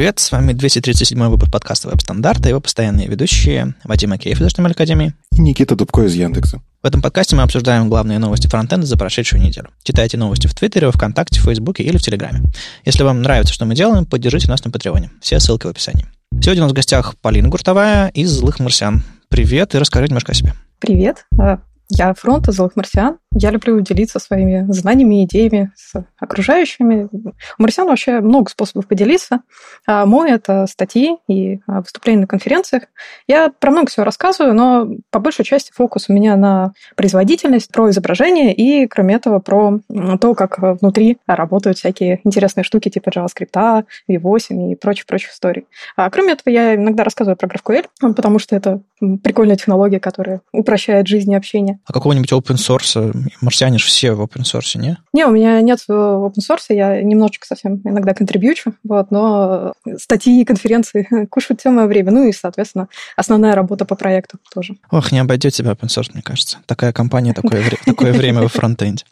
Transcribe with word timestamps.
привет, 0.00 0.18
с 0.18 0.32
вами 0.32 0.54
237 0.54 1.28
выпуск 1.28 1.52
подкаста 1.52 1.88
«Веб-стандарта» 1.88 2.48
его 2.48 2.58
постоянные 2.58 3.06
ведущие 3.06 3.74
Вадим 3.84 4.14
Акеев 4.14 4.40
из 4.40 4.46
HTML 4.46 4.70
Академии 4.70 5.12
и 5.30 5.42
Никита 5.42 5.76
Дубко 5.76 6.04
из 6.04 6.14
Яндекса. 6.14 6.62
В 6.82 6.86
этом 6.86 7.02
подкасте 7.02 7.36
мы 7.36 7.42
обсуждаем 7.42 7.90
главные 7.90 8.18
новости 8.18 8.46
фронтенда 8.46 8.86
за 8.86 8.96
прошедшую 8.96 9.42
неделю. 9.42 9.68
Читайте 9.82 10.16
новости 10.16 10.46
в 10.46 10.54
Твиттере, 10.54 10.90
ВКонтакте, 10.90 11.38
Фейсбуке 11.40 11.82
или 11.82 11.98
в 11.98 12.00
Телеграме. 12.00 12.44
Если 12.86 13.02
вам 13.02 13.20
нравится, 13.20 13.52
что 13.52 13.66
мы 13.66 13.74
делаем, 13.74 14.06
поддержите 14.06 14.48
нас 14.48 14.64
на 14.64 14.70
Патреоне. 14.70 15.10
Все 15.20 15.38
ссылки 15.38 15.66
в 15.66 15.68
описании. 15.68 16.06
Сегодня 16.40 16.62
у 16.62 16.64
нас 16.64 16.72
в 16.72 16.76
гостях 16.76 17.14
Полина 17.20 17.50
Гуртовая 17.50 18.08
из 18.08 18.30
«Злых 18.30 18.58
марсиан». 18.58 19.02
Привет 19.28 19.74
и 19.74 19.78
расскажи 19.78 20.06
немножко 20.06 20.32
о 20.32 20.34
себе. 20.34 20.54
Привет. 20.78 21.26
А, 21.38 21.58
я 21.90 22.14
фронт 22.14 22.48
из 22.48 22.54
«Злых 22.54 22.74
марсиан». 22.74 23.18
Я 23.32 23.50
люблю 23.50 23.80
делиться 23.80 24.18
своими 24.18 24.66
знаниями, 24.72 25.24
идеями 25.24 25.70
с 25.76 26.04
окружающими. 26.18 27.08
У 27.12 27.32
марсиан 27.62 27.86
вообще 27.86 28.20
много 28.20 28.50
способов 28.50 28.88
поделиться. 28.88 29.40
А 29.86 30.04
мой— 30.04 30.30
это 30.32 30.66
статьи 30.66 31.16
и 31.28 31.60
а, 31.68 31.80
выступления 31.80 32.22
на 32.22 32.26
конференциях. 32.26 32.84
Я 33.28 33.52
про 33.56 33.70
много 33.70 33.88
всего 33.88 34.04
рассказываю, 34.04 34.54
но 34.54 34.88
по 35.10 35.20
большей 35.20 35.44
части 35.44 35.70
фокус 35.72 36.06
у 36.08 36.12
меня 36.12 36.34
на 36.36 36.72
производительность, 36.96 37.70
про 37.70 37.90
изображение 37.90 38.52
и, 38.52 38.88
кроме 38.88 39.14
этого, 39.14 39.38
про 39.38 39.78
то, 40.20 40.34
как 40.34 40.58
внутри 40.58 41.18
работают 41.28 41.78
всякие 41.78 42.20
интересные 42.24 42.64
штуки 42.64 42.88
типа 42.88 43.10
JavaScript, 43.10 43.84
V8 44.10 44.72
и 44.72 44.74
прочих-прочих 44.74 45.30
историй. 45.30 45.66
А 45.94 46.10
кроме 46.10 46.32
этого, 46.32 46.52
я 46.52 46.74
иногда 46.74 47.04
рассказываю 47.04 47.36
про 47.36 47.46
GraphQL, 47.46 47.86
потому 48.14 48.40
что 48.40 48.56
это 48.56 48.82
прикольная 49.22 49.56
технология, 49.56 50.00
которая 50.00 50.40
упрощает 50.52 51.06
жизнь 51.06 51.30
и 51.30 51.36
общение. 51.36 51.78
А 51.86 51.92
какого-нибудь 51.92 52.32
open 52.32 52.56
source 52.56 53.19
марсиане 53.40 53.78
же 53.78 53.86
все 53.86 54.12
в 54.12 54.20
open 54.22 54.42
source, 54.42 54.78
не? 54.78 54.98
Не, 55.12 55.26
у 55.26 55.30
меня 55.30 55.60
нет 55.60 55.80
open 55.88 56.38
source, 56.38 56.66
я 56.68 57.02
немножечко 57.02 57.46
совсем 57.46 57.80
иногда 57.84 58.14
контрибьючу, 58.14 58.74
вот, 58.84 59.10
но 59.10 59.72
статьи 59.98 60.40
и 60.40 60.44
конференции 60.44 61.26
кушают 61.30 61.60
все 61.60 61.70
мое 61.70 61.86
время, 61.86 62.12
ну 62.12 62.28
и, 62.28 62.32
соответственно, 62.32 62.88
основная 63.16 63.54
работа 63.54 63.84
по 63.84 63.94
проекту 63.94 64.38
тоже. 64.52 64.76
Ох, 64.90 65.12
не 65.12 65.18
обойдет 65.18 65.54
тебя 65.54 65.72
open 65.72 65.88
source, 65.88 66.10
мне 66.12 66.22
кажется. 66.22 66.58
Такая 66.66 66.92
компания, 66.92 67.32
такое, 67.32 67.62
такое 67.84 68.12
время 68.12 68.42
во 68.42 68.48
фронтенде. 68.48 69.04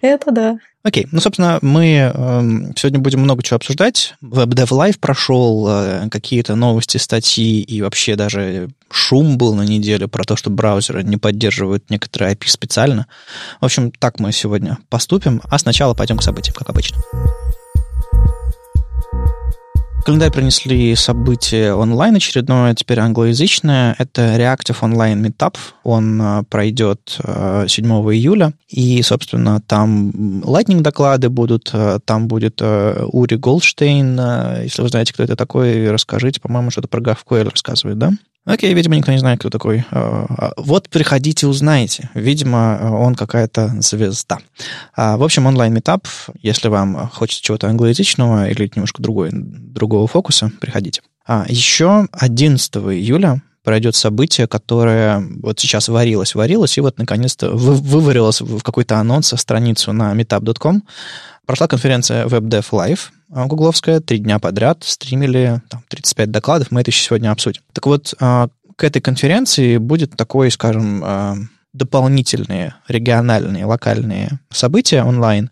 Это 0.00 0.30
да. 0.30 0.58
Окей, 0.86 1.08
ну, 1.10 1.20
собственно, 1.20 1.58
мы 1.62 2.12
э, 2.14 2.40
сегодня 2.76 3.00
будем 3.00 3.18
много 3.18 3.42
чего 3.42 3.56
обсуждать. 3.56 4.14
WebDev 4.22 4.68
Live 4.68 5.00
прошел, 5.00 5.66
э, 5.68 6.08
какие-то 6.10 6.54
новости, 6.54 6.96
статьи 6.96 7.60
и 7.60 7.82
вообще 7.82 8.14
даже 8.14 8.68
шум 8.88 9.36
был 9.36 9.54
на 9.54 9.62
неделю 9.62 10.06
про 10.06 10.22
то, 10.22 10.36
что 10.36 10.48
браузеры 10.48 11.02
не 11.02 11.16
поддерживают 11.16 11.90
некоторые 11.90 12.34
IP 12.34 12.46
специально. 12.46 13.08
В 13.60 13.64
общем, 13.64 13.90
так 13.90 14.20
мы 14.20 14.30
сегодня 14.30 14.78
поступим. 14.88 15.42
А 15.50 15.58
сначала 15.58 15.94
пойдем 15.94 16.18
к 16.18 16.22
событиям, 16.22 16.54
как 16.54 16.70
обычно 16.70 16.98
календарь 20.06 20.30
принесли 20.30 20.94
событие 20.94 21.74
онлайн 21.74 22.14
очередное, 22.14 22.72
теперь 22.76 23.00
англоязычное. 23.00 23.96
Это 23.98 24.36
Reactive 24.36 24.78
Online 24.80 25.20
Meetup. 25.20 25.56
Он 25.82 26.22
э, 26.22 26.42
пройдет 26.48 27.18
7 27.18 27.24
э, 27.24 27.68
июля. 28.14 28.52
И, 28.68 29.02
собственно, 29.02 29.60
там 29.60 30.10
Lightning 30.44 30.80
доклады 30.80 31.28
будут. 31.28 31.70
Э, 31.72 31.98
там 32.04 32.28
будет 32.28 32.62
Ури 32.62 33.34
Голдштейн. 33.34 34.16
Если 34.62 34.80
вы 34.80 34.88
знаете, 34.90 35.12
кто 35.12 35.24
это 35.24 35.34
такой, 35.34 35.90
расскажите. 35.90 36.40
По-моему, 36.40 36.70
что-то 36.70 36.86
про 36.86 37.00
GraphQL 37.00 37.50
рассказывает, 37.50 37.98
да? 37.98 38.12
Окей, 38.46 38.72
видимо, 38.74 38.94
никто 38.94 39.10
не 39.10 39.18
знает, 39.18 39.40
кто 39.40 39.50
такой. 39.50 39.84
А, 39.90 40.26
а, 40.28 40.52
вот 40.56 40.88
приходите, 40.88 41.48
узнаете. 41.48 42.10
Видимо, 42.14 42.92
он 42.92 43.16
какая-то 43.16 43.74
звезда. 43.80 44.38
А, 44.94 45.16
в 45.16 45.24
общем, 45.24 45.46
онлайн-метап. 45.46 46.06
Если 46.42 46.68
вам 46.68 47.08
хочется 47.12 47.42
чего-то 47.42 47.68
англоязычного 47.68 48.48
или 48.48 48.70
немножко 48.74 49.02
другой, 49.02 49.30
другого 49.32 50.06
фокуса, 50.06 50.52
приходите. 50.60 51.02
Еще 51.48 52.06
11 52.12 52.76
июля 52.76 53.42
пройдет 53.64 53.96
событие, 53.96 54.46
которое 54.46 55.26
вот 55.42 55.58
сейчас 55.58 55.88
варилось, 55.88 56.36
варилось, 56.36 56.78
и 56.78 56.80
вот 56.80 56.98
наконец-то 56.98 57.50
выварилось 57.50 58.40
в 58.40 58.62
какой-то 58.62 59.00
анонс, 59.00 59.34
страницу 59.36 59.92
на 59.92 60.14
meetup.com. 60.14 60.84
Прошла 61.46 61.66
конференция 61.66 62.26
WebDev 62.26 62.64
Live, 62.70 63.00
гугловская, 63.28 64.00
три 64.00 64.18
дня 64.18 64.38
подряд, 64.38 64.84
стримили 64.84 65.62
там, 65.68 65.82
35 65.88 66.30
докладов, 66.30 66.70
мы 66.70 66.80
это 66.80 66.90
еще 66.90 67.02
сегодня 67.02 67.30
обсудим. 67.30 67.62
Так 67.72 67.86
вот, 67.86 68.14
а, 68.20 68.48
к 68.76 68.84
этой 68.84 69.00
конференции 69.00 69.78
будет 69.78 70.16
такой, 70.16 70.50
скажем, 70.50 71.02
а, 71.04 71.36
дополнительные 71.72 72.74
региональные, 72.88 73.64
локальные 73.66 74.40
события 74.50 75.02
онлайн, 75.02 75.50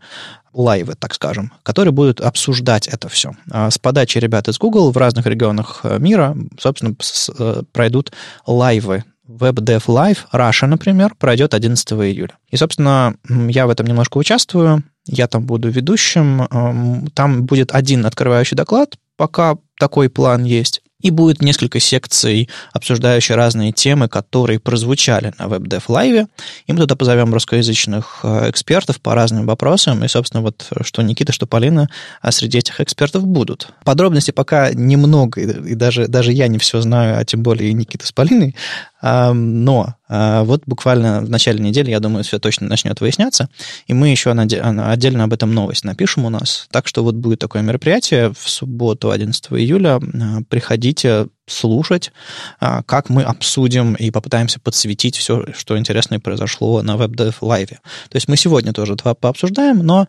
лайвы, 0.55 0.95
так 0.95 1.15
скажем, 1.15 1.53
которые 1.63 1.93
будут 1.93 2.21
обсуждать 2.21 2.87
это 2.87 3.09
все. 3.09 3.33
С 3.51 3.77
подачи 3.79 4.19
ребят 4.19 4.49
из 4.49 4.59
Google 4.59 4.93
в 4.93 4.97
разных 4.97 5.27
регионах 5.27 5.81
э, 5.83 5.99
мира, 5.99 6.37
собственно, 6.59 6.95
э, 7.39 7.63
пройдут 7.73 8.13
лайвы 8.47 9.05
WebDev 9.29 9.87
Live 9.87 10.19
Russia, 10.33 10.67
например, 10.67 11.15
пройдет 11.19 11.55
11 11.55 11.93
июля. 11.93 12.37
И, 12.51 12.57
собственно, 12.57 13.17
я 13.29 13.67
в 13.67 13.71
этом 13.71 13.87
немножко 13.87 14.19
участвую. 14.19 14.83
Я 15.07 15.27
там 15.27 15.45
буду 15.45 15.69
ведущим. 15.69 17.11
Там 17.15 17.45
будет 17.45 17.75
один 17.75 18.07
открывающий 18.07 18.57
доклад, 18.57 18.97
пока 19.17 19.57
такой 19.79 20.09
план 20.09 20.45
есть. 20.45 20.81
И 21.01 21.11
будет 21.11 21.43
несколько 21.43 21.81
секций, 21.81 22.49
обсуждающих 22.73 23.37
разные 23.37 23.73
темы, 23.73 24.09
которые 24.09 24.59
прозвучали 24.59 25.35
на 25.39 25.45
WebDev 25.45 25.83
Live. 25.89 26.29
И 26.67 26.73
мы 26.73 26.79
туда 26.79 26.97
позовем 26.97 27.35
русскоязычных 27.35 28.21
э, 28.23 28.49
экспертов 28.49 29.03
по 29.03 29.15
разным 29.15 29.45
вопросам. 29.45 30.03
И, 30.03 30.09
собственно, 30.09 30.43
вот 30.43 30.67
что 30.81 31.03
Никита, 31.03 31.35
что 31.35 31.47
Полина 31.47 31.91
а 32.23 32.33
среди 32.33 32.57
этих 32.57 32.81
экспертов 32.81 33.27
будут. 33.27 33.69
Подробностей 33.85 34.33
пока 34.33 34.73
немного, 34.73 35.43
и 35.43 35.75
даже, 35.75 36.09
даже 36.09 36.33
я 36.33 36.49
не 36.49 36.57
все 36.57 36.81
знаю, 36.81 37.19
а 37.19 37.25
тем 37.27 37.43
более 37.43 37.69
и 37.69 37.75
Никита 37.75 38.07
с 38.07 38.13
Полиной. 38.13 38.57
Но 39.05 39.95
а, 40.09 40.45
вот 40.45 40.63
буквально 40.67 41.21
в 41.23 41.31
начале 41.31 41.59
недели, 41.59 41.91
я 41.91 42.01
думаю, 42.01 42.25
все 42.25 42.39
точно 42.39 42.69
начнет 42.69 43.01
выясняться, 43.01 43.49
и 43.87 43.95
мы 43.95 44.09
еще 44.09 44.31
отдельно 44.31 45.25
об 45.25 45.33
этом 45.33 45.53
новость 45.53 45.85
напишем 45.85 46.25
у 46.25 46.31
нас. 46.31 46.69
Так 46.71 46.87
что 46.87 47.03
вот 47.03 47.15
будет 47.15 47.39
такое 47.39 47.63
мероприятие 47.63 48.33
в 48.33 48.49
субботу, 48.49 49.11
11 49.11 49.47
июля. 49.53 49.97
А, 49.97 50.41
приходите 50.49 51.27
слушать, 51.47 52.13
а, 52.61 52.83
как 52.83 53.11
мы 53.11 53.23
обсудим 53.23 53.95
и 53.95 54.11
попытаемся 54.11 54.61
подсветить 54.61 55.17
все, 55.17 55.47
что 55.55 55.77
интересное 55.77 56.21
произошло 56.21 56.83
на 56.83 56.97
WebDev 56.97 57.35
Live. 57.41 57.77
То 58.09 58.17
есть 58.17 58.29
мы 58.29 58.37
сегодня 58.37 58.73
тоже 58.73 58.97
това 58.97 59.15
пообсуждаем, 59.15 59.79
но 59.79 60.07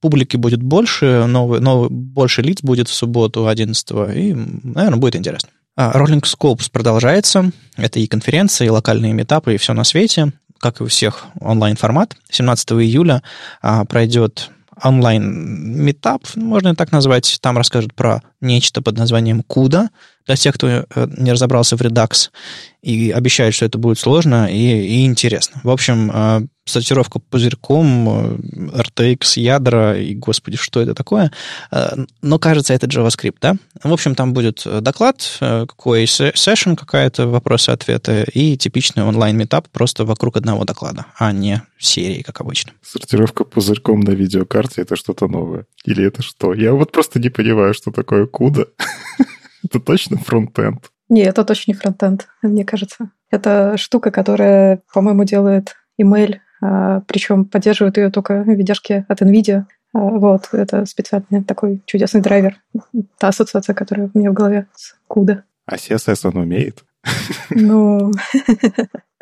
публики 0.00 0.36
будет 0.36 0.62
больше, 0.62 1.26
новый, 1.26 1.60
новый, 1.60 1.90
больше 1.90 2.42
лиц 2.42 2.62
будет 2.62 2.88
в 2.88 2.94
субботу 2.94 3.46
11 3.46 3.90
и, 4.14 4.34
наверное, 4.62 4.98
будет 4.98 5.16
интересно. 5.16 5.50
А, 5.76 5.92
Rolling 5.98 6.22
Scopes 6.22 6.70
продолжается. 6.70 7.50
Это 7.76 7.98
и 7.98 8.06
конференции, 8.06 8.66
и 8.66 8.70
локальные 8.70 9.12
метапы, 9.12 9.54
и 9.54 9.58
все 9.58 9.72
на 9.72 9.84
свете, 9.84 10.32
как 10.58 10.80
и 10.80 10.84
у 10.84 10.86
всех 10.86 11.26
онлайн-формат. 11.40 12.16
17 12.30 12.72
июля 12.72 13.22
а, 13.60 13.84
пройдет 13.84 14.50
онлайн-метап, 14.82 16.22
можно 16.36 16.74
так 16.74 16.92
назвать. 16.92 17.38
Там 17.40 17.56
расскажут 17.56 17.94
про 17.94 18.22
нечто 18.40 18.82
под 18.82 18.96
названием 18.96 19.40
CUDA, 19.40 19.88
для 20.26 20.36
тех, 20.36 20.54
кто 20.54 20.68
э, 20.68 20.84
не 21.16 21.32
разобрался 21.32 21.76
в 21.76 21.82
Redux, 21.82 22.30
и 22.82 23.10
обещают, 23.10 23.54
что 23.54 23.64
это 23.64 23.78
будет 23.78 23.98
сложно 23.98 24.50
и, 24.50 24.56
и 24.56 25.06
интересно. 25.06 25.60
В 25.62 25.70
общем, 25.70 26.10
э, 26.12 26.46
сортировка 26.64 27.18
пузырьком, 27.18 28.08
э, 28.08 28.36
RTX, 28.78 29.40
ядра, 29.40 29.96
и, 29.96 30.14
господи, 30.14 30.56
что 30.56 30.80
это 30.80 30.94
такое? 30.94 31.30
Но, 32.22 32.38
кажется, 32.38 32.74
это 32.74 32.86
JavaScript, 32.86 33.36
да? 33.40 33.56
В 33.82 33.92
общем, 33.92 34.14
там 34.14 34.32
будет 34.32 34.66
доклад, 34.80 35.36
какой 35.40 36.06
сессион 36.06 36.76
какая-то, 36.76 37.26
вопросы-ответы, 37.26 38.26
и 38.32 38.56
типичный 38.56 39.02
онлайн-метап 39.04 39.68
просто 39.68 40.04
вокруг 40.04 40.36
одного 40.36 40.64
доклада, 40.64 41.06
а 41.18 41.32
не 41.32 41.62
серии, 41.78 42.22
как 42.22 42.40
обычно. 42.40 42.72
Сортировка 42.82 43.44
пузырьком 43.44 44.00
на 44.00 44.10
видеокарте— 44.10 44.82
это 44.82 44.96
что-то 44.96 45.28
новое? 45.28 45.66
Или 45.84 46.06
это 46.06 46.22
что? 46.22 46.54
Я 46.54 46.72
вот 46.72 46.92
просто 46.92 47.20
не 47.20 47.28
понимаю, 47.28 47.74
что 47.74 47.90
такое 47.90 48.26
CUDA. 48.26 48.68
Это 49.64 49.80
точно 49.80 50.18
фронтенд? 50.18 50.90
Не, 51.08 51.22
это 51.22 51.44
точно 51.44 51.72
не 51.72 51.78
фронтенд, 51.78 52.28
мне 52.42 52.64
кажется. 52.64 53.10
Это 53.30 53.76
штука, 53.76 54.10
которая, 54.10 54.82
по-моему, 54.92 55.24
делает 55.24 55.74
email, 56.00 56.36
а, 56.62 57.00
причем 57.00 57.44
поддерживает 57.44 57.96
ее 57.96 58.10
только 58.10 58.42
видяшки 58.42 59.04
от 59.08 59.22
NVIDIA. 59.22 59.64
А, 59.92 59.98
вот, 59.98 60.48
это 60.52 60.86
специальный 60.86 61.44
такой 61.44 61.82
чудесный 61.86 62.20
драйвер. 62.20 62.56
Та 63.18 63.28
ассоциация, 63.28 63.74
которая 63.74 64.10
у 64.12 64.18
меня 64.18 64.30
в 64.30 64.34
голове 64.34 64.66
с 64.74 64.94
CUDA. 65.10 65.42
А 65.66 65.76
CSS 65.76 66.28
он 66.28 66.36
умеет? 66.38 66.84
Ну, 67.50 68.12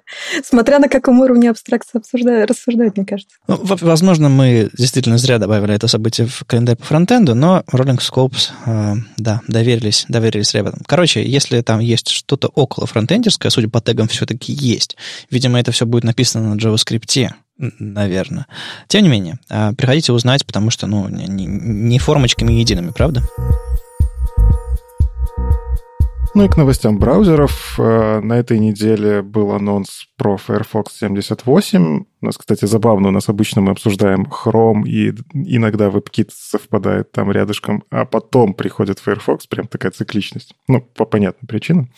Смотря 0.45 0.79
на 0.79 0.89
каком 0.89 1.21
уровне 1.21 1.51
абстракции 1.51 1.99
обсуждать, 1.99 2.49
рассуждать, 2.49 2.97
мне 2.97 3.07
кажется. 3.07 3.37
Ну, 3.49 3.59
возможно, 3.63 4.29
мы 4.29 4.71
действительно 4.77 5.19
зря 5.19 5.39
добавили 5.39 5.75
это 5.75 5.89
событие 5.89 6.27
в 6.27 6.45
календарь 6.47 6.77
по 6.77 6.85
фронтенду, 6.85 7.35
но 7.35 7.63
Rolling 7.73 7.99
Scopes, 7.99 8.51
э, 8.67 8.95
да, 9.17 9.41
доверились, 9.49 10.07
доверились 10.09 10.55
ребятам. 10.55 10.81
Короче, 10.87 11.25
если 11.25 11.61
там 11.61 11.81
есть 11.81 12.09
что-то 12.09 12.49
около 12.49 12.87
фронтендерское, 12.87 13.51
судя 13.51 13.69
по 13.69 13.81
тегам, 13.81 14.09
все-таки 14.09 14.53
есть. 14.53 14.97
Видимо, 15.31 15.59
это 15.61 15.73
все 15.73 15.87
будет 15.87 16.05
написано 16.05 16.55
на 16.55 16.59
JavaScript, 16.59 17.31
наверное. 17.59 18.47
Тем 18.89 19.03
не 19.03 19.09
менее, 19.09 19.39
э, 19.49 19.73
приходите 19.77 20.13
узнать, 20.13 20.47
потому 20.47 20.71
что, 20.71 20.87
ну, 20.87 21.09
не, 21.09 21.47
не 21.47 21.99
формочками 21.99 22.53
едиными, 22.53 22.91
правда? 22.91 23.23
Ну 26.35 26.45
и 26.45 26.49
к 26.49 26.57
новостям 26.57 26.99
браузеров. 26.99 27.79
Э, 27.79 28.21
на 28.21 28.39
этой 28.39 28.59
неделе 28.59 29.21
был 29.21 29.53
анонс 29.53 30.07
про 30.17 30.39
Firefox 30.39 30.97
78. 30.97 32.05
У 32.23 32.27
нас, 32.27 32.39
кстати, 32.39 32.65
забавно, 32.65 33.09
у 33.09 33.11
нас 33.11 33.29
обычно 33.29 33.61
мы 33.61 33.73
обсуждаем 33.73 34.23
Chrome, 34.23 34.85
и 34.87 35.13
иногда 35.35 35.89
WebKit 35.89 36.31
совпадает 36.33 37.13
там 37.13 37.31
рядышком, 37.31 37.85
а 37.91 38.07
потом 38.07 38.55
приходит 38.55 38.99
Firefox, 38.99 39.47
прям 39.47 39.67
такая 39.67 39.93
цикличность. 39.93 40.55
Ну, 40.69 40.81
по 40.81 41.05
понятным 41.05 41.47
причинам. 41.47 41.91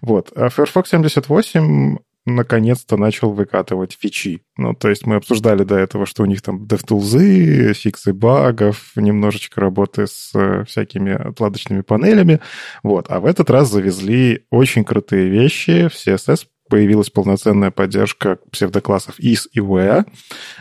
Вот. 0.00 0.32
А 0.34 0.48
Firefox 0.48 0.90
78 0.90 1.98
наконец-то 2.26 2.96
начал 2.96 3.32
выкатывать 3.32 3.96
фичи. 3.98 4.42
Ну, 4.56 4.74
то 4.74 4.88
есть 4.88 5.06
мы 5.06 5.16
обсуждали 5.16 5.62
до 5.62 5.76
этого, 5.76 6.06
что 6.06 6.22
у 6.22 6.26
них 6.26 6.42
там 6.42 6.64
DevTools, 6.64 7.72
фиксы 7.74 8.12
багов, 8.12 8.92
немножечко 8.96 9.60
работы 9.60 10.06
с 10.06 10.32
э, 10.34 10.64
всякими 10.64 11.12
отладочными 11.12 11.80
панелями. 11.82 12.40
Вот. 12.82 13.06
А 13.08 13.20
в 13.20 13.26
этот 13.26 13.48
раз 13.50 13.70
завезли 13.70 14.44
очень 14.50 14.84
крутые 14.84 15.28
вещи 15.28 15.88
в 15.88 15.94
CSS 15.94 16.46
появилась 16.68 17.10
полноценная 17.10 17.70
поддержка 17.70 18.38
псевдоклассов 18.50 19.18
is 19.20 19.42
и 19.52 19.60
where. 19.60 20.04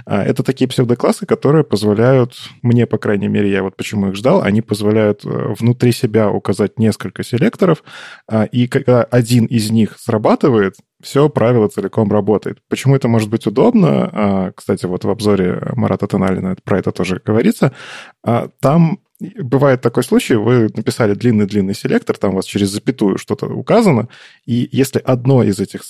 А, 0.06 0.24
это 0.24 0.44
такие 0.44 0.68
псевдоклассы, 0.68 1.26
которые 1.26 1.64
позволяют, 1.64 2.36
мне, 2.62 2.86
по 2.86 2.98
крайней 2.98 3.28
мере, 3.28 3.52
я 3.52 3.64
вот 3.64 3.76
почему 3.76 4.10
их 4.10 4.16
ждал, 4.16 4.42
они 4.42 4.62
позволяют 4.62 5.26
э, 5.26 5.54
внутри 5.58 5.92
себя 5.92 6.30
указать 6.30 6.80
несколько 6.80 7.24
селекторов, 7.24 7.84
а, 8.28 8.44
и 8.44 8.68
когда 8.68 9.04
один 9.04 9.46
из 9.46 9.72
них 9.72 9.98
срабатывает, 10.00 10.76
все 11.06 11.30
правило 11.30 11.69
целиком 11.69 12.12
работает. 12.12 12.57
Почему 12.68 12.96
это 12.96 13.07
может 13.07 13.30
быть 13.30 13.46
удобно? 13.46 14.10
А, 14.12 14.52
кстати, 14.52 14.88
вот 14.88 15.06
в 15.06 15.10
обзоре 15.10 15.62
Марата 15.75 16.07
Тоналина 16.07 16.57
про 16.63 16.80
это 16.80 16.92
тоже 16.92 17.22
говорится. 17.24 17.72
Там 18.60 19.00
бывает 19.38 19.81
такой 19.81 20.04
случай, 20.04 20.36
вы 20.36 20.69
написали 20.75 21.13
длинный-длинный 21.13 21.75
селектор, 21.75 22.18
там 22.18 22.31
у 22.31 22.36
вас 22.36 22.46
через 22.46 22.69
запятую 22.69 23.18
что-то 23.18 23.46
указано, 23.46 24.10
и 24.46 24.68
если 24.72 25.00
одно 25.00 25.42
из 25.44 25.60
этих, 25.60 25.84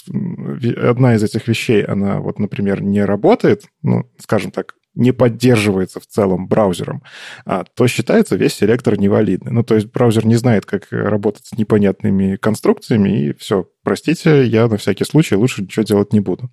одна 0.77 1.15
из 1.15 1.23
этих 1.23 1.47
вещей, 1.47 1.83
она 1.83 2.19
вот, 2.19 2.38
например, 2.38 2.83
не 2.83 3.03
работает, 3.03 3.63
ну, 3.81 4.03
скажем 4.19 4.51
так, 4.51 4.75
не 4.94 5.11
поддерживается 5.11 6.00
в 6.00 6.06
целом 6.06 6.47
браузером, 6.47 7.03
а, 7.45 7.63
то 7.63 7.88
считается 7.88 8.35
весь 8.35 8.53
селектор 8.53 8.97
невалидный. 8.97 9.51
Ну, 9.51 9.63
то 9.63 9.75
есть 9.75 9.91
браузер 9.91 10.25
не 10.25 10.35
знает, 10.35 10.65
как 10.65 10.88
работать 10.91 11.47
с 11.47 11.57
непонятными 11.57 12.38
конструкциями, 12.38 13.29
и 13.29 13.33
все, 13.33 13.68
простите, 13.85 14.45
я 14.45 14.67
на 14.67 14.75
всякий 14.77 15.05
случай 15.05 15.35
лучше 15.35 15.61
ничего 15.61 15.83
делать 15.83 16.11
не 16.11 16.19
буду. 16.19 16.49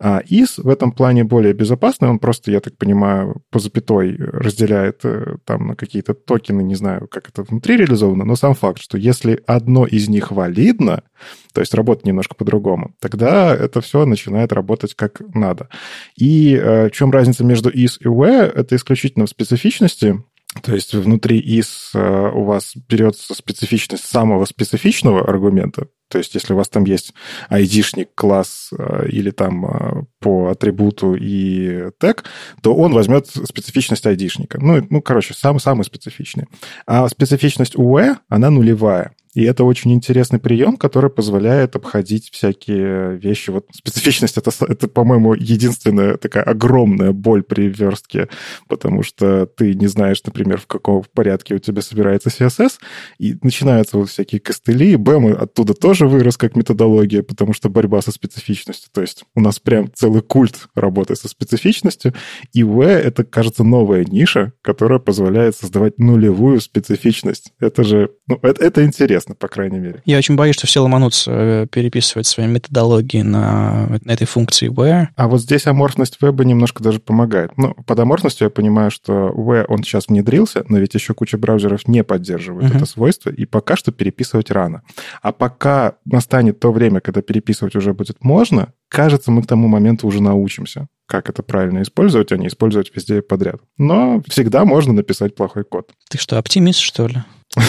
А 0.00 0.20
ИС 0.26 0.58
в 0.58 0.68
этом 0.68 0.90
плане 0.90 1.22
более 1.22 1.52
безопасный, 1.52 2.08
он 2.08 2.18
просто, 2.18 2.50
я 2.50 2.60
так 2.60 2.76
понимаю, 2.76 3.42
по 3.50 3.60
запятой 3.60 4.16
разделяет 4.16 5.04
э, 5.04 5.36
там 5.44 5.68
на 5.68 5.76
какие-то 5.76 6.14
токены, 6.14 6.62
не 6.62 6.74
знаю, 6.74 7.06
как 7.06 7.28
это 7.28 7.42
внутри 7.42 7.76
реализовано, 7.76 8.24
но 8.24 8.34
сам 8.34 8.54
факт, 8.54 8.80
что 8.80 8.98
если 8.98 9.42
одно 9.46 9.86
из 9.86 10.08
них 10.08 10.32
валидно, 10.32 11.04
то 11.52 11.60
есть 11.60 11.74
работает 11.74 12.06
немножко 12.06 12.34
по-другому, 12.34 12.94
тогда 12.98 13.54
это 13.54 13.80
все 13.80 14.06
начинает 14.06 14.52
работать 14.52 14.94
как 14.94 15.20
надо. 15.34 15.68
И 16.16 16.54
э, 16.54 16.88
в 16.88 16.92
чем 16.92 17.10
разница 17.10 17.44
между 17.44 17.70
is 17.70 17.98
и 18.00 18.06
where? 18.06 18.50
Это 18.50 18.74
исключительно 18.74 19.26
в 19.26 19.30
специфичности. 19.30 20.22
То 20.62 20.74
есть 20.74 20.94
внутри 20.94 21.40
is 21.40 21.68
э, 21.94 22.30
у 22.32 22.44
вас 22.44 22.74
берется 22.88 23.34
специфичность 23.34 24.04
самого 24.04 24.44
специфичного 24.44 25.28
аргумента, 25.28 25.86
то 26.10 26.18
есть, 26.18 26.34
если 26.34 26.54
у 26.54 26.56
вас 26.56 26.68
там 26.68 26.84
есть 26.84 27.14
ID-шник, 27.50 28.08
класс 28.16 28.70
э, 28.76 29.08
или 29.08 29.30
там 29.30 29.64
э, 29.64 30.02
по 30.18 30.48
атрибуту 30.48 31.14
и 31.14 31.90
тег, 32.00 32.24
то 32.62 32.74
он 32.74 32.92
возьмет 32.92 33.28
специфичность 33.28 34.04
ID-шника. 34.04 34.58
Ну, 34.60 34.84
ну 34.90 35.02
короче, 35.02 35.34
самый-самый 35.34 35.84
специфичный. 35.84 36.46
А 36.84 37.08
специфичность 37.08 37.76
UE, 37.76 38.16
она 38.28 38.50
нулевая. 38.50 39.12
И 39.34 39.44
это 39.44 39.62
очень 39.62 39.92
интересный 39.92 40.40
прием, 40.40 40.76
который 40.76 41.08
позволяет 41.08 41.76
обходить 41.76 42.30
всякие 42.32 43.16
вещи. 43.16 43.50
Вот 43.50 43.66
специфичность 43.72 44.36
это, 44.36 44.50
это, 44.66 44.88
по-моему, 44.88 45.34
единственная 45.34 46.16
такая 46.16 46.42
огромная 46.42 47.12
боль 47.12 47.44
при 47.44 47.68
верстке, 47.68 48.28
потому 48.66 49.04
что 49.04 49.46
ты 49.46 49.74
не 49.74 49.86
знаешь, 49.86 50.20
например, 50.24 50.60
в 50.60 50.66
каком 50.66 51.04
порядке 51.14 51.54
у 51.54 51.58
тебя 51.58 51.80
собирается 51.80 52.28
CSS, 52.28 52.72
и 53.18 53.36
начинаются 53.42 53.98
вот 53.98 54.10
всякие 54.10 54.40
костыли, 54.40 54.92
и 54.92 54.96
BEM 54.96 55.32
оттуда 55.32 55.74
тоже 55.74 56.08
вырос 56.08 56.36
как 56.36 56.56
методология, 56.56 57.22
потому 57.22 57.52
что 57.52 57.68
борьба 57.68 58.02
со 58.02 58.10
специфичностью. 58.10 58.90
То 58.92 59.00
есть 59.00 59.24
у 59.36 59.40
нас 59.40 59.60
прям 59.60 59.92
целый 59.94 60.22
культ 60.22 60.68
работы 60.74 61.14
со 61.14 61.28
специфичностью, 61.28 62.14
и 62.52 62.64
V— 62.64 62.84
это, 62.84 63.22
кажется, 63.22 63.62
новая 63.62 64.04
ниша, 64.04 64.54
которая 64.60 64.98
позволяет 64.98 65.54
создавать 65.54 65.98
нулевую 65.98 66.60
специфичность. 66.60 67.52
Это 67.60 67.84
же, 67.84 68.10
ну, 68.26 68.40
это, 68.42 68.64
это 68.64 68.84
интересно 68.84 69.19
интересно, 69.20 69.34
по 69.34 69.48
крайней 69.48 69.78
мере. 69.78 70.02
Я 70.04 70.18
очень 70.18 70.36
боюсь, 70.36 70.56
что 70.56 70.66
все 70.66 70.80
ломанутся 70.80 71.30
э, 71.32 71.66
переписывать 71.70 72.26
свои 72.26 72.46
методологии 72.46 73.22
на, 73.22 73.98
на 74.02 74.12
этой 74.12 74.26
функции 74.26 74.70
where. 74.70 75.08
А 75.16 75.28
вот 75.28 75.40
здесь 75.40 75.66
аморфность 75.66 76.18
веба 76.20 76.44
немножко 76.44 76.82
даже 76.82 77.00
помогает. 77.00 77.52
Ну, 77.56 77.74
под 77.86 77.98
аморфностью 77.98 78.46
я 78.46 78.50
понимаю, 78.50 78.90
что 78.90 79.30
where 79.30 79.64
он 79.68 79.82
сейчас 79.82 80.08
внедрился, 80.08 80.64
но 80.68 80.78
ведь 80.78 80.94
еще 80.94 81.14
куча 81.14 81.38
браузеров 81.38 81.86
не 81.86 82.02
поддерживает 82.04 82.72
uh-huh. 82.72 82.76
это 82.76 82.86
свойство, 82.86 83.30
и 83.30 83.44
пока 83.44 83.76
что 83.76 83.92
переписывать 83.92 84.50
рано. 84.50 84.82
А 85.22 85.32
пока 85.32 85.94
настанет 86.04 86.60
то 86.60 86.72
время, 86.72 87.00
когда 87.00 87.22
переписывать 87.22 87.76
уже 87.76 87.92
будет 87.92 88.22
можно, 88.22 88.72
кажется, 88.88 89.30
мы 89.30 89.42
к 89.42 89.46
тому 89.46 89.68
моменту 89.68 90.06
уже 90.06 90.22
научимся 90.22 90.88
как 91.06 91.28
это 91.28 91.42
правильно 91.42 91.82
использовать, 91.82 92.30
а 92.30 92.36
не 92.36 92.46
использовать 92.46 92.92
везде 92.94 93.20
подряд. 93.20 93.56
Но 93.76 94.22
всегда 94.28 94.64
можно 94.64 94.92
написать 94.92 95.34
плохой 95.34 95.64
код. 95.64 95.90
Ты 96.08 96.18
что, 96.18 96.38
оптимист, 96.38 96.78
что 96.78 97.08
ли? 97.08 97.16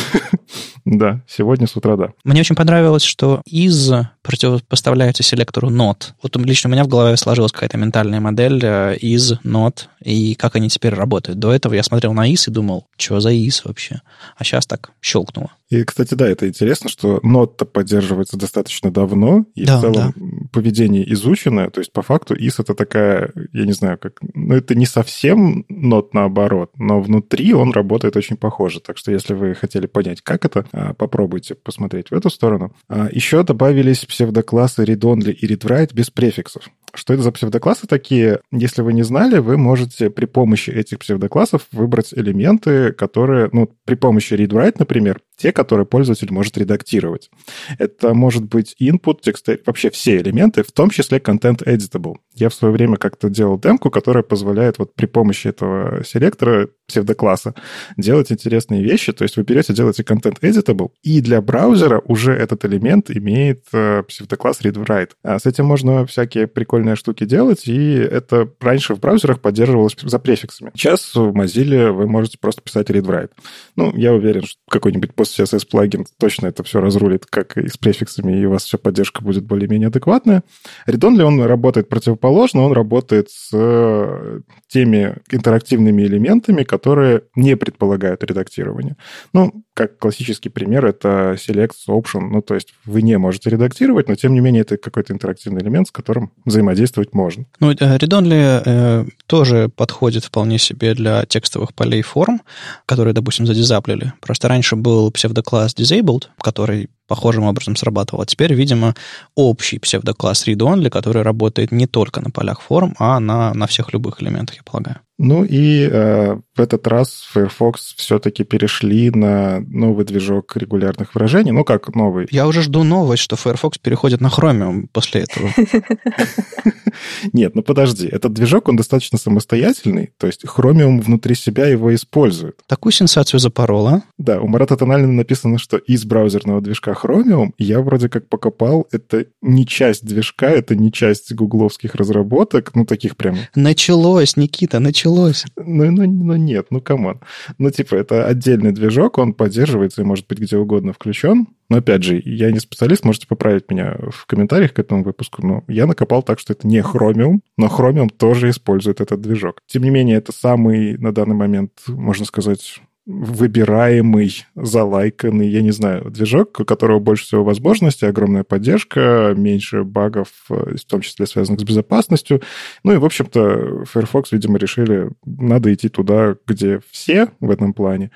Да, 0.85 1.21
сегодня 1.27 1.67
с 1.67 1.75
утра, 1.75 1.95
да. 1.95 2.09
Мне 2.23 2.41
очень 2.41 2.55
понравилось, 2.55 3.03
что 3.03 3.41
из 3.45 3.91
противопоставляется 4.21 5.23
селектору 5.23 5.69
not. 5.69 6.13
Вот 6.21 6.35
лично 6.37 6.69
у 6.69 6.71
меня 6.71 6.83
в 6.83 6.87
голове 6.87 7.17
сложилась 7.17 7.51
какая-то 7.51 7.77
ментальная 7.77 8.19
модель 8.19 8.59
э, 8.63 8.95
из 8.97 9.33
not 9.43 9.87
и 10.03 10.35
как 10.35 10.55
они 10.55 10.69
теперь 10.69 10.93
работают. 10.93 11.39
До 11.39 11.51
этого 11.51 11.73
я 11.73 11.83
смотрел 11.83 12.13
на 12.13 12.29
is 12.31 12.43
и 12.47 12.51
думал, 12.51 12.85
что 12.97 13.19
за 13.19 13.31
is 13.31 13.61
вообще? 13.63 14.01
А 14.37 14.43
сейчас 14.43 14.65
так 14.65 14.91
щелкнуло. 15.01 15.51
И, 15.71 15.85
кстати, 15.85 16.15
да, 16.15 16.27
это 16.27 16.49
интересно, 16.49 16.89
что 16.89 17.19
not 17.23 17.65
поддерживается 17.65 18.37
достаточно 18.37 18.91
давно, 18.91 19.45
и 19.55 19.65
да, 19.65 19.77
в 19.77 19.81
целом 19.81 20.13
да. 20.15 20.47
поведение 20.51 21.09
изученное, 21.13 21.69
то 21.69 21.79
есть 21.79 21.93
по 21.93 22.01
факту 22.01 22.35
is 22.35 22.55
это 22.59 22.75
такая, 22.75 23.31
я 23.53 23.65
не 23.65 23.71
знаю, 23.71 23.97
как, 23.97 24.19
ну 24.33 24.53
это 24.53 24.75
не 24.75 24.85
совсем 24.85 25.65
not 25.71 26.09
наоборот, 26.11 26.71
но 26.77 26.99
внутри 26.99 27.53
он 27.53 27.71
работает 27.71 28.17
очень 28.17 28.35
похоже. 28.35 28.81
Так 28.81 28.97
что 28.97 29.13
если 29.13 29.33
вы 29.33 29.55
хотели 29.55 29.87
понять, 29.87 30.21
как 30.21 30.43
это, 30.43 30.65
а, 30.73 30.93
попробуйте 30.93 31.55
посмотреть 31.55 32.09
в 32.11 32.13
эту 32.13 32.29
сторону. 32.29 32.73
А, 32.89 33.07
Еще 33.09 33.41
добавились 33.43 34.03
псевдоклассы 34.05 34.83
read-only 34.83 35.31
и 35.31 35.47
read-write 35.47 35.93
без 35.93 36.09
префиксов. 36.09 36.69
Что 36.93 37.13
это 37.13 37.23
за 37.23 37.31
псевдоклассы 37.31 37.87
такие? 37.87 38.41
Если 38.51 38.81
вы 38.81 38.91
не 38.91 39.03
знали, 39.03 39.37
вы 39.37 39.57
можете 39.57 40.09
при 40.09 40.25
помощи 40.25 40.69
этих 40.69 40.99
псевдоклассов 40.99 41.67
выбрать 41.71 42.13
элементы, 42.13 42.91
которые, 42.91 43.49
ну, 43.53 43.69
при 43.85 43.95
помощи 43.95 44.33
read-write, 44.33 44.75
например, 44.79 45.21
те, 45.41 45.51
которые 45.51 45.85
пользователь 45.85 46.31
может 46.31 46.57
редактировать. 46.57 47.31
Это 47.79 48.13
может 48.13 48.43
быть 48.43 48.75
input, 48.79 49.19
текст, 49.21 49.47
вообще 49.65 49.89
все 49.89 50.17
элементы, 50.17 50.63
в 50.63 50.71
том 50.71 50.89
числе 50.91 51.17
content 51.17 51.63
editable. 51.65 52.17
Я 52.35 52.49
в 52.49 52.53
свое 52.53 52.73
время 52.73 52.97
как-то 52.97 53.29
делал 53.29 53.59
демку, 53.59 53.89
которая 53.89 54.23
позволяет 54.23 54.77
вот 54.77 54.93
при 54.93 55.07
помощи 55.07 55.47
этого 55.47 56.03
селектора 56.03 56.69
псевдокласса 56.87 57.55
делать 57.97 58.31
интересные 58.31 58.83
вещи. 58.83 59.13
То 59.13 59.23
есть 59.23 59.37
вы 59.37 59.43
берете, 59.43 59.73
делаете 59.73 60.03
content 60.03 60.39
editable, 60.41 60.91
и 61.01 61.21
для 61.21 61.41
браузера 61.41 62.01
уже 62.05 62.33
этот 62.33 62.63
элемент 62.65 63.09
имеет 63.09 63.63
э, 63.73 64.03
псевдокласс 64.03 64.61
read-write. 64.61 65.11
А 65.23 65.39
с 65.39 65.45
этим 65.45 65.65
можно 65.65 66.05
всякие 66.05 66.47
прикольные 66.47 66.95
штуки 66.95 67.25
делать, 67.25 67.67
и 67.67 67.93
это 67.95 68.49
раньше 68.59 68.95
в 68.95 68.99
браузерах 68.99 69.39
поддерживалось 69.41 69.95
за 70.01 70.19
префиксами. 70.19 70.71
Сейчас 70.75 71.15
в 71.15 71.31
Mozilla 71.31 71.91
вы 71.91 72.07
можете 72.07 72.37
просто 72.37 72.61
писать 72.61 72.89
read-write. 72.89 73.31
Ну, 73.75 73.95
я 73.95 74.13
уверен, 74.13 74.43
что 74.43 74.59
какой-нибудь 74.69 75.13
PostCSS 75.31 75.67
плагин 75.69 76.05
точно 76.19 76.47
это 76.47 76.63
все 76.63 76.81
разрулит, 76.81 77.25
как 77.25 77.57
и 77.57 77.67
с 77.67 77.77
префиксами, 77.77 78.39
и 78.39 78.45
у 78.45 78.51
вас 78.51 78.63
вся 78.63 78.77
поддержка 78.77 79.23
будет 79.23 79.45
более-менее 79.45 79.87
адекватная. 79.87 80.43
Read-only, 80.87 81.21
он 81.21 81.41
работает 81.41 81.89
противоположно, 81.89 82.61
он 82.61 82.73
работает 82.73 83.29
с 83.29 83.49
э, 83.53 84.39
теми 84.67 85.15
интерактивными 85.29 86.03
элементами, 86.03 86.63
которые 86.63 87.23
не 87.35 87.55
предполагают 87.55 88.23
редактирование. 88.23 88.95
Ну, 89.33 89.63
как 89.73 89.97
классический 89.97 90.49
пример, 90.49 90.85
это 90.85 91.37
select 91.37 91.71
option, 91.87 92.29
ну, 92.31 92.41
то 92.41 92.55
есть 92.55 92.73
вы 92.85 93.01
не 93.01 93.17
можете 93.17 93.49
редактировать, 93.49 94.07
но, 94.07 94.15
тем 94.15 94.33
не 94.33 94.39
менее, 94.39 94.61
это 94.61 94.77
какой-то 94.77 95.13
интерактивный 95.13 95.61
элемент, 95.61 95.87
с 95.87 95.91
которым 95.91 96.31
взаимодействовать 96.45 97.13
можно. 97.13 97.45
Ну, 97.59 97.71
read-only 97.71 98.63
э, 98.65 99.05
тоже 99.27 99.69
подходит 99.69 100.25
вполне 100.25 100.57
себе 100.57 100.93
для 100.93 101.25
текстовых 101.25 101.73
полей 101.73 102.01
форм, 102.01 102.41
которые, 102.85 103.13
допустим, 103.13 103.45
задизаплили. 103.45 104.13
Просто 104.21 104.47
раньше 104.47 104.75
был 104.75 105.11
псевдокласс 105.21 105.75
disabled, 105.75 106.29
который 106.41 106.89
похожим 107.11 107.43
образом 107.43 107.75
срабатывал. 107.75 108.21
А 108.21 108.25
теперь, 108.25 108.53
видимо, 108.53 108.95
общий 109.35 109.79
псевдокласс 109.79 110.47
read-only, 110.47 110.89
который 110.89 111.23
работает 111.23 111.73
не 111.73 111.85
только 111.85 112.21
на 112.21 112.31
полях 112.31 112.61
форм, 112.61 112.95
а 112.99 113.19
на, 113.19 113.53
на 113.53 113.67
всех 113.67 113.91
любых 113.91 114.23
элементах, 114.23 114.55
я 114.55 114.63
полагаю. 114.63 115.01
Ну 115.23 115.43
и 115.43 115.87
э, 115.87 116.35
в 116.55 116.59
этот 116.59 116.87
раз 116.87 117.23
Firefox 117.31 117.93
все-таки 117.95 118.43
перешли 118.43 119.11
на 119.11 119.59
новый 119.59 120.03
движок 120.03 120.57
регулярных 120.57 121.13
выражений. 121.13 121.51
Ну, 121.51 121.63
как 121.63 121.93
новый? 121.93 122.27
Я 122.31 122.47
уже 122.47 122.63
жду 122.63 122.83
новость, 122.83 123.21
что 123.21 123.35
Firefox 123.35 123.77
переходит 123.77 124.19
на 124.19 124.29
Chromium 124.29 124.87
после 124.91 125.21
этого. 125.21 125.51
Нет, 127.33 127.53
ну 127.53 127.61
подожди. 127.61 128.07
Этот 128.07 128.33
движок, 128.33 128.67
он 128.67 128.77
достаточно 128.77 129.19
самостоятельный, 129.19 130.11
то 130.17 130.25
есть 130.25 130.43
Chromium 130.43 131.01
внутри 131.01 131.35
себя 131.35 131.67
его 131.67 131.93
использует. 131.93 132.55
Такую 132.65 132.91
сенсацию 132.91 133.39
запорола. 133.39 134.01
Да, 134.17 134.41
у 134.41 134.47
Марата 134.47 134.75
Тональна 134.75 135.11
написано, 135.11 135.59
что 135.59 135.77
из 135.77 136.03
браузерного 136.03 136.61
движка 136.61 136.93
Chromium 137.01 137.51
я 137.57 137.81
вроде 137.81 138.09
как 138.09 138.27
покопал, 138.27 138.87
это 138.91 139.25
не 139.41 139.65
часть 139.65 140.05
движка, 140.05 140.49
это 140.49 140.75
не 140.75 140.91
часть 140.91 141.33
гугловских 141.33 141.95
разработок, 141.95 142.71
ну, 142.75 142.85
таких 142.85 143.17
прям... 143.17 143.37
Началось, 143.55 144.37
Никита, 144.37 144.79
началось. 144.79 145.45
Ну, 145.55 145.91
ну, 145.91 146.05
ну 146.05 146.35
нет, 146.35 146.67
ну, 146.69 146.81
come 146.81 147.03
on. 147.03 147.19
Ну, 147.57 147.71
типа, 147.71 147.95
это 147.95 148.27
отдельный 148.27 148.71
движок, 148.71 149.17
он 149.17 149.33
поддерживается 149.33 150.01
и 150.01 150.05
может 150.05 150.27
быть 150.27 150.39
где 150.39 150.57
угодно 150.57 150.93
включен. 150.93 151.47
Но, 151.69 151.77
опять 151.77 152.03
же, 152.03 152.21
я 152.25 152.51
не 152.51 152.59
специалист, 152.59 153.05
можете 153.05 153.27
поправить 153.27 153.71
меня 153.71 153.95
в 154.09 154.25
комментариях 154.25 154.73
к 154.73 154.79
этому 154.79 155.03
выпуску, 155.03 155.45
но 155.45 155.63
я 155.69 155.85
накопал 155.85 156.21
так, 156.21 156.37
что 156.37 156.51
это 156.51 156.67
не 156.67 156.79
Chromium, 156.79 157.39
но 157.57 157.67
Chromium 157.67 158.09
тоже 158.09 158.49
использует 158.49 158.99
этот 158.99 159.21
движок. 159.21 159.61
Тем 159.67 159.83
не 159.83 159.89
менее, 159.89 160.17
это 160.17 160.33
самый 160.33 160.97
на 160.97 161.13
данный 161.13 161.35
момент, 161.35 161.71
можно 161.87 162.25
сказать, 162.25 162.81
выбираемый, 163.05 164.45
залайканный, 164.55 165.47
я 165.47 165.61
не 165.61 165.71
знаю, 165.71 166.11
движок, 166.11 166.59
у 166.59 166.65
которого 166.65 166.99
больше 166.99 167.25
всего 167.25 167.43
возможностей, 167.43 168.05
огромная 168.05 168.43
поддержка, 168.43 169.33
меньше 169.35 169.83
багов, 169.83 170.27
в 170.47 170.79
том 170.87 171.01
числе 171.01 171.25
связанных 171.25 171.61
с 171.61 171.63
безопасностью. 171.63 172.41
Ну 172.83 172.93
и, 172.93 172.97
в 172.97 173.05
общем-то, 173.05 173.85
Firefox, 173.85 174.31
видимо, 174.31 174.59
решили, 174.59 175.09
надо 175.25 175.73
идти 175.73 175.89
туда, 175.89 176.35
где 176.47 176.79
все 176.91 177.29
в 177.39 177.49
этом 177.49 177.73
плане. 177.73 178.11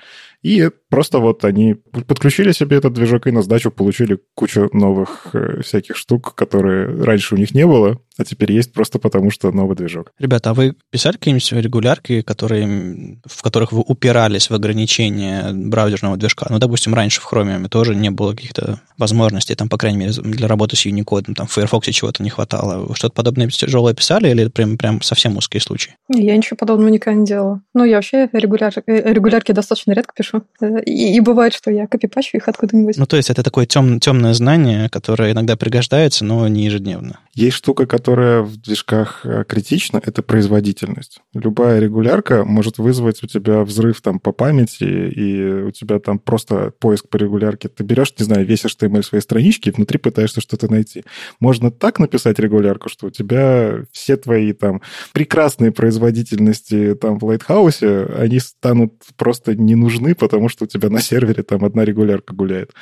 И 0.46 0.70
просто 0.90 1.18
вот 1.18 1.44
они 1.44 1.74
подключили 2.06 2.52
себе 2.52 2.76
этот 2.76 2.92
движок 2.92 3.26
и 3.26 3.32
на 3.32 3.42
сдачу 3.42 3.72
получили 3.72 4.20
кучу 4.36 4.68
новых 4.72 5.30
э, 5.32 5.60
всяких 5.62 5.96
штук, 5.96 6.36
которые 6.36 7.02
раньше 7.02 7.34
у 7.34 7.38
них 7.38 7.52
не 7.52 7.66
было, 7.66 7.98
а 8.16 8.24
теперь 8.24 8.52
есть 8.52 8.72
просто 8.72 9.00
потому, 9.00 9.32
что 9.32 9.50
новый 9.50 9.76
движок. 9.76 10.12
Ребята, 10.20 10.50
а 10.50 10.54
вы 10.54 10.74
писали 10.90 11.16
какие-нибудь 11.16 11.52
регулярки, 11.52 12.22
которые, 12.22 13.18
в 13.26 13.42
которых 13.42 13.72
вы 13.72 13.80
упирались 13.80 14.48
в 14.48 14.54
ограничения 14.54 15.50
браузерного 15.52 16.16
движка? 16.16 16.46
Ну, 16.48 16.60
допустим, 16.60 16.94
раньше 16.94 17.20
в 17.20 17.30
Chromium 17.30 17.68
тоже 17.68 17.96
не 17.96 18.10
было 18.10 18.30
каких-то 18.30 18.80
возможностей, 18.96 19.56
там, 19.56 19.68
по 19.68 19.78
крайней 19.78 19.98
мере, 19.98 20.12
для 20.12 20.46
работы 20.46 20.76
с 20.76 20.86
Unicode, 20.86 21.34
там, 21.34 21.48
в 21.48 21.52
Firefox 21.52 21.88
чего-то 21.88 22.22
не 22.22 22.30
хватало. 22.30 22.94
Что-то 22.94 23.14
подобное 23.14 23.48
тяжелое 23.48 23.94
писали 23.94 24.30
или 24.30 24.48
прям, 24.48 24.78
прям 24.78 25.02
совсем 25.02 25.36
узкие 25.36 25.60
случаи? 25.60 25.96
Я 26.08 26.36
ничего 26.36 26.56
подобного 26.56 26.88
никогда 26.88 27.18
не 27.18 27.26
делала. 27.26 27.62
Ну, 27.74 27.84
я 27.84 27.96
вообще 27.96 28.28
регуляр... 28.32 28.72
Э, 28.86 29.12
регулярки 29.12 29.52
достаточно 29.52 29.92
редко 29.92 30.12
пишу. 30.16 30.35
Э, 30.60 30.82
и, 30.84 31.16
и 31.16 31.20
бывает, 31.20 31.54
что 31.54 31.70
я 31.70 31.86
копипачу 31.86 32.36
их 32.36 32.48
откуда-нибудь. 32.48 32.96
Ну, 32.96 33.06
то 33.06 33.16
есть 33.16 33.30
это 33.30 33.42
такое 33.42 33.66
тем, 33.66 34.00
темное 34.00 34.34
знание, 34.34 34.88
которое 34.88 35.32
иногда 35.32 35.56
пригождается, 35.56 36.24
но 36.24 36.46
не 36.48 36.64
ежедневно. 36.64 37.20
Есть 37.34 37.56
штука, 37.56 37.86
которая 37.86 38.40
в 38.40 38.56
движках 38.56 39.20
э, 39.24 39.44
критична, 39.46 40.00
это 40.04 40.22
производительность. 40.22 41.20
Любая 41.34 41.80
регулярка 41.80 42.44
может 42.44 42.78
вызвать 42.78 43.22
у 43.22 43.26
тебя 43.26 43.62
взрыв 43.62 44.00
там 44.00 44.18
по 44.18 44.32
памяти, 44.32 44.84
и 44.84 45.62
у 45.64 45.70
тебя 45.70 45.98
там 45.98 46.18
просто 46.18 46.72
поиск 46.78 47.08
по 47.08 47.16
регулярке. 47.18 47.68
Ты 47.68 47.84
берешь, 47.84 48.14
не 48.18 48.24
знаю, 48.24 48.46
весь 48.46 48.64
HTML 48.64 49.02
своей 49.02 49.22
странички, 49.22 49.68
и 49.68 49.72
внутри 49.72 49.98
пытаешься 49.98 50.40
что-то 50.40 50.70
найти. 50.70 51.04
Можно 51.38 51.70
так 51.70 51.98
написать 51.98 52.38
регулярку, 52.38 52.88
что 52.88 53.08
у 53.08 53.10
тебя 53.10 53.84
все 53.92 54.16
твои 54.16 54.52
там 54.52 54.80
прекрасные 55.12 55.72
производительности 55.72 56.94
там 56.94 57.18
в 57.18 57.24
Лайтхаусе, 57.24 58.06
они 58.18 58.38
станут 58.38 58.94
просто 59.16 59.54
не 59.54 59.74
нужны, 59.74 60.14
потому 60.18 60.48
что 60.48 60.64
у 60.64 60.66
тебя 60.68 60.90
на 60.90 61.00
сервере 61.00 61.42
там 61.42 61.64
одна 61.64 61.84
регулярка 61.84 62.34
гуляет. 62.34 62.72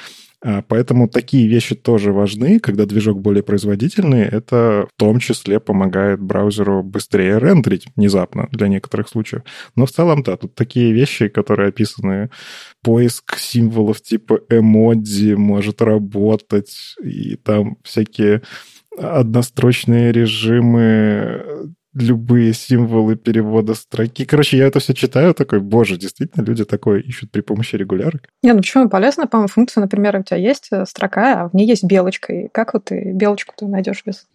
А, 0.47 0.62
поэтому 0.62 1.09
такие 1.09 1.49
вещи 1.49 1.75
тоже 1.75 2.12
важны, 2.12 2.61
когда 2.61 2.85
движок 2.85 3.21
более 3.21 3.43
производительный. 3.43 4.23
Это 4.23 4.87
в 4.95 4.99
том 4.99 5.19
числе 5.19 5.59
помогает 5.59 6.21
браузеру 6.21 6.83
быстрее 6.83 7.38
рендерить 7.38 7.87
внезапно 7.97 8.49
для 8.53 8.69
некоторых 8.69 9.09
случаев. 9.09 9.43
Но 9.75 9.87
в 9.87 9.91
целом, 9.91 10.23
да, 10.23 10.37
тут 10.37 10.55
такие 10.55 10.93
вещи, 10.93 11.29
которые 11.29 11.71
описаны. 11.71 12.29
Поиск 12.83 13.38
символов 13.38 14.03
типа 14.03 14.41
эмодзи 14.50 15.33
может 15.33 15.81
работать, 15.81 16.95
и 17.03 17.37
там 17.37 17.79
всякие 17.83 18.43
однострочные 18.99 20.12
режимы 20.12 21.73
любые 21.95 22.53
символы 22.53 23.17
перевода 23.17 23.75
строки. 23.75 24.25
Короче, 24.25 24.59
я 24.59 24.67
это 24.67 24.81
все 24.81 24.95
читаю, 24.95 25.35
такой, 25.35 25.61
боже, 25.61 25.97
действительно, 25.97 26.45
люди 26.45 26.65
такое 26.65 27.01
ищут 27.01 27.31
при 27.31 27.41
помощи 27.41 27.77
регулярок. 27.77 28.29
Не, 28.43 28.53
ну 28.53 28.59
почему 28.59 28.89
полезно, 28.89 29.27
по-моему, 29.27 29.49
функция, 29.49 29.81
например, 29.81 30.17
у 30.17 30.23
тебя 30.23 30.37
есть 30.37 30.69
э, 30.71 30.85
строка, 30.87 31.43
а 31.43 31.49
в 31.49 31.55
ней 31.55 31.67
есть 31.67 31.85
белочка. 31.85 32.33
И 32.33 32.49
как 32.49 32.75
вот 32.75 32.87
ты 32.87 33.13
белочку 33.13 33.55
ты 33.57 33.67
найдешь 33.67 34.03
без... 34.05 34.27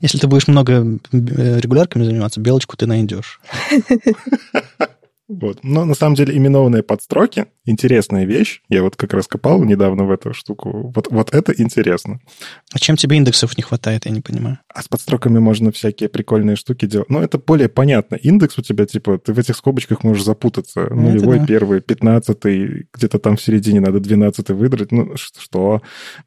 Если 0.00 0.18
ты 0.18 0.28
будешь 0.28 0.48
много 0.48 0.72
э, 0.74 0.88
регулярками 1.12 2.04
заниматься, 2.04 2.40
белочку 2.40 2.76
ты 2.76 2.86
найдешь. 2.86 3.40
Вот. 5.28 5.58
Но 5.62 5.84
на 5.84 5.94
самом 5.94 6.14
деле 6.14 6.36
именованные 6.36 6.82
подстроки— 6.82 7.46
интересная 7.66 8.24
вещь. 8.24 8.62
Я 8.70 8.82
вот 8.82 8.96
как 8.96 9.12
раз 9.12 9.26
копал 9.28 9.62
недавно 9.62 10.04
в 10.04 10.10
эту 10.10 10.32
штуку. 10.32 10.90
Вот, 10.94 11.08
вот 11.10 11.34
это 11.34 11.52
интересно. 11.52 12.20
А 12.72 12.78
чем 12.78 12.96
тебе 12.96 13.18
индексов 13.18 13.56
не 13.58 13.62
хватает, 13.62 14.06
я 14.06 14.10
не 14.10 14.22
понимаю? 14.22 14.58
А 14.72 14.82
с 14.82 14.88
подстроками 14.88 15.38
можно 15.38 15.70
всякие 15.70 16.08
прикольные 16.08 16.56
штуки 16.56 16.86
делать. 16.86 17.10
Но 17.10 17.22
это 17.22 17.38
более 17.38 17.68
понятно. 17.68 18.14
Индекс 18.14 18.58
у 18.58 18.62
тебя, 18.62 18.86
типа, 18.86 19.18
ты 19.18 19.34
в 19.34 19.38
этих 19.38 19.54
скобочках 19.56 20.02
можешь 20.02 20.24
запутаться. 20.24 20.88
Ну, 20.90 21.10
Нулевой, 21.10 21.40
да. 21.40 21.46
первый, 21.46 21.82
пятнадцатый, 21.82 22.86
где-то 22.94 23.18
там 23.18 23.36
в 23.36 23.42
середине 23.42 23.80
надо 23.80 24.00
двенадцатый 24.00 24.56
выдрать. 24.56 24.92
Ну, 24.92 25.14
что? 25.16 25.82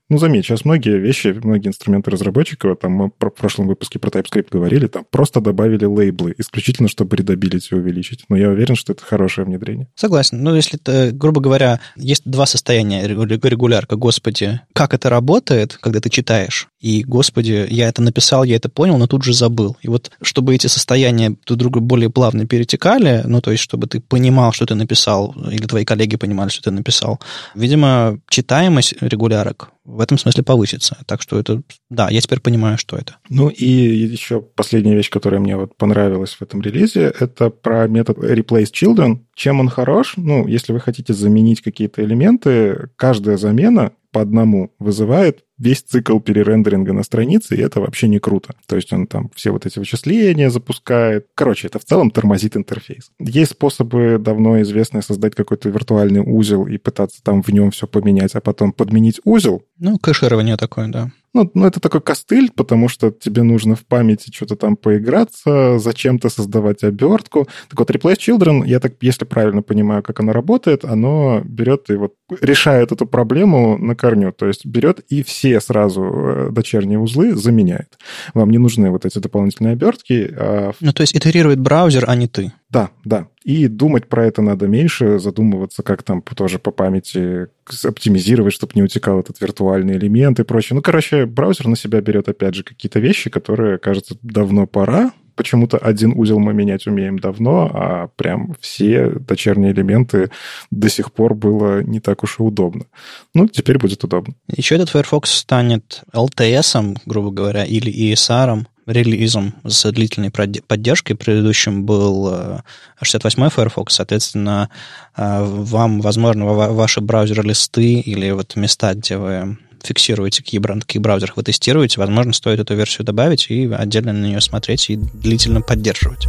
Ну, 0.09 0.17
заметь, 0.19 0.45
сейчас 0.45 0.63
многие 0.63 0.99
вещи, 0.99 1.35
многие 1.43 1.69
инструменты 1.69 2.11
разработчиков, 2.11 2.77
там 2.79 2.91
мы 2.91 3.07
в 3.07 3.29
прошлом 3.29 3.67
выпуске 3.67 3.97
про 3.97 4.09
TypeScript 4.09 4.49
говорили, 4.51 4.85
там 4.85 5.05
просто 5.09 5.41
добавили 5.41 5.85
лейблы, 5.85 6.35
исключительно, 6.37 6.87
чтобы 6.87 7.15
readability 7.17 7.73
увеличить. 7.73 8.25
Но 8.29 8.37
я 8.37 8.49
уверен, 8.49 8.75
что 8.75 8.90
это 8.91 9.03
хорошее 9.03 9.45
внедрение. 9.45 9.87
Согласен. 9.95 10.41
Ну, 10.41 10.55
если 10.55 10.79
это, 10.79 11.11
грубо 11.11 11.41
говоря, 11.41 11.79
есть 11.95 12.23
два 12.25 12.45
состояния 12.45 13.07
регулярка. 13.07 13.95
Господи, 13.95 14.61
как 14.73 14.93
это 14.93 15.09
работает, 15.09 15.77
когда 15.81 15.99
ты 15.99 16.09
читаешь? 16.09 16.67
И, 16.81 17.03
господи, 17.03 17.67
я 17.69 17.87
это 17.87 18.01
написал, 18.01 18.43
я 18.43 18.55
это 18.55 18.67
понял, 18.67 18.97
но 18.97 19.05
тут 19.05 19.23
же 19.23 19.33
забыл. 19.33 19.77
И 19.83 19.87
вот, 19.87 20.11
чтобы 20.21 20.55
эти 20.55 20.65
состояния 20.65 21.35
друг 21.45 21.59
друга 21.59 21.79
более 21.79 22.09
плавно 22.09 22.47
перетекали, 22.47 23.21
ну, 23.25 23.39
то 23.39 23.51
есть, 23.51 23.61
чтобы 23.61 23.85
ты 23.87 24.01
понимал, 24.01 24.51
что 24.51 24.65
ты 24.65 24.73
написал, 24.73 25.35
или 25.51 25.65
твои 25.67 25.85
коллеги 25.85 26.15
понимали, 26.17 26.49
что 26.49 26.63
ты 26.63 26.71
написал, 26.71 27.19
видимо, 27.53 28.19
читаемость 28.29 28.95
регулярок 28.99 29.71
в 29.83 29.99
этом 29.99 30.17
смысле 30.17 30.43
повысится. 30.43 30.97
Так 31.05 31.21
что 31.21 31.39
это, 31.39 31.61
да, 31.89 32.09
я 32.09 32.21
теперь 32.21 32.39
понимаю, 32.39 32.77
что 32.77 32.97
это. 32.97 33.17
Ну 33.29 33.49
и 33.49 33.65
еще 33.65 34.41
последняя 34.41 34.95
вещь, 34.95 35.09
которая 35.09 35.39
мне 35.39 35.57
вот 35.57 35.75
понравилась 35.77 36.33
в 36.33 36.41
этом 36.41 36.61
релизе, 36.61 37.13
это 37.19 37.49
про 37.49 37.87
метод 37.87 38.17
replace 38.17 38.71
children. 38.71 39.19
Чем 39.35 39.59
он 39.59 39.69
хорош? 39.69 40.13
Ну, 40.17 40.47
если 40.47 40.73
вы 40.73 40.79
хотите 40.79 41.13
заменить 41.13 41.61
какие-то 41.61 42.03
элементы, 42.03 42.89
каждая 42.95 43.37
замена 43.37 43.91
по 44.11 44.21
одному 44.21 44.73
вызывает 44.77 45.43
весь 45.61 45.81
цикл 45.81 46.19
перерендеринга 46.19 46.91
на 46.91 47.03
странице, 47.03 47.55
и 47.55 47.61
это 47.61 47.79
вообще 47.79 48.07
не 48.07 48.19
круто. 48.19 48.55
То 48.65 48.75
есть 48.75 48.91
он 48.91 49.05
там 49.05 49.29
все 49.35 49.51
вот 49.51 49.65
эти 49.65 49.77
вычисления 49.79 50.49
запускает. 50.49 51.27
Короче, 51.35 51.67
это 51.67 51.79
в 51.79 51.85
целом 51.85 52.09
тормозит 52.09 52.57
интерфейс. 52.57 53.11
Есть 53.19 53.51
способы 53.51 54.17
давно 54.19 54.61
известные 54.61 55.03
создать 55.03 55.35
какой-то 55.35 55.69
виртуальный 55.69 56.21
узел 56.21 56.65
и 56.65 56.77
пытаться 56.77 57.21
там 57.23 57.43
в 57.43 57.49
нем 57.49 57.71
все 57.71 57.87
поменять, 57.87 58.33
а 58.33 58.41
потом 58.41 58.73
подменить 58.73 59.21
узел. 59.23 59.63
Ну, 59.77 59.97
кэширование 59.99 60.57
такое, 60.57 60.87
да. 60.87 61.11
Ну, 61.33 61.49
ну, 61.53 61.65
это 61.65 61.79
такой 61.79 62.01
костыль, 62.01 62.51
потому 62.53 62.89
что 62.89 63.09
тебе 63.09 63.43
нужно 63.43 63.75
в 63.75 63.85
памяти 63.85 64.31
что-то 64.33 64.57
там 64.57 64.75
поиграться, 64.75 65.79
зачем-то 65.79 66.29
создавать 66.29 66.83
обертку. 66.83 67.47
Так 67.69 67.79
вот, 67.79 67.89
Replace 67.89 68.17
Children, 68.17 68.63
я 68.65 68.81
так, 68.81 68.95
если 68.99 69.23
правильно 69.23 69.61
понимаю, 69.61 70.03
как 70.03 70.19
оно 70.19 70.33
работает, 70.33 70.83
оно 70.83 71.41
берет 71.45 71.89
и 71.89 71.95
вот 71.95 72.15
решает 72.41 72.91
эту 72.91 73.05
проблему 73.05 73.77
на 73.77 73.95
корню. 73.95 74.33
То 74.33 74.47
есть 74.47 74.65
берет 74.65 74.99
и 75.07 75.23
все 75.23 75.50
сразу 75.59 76.03
э, 76.03 76.49
дочерние 76.51 76.99
узлы 76.99 77.35
заменяет. 77.35 77.97
Вам 78.33 78.51
не 78.51 78.57
нужны 78.57 78.89
вот 78.89 79.05
эти 79.05 79.19
дополнительные 79.19 79.73
обертки. 79.73 80.33
А... 80.37 80.71
Ну, 80.79 80.93
то 80.93 81.01
есть 81.01 81.15
итерирует 81.15 81.59
браузер, 81.59 82.05
а 82.07 82.15
не 82.15 82.27
ты. 82.27 82.53
Да, 82.69 82.89
да. 83.03 83.27
И 83.43 83.67
думать 83.67 84.07
про 84.07 84.25
это 84.25 84.41
надо 84.41 84.67
меньше, 84.67 85.19
задумываться, 85.19 85.83
как 85.83 86.03
там 86.03 86.21
тоже 86.21 86.59
по 86.59 86.71
памяти 86.71 87.47
оптимизировать, 87.83 88.53
чтобы 88.53 88.73
не 88.75 88.83
утекал 88.83 89.19
этот 89.19 89.41
виртуальный 89.41 89.97
элемент 89.97 90.39
и 90.39 90.43
прочее. 90.43 90.75
Ну, 90.75 90.81
короче, 90.81 91.25
браузер 91.25 91.67
на 91.67 91.75
себя 91.75 91.99
берет, 92.01 92.29
опять 92.29 92.55
же, 92.55 92.63
какие-то 92.63 92.99
вещи, 92.99 93.29
которые, 93.29 93.77
кажется, 93.77 94.15
давно 94.21 94.67
пора, 94.67 95.11
почему-то 95.35 95.77
один 95.77 96.13
узел 96.15 96.39
мы 96.39 96.53
менять 96.53 96.87
умеем 96.87 97.19
давно, 97.19 97.69
а 97.73 98.07
прям 98.15 98.55
все 98.59 99.09
дочерние 99.09 99.71
элементы 99.71 100.31
до 100.71 100.89
сих 100.89 101.11
пор 101.11 101.33
было 101.35 101.81
не 101.83 101.99
так 101.99 102.23
уж 102.23 102.39
и 102.39 102.43
удобно. 102.43 102.85
Ну, 103.33 103.47
теперь 103.47 103.77
будет 103.77 104.03
удобно. 104.03 104.33
Еще 104.47 104.75
этот 104.75 104.89
Firefox 104.89 105.31
станет 105.31 106.03
LTS, 106.13 106.97
грубо 107.05 107.31
говоря, 107.31 107.63
или 107.63 107.91
ESR, 107.91 108.65
релизом 108.87 109.53
с 109.63 109.89
длительной 109.91 110.31
поддержкой. 110.31 111.13
Предыдущим 111.13 111.85
был 111.85 112.61
68-й 113.01 113.49
Firefox. 113.49 113.93
Соответственно, 113.93 114.69
вам, 115.15 116.01
возможно, 116.01 116.45
ваши 116.45 116.99
браузер-листы 116.99 117.99
или 117.99 118.31
вот 118.31 118.55
места, 118.55 118.93
где 118.93 119.17
вы 119.17 119.57
фиксируете, 119.83 120.43
какие, 120.43 120.59
на 120.59 120.81
каких 120.81 121.01
браузерах 121.01 121.37
вы 121.37 121.43
тестируете, 121.43 121.99
возможно, 121.99 122.33
стоит 122.33 122.59
эту 122.59 122.75
версию 122.75 123.05
добавить 123.05 123.49
и 123.49 123.71
отдельно 123.71 124.13
на 124.13 124.25
нее 124.25 124.41
смотреть 124.41 124.89
и 124.89 124.95
длительно 124.95 125.61
поддерживать. 125.61 126.27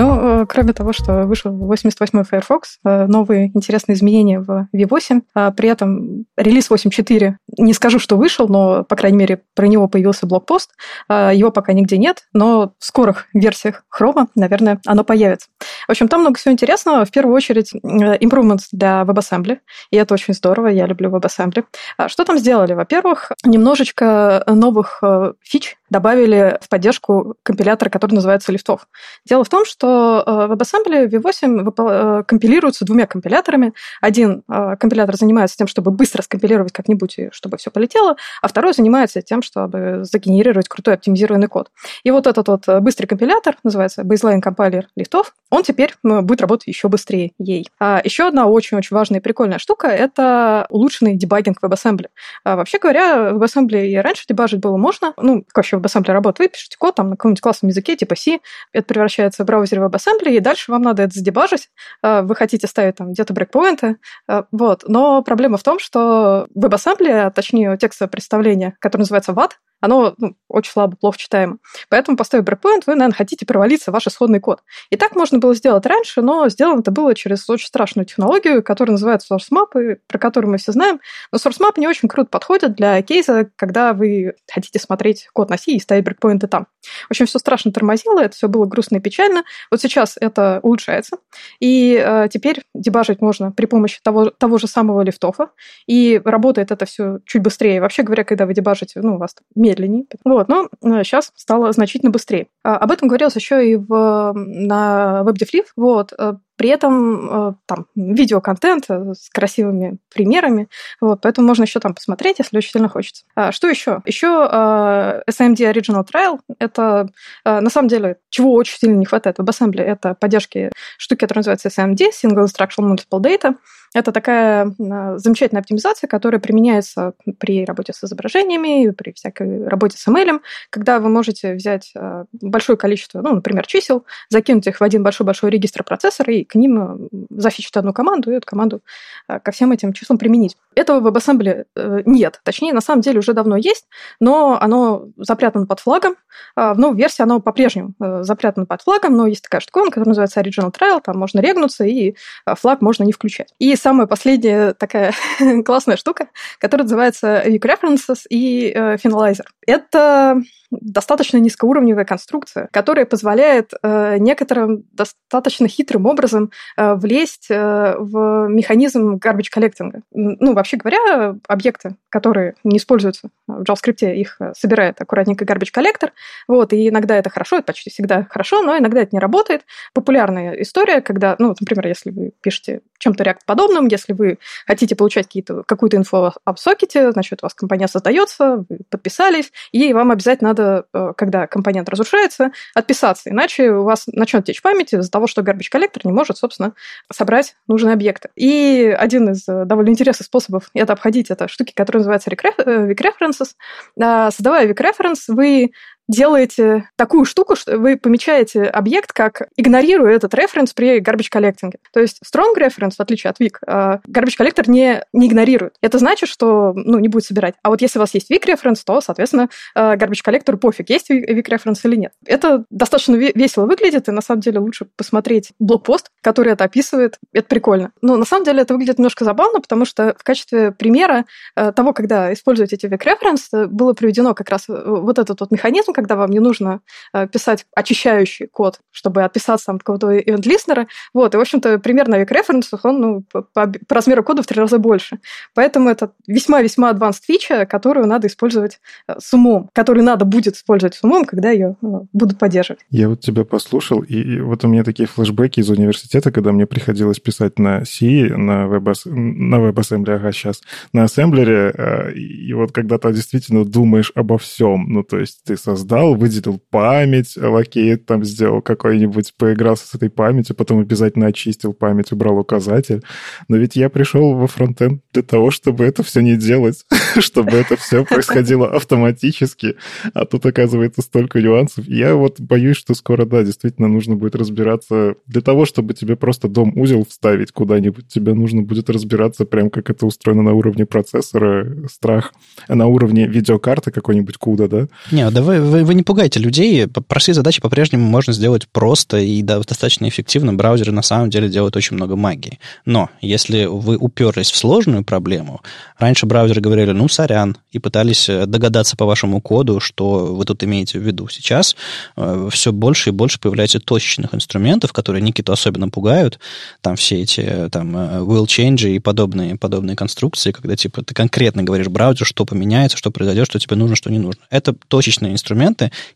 Ну, 0.00 0.18
э, 0.42 0.46
кроме 0.46 0.72
того, 0.72 0.94
что 0.94 1.24
вышел 1.26 1.52
88-й 1.52 2.24
Firefox, 2.24 2.78
э, 2.86 3.04
новые 3.04 3.48
интересные 3.48 3.96
изменения 3.96 4.40
в 4.40 4.66
V8, 4.74 5.20
а 5.34 5.50
при 5.50 5.68
этом 5.68 6.24
релиз 6.38 6.70
8.4, 6.70 7.34
не 7.58 7.74
скажу, 7.74 7.98
что 7.98 8.16
вышел, 8.16 8.48
но, 8.48 8.82
по 8.84 8.96
крайней 8.96 9.18
мере, 9.18 9.42
про 9.54 9.66
него 9.66 9.88
появился 9.88 10.26
блокпост, 10.26 10.70
а, 11.08 11.34
его 11.34 11.50
пока 11.50 11.74
нигде 11.74 11.98
нет, 11.98 12.22
но 12.32 12.72
в 12.78 12.84
скорых 12.84 13.26
версиях 13.34 13.84
Chrome, 13.94 14.28
наверное, 14.34 14.80
оно 14.86 15.04
появится. 15.04 15.48
В 15.86 15.90
общем, 15.90 16.08
там 16.08 16.22
много 16.22 16.38
всего 16.38 16.52
интересного. 16.52 17.04
В 17.04 17.10
первую 17.10 17.36
очередь, 17.36 17.74
э, 17.74 17.78
improvements 18.18 18.68
для 18.72 19.02
WebAssembly, 19.02 19.58
и 19.90 19.96
это 19.98 20.14
очень 20.14 20.32
здорово, 20.32 20.68
я 20.68 20.86
люблю 20.86 21.10
WebAssembly. 21.10 21.64
А 21.98 22.08
что 22.08 22.24
там 22.24 22.38
сделали? 22.38 22.72
Во-первых, 22.72 23.32
немножечко 23.44 24.44
новых 24.46 25.02
фич 25.42 25.76
добавили 25.90 26.58
в 26.62 26.68
поддержку 26.68 27.34
компилятора, 27.42 27.90
который 27.90 28.14
называется 28.14 28.52
лифтов. 28.52 28.86
Дело 29.26 29.44
в 29.44 29.48
том, 29.48 29.66
что 29.66 29.89
э, 29.90 30.46
WebAssembly 30.52 31.08
V8 31.08 32.20
э, 32.20 32.24
компилируется 32.24 32.84
двумя 32.84 33.06
компиляторами. 33.06 33.72
Один 34.00 34.42
э, 34.48 34.76
компилятор 34.78 35.16
занимается 35.16 35.56
тем, 35.56 35.66
чтобы 35.66 35.90
быстро 35.90 36.22
скомпилировать 36.22 36.72
как-нибудь, 36.72 37.18
и 37.18 37.28
чтобы 37.32 37.56
все 37.56 37.70
полетело, 37.70 38.16
а 38.42 38.48
второй 38.48 38.72
занимается 38.72 39.22
тем, 39.22 39.42
чтобы 39.42 40.00
загенерировать 40.02 40.68
крутой 40.68 40.94
оптимизированный 40.94 41.48
код. 41.48 41.70
И 42.04 42.10
вот 42.10 42.26
этот 42.26 42.48
вот 42.48 42.66
быстрый 42.80 43.06
компилятор, 43.06 43.56
называется 43.62 44.02
Baseline 44.02 44.40
Compiler 44.42 44.84
лифтов, 44.96 45.34
он 45.50 45.62
теперь 45.62 45.94
будет 46.02 46.40
работать 46.40 46.68
еще 46.68 46.88
быстрее 46.88 47.32
ей. 47.38 47.68
А 47.78 48.00
еще 48.04 48.28
одна 48.28 48.46
очень-очень 48.46 48.94
важная 48.96 49.20
и 49.20 49.22
прикольная 49.22 49.58
штука– 49.58 49.86
это 49.88 50.66
улучшенный 50.70 51.16
дебагинг 51.16 51.58
WebAssembly. 51.62 52.06
А 52.44 52.56
вообще 52.56 52.78
говоря, 52.78 53.30
WebAssembly 53.30 53.86
и 53.86 53.96
раньше 53.96 54.24
дебажить 54.28 54.60
было 54.60 54.76
можно, 54.76 55.12
ну, 55.16 55.44
как 55.52 55.64
еще 55.64 55.76
WebAssembly 55.76 56.12
работает, 56.12 56.50
вы 56.50 56.52
пишете 56.52 56.76
код 56.78 56.94
там 56.94 57.10
на 57.10 57.16
каком-нибудь 57.16 57.40
классном 57.40 57.68
языке, 57.68 57.96
типа 57.96 58.14
C, 58.16 58.40
это 58.72 58.86
превращается 58.86 59.44
в 59.44 59.46
браузере 59.70 59.82
WebAssembly, 59.82 60.36
и 60.36 60.40
дальше 60.40 60.70
вам 60.70 60.82
надо 60.82 61.02
это 61.02 61.14
задебажить. 61.14 61.70
А, 62.02 62.22
вы 62.22 62.34
хотите 62.34 62.66
ставить 62.66 62.96
там 62.96 63.12
где-то 63.12 63.32
брейкпоинты, 63.32 63.96
а, 64.28 64.44
вот. 64.50 64.84
Но 64.86 65.22
проблема 65.22 65.56
в 65.56 65.62
том, 65.62 65.78
что 65.78 66.46
WebAssembly, 66.56 67.10
а 67.10 67.30
точнее 67.30 67.76
текстовое 67.76 68.10
представление, 68.10 68.76
которое 68.80 69.02
называется 69.02 69.32
WAD, 69.32 69.52
оно 69.80 70.14
ну, 70.18 70.36
очень 70.48 70.72
слабо, 70.72 70.96
плохо 70.96 71.18
читаемо. 71.18 71.58
Поэтому, 71.88 72.16
поставив 72.16 72.44
брейкпоинт, 72.44 72.86
вы, 72.86 72.94
наверное, 72.94 73.16
хотите 73.16 73.46
провалиться 73.46 73.90
в 73.90 73.94
ваш 73.94 74.06
исходный 74.06 74.40
код. 74.40 74.60
И 74.90 74.96
так 74.96 75.16
можно 75.16 75.38
было 75.38 75.54
сделать 75.54 75.86
раньше, 75.86 76.22
но 76.22 76.48
сделано 76.48 76.80
это 76.80 76.90
было 76.90 77.14
через 77.14 77.48
очень 77.48 77.66
страшную 77.66 78.06
технологию, 78.06 78.62
которая 78.62 78.92
называется 78.92 79.34
SourceMap, 79.34 79.98
про 80.06 80.18
которую 80.18 80.52
мы 80.52 80.58
все 80.58 80.72
знаем. 80.72 81.00
Но 81.32 81.38
SourceMap 81.38 81.74
не 81.76 81.88
очень 81.88 82.08
круто 82.08 82.28
подходит 82.28 82.74
для 82.74 83.00
кейса, 83.02 83.50
когда 83.56 83.92
вы 83.92 84.34
хотите 84.50 84.78
смотреть 84.78 85.28
код 85.32 85.50
на 85.50 85.56
C 85.56 85.72
и 85.72 85.80
ставить 85.80 86.04
брейкпоинты 86.04 86.46
там. 86.46 86.66
В 87.08 87.10
общем, 87.10 87.26
все 87.26 87.38
страшно 87.38 87.72
тормозило, 87.72 88.20
это 88.20 88.34
все 88.34 88.48
было 88.48 88.66
грустно 88.66 88.96
и 88.96 89.00
печально. 89.00 89.44
Вот 89.70 89.80
сейчас 89.80 90.16
это 90.20 90.60
улучшается. 90.62 91.18
И 91.60 92.02
э, 92.02 92.28
теперь 92.32 92.62
дебажить 92.74 93.20
можно 93.20 93.52
при 93.52 93.66
помощи 93.66 94.00
того, 94.02 94.30
того 94.30 94.58
же 94.58 94.66
самого 94.66 95.02
лифтофа. 95.02 95.50
И 95.86 96.20
работает 96.24 96.70
это 96.70 96.86
все 96.86 97.18
чуть 97.24 97.42
быстрее. 97.42 97.80
Вообще 97.80 98.02
говоря, 98.02 98.24
когда 98.24 98.46
вы 98.46 98.54
дебажите, 98.54 99.00
ну, 99.00 99.16
у 99.16 99.18
вас 99.18 99.34
медленнее. 99.70 100.04
Вот, 100.24 100.48
но 100.48 100.68
сейчас 101.02 101.28
э, 101.28 101.32
стало 101.36 101.72
значительно 101.72 102.10
быстрее. 102.10 102.48
А, 102.62 102.76
об 102.76 102.90
этом 102.90 103.08
говорилось 103.08 103.36
еще 103.36 103.68
и 103.68 103.76
в, 103.76 104.32
на 104.34 105.22
WebDevLive. 105.24 105.66
Вот, 105.76 106.12
э, 106.16 106.34
при 106.56 106.68
этом 106.68 107.48
э, 107.48 107.54
там 107.66 107.86
видеоконтент 107.94 108.86
с 108.88 109.30
красивыми 109.30 109.98
примерами, 110.14 110.68
вот, 111.00 111.20
поэтому 111.22 111.46
можно 111.46 111.62
еще 111.62 111.80
там 111.80 111.94
посмотреть, 111.94 112.38
если 112.38 112.58
очень 112.58 112.72
сильно 112.72 112.88
хочется. 112.88 113.24
А, 113.34 113.52
что 113.52 113.68
еще? 113.68 114.02
Еще 114.04 114.26
э, 114.26 115.22
SMD 115.30 115.72
Original 115.72 116.06
Trial— 116.06 116.40
это 116.58 117.08
на 117.44 117.70
самом 117.70 117.88
деле, 117.88 118.18
чего 118.28 118.52
очень 118.52 118.78
сильно 118.78 118.96
не 118.96 119.06
хватает 119.06 119.38
в 119.38 119.42
WebAssembly, 119.42 119.80
это 119.80 120.14
поддержки 120.14 120.70
штуки, 120.98 121.20
которая 121.20 121.40
называется 121.40 121.68
SMD, 121.68 122.10
Single 122.12 122.44
Instructional 122.44 122.94
Multiple 122.94 123.20
Data. 123.20 123.54
Это 123.94 124.12
такая 124.12 124.72
замечательная 125.16 125.60
оптимизация, 125.60 126.08
которая 126.08 126.40
применяется 126.40 127.14
при 127.38 127.64
работе 127.64 127.92
с 127.92 128.04
изображениями, 128.04 128.90
при 128.90 129.12
всякой 129.12 129.66
работе 129.66 129.96
с 129.98 130.06
ML, 130.06 130.40
когда 130.70 131.00
вы 131.00 131.08
можете 131.08 131.54
взять 131.54 131.92
большое 132.32 132.76
количество, 132.76 133.20
ну, 133.20 133.34
например, 133.34 133.66
чисел, 133.66 134.04
закинуть 134.28 134.66
их 134.66 134.80
в 134.80 134.84
один 134.84 135.02
большой-большой 135.02 135.50
регистр 135.50 135.84
процессора 135.84 136.32
и 136.32 136.44
к 136.44 136.54
ним 136.54 136.80
э, 136.80 137.08
зафичить 137.30 137.76
одну 137.76 137.92
команду 137.92 138.30
и 138.30 138.36
эту 138.36 138.46
команду 138.46 138.82
э, 139.28 139.40
ко 139.40 139.50
всем 139.52 139.72
этим 139.72 139.92
числам 139.92 140.18
применить. 140.18 140.56
Этого 140.74 141.00
в 141.00 141.06
WebAssembly 141.06 141.64
э, 141.74 142.02
нет. 142.06 142.40
Точнее, 142.44 142.72
на 142.72 142.80
самом 142.80 143.02
деле 143.02 143.18
уже 143.18 143.32
давно 143.32 143.56
есть, 143.56 143.86
но 144.20 144.58
оно 144.60 145.08
запрятано 145.16 145.66
под 145.66 145.80
флагом. 145.80 146.14
А 146.56 146.74
в 146.74 146.78
новой 146.78 146.96
версии 146.96 147.22
оно 147.22 147.40
по-прежнему 147.40 147.94
запрятано 147.98 148.66
под 148.66 148.82
флагом, 148.82 149.16
но 149.16 149.26
есть 149.26 149.42
такая 149.42 149.60
штука, 149.60 149.86
которая 149.86 150.08
называется 150.08 150.40
Original 150.40 150.72
Trial, 150.72 151.00
там 151.04 151.18
можно 151.18 151.40
регнуться, 151.40 151.84
и 151.84 152.14
флаг 152.46 152.80
можно 152.80 153.04
не 153.04 153.12
включать. 153.12 153.52
И 153.58 153.74
самая 153.80 154.06
последняя 154.06 154.74
такая 154.74 155.12
классная 155.64 155.96
штука, 155.96 156.28
которая 156.58 156.84
называется 156.84 157.42
Weak 157.46 157.62
References 157.62 158.20
и 158.28 158.72
Finalizer. 158.72 159.44
Это 159.66 160.42
достаточно 160.70 161.38
низкоуровневая 161.38 162.04
конструкция, 162.04 162.68
которая 162.72 163.04
позволяет 163.04 163.72
э, 163.82 164.18
некоторым 164.18 164.84
достаточно 164.92 165.68
хитрым 165.68 166.06
образом 166.06 166.52
э, 166.76 166.94
влезть 166.94 167.46
э, 167.50 167.94
в 167.98 168.46
механизм 168.48 169.16
garbage 169.16 169.48
collecting. 169.54 170.02
Ну, 170.12 170.54
вообще 170.54 170.76
говоря, 170.76 171.36
объекты, 171.48 171.96
которые 172.08 172.54
не 172.62 172.76
используются 172.76 173.30
в 173.48 173.62
JavaScript, 173.62 174.14
их 174.14 174.36
э, 174.40 174.52
собирает 174.56 175.00
аккуратненько 175.00 175.44
garbage 175.44 175.72
collector. 175.76 176.10
Вот, 176.46 176.72
и 176.72 176.88
иногда 176.88 177.16
это 177.16 177.30
хорошо, 177.30 177.56
это 177.56 177.66
почти 177.66 177.90
всегда 177.90 178.26
хорошо, 178.30 178.62
но 178.62 178.78
иногда 178.78 179.00
это 179.00 179.10
не 179.12 179.20
работает. 179.20 179.62
Популярная 179.92 180.52
история, 180.54 181.00
когда, 181.00 181.34
ну, 181.38 181.54
например, 181.58 181.88
если 181.88 182.10
вы 182.10 182.32
пишете 182.42 182.82
чем-то 182.98 183.24
React 183.24 183.40
подобным, 183.70 183.88
если 183.88 184.12
вы 184.12 184.38
хотите 184.66 184.96
получать 184.96 185.26
какие-то, 185.26 185.62
какую-то 185.66 185.96
инфу 185.96 186.32
об 186.44 186.58
сокете, 186.58 187.12
значит, 187.12 187.40
у 187.42 187.46
вас 187.46 187.54
компонент 187.54 187.90
создается, 187.90 188.64
вы 188.68 188.78
подписались, 188.90 189.52
и 189.72 189.92
вам 189.92 190.10
обязательно 190.10 190.50
надо, 190.50 190.84
э, 190.92 191.12
когда 191.16 191.46
компонент 191.46 191.88
разрушается, 191.88 192.50
отписаться, 192.74 193.30
иначе 193.30 193.70
у 193.70 193.84
вас 193.84 194.06
начнет 194.06 194.44
течь 194.44 194.62
память 194.62 194.92
из-за 194.92 195.10
того, 195.10 195.26
что 195.26 195.42
garbage 195.42 195.70
collector 195.72 196.00
не 196.04 196.12
может, 196.12 196.38
собственно, 196.38 196.72
собрать 197.12 197.56
нужные 197.68 197.94
объекты. 197.94 198.30
И 198.36 198.94
один 198.98 199.30
из 199.30 199.48
э, 199.48 199.64
довольно 199.64 199.90
интересных 199.90 200.26
способов 200.26 200.70
это 200.74 200.92
обходить, 200.92 201.30
это 201.30 201.48
штуки, 201.48 201.72
которые 201.74 202.00
называются 202.00 202.30
weak 202.30 203.00
references. 203.00 203.54
А, 204.00 204.30
создавая 204.30 204.68
weak 204.68 204.78
reference, 204.78 205.22
вы 205.28 205.70
делаете 206.10 206.88
такую 206.96 207.24
штуку, 207.24 207.54
что 207.54 207.78
вы 207.78 207.96
помечаете 207.96 208.64
объект 208.64 209.12
как 209.12 209.48
игнорируя 209.56 210.16
этот 210.16 210.34
референс 210.34 210.72
при 210.72 211.00
garbage 211.00 211.30
collecting. 211.32 211.72
То 211.92 212.00
есть 212.00 212.20
strong 212.24 212.56
reference, 212.56 212.96
в 212.96 213.00
отличие 213.00 213.30
от 213.30 213.40
weak, 213.40 213.58
а, 213.66 214.00
garbage 214.08 214.36
collector 214.38 214.68
не, 214.68 215.02
не 215.12 215.28
игнорирует. 215.28 215.74
Это 215.80 215.98
значит, 215.98 216.28
что 216.28 216.72
ну, 216.74 216.98
не 216.98 217.08
будет 217.08 217.24
собирать. 217.24 217.54
А 217.62 217.70
вот 217.70 217.80
если 217.80 217.98
у 217.98 218.02
вас 218.02 218.12
есть 218.14 218.30
weak 218.30 218.44
reference, 218.46 218.80
то, 218.84 219.00
соответственно, 219.00 219.48
а, 219.74 219.96
garbage 219.96 220.24
collector 220.26 220.56
пофиг, 220.56 220.90
есть 220.90 221.10
weak 221.10 221.46
reference 221.46 221.78
или 221.84 221.94
нет. 221.94 222.12
Это 222.26 222.64
достаточно 222.70 223.14
весело 223.14 223.66
выглядит, 223.66 224.08
и 224.08 224.10
на 224.10 224.20
самом 224.20 224.40
деле 224.40 224.58
лучше 224.58 224.86
посмотреть 224.96 225.52
блокпост, 225.60 226.10
который 226.22 226.52
это 226.52 226.64
описывает. 226.64 227.18
Это 227.32 227.46
прикольно. 227.46 227.92
Но 228.02 228.16
на 228.16 228.24
самом 228.24 228.44
деле 228.44 228.62
это 228.62 228.74
выглядит 228.74 228.98
немножко 228.98 229.24
забавно, 229.24 229.60
потому 229.60 229.84
что 229.84 230.16
в 230.18 230.24
качестве 230.24 230.72
примера 230.72 231.24
а, 231.54 231.70
того, 231.70 231.92
когда 231.92 232.32
используете 232.32 232.74
эти 232.74 232.86
weak 232.86 233.04
reference, 233.04 233.66
было 233.68 233.92
приведено 233.92 234.34
как 234.34 234.48
раз 234.50 234.64
вот 234.66 235.18
этот 235.20 235.38
вот 235.38 235.52
механизм, 235.52 235.92
когда 236.00 236.16
вам 236.16 236.30
не 236.30 236.40
нужно 236.40 236.80
э, 237.12 237.26
писать 237.28 237.66
очищающий 237.74 238.46
код, 238.46 238.80
чтобы 238.90 239.22
отписаться 239.22 239.66
там 239.66 239.76
от 239.76 239.82
какого-то 239.82 240.18
event-листнера. 240.18 240.88
Вот, 241.14 241.34
и, 241.34 241.38
в 241.38 241.40
общем-то, 241.40 241.78
примерно 241.78 242.16
век 242.16 242.30
референсов, 242.30 242.80
он 242.84 243.00
ну, 243.00 243.24
по, 243.30 243.42
по, 243.42 243.72
размеру 243.88 244.24
кода 244.24 244.42
в 244.42 244.46
три 244.46 244.60
раза 244.60 244.78
больше. 244.78 245.20
Поэтому 245.54 245.88
это 245.88 246.12
весьма-весьма 246.26 246.90
advanced 246.92 247.22
фича, 247.22 247.66
которую 247.66 248.06
надо 248.06 248.26
использовать 248.26 248.80
э, 249.06 249.14
с 249.18 249.32
умом, 249.32 249.70
которую 249.72 250.04
надо 250.04 250.24
будет 250.24 250.56
использовать 250.56 250.94
с 250.94 251.04
умом, 251.04 251.24
когда 251.24 251.50
ее 251.50 251.76
ну, 251.80 252.08
будут 252.12 252.38
поддерживать. 252.38 252.80
Я 252.90 253.08
вот 253.08 253.20
тебя 253.20 253.44
послушал, 253.44 254.00
и, 254.00 254.40
вот 254.40 254.64
у 254.64 254.68
меня 254.68 254.84
такие 254.84 255.06
флешбеки 255.06 255.60
из 255.60 255.70
университета 255.70 256.30
когда 256.40 256.52
мне 256.52 256.66
приходилось 256.66 257.20
писать 257.20 257.58
на 257.58 257.84
C, 257.84 258.06
на, 258.34 258.64
WebAss... 258.64 259.10
на 259.10 259.56
WebAssembly, 259.56 260.14
ага, 260.14 260.32
сейчас, 260.32 260.62
на 260.92 261.04
ассемблере, 261.04 261.72
э, 261.76 262.12
и 262.12 262.52
вот 262.54 262.72
когда 262.72 262.96
ты 262.96 263.12
действительно 263.12 263.64
думаешь 263.64 264.10
обо 264.14 264.38
всем, 264.38 264.86
ну, 264.88 265.02
то 265.02 265.18
есть 265.18 265.42
ты 265.44 265.56
создал, 265.56 265.89
выделил 265.98 266.60
память, 266.70 267.36
allocate 267.36 268.06
там 268.06 268.24
сделал 268.24 268.62
какой-нибудь, 268.62 269.34
поигрался 269.36 269.86
с 269.86 269.94
этой 269.94 270.10
памятью, 270.10 270.56
потом 270.56 270.80
обязательно 270.80 271.26
очистил 271.26 271.72
память, 271.72 272.12
убрал 272.12 272.38
указатель. 272.38 273.02
Но 273.48 273.56
ведь 273.56 273.76
я 273.76 273.88
пришел 273.88 274.34
во 274.34 274.46
фронтенд 274.46 275.02
для 275.12 275.22
того, 275.22 275.50
чтобы 275.50 275.84
это 275.84 276.02
все 276.02 276.20
не 276.20 276.36
делать, 276.36 276.86
чтобы 277.18 277.52
это 277.52 277.76
все 277.76 278.04
происходило 278.08 278.68
автоматически, 278.68 279.76
а 280.14 280.24
тут 280.24 280.46
оказывается 280.46 281.02
столько 281.02 281.40
нюансов. 281.40 281.86
Я 281.86 282.14
вот 282.14 282.40
боюсь, 282.40 282.76
что 282.76 282.94
скоро, 282.94 283.24
да, 283.24 283.42
действительно 283.42 283.88
нужно 283.88 284.16
будет 284.16 284.34
разбираться 284.34 285.16
для 285.26 285.40
того, 285.40 285.66
чтобы 285.66 285.94
тебе 285.94 286.16
просто 286.16 286.48
DOM-узел 286.48 287.04
вставить 287.08 287.52
куда-нибудь, 287.52 288.08
тебе 288.08 288.34
нужно 288.34 288.62
будет 288.62 288.90
разбираться 288.90 289.44
прям 289.44 289.70
как 289.70 289.90
это 289.90 290.06
устроено 290.06 290.42
на 290.42 290.52
уровне 290.52 290.86
процессора, 290.86 291.88
страх, 291.90 292.32
а 292.68 292.74
на 292.74 292.86
уровне 292.86 293.26
видеокарты 293.26 293.90
какой-нибудь 293.90 294.36
куда, 294.36 294.68
да? 294.68 294.88
Не, 295.10 295.30
да 295.30 295.42
вы, 295.70 295.84
вы, 295.84 295.94
не 295.94 296.02
пугайте 296.02 296.40
людей, 296.40 296.86
простые 296.86 297.34
задачи 297.34 297.60
по-прежнему 297.60 298.04
можно 298.04 298.32
сделать 298.32 298.68
просто 298.68 299.18
и 299.18 299.42
достаточно 299.42 300.08
эффективно. 300.08 300.52
Браузеры 300.52 300.92
на 300.92 301.02
самом 301.02 301.30
деле 301.30 301.48
делают 301.48 301.76
очень 301.76 301.96
много 301.96 302.16
магии. 302.16 302.58
Но 302.84 303.08
если 303.20 303.64
вы 303.64 303.96
уперлись 303.96 304.50
в 304.50 304.56
сложную 304.56 305.04
проблему, 305.04 305.60
раньше 305.98 306.26
браузеры 306.26 306.60
говорили, 306.60 306.90
ну, 306.92 307.08
сорян, 307.08 307.56
и 307.72 307.78
пытались 307.78 308.28
э, 308.28 308.46
догадаться 308.46 308.96
по 308.96 309.04
вашему 309.04 309.40
коду, 309.40 309.80
что 309.80 310.26
вы 310.26 310.44
тут 310.44 310.62
имеете 310.64 310.98
в 310.98 311.02
виду. 311.02 311.28
Сейчас 311.28 311.76
э, 312.16 312.48
все 312.50 312.72
больше 312.72 313.10
и 313.10 313.12
больше 313.12 313.38
появляется 313.38 313.80
точечных 313.80 314.34
инструментов, 314.34 314.92
которые 314.92 315.22
Никиту 315.22 315.52
особенно 315.52 315.88
пугают. 315.88 316.38
Там 316.80 316.96
все 316.96 317.22
эти 317.22 317.40
э, 317.40 317.68
там 317.70 317.96
will 317.96 318.46
change 318.46 318.90
и 318.90 318.98
подобные, 318.98 319.56
подобные 319.56 319.96
конструкции, 319.96 320.52
когда 320.52 320.76
типа 320.76 321.02
ты 321.02 321.14
конкретно 321.14 321.62
говоришь 321.62 321.88
браузеру, 321.88 322.24
что 322.24 322.44
поменяется, 322.44 322.96
что 322.96 323.10
произойдет, 323.10 323.46
что 323.46 323.58
тебе 323.58 323.76
нужно, 323.76 323.96
что 323.96 324.10
не 324.10 324.18
нужно. 324.18 324.42
Это 324.50 324.74
точечные 324.88 325.32
инструменты, 325.32 325.59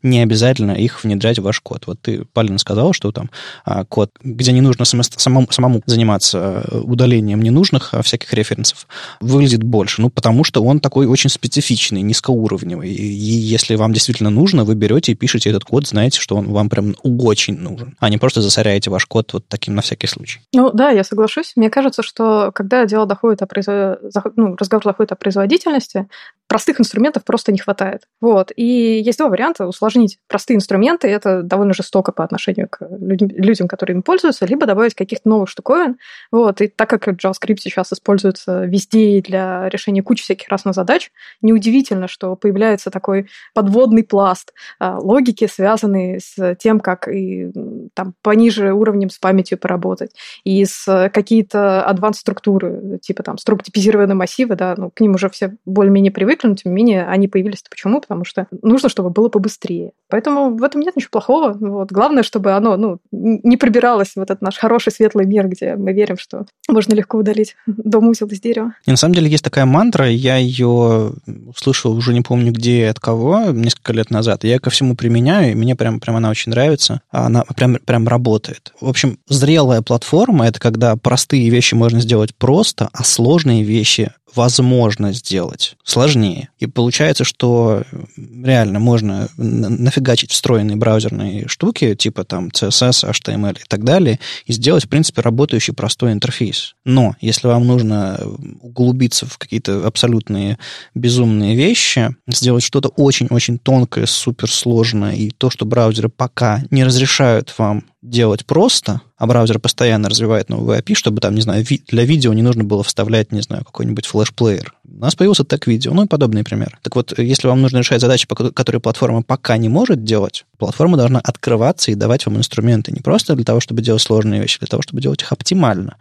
не 0.02 0.20
обязательно 0.20 0.72
их 0.72 1.04
внедрять 1.04 1.38
в 1.38 1.42
ваш 1.42 1.60
код. 1.60 1.86
Вот 1.86 2.00
ты, 2.00 2.24
Палин, 2.32 2.58
сказал, 2.58 2.92
что 2.92 3.12
там 3.12 3.30
а, 3.64 3.84
код, 3.84 4.10
где 4.22 4.52
не 4.52 4.60
нужно 4.60 4.84
самому, 4.84 5.48
самому 5.50 5.82
заниматься 5.86 6.64
удалением 6.72 7.42
ненужных 7.42 7.92
а, 7.92 8.02
всяких 8.02 8.32
референсов, 8.32 8.86
выглядит 9.20 9.62
больше. 9.62 10.02
Ну, 10.02 10.10
потому 10.10 10.44
что 10.44 10.62
он 10.62 10.80
такой 10.80 11.06
очень 11.06 11.30
специфичный, 11.30 12.02
низкоуровневый. 12.02 12.90
И 12.90 13.04
если 13.04 13.76
вам 13.76 13.92
действительно 13.92 14.30
нужно, 14.30 14.64
вы 14.64 14.74
берете 14.74 15.12
и 15.12 15.14
пишете 15.14 15.50
этот 15.50 15.64
код, 15.64 15.86
знаете, 15.86 16.20
что 16.20 16.36
он 16.36 16.52
вам 16.52 16.68
прям 16.68 16.94
очень 17.02 17.58
нужен, 17.58 17.96
а 18.00 18.08
не 18.08 18.18
просто 18.18 18.40
засоряете 18.40 18.90
ваш 18.90 19.06
код 19.06 19.32
вот 19.32 19.46
таким 19.48 19.74
на 19.74 19.82
всякий 19.82 20.06
случай. 20.06 20.40
Ну 20.54 20.70
да, 20.72 20.90
я 20.90 21.04
соглашусь. 21.04 21.52
Мне 21.56 21.70
кажется, 21.70 22.02
что 22.02 22.50
когда 22.52 22.86
дело 22.86 23.06
доходит 23.06 23.42
о 23.42 23.46
производ... 23.46 23.98
ну, 24.36 24.56
разговор 24.56 24.84
доходит 24.84 25.12
о 25.12 25.16
производительности, 25.16 26.08
простых 26.48 26.80
инструментов 26.80 27.24
просто 27.24 27.52
не 27.52 27.58
хватает. 27.58 28.02
Вот. 28.20 28.52
И 28.56 29.02
есть 29.04 29.18
два 29.18 29.28
варианта. 29.34 29.66
Усложнить 29.66 30.18
простые 30.28 30.56
инструменты, 30.56 31.08
это 31.08 31.42
довольно 31.42 31.74
жестоко 31.74 32.12
по 32.12 32.24
отношению 32.24 32.68
к 32.68 32.78
людям, 32.90 33.68
которые 33.68 33.96
им 33.96 34.02
пользуются, 34.02 34.46
либо 34.46 34.66
добавить 34.66 34.94
каких-то 34.94 35.28
новых 35.28 35.48
штуковин. 35.48 35.96
Вот. 36.30 36.60
И 36.60 36.68
так 36.68 36.88
как 36.88 37.08
JavaScript 37.08 37.58
сейчас 37.58 37.92
используется 37.92 38.64
везде 38.64 39.20
для 39.20 39.68
решения 39.68 40.02
кучи 40.02 40.22
всяких 40.22 40.48
разных 40.48 40.74
задач, 40.74 41.10
неудивительно, 41.42 42.08
что 42.08 42.36
появляется 42.36 42.90
такой 42.90 43.28
подводный 43.54 44.04
пласт 44.04 44.52
а, 44.78 44.98
логики, 44.98 45.46
связанный 45.46 46.20
с 46.20 46.54
тем, 46.56 46.80
как 46.80 47.08
и 47.08 47.50
там 47.94 48.14
пониже 48.22 48.72
уровнем 48.72 49.10
с 49.10 49.18
памятью 49.18 49.58
поработать, 49.58 50.12
и 50.44 50.64
с 50.64 51.10
какие-то 51.12 51.84
advanced 51.88 52.14
структуры, 52.14 52.98
типа 53.02 53.22
там 53.22 53.38
структипизированные 53.38 54.14
массивы, 54.14 54.54
да, 54.54 54.74
ну, 54.76 54.90
к 54.90 55.00
ним 55.00 55.14
уже 55.14 55.28
все 55.28 55.56
более-менее 55.64 56.12
привыкли, 56.12 56.48
но 56.48 56.54
тем 56.54 56.72
не 56.72 56.76
менее 56.76 57.06
они 57.06 57.28
появились. 57.28 57.62
Почему? 57.68 58.00
Потому 58.00 58.24
что 58.24 58.46
нужно, 58.62 58.88
чтобы 58.88 59.10
было 59.24 59.30
побыстрее. 59.30 59.92
Поэтому 60.08 60.54
в 60.54 60.62
этом 60.62 60.82
нет 60.82 60.96
ничего 60.96 61.10
плохого. 61.12 61.56
Вот. 61.58 61.90
Главное, 61.90 62.22
чтобы 62.22 62.52
оно 62.52 62.76
ну, 62.76 63.00
не 63.10 63.56
пробиралось 63.56 64.12
в 64.14 64.20
этот 64.20 64.42
наш 64.42 64.56
хороший 64.56 64.92
светлый 64.92 65.26
мир, 65.26 65.48
где 65.48 65.76
мы 65.76 65.92
верим, 65.92 66.18
что 66.18 66.46
можно 66.68 66.94
легко 66.94 67.18
удалить 67.18 67.56
дом 67.66 68.08
узел 68.08 68.26
из 68.26 68.40
дерева. 68.40 68.74
И 68.86 68.90
на 68.90 68.96
самом 68.96 69.14
деле 69.14 69.30
есть 69.30 69.42
такая 69.42 69.64
мантра, 69.64 70.08
я 70.08 70.36
ее 70.36 71.12
услышал 71.46 71.92
уже 71.92 72.12
не 72.12 72.20
помню 72.20 72.52
где 72.52 72.80
и 72.80 72.82
от 72.82 73.00
кого, 73.00 73.46
несколько 73.50 73.92
лет 73.92 74.10
назад. 74.10 74.44
Я 74.44 74.58
ко 74.58 74.70
всему 74.70 74.94
применяю, 74.94 75.52
и 75.52 75.54
мне 75.54 75.74
прям, 75.74 76.00
прям 76.00 76.16
она 76.16 76.30
очень 76.30 76.50
нравится. 76.50 77.00
Она 77.10 77.42
прям, 77.56 77.76
прям 77.76 78.06
работает. 78.06 78.72
В 78.80 78.88
общем, 78.88 79.18
зрелая 79.28 79.80
платформа— 79.80 80.46
это 80.48 80.60
когда 80.60 80.96
простые 80.96 81.48
вещи 81.48 81.74
можно 81.74 82.00
сделать 82.00 82.34
просто, 82.34 82.90
а 82.92 83.04
сложные 83.04 83.62
вещи 83.62 84.12
возможно 84.34 85.12
сделать 85.12 85.76
сложнее. 85.84 86.48
И 86.58 86.66
получается, 86.66 87.24
что 87.24 87.82
реально 88.16 88.80
можно 88.80 89.28
нафигачить 89.36 90.32
встроенные 90.32 90.76
браузерные 90.76 91.48
штуки, 91.48 91.94
типа 91.94 92.24
там 92.24 92.48
CSS, 92.48 93.10
HTML 93.10 93.58
и 93.60 93.64
так 93.68 93.84
далее, 93.84 94.18
и 94.46 94.52
сделать, 94.52 94.86
в 94.86 94.88
принципе, 94.88 95.20
работающий 95.22 95.74
простой 95.74 96.12
интерфейс. 96.12 96.74
Но 96.84 97.16
если 97.20 97.48
вам 97.48 97.66
нужно 97.66 98.20
углубиться 98.60 99.26
в 99.26 99.38
какие-то 99.38 99.86
абсолютные 99.86 100.58
безумные 100.94 101.54
вещи, 101.54 102.14
сделать 102.26 102.64
что-то 102.64 102.88
очень-очень 102.88 103.58
тонкое, 103.58 104.06
суперсложное, 104.06 105.14
и 105.14 105.30
то, 105.30 105.50
что 105.50 105.64
браузеры 105.64 106.08
пока 106.08 106.62
не 106.70 106.84
разрешают 106.84 107.54
вам 107.58 107.84
делать 108.02 108.44
просто, 108.44 109.00
а 109.16 109.26
браузер 109.26 109.58
постоянно 109.58 110.08
развивает 110.08 110.48
новый 110.48 110.78
API, 110.78 110.94
чтобы 110.94 111.20
там, 111.20 111.34
не 111.34 111.40
знаю, 111.40 111.64
для 111.88 112.04
видео 112.04 112.32
не 112.32 112.42
нужно 112.42 112.64
было 112.64 112.82
вставлять, 112.82 113.32
не 113.32 113.42
знаю, 113.42 113.64
какой-нибудь 113.64 114.06
флеш-плеер. 114.06 114.74
У 114.84 115.00
нас 115.00 115.14
появился 115.14 115.44
так 115.44 115.66
видео, 115.66 115.94
ну 115.94 116.04
и 116.04 116.08
подобные 116.08 116.44
примеры. 116.44 116.78
Так 116.82 116.96
вот, 116.96 117.16
если 117.18 117.46
вам 117.48 117.62
нужно 117.62 117.78
решать 117.78 118.00
задачи, 118.00 118.26
которые 118.26 118.80
платформа 118.80 119.22
пока 119.22 119.56
не 119.56 119.68
может 119.68 120.04
делать, 120.04 120.44
платформа 120.58 120.96
должна 120.96 121.20
открываться 121.20 121.90
и 121.90 121.94
давать 121.94 122.26
вам 122.26 122.36
инструменты 122.36 122.92
не 122.92 123.00
просто 123.00 123.34
для 123.34 123.44
того, 123.44 123.60
чтобы 123.60 123.82
делать 123.82 124.02
сложные 124.02 124.40
вещи, 124.40 124.56
а 124.56 124.60
для 124.60 124.68
того, 124.68 124.82
чтобы 124.82 125.00
делать 125.00 125.22
их 125.22 125.32
оптимально. 125.32 125.96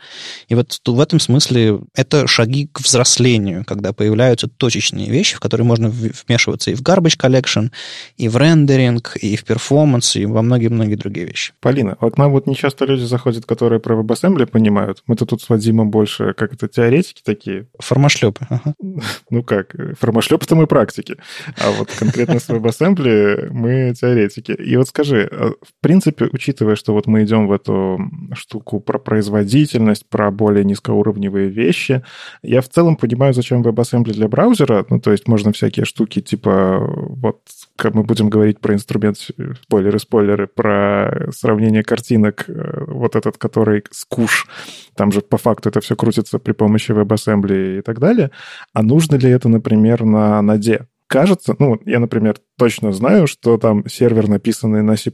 И 0.48 0.56
вот 0.56 0.80
в 0.86 1.00
этом 1.00 1.20
смысле 1.20 1.80
это 1.96 2.28
шаги 2.28 2.70
к 2.72 2.82
взрослению, 2.82 3.66
когда 3.66 3.94
появляются 3.94 4.48
точечные 4.48 5.10
вещи, 5.10 5.36
в 5.36 5.40
которые 5.40 5.66
можно 5.66 5.90
вмешиваться 5.90 6.72
и 6.72 6.76
в 6.76 6.82
garbage 6.82 7.18
collection, 7.20 7.72
и 8.18 8.28
в 8.28 8.38
рендеринг, 8.38 9.18
и 9.18 9.36
в 9.36 9.44
перформанс, 9.44 10.16
и 10.16 10.26
во 10.26 10.42
многие-многие 10.42 10.96
другие 10.96 11.28
вещи. 11.28 11.54
Полина, 11.60 11.98
вот 12.00 12.18
нам 12.18 12.32
вот 12.32 12.48
не 12.48 12.56
часто 12.56 12.86
люди 12.86 13.04
заходят, 13.04 13.46
которые 13.46 13.80
про 13.80 13.96
WebAssembly 14.02 14.46
понимают. 14.46 15.04
Мы-то 15.08 15.26
тут 15.26 15.42
с 15.42 15.50
Вадимом 15.50 15.90
больше, 15.90 16.34
как 16.34 16.54
это, 16.54 16.68
теоретики 16.68 17.22
такие. 17.24 17.68
Формашлепы. 17.80 18.46
Ага. 18.50 18.74
Ну 19.30 19.42
как, 19.42 19.76
формашлепы-то 20.00 20.56
мы 20.56 20.68
практики. 20.68 21.16
А 21.58 21.72
вот 21.72 21.90
конкретно 21.92 22.40
с 22.40 22.50
WebAssembly 22.50 23.50
мы 23.50 23.94
теоретики. 24.00 24.43
И 24.50 24.78
вот 24.78 24.88
скажи, 24.88 25.28
а, 25.32 25.52
в 25.62 25.82
принципе, 25.82 26.30
учитывая, 26.32 26.76
что 26.76 26.94
вот 26.94 27.08
мы 27.08 27.24
идем 27.24 27.48
в 27.48 27.52
эту 27.52 28.00
штуку 28.34 28.80
про 28.80 29.00
производительность, 29.00 30.08
про 30.08 30.32
более 30.32 30.66
низкоуровневые 30.66 31.50
вещи, 31.50 32.04
я 32.42 32.62
в 32.62 32.70
целом 32.70 32.96
понимаю, 32.96 33.34
зачем 33.34 33.62
WebAssembly 33.62 34.14
для 34.14 34.28
браузера. 34.28 34.86
Ну, 34.90 35.00
то 35.00 35.12
есть 35.12 35.28
можно 35.28 35.52
всякие 35.52 35.86
штуки 35.86 36.22
типа 36.22 36.80
вот 36.80 37.42
как 37.76 37.96
мы 37.96 38.04
будем 38.04 38.30
говорить 38.30 38.60
про 38.60 38.74
инструмент, 38.74 39.18
спойлеры-спойлеры, 39.18 40.48
про 40.48 41.32
сравнение 41.32 41.84
картинок, 41.84 42.46
э, 42.48 42.84
вот 42.88 43.16
этот, 43.16 43.38
который 43.38 43.84
скуш, 43.92 44.48
там 44.96 45.12
же 45.12 45.22
по 45.22 45.38
факту 45.38 45.70
это 45.70 45.82
все 45.82 45.96
крутится 45.96 46.40
при 46.40 46.52
помощи 46.52 46.92
WebAssembly 46.92 47.80
и 47.80 47.82
так 47.82 48.00
далее. 48.00 48.32
А 48.74 48.84
нужно 48.84 49.16
ли 49.16 49.30
это, 49.30 49.50
например, 49.50 50.04
на 50.06 50.42
ноде? 50.42 50.88
Кажется, 51.14 51.56
ну, 51.60 51.80
я, 51.86 52.00
например, 52.00 52.38
точно 52.58 52.92
знаю, 52.92 53.28
что 53.28 53.60
там 53.60 53.88
сервер, 53.88 54.28
написанный 54.28 54.82
на 54.82 54.98
C++, 54.98 55.12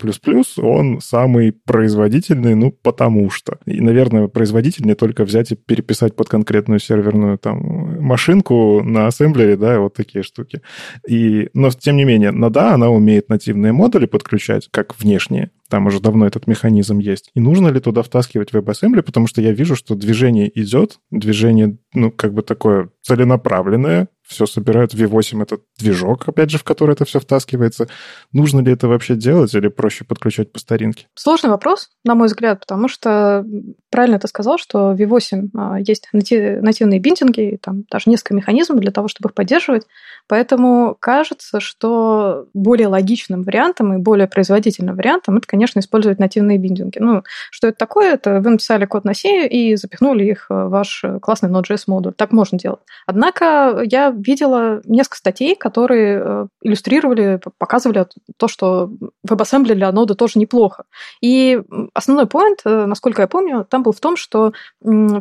он 0.61 1.01
самый 1.01 1.51
производительный, 1.51 2.55
ну, 2.55 2.71
потому 2.71 3.29
что. 3.29 3.57
И, 3.65 3.81
наверное, 3.81 4.29
производительнее 4.29 4.95
только 4.95 5.25
взять 5.25 5.51
и 5.51 5.57
переписать 5.57 6.15
под 6.15 6.29
конкретную 6.29 6.79
серверную 6.79 7.37
там 7.37 8.01
машинку 8.01 8.81
на 8.81 9.07
ассемблере, 9.07 9.57
да, 9.57 9.81
вот 9.81 9.95
такие 9.95 10.23
штуки. 10.23 10.61
И, 11.05 11.49
но, 11.53 11.69
тем 11.69 11.97
не 11.97 12.05
менее, 12.05 12.31
но 12.31 12.49
да, 12.49 12.75
она 12.75 12.89
умеет 12.89 13.27
нативные 13.27 13.73
модули 13.73 14.05
подключать, 14.05 14.69
как 14.71 14.97
внешние. 14.97 15.51
Там 15.69 15.85
уже 15.85 15.99
давно 15.99 16.25
этот 16.25 16.47
механизм 16.47 16.97
есть. 16.97 17.29
И 17.35 17.39
нужно 17.39 17.67
ли 17.67 17.79
туда 17.79 18.01
втаскивать 18.01 18.51
WebAssembly, 18.51 19.03
потому 19.03 19.27
что 19.27 19.41
я 19.41 19.51
вижу, 19.51 19.75
что 19.75 19.95
движение 19.95 20.49
идет, 20.59 20.99
движение, 21.11 21.77
ну, 21.93 22.09
как 22.09 22.33
бы 22.33 22.41
такое 22.41 22.89
целенаправленное, 23.09 24.07
все 24.29 24.45
собирают. 24.45 24.93
V8— 24.93 25.41
это 25.43 25.57
движок, 25.79 26.27
опять 26.27 26.51
же, 26.51 26.59
в 26.59 26.63
который 26.63 26.93
это 26.93 27.03
все 27.03 27.19
втаскивается. 27.19 27.87
Нужно 28.31 28.59
ли 28.59 28.71
это 28.71 28.87
вообще 28.87 29.15
делать 29.15 29.53
или 29.55 29.67
проще 29.69 30.05
подключать 30.05 30.51
по 30.51 30.59
старинке? 30.59 31.07
Сложный 31.15 31.49
вопрос, 31.49 31.89
на 32.05 32.13
мой 32.13 32.27
взгляд, 32.27 32.59
потому 32.59 32.87
что 32.87 33.43
правильно 33.89 34.19
ты 34.19 34.27
сказал, 34.27 34.59
что 34.59 34.93
V8 34.93 35.49
а, 35.57 35.79
есть 35.79 36.07
нативные 36.13 36.99
биндинги, 36.99 37.57
там 37.59 37.85
даже 37.89 38.09
несколько 38.09 38.35
механизмов 38.35 38.79
для 38.79 38.91
того, 38.91 39.07
чтобы 39.07 39.29
их 39.29 39.33
поддерживать. 39.33 39.87
Поэтому 40.27 40.95
кажется, 40.99 41.59
что 41.59 42.45
более 42.53 42.87
логичным 42.87 43.41
вариантом 43.41 43.95
и 43.95 43.97
более 43.97 44.27
производительным 44.27 44.95
вариантом 44.95 45.37
это, 45.37 45.47
конечно, 45.47 45.79
использовать 45.79 46.19
нативные 46.19 46.59
биндинги. 46.59 46.99
Ну, 46.99 47.23
что 47.49 47.69
это 47.69 47.77
такое? 47.79 48.13
Это 48.13 48.41
вы 48.41 48.51
написали 48.51 48.85
код 48.85 49.05
на 49.05 49.15
C 49.15 49.47
и 49.47 49.75
запихнули 49.75 50.25
их 50.25 50.45
в 50.49 50.69
ваш 50.69 51.03
классный 51.19 51.49
Node.js 51.49 51.85
модуль. 51.87 52.13
Так 52.13 52.31
можно 52.31 52.59
делать. 52.59 52.81
Однако 53.05 53.81
я 53.83 54.11
видела 54.11 54.81
несколько 54.85 55.17
статей, 55.17 55.55
которые 55.55 56.21
э, 56.23 56.47
иллюстрировали, 56.61 57.39
показывали 57.57 58.05
то, 58.37 58.47
что 58.47 58.91
WebAssembly 59.27 59.73
для 59.73 59.91
ноды 59.91 60.15
тоже 60.15 60.39
неплохо. 60.39 60.83
И 61.21 61.61
основной 61.93 62.27
поинт, 62.27 62.61
э, 62.65 62.85
насколько 62.85 63.21
я 63.21 63.27
помню, 63.27 63.65
там 63.69 63.83
был 63.83 63.91
в 63.91 63.99
том, 63.99 64.15
что 64.15 64.53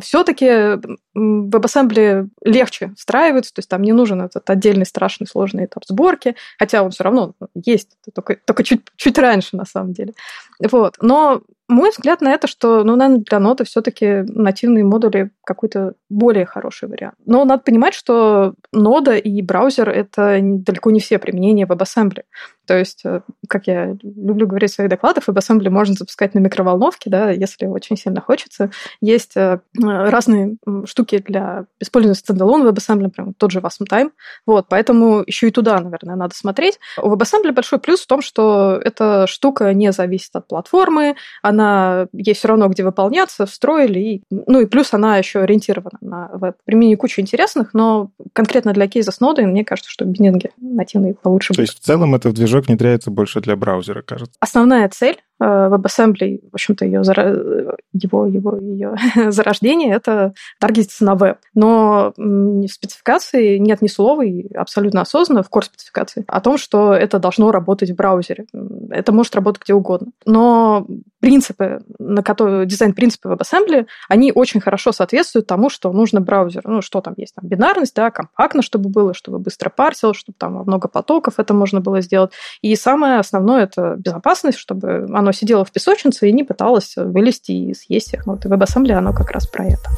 все-таки 0.01 0.79
WebAssembly 1.15 2.27
легче 2.43 2.93
встраивается, 2.97 3.53
то 3.53 3.59
есть 3.59 3.69
там 3.69 3.81
не 3.81 3.91
нужен 3.91 4.21
этот 4.21 4.49
отдельный 4.49 4.85
страшный 4.85 5.27
сложный 5.27 5.65
этап 5.65 5.85
сборки, 5.85 6.35
хотя 6.57 6.83
он 6.83 6.91
все 6.91 7.03
равно 7.03 7.33
есть, 7.53 7.97
только, 8.13 8.35
только 8.35 8.63
чуть, 8.63 8.81
чуть 8.95 9.17
раньше 9.17 9.55
на 9.57 9.65
самом 9.65 9.93
деле. 9.93 10.13
Вот. 10.71 10.95
Но 11.01 11.41
мой 11.69 11.91
взгляд 11.91 12.21
на 12.21 12.33
это, 12.33 12.47
что, 12.47 12.83
ну, 12.83 12.95
наверное, 12.95 13.23
для 13.23 13.39
ноды 13.39 13.63
все-таки 13.63 14.23
нативные 14.27 14.83
модули 14.83 15.31
какой-то 15.45 15.93
более 16.09 16.45
хороший 16.45 16.89
вариант. 16.89 17.15
Но 17.25 17.45
надо 17.45 17.63
понимать, 17.63 17.93
что 17.93 18.55
нода 18.73 19.15
и 19.15 19.41
браузер— 19.41 19.89
это 19.89 20.39
далеко 20.41 20.89
не 20.89 20.99
все 20.99 21.19
применения 21.19 21.65
WebAssembly. 21.65 22.23
То 22.65 22.77
есть, 22.77 23.01
э, 23.05 23.21
как 23.47 23.67
я 23.67 23.95
люблю 24.03 24.47
говорить 24.47 24.71
в 24.71 24.75
своих 24.75 24.89
докладах, 24.89 25.27
WebAssembly 25.27 25.69
можно 25.69 25.93
запускать 25.93 26.33
на 26.33 26.39
микроволновке, 26.39 27.09
да, 27.09 27.29
если 27.29 27.67
очень 27.67 27.97
сильно 27.97 28.21
хочется. 28.21 28.71
Есть 29.01 29.37
э, 29.37 29.59
разные 29.79 30.57
штуки 30.85 31.19
для 31.19 31.65
использования 31.79 32.15
стендалон 32.15 32.67
WebAssembly, 32.67 33.09
прям 33.09 33.33
тот 33.35 33.51
же 33.51 33.59
Wasm 33.59 33.87
Time. 33.89 34.11
Вот, 34.45 34.67
поэтому 34.69 35.23
еще 35.25 35.47
и 35.47 35.51
туда, 35.51 35.79
наверное, 35.79 36.15
надо 36.15 36.35
смотреть. 36.35 36.79
У 37.01 37.13
WebAssembly 37.13 37.51
большой 37.51 37.79
плюс 37.79 38.01
в 38.01 38.07
том, 38.07 38.21
что 38.21 38.79
эта 38.83 39.27
штука 39.27 39.73
не 39.73 39.91
зависит 39.91 40.35
от 40.35 40.47
платформы, 40.47 41.15
она 41.41 41.58
она 41.59 42.07
ей 42.13 42.33
все 42.33 42.47
равно 42.47 42.67
где 42.67 42.83
выполняться, 42.83 43.45
встроили. 43.45 43.99
И, 43.99 44.23
ну 44.29 44.61
и 44.61 44.65
плюс 44.65 44.93
она 44.93 45.17
еще 45.17 45.39
ориентирована 45.39 45.97
на 46.01 46.29
веб. 46.33 46.55
Применение 46.65 46.97
кучи 46.97 47.19
интересных, 47.19 47.73
но 47.73 48.11
конкретно 48.33 48.73
для 48.73 48.87
кейса 48.87 49.11
с 49.11 49.19
нодой, 49.19 49.45
мне 49.45 49.65
кажется, 49.65 49.91
что 49.91 50.05
биннинги 50.05 50.51
нативные 50.57 51.13
получше 51.13 51.53
То 51.53 51.61
есть 51.61 51.77
в 51.77 51.79
целом 51.79 52.15
этот 52.15 52.33
движок 52.33 52.67
внедряется 52.67 53.11
больше 53.11 53.41
для 53.41 53.55
браузера, 53.55 54.01
кажется? 54.01 54.33
Основная 54.39 54.87
цель 54.89 55.19
WebAssembly, 55.41 56.49
в 56.51 56.53
общем-то, 56.53 56.85
ее, 56.85 57.01
его, 57.93 58.25
его, 58.25 58.57
ее 58.57 58.95
зарождение, 59.31 59.93
это 59.93 60.33
таргетиться 60.59 61.05
на 61.05 61.15
веб. 61.15 61.37
Но 61.53 62.13
в 62.17 62.67
спецификации 62.67 63.57
нет 63.57 63.81
ни 63.81 63.87
слова, 63.87 64.23
и 64.23 64.53
абсолютно 64.53 65.01
осознанно 65.01 65.43
в 65.43 65.49
core 65.49 65.63
спецификации, 65.63 66.25
о 66.27 66.41
том, 66.41 66.57
что 66.57 66.93
это 66.93 67.19
должно 67.19 67.51
работать 67.51 67.91
в 67.91 67.95
браузере. 67.95 68.45
Это 68.91 69.11
может 69.11 69.35
работать 69.35 69.63
где 69.63 69.73
угодно. 69.73 70.11
Но 70.25 70.85
принципы, 71.19 71.81
на 71.99 72.23
которые, 72.23 72.65
дизайн-принципы 72.65 73.29
WebAssembly, 73.29 73.87
они 74.07 74.31
очень 74.33 74.61
хорошо 74.61 74.91
соответствуют 74.91 75.47
тому, 75.47 75.69
что 75.69 75.91
нужно 75.91 76.21
браузеру. 76.21 76.69
Ну, 76.69 76.81
что 76.81 77.01
там 77.01 77.13
есть? 77.17 77.35
Там 77.35 77.47
бинарность, 77.47 77.95
да, 77.95 78.11
компактно, 78.11 78.61
чтобы 78.61 78.89
было, 78.89 79.13
чтобы 79.13 79.39
быстро 79.39 79.69
парсил, 79.69 80.13
чтобы 80.13 80.35
там 80.37 80.53
много 80.53 80.87
потоков 80.87 81.35
это 81.37 81.53
можно 81.53 81.81
было 81.81 82.01
сделать. 82.01 82.31
И 82.61 82.75
самое 82.75 83.19
основное– 83.19 83.63
это 83.65 83.95
безопасность, 83.97 84.57
чтобы 84.57 85.07
оно 85.13 85.28
оно 85.29 85.33
сидело 85.33 85.63
в 85.63 85.71
песочнице 85.71 86.27
и 86.27 86.33
не 86.33 86.43
пыталось 86.43 86.93
вылезти 86.95 87.51
и 87.51 87.73
съесть 87.75 88.13
их. 88.13 88.25
Вот 88.25 88.45
и 88.45 88.47
WebAssembly 88.47 88.93
оно 88.93 89.13
как 89.13 89.31
раз 89.31 89.47
про 89.47 89.65
это. 89.65 89.89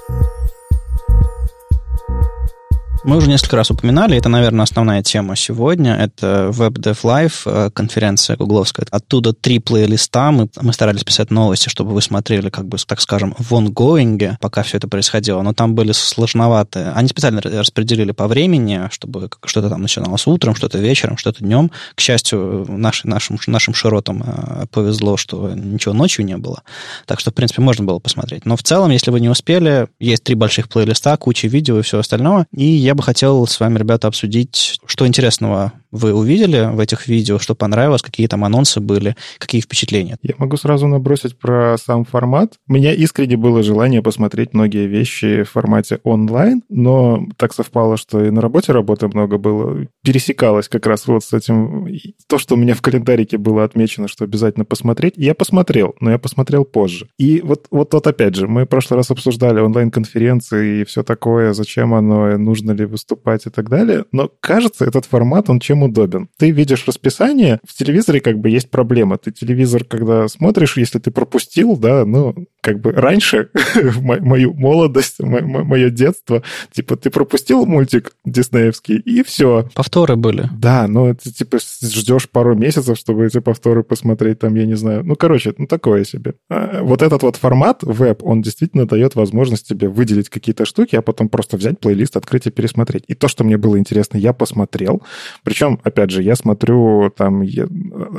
Мы 3.04 3.18
уже 3.18 3.28
несколько 3.28 3.56
раз 3.56 3.72
упоминали, 3.72 4.16
это, 4.16 4.30
наверное, 4.30 4.62
основная 4.62 5.02
тема 5.02 5.36
сегодня. 5.36 5.96
Это 5.96 6.52
WebDev 6.54 7.00
Live, 7.02 7.42
э, 7.46 7.72
конференция 7.72 8.38
гугловская. 8.38 8.86
Оттуда 8.92 9.34
три 9.34 9.58
плейлиста. 9.58 10.30
Мы, 10.30 10.50
мы 10.62 10.72
старались 10.72 11.04
писать 11.04 11.32
новости, 11.32 11.68
чтобы 11.68 11.94
вы 11.94 12.04
смотрели, 12.04 12.50
как 12.50 12.68
бы, 12.68 12.78
так 12.86 13.02
скажем, 13.02 13.36
в 13.40 13.56
онгоинге, 13.56 14.38
пока 14.40 14.62
все 14.62 14.78
это 14.78 14.88
происходило. 14.88 15.42
Но 15.42 15.54
там 15.54 15.74
были 15.74 15.94
сложноватые. 15.94 16.92
Они 16.92 17.08
специально 17.08 17.42
распределили 17.42 18.12
по 18.12 18.28
времени, 18.28 18.88
чтобы 18.92 19.32
что-то 19.46 19.70
там 19.70 19.82
начиналось 19.82 20.28
утром, 20.28 20.54
что-то 20.54 20.78
вечером, 20.78 21.18
что-то 21.18 21.44
днем. 21.44 21.72
К 21.96 22.02
счастью, 22.02 22.68
наш, 22.70 23.04
нашим, 23.04 23.40
нашим 23.48 23.74
широтам 23.74 24.22
э, 24.24 24.66
повезло, 24.72 25.18
что 25.18 25.50
ничего 25.56 25.96
ночью 25.96 26.24
не 26.24 26.38
было. 26.38 26.62
Так 27.08 27.20
что, 27.20 27.32
в 27.32 27.34
принципе, 27.34 27.64
можно 27.64 27.84
было 27.84 27.98
посмотреть. 27.98 28.46
Но 28.46 28.56
в 28.56 28.62
целом, 28.62 28.92
если 28.92 29.10
вы 29.10 29.22
не 29.22 29.30
успели, 29.30 29.88
есть 30.00 30.24
три 30.24 30.36
больших 30.36 30.70
плейлиста, 30.70 31.18
куча 31.18 31.48
видео 31.48 31.80
и 31.80 31.82
все 31.82 31.98
остальное. 31.98 32.46
И 32.56 32.64
я 32.64 32.90
я 32.91 32.95
бы 32.95 33.04
хотел 33.04 33.47
с 33.47 33.58
вами, 33.58 33.77
ребята, 33.77 34.10
обсудить, 34.10 34.77
что 34.86 35.08
интересного 35.08 35.71
вы 35.91 36.13
увидели 36.13 36.69
в 36.73 36.80
этих 36.80 37.08
видео, 37.08 37.38
что 37.38 37.54
понравилось, 37.54 38.01
какие 38.01 38.27
там 38.27 38.43
анонсы 38.43 38.80
были, 38.80 39.15
какие 39.38 39.62
впечатления? 39.62 40.17
Я 40.21 40.34
могу 40.38 40.58
сразу 40.58 40.88
набросить 40.88 41.38
про 41.38 41.77
сам 41.77 42.06
формат. 42.06 42.54
У 42.67 42.73
меня 42.73 42.93
искренне 42.93 43.38
было 43.38 43.62
желание 43.62 44.01
посмотреть 44.01 44.54
многие 44.54 44.88
вещи 44.88 45.43
в 45.43 45.49
формате 45.49 45.99
онлайн, 46.04 46.63
но 46.69 47.25
так 47.38 47.54
совпало, 47.54 47.97
что 47.97 48.23
и 48.23 48.30
на 48.30 48.41
работе 48.41 48.71
работы 48.71 49.08
много 49.08 49.38
было. 49.38 49.86
Пересекалось 50.04 50.69
как 50.69 50.88
раз 50.88 51.08
вот 51.08 51.23
с 51.23 51.34
этим. 51.34 51.88
То, 52.27 52.38
что 52.38 52.56
у 52.56 52.58
меня 52.58 52.73
в 52.73 52.82
календарике 52.82 53.38
было 53.38 53.63
отмечено, 53.63 54.08
что 54.08 54.23
обязательно 54.23 54.65
посмотреть, 54.65 55.13
я 55.17 55.36
посмотрел, 55.36 55.95
но 55.99 56.12
я 56.12 56.17
посмотрел 56.17 56.63
позже. 56.63 57.08
И 57.17 57.41
вот, 57.41 57.67
вот, 57.69 57.93
вот 57.93 58.08
опять 58.08 58.36
же, 58.36 58.47
мы 58.47 58.63
в 58.63 58.67
прошлый 58.67 58.97
раз 58.97 59.12
обсуждали 59.12 59.60
онлайн-конференции 59.60 60.82
и 60.82 60.86
все 60.86 61.04
такое, 61.04 61.54
зачем 61.54 61.93
оно, 61.93 62.38
нужно 62.38 62.71
ли 62.71 62.81
выступать 62.86 63.46
и 63.46 63.50
так 63.50 63.70
далее. 63.70 64.06
Но 64.12 64.30
кажется, 64.39 64.86
этот 64.86 65.06
формат, 65.06 65.50
он 65.50 65.60
чем 65.60 65.84
удобен. 65.84 66.30
Ты 66.38 66.52
видишь 66.52 66.88
расписание, 66.88 67.60
в 67.67 67.76
телевизоре 67.76 68.20
как 68.20 68.39
бы 68.39 68.50
есть 68.50 68.70
проблема. 68.70 69.17
Ты 69.17 69.32
телевизор, 69.32 69.84
когда 69.84 70.28
смотришь, 70.28 70.78
если 70.78 71.00
ты 71.00 71.12
пропустил, 71.12 71.78
да, 71.78 72.06
ну, 72.06 72.36
как 72.62 72.80
бы 72.80 72.91
раньше, 72.91 73.50
мою 74.02 74.54
молодость, 74.54 75.20
мое 75.20 75.89
детство, 75.89 76.44
типа, 76.72 76.96
ты 76.96 77.10
пропустил 77.10 77.65
мультик 77.65 78.13
диснеевский, 78.26 78.98
и 78.98 79.24
все. 79.24 79.67
Повторы 79.74 80.15
были. 80.15 80.50
Да, 80.58 80.88
но 80.88 81.13
ты, 81.13 81.32
типа, 81.32 81.58
ждешь 81.82 82.30
пару 82.30 82.56
месяцев, 82.56 82.98
чтобы 82.98 83.26
эти 83.26 83.39
повторы 83.39 83.84
посмотреть, 83.84 84.39
там, 84.39 84.56
я 84.56 84.65
не 84.65 84.76
знаю. 84.76 85.04
Ну, 85.04 85.15
короче, 85.15 85.54
ну, 85.58 85.67
такое 85.67 86.04
себе. 86.04 86.36
А, 86.50 86.82
вот 86.84 87.02
этот 87.02 87.24
вот 87.24 87.36
формат 87.36 87.80
веб, 87.84 88.24
он 88.24 88.41
действительно 88.41 88.86
дает 88.86 89.15
возможность 89.15 89.67
тебе 89.67 89.89
выделить 89.89 90.30
какие-то 90.30 90.65
штуки, 90.65 90.96
а 90.96 91.02
потом 91.02 91.30
просто 91.30 91.58
взять 91.58 91.80
плейлист, 91.80 92.15
открыть 92.15 92.48
и 92.48 92.52
пересмотреть. 92.52 92.71
И 93.08 93.14
то, 93.14 93.28
что 93.28 93.44
мне 93.44 93.58
было 93.58 93.78
интересно, 93.78 94.18
я 94.18 94.34
посмотрел. 94.34 95.02
Причем, 95.44 95.80
опять 95.84 96.12
же, 96.12 96.24
я 96.24 96.36
смотрю 96.36 97.12
там 97.16 97.44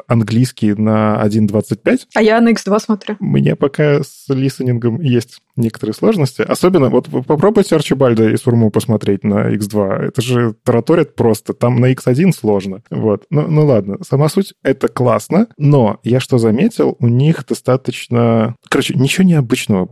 английский 0.06 0.74
на 0.74 1.20
1.25. 1.24 2.00
А 2.14 2.22
я 2.22 2.40
на 2.40 2.52
X2 2.52 2.78
смотрю. 2.80 3.16
Мне 3.20 3.56
пока 3.56 4.02
с 4.02 4.26
листенингом 4.28 5.00
есть 5.00 5.42
некоторые 5.56 5.94
сложности. 5.94 6.42
Особенно, 6.42 6.88
вот 6.88 7.08
попробуйте 7.26 7.76
Арчибальда 7.76 8.30
и 8.30 8.36
Сурму 8.36 8.70
посмотреть 8.70 9.24
на 9.24 9.52
X2. 9.54 10.08
Это 10.08 10.22
же 10.22 10.54
тараторит 10.64 11.14
просто. 11.14 11.52
Там 11.52 11.80
на 11.80 11.92
X1 11.92 12.32
сложно. 12.32 12.82
Вот. 12.90 13.24
Ну, 13.30 13.46
ну 13.48 13.66
ладно, 13.66 13.98
сама 14.02 14.28
суть— 14.28 14.54
это 14.62 14.88
классно, 14.88 15.48
но 15.58 16.00
я 16.02 16.20
что 16.20 16.38
заметил, 16.38 16.96
у 16.98 17.08
них 17.08 17.44
достаточно... 17.46 18.56
Короче, 18.68 18.94
ничего 18.94 19.24
необычного. 19.26 19.88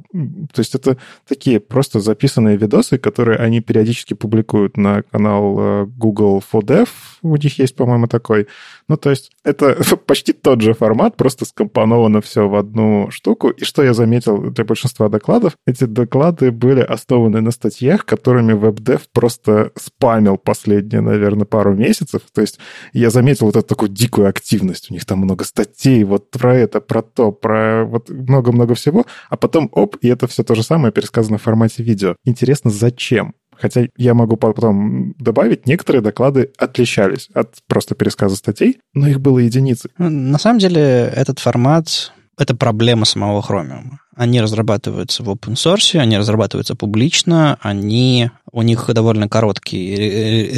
То 0.52 0.58
есть 0.58 0.74
это 0.74 0.96
такие 1.28 1.60
просто 1.60 2.00
записанные 2.00 2.56
видосы, 2.56 2.98
которые 2.98 3.38
они 3.38 3.60
периодически 3.60 4.14
публикуют 4.14 4.76
на 4.76 5.02
канал 5.02 5.56
э, 5.58 5.86
Google 5.86 6.42
for 6.52 6.62
Dev. 6.62 6.88
У 7.22 7.36
них 7.36 7.58
есть, 7.58 7.76
по-моему, 7.76 8.06
такой. 8.06 8.46
Ну, 8.88 8.96
то 8.96 9.10
есть 9.10 9.30
это 9.44 9.76
почти 10.06 10.32
тот 10.32 10.60
же 10.60 10.74
формат, 10.74 11.16
просто 11.16 11.44
скомпоновано 11.44 12.20
все 12.20 12.48
в 12.48 12.54
одну 12.54 13.10
штуку. 13.10 13.50
И 13.50 13.64
что 13.64 13.82
я 13.82 13.94
заметил 13.94 14.50
для 14.50 14.64
большинства 14.64 15.08
докладов, 15.08 15.49
докладов. 15.50 15.56
Эти 15.66 15.84
доклады 15.84 16.50
были 16.50 16.80
основаны 16.80 17.40
на 17.40 17.50
статьях, 17.50 18.04
которыми 18.04 18.52
WebDev 18.52 19.02
просто 19.12 19.72
спамил 19.76 20.36
последние, 20.36 21.00
наверное, 21.00 21.46
пару 21.46 21.74
месяцев. 21.74 22.22
То 22.32 22.40
есть 22.40 22.58
я 22.92 23.10
заметил 23.10 23.46
вот 23.46 23.56
эту 23.56 23.66
такую 23.66 23.90
дикую 23.90 24.28
активность. 24.28 24.90
У 24.90 24.94
них 24.94 25.04
там 25.04 25.18
много 25.20 25.44
статей 25.44 26.04
вот 26.04 26.30
про 26.30 26.54
это, 26.54 26.80
про 26.80 27.02
то, 27.02 27.32
про 27.32 27.84
вот 27.84 28.10
много-много 28.10 28.74
всего. 28.74 29.06
А 29.28 29.36
потом, 29.36 29.68
оп, 29.72 29.96
и 30.00 30.08
это 30.08 30.26
все 30.26 30.42
то 30.42 30.54
же 30.54 30.62
самое 30.62 30.92
пересказано 30.92 31.38
в 31.38 31.42
формате 31.42 31.82
видео. 31.82 32.16
Интересно, 32.24 32.70
зачем? 32.70 33.34
Хотя 33.56 33.88
я 33.98 34.14
могу 34.14 34.36
потом 34.36 35.14
добавить, 35.18 35.66
некоторые 35.66 36.00
доклады 36.00 36.50
отличались 36.56 37.28
от 37.34 37.56
просто 37.68 37.94
пересказа 37.94 38.36
статей, 38.36 38.78
но 38.94 39.06
их 39.06 39.20
было 39.20 39.38
единицы. 39.38 39.90
На 39.98 40.38
самом 40.38 40.60
деле 40.60 40.80
этот 41.14 41.40
формат— 41.40 42.12
это 42.38 42.56
проблема 42.56 43.04
самого 43.04 43.42
Chromium. 43.42 43.98
Они 44.20 44.38
разрабатываются 44.42 45.22
в 45.22 45.30
open 45.30 45.54
source, 45.54 45.98
они 45.98 46.18
разрабатываются 46.18 46.74
публично, 46.74 47.56
они, 47.62 48.30
у 48.52 48.60
них 48.60 48.84
довольно 48.92 49.30
короткий 49.30 49.94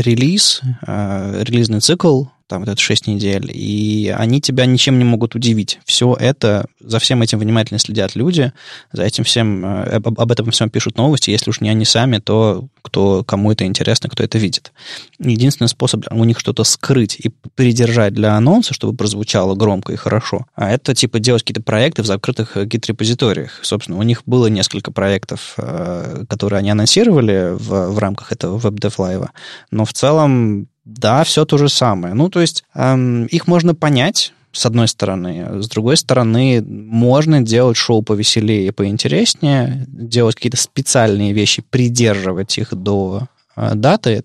релиз, 0.02 0.62
э, 0.84 1.44
релизный 1.44 1.78
цикл, 1.78 2.24
там 2.52 2.60
вот 2.60 2.68
это 2.68 2.78
6 2.78 3.06
недель, 3.06 3.50
и 3.50 4.14
они 4.14 4.38
тебя 4.42 4.66
ничем 4.66 4.98
не 4.98 5.04
могут 5.04 5.34
удивить. 5.34 5.80
Все 5.86 6.14
это, 6.20 6.66
за 6.80 6.98
всем 6.98 7.22
этим 7.22 7.38
внимательно 7.38 7.78
следят 7.78 8.14
люди, 8.14 8.52
за 8.92 9.04
этим 9.04 9.24
всем, 9.24 9.64
э, 9.64 9.96
об, 9.96 10.20
об 10.20 10.30
этом 10.30 10.50
всем 10.50 10.68
пишут 10.68 10.98
новости, 10.98 11.30
если 11.30 11.48
уж 11.48 11.62
не 11.62 11.70
они 11.70 11.86
сами, 11.86 12.18
то 12.18 12.68
кто, 12.82 13.24
кому 13.24 13.52
это 13.52 13.64
интересно, 13.64 14.10
кто 14.10 14.22
это 14.22 14.36
видит. 14.36 14.74
Единственный 15.18 15.68
способ 15.68 16.04
у 16.10 16.24
них 16.24 16.38
что-то 16.38 16.64
скрыть 16.64 17.18
и 17.18 17.30
придержать 17.54 18.12
для 18.12 18.36
анонса, 18.36 18.74
чтобы 18.74 18.94
прозвучало 18.94 19.54
громко 19.54 19.94
и 19.94 19.96
хорошо, 19.96 20.44
а 20.54 20.70
это 20.70 20.94
типа 20.94 21.20
делать 21.20 21.44
какие-то 21.44 21.62
проекты 21.62 22.02
в 22.02 22.06
закрытых 22.06 22.54
гид-репозиториях. 22.66 23.60
Собственно, 23.62 23.98
у 23.98 24.02
них 24.02 24.24
было 24.26 24.48
несколько 24.48 24.92
проектов, 24.92 25.54
э, 25.56 26.26
которые 26.28 26.58
они 26.58 26.68
анонсировали 26.68 27.54
в, 27.54 27.92
в 27.92 27.98
рамках 27.98 28.30
этого 28.30 28.58
Live, 28.58 29.30
но 29.70 29.86
в 29.86 29.94
целом 29.94 30.68
да, 30.84 31.24
все 31.24 31.44
то 31.44 31.58
же 31.58 31.68
самое. 31.68 32.14
Ну, 32.14 32.28
то 32.28 32.40
есть 32.40 32.64
эм, 32.74 33.26
их 33.26 33.46
можно 33.46 33.74
понять, 33.74 34.32
с 34.52 34.66
одной 34.66 34.86
стороны. 34.86 35.62
С 35.62 35.68
другой 35.68 35.96
стороны, 35.96 36.62
можно 36.62 37.40
делать 37.40 37.76
шоу 37.76 38.02
повеселее 38.02 38.68
и 38.68 38.70
поинтереснее, 38.70 39.86
делать 39.88 40.36
какие-то 40.36 40.58
специальные 40.58 41.32
вещи, 41.32 41.64
придерживать 41.68 42.58
их 42.58 42.74
до 42.74 43.28
даты. 43.56 44.24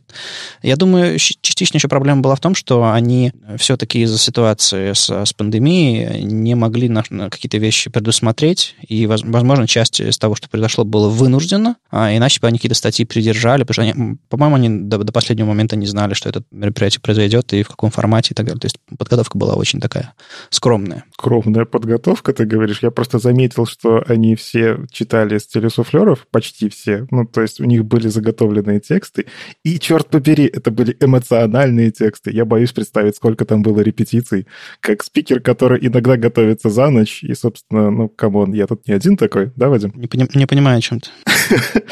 Я 0.62 0.76
думаю, 0.76 1.18
частично 1.18 1.78
еще 1.78 1.88
проблема 1.88 2.22
была 2.22 2.36
в 2.36 2.40
том, 2.40 2.56
что 2.56 2.92
они 2.92 3.32
все-таки 3.58 4.02
из-за 4.02 4.18
ситуации 4.18 4.94
с, 4.94 5.10
с 5.10 5.34
пандемией 5.34 6.24
не 6.24 6.56
могли 6.56 6.90
на, 6.90 7.04
на 7.10 7.30
какие-то 7.30 7.58
вещи 7.58 7.90
предусмотреть, 7.90 8.76
и, 8.88 9.06
возможно, 9.06 9.68
часть 9.68 10.00
из 10.00 10.18
того, 10.18 10.36
что 10.36 10.50
произошло, 10.50 10.84
было 10.84 11.10
вынуждено, 11.10 11.78
а 11.92 12.16
иначе 12.16 12.40
бы 12.40 12.48
они 12.48 12.58
какие-то 12.58 12.76
статьи 12.76 13.06
придержали, 13.06 13.64
потому 13.64 13.74
что, 13.74 13.82
они, 13.82 14.18
по-моему, 14.30 14.56
они 14.56 14.70
до, 14.70 14.98
до 15.00 15.12
последнего 15.12 15.48
момента 15.48 15.76
не 15.76 15.86
знали, 15.86 16.14
что 16.14 16.30
это 16.30 16.44
мероприятие 16.52 17.02
произойдет 17.02 17.54
и 17.54 17.64
в 17.64 17.70
каком 17.70 17.92
формате 17.92 18.30
и 18.32 18.36
так 18.36 18.46
далее. 18.46 18.60
То 18.60 18.66
есть 18.66 18.78
подготовка 18.98 19.38
была 19.38 19.56
очень 19.56 19.80
такая 19.80 20.14
скромная. 20.50 21.06
Скромная 21.14 21.66
подготовка, 21.66 22.34
ты 22.34 22.46
говоришь. 22.46 22.80
Я 22.82 22.92
просто 22.92 23.20
заметил, 23.20 23.66
что 23.66 24.04
они 24.08 24.36
все 24.36 24.80
читали 24.92 25.38
с 25.38 25.48
телесуфлеров, 25.48 26.28
почти 26.32 26.70
все. 26.70 27.08
Ну, 27.12 27.26
то 27.26 27.42
есть 27.42 27.60
у 27.60 27.66
них 27.66 27.86
были 27.86 28.08
заготовленные 28.08 28.80
тексты, 28.80 29.17
тексты. 29.18 29.26
И, 29.64 29.80
черт 29.80 30.10
побери, 30.10 30.46
это 30.46 30.72
были 30.72 30.96
эмоциональные 31.00 31.92
тексты. 31.92 32.32
Я 32.32 32.46
боюсь 32.46 32.72
представить, 32.72 33.16
сколько 33.16 33.46
там 33.46 33.62
было 33.62 33.82
репетиций. 33.82 34.48
Как 34.80 35.04
спикер, 35.04 35.40
который 35.40 35.86
иногда 35.86 36.18
готовится 36.18 36.70
за 36.70 36.90
ночь. 36.90 37.24
И, 37.24 37.34
собственно, 37.34 37.92
ну, 37.92 38.10
come 38.10 38.35
on, 38.35 38.54
я 38.54 38.68
тут 38.68 38.88
не 38.88 38.94
один 38.94 39.18
такой, 39.18 39.52
да, 39.56 39.70
Вадим? 39.70 39.92
Не, 39.96 40.08
пони- 40.08 40.30
не 40.38 40.46
понимаю, 40.46 40.78
о 40.78 40.82
чем 40.82 41.00
ты. 41.00 41.10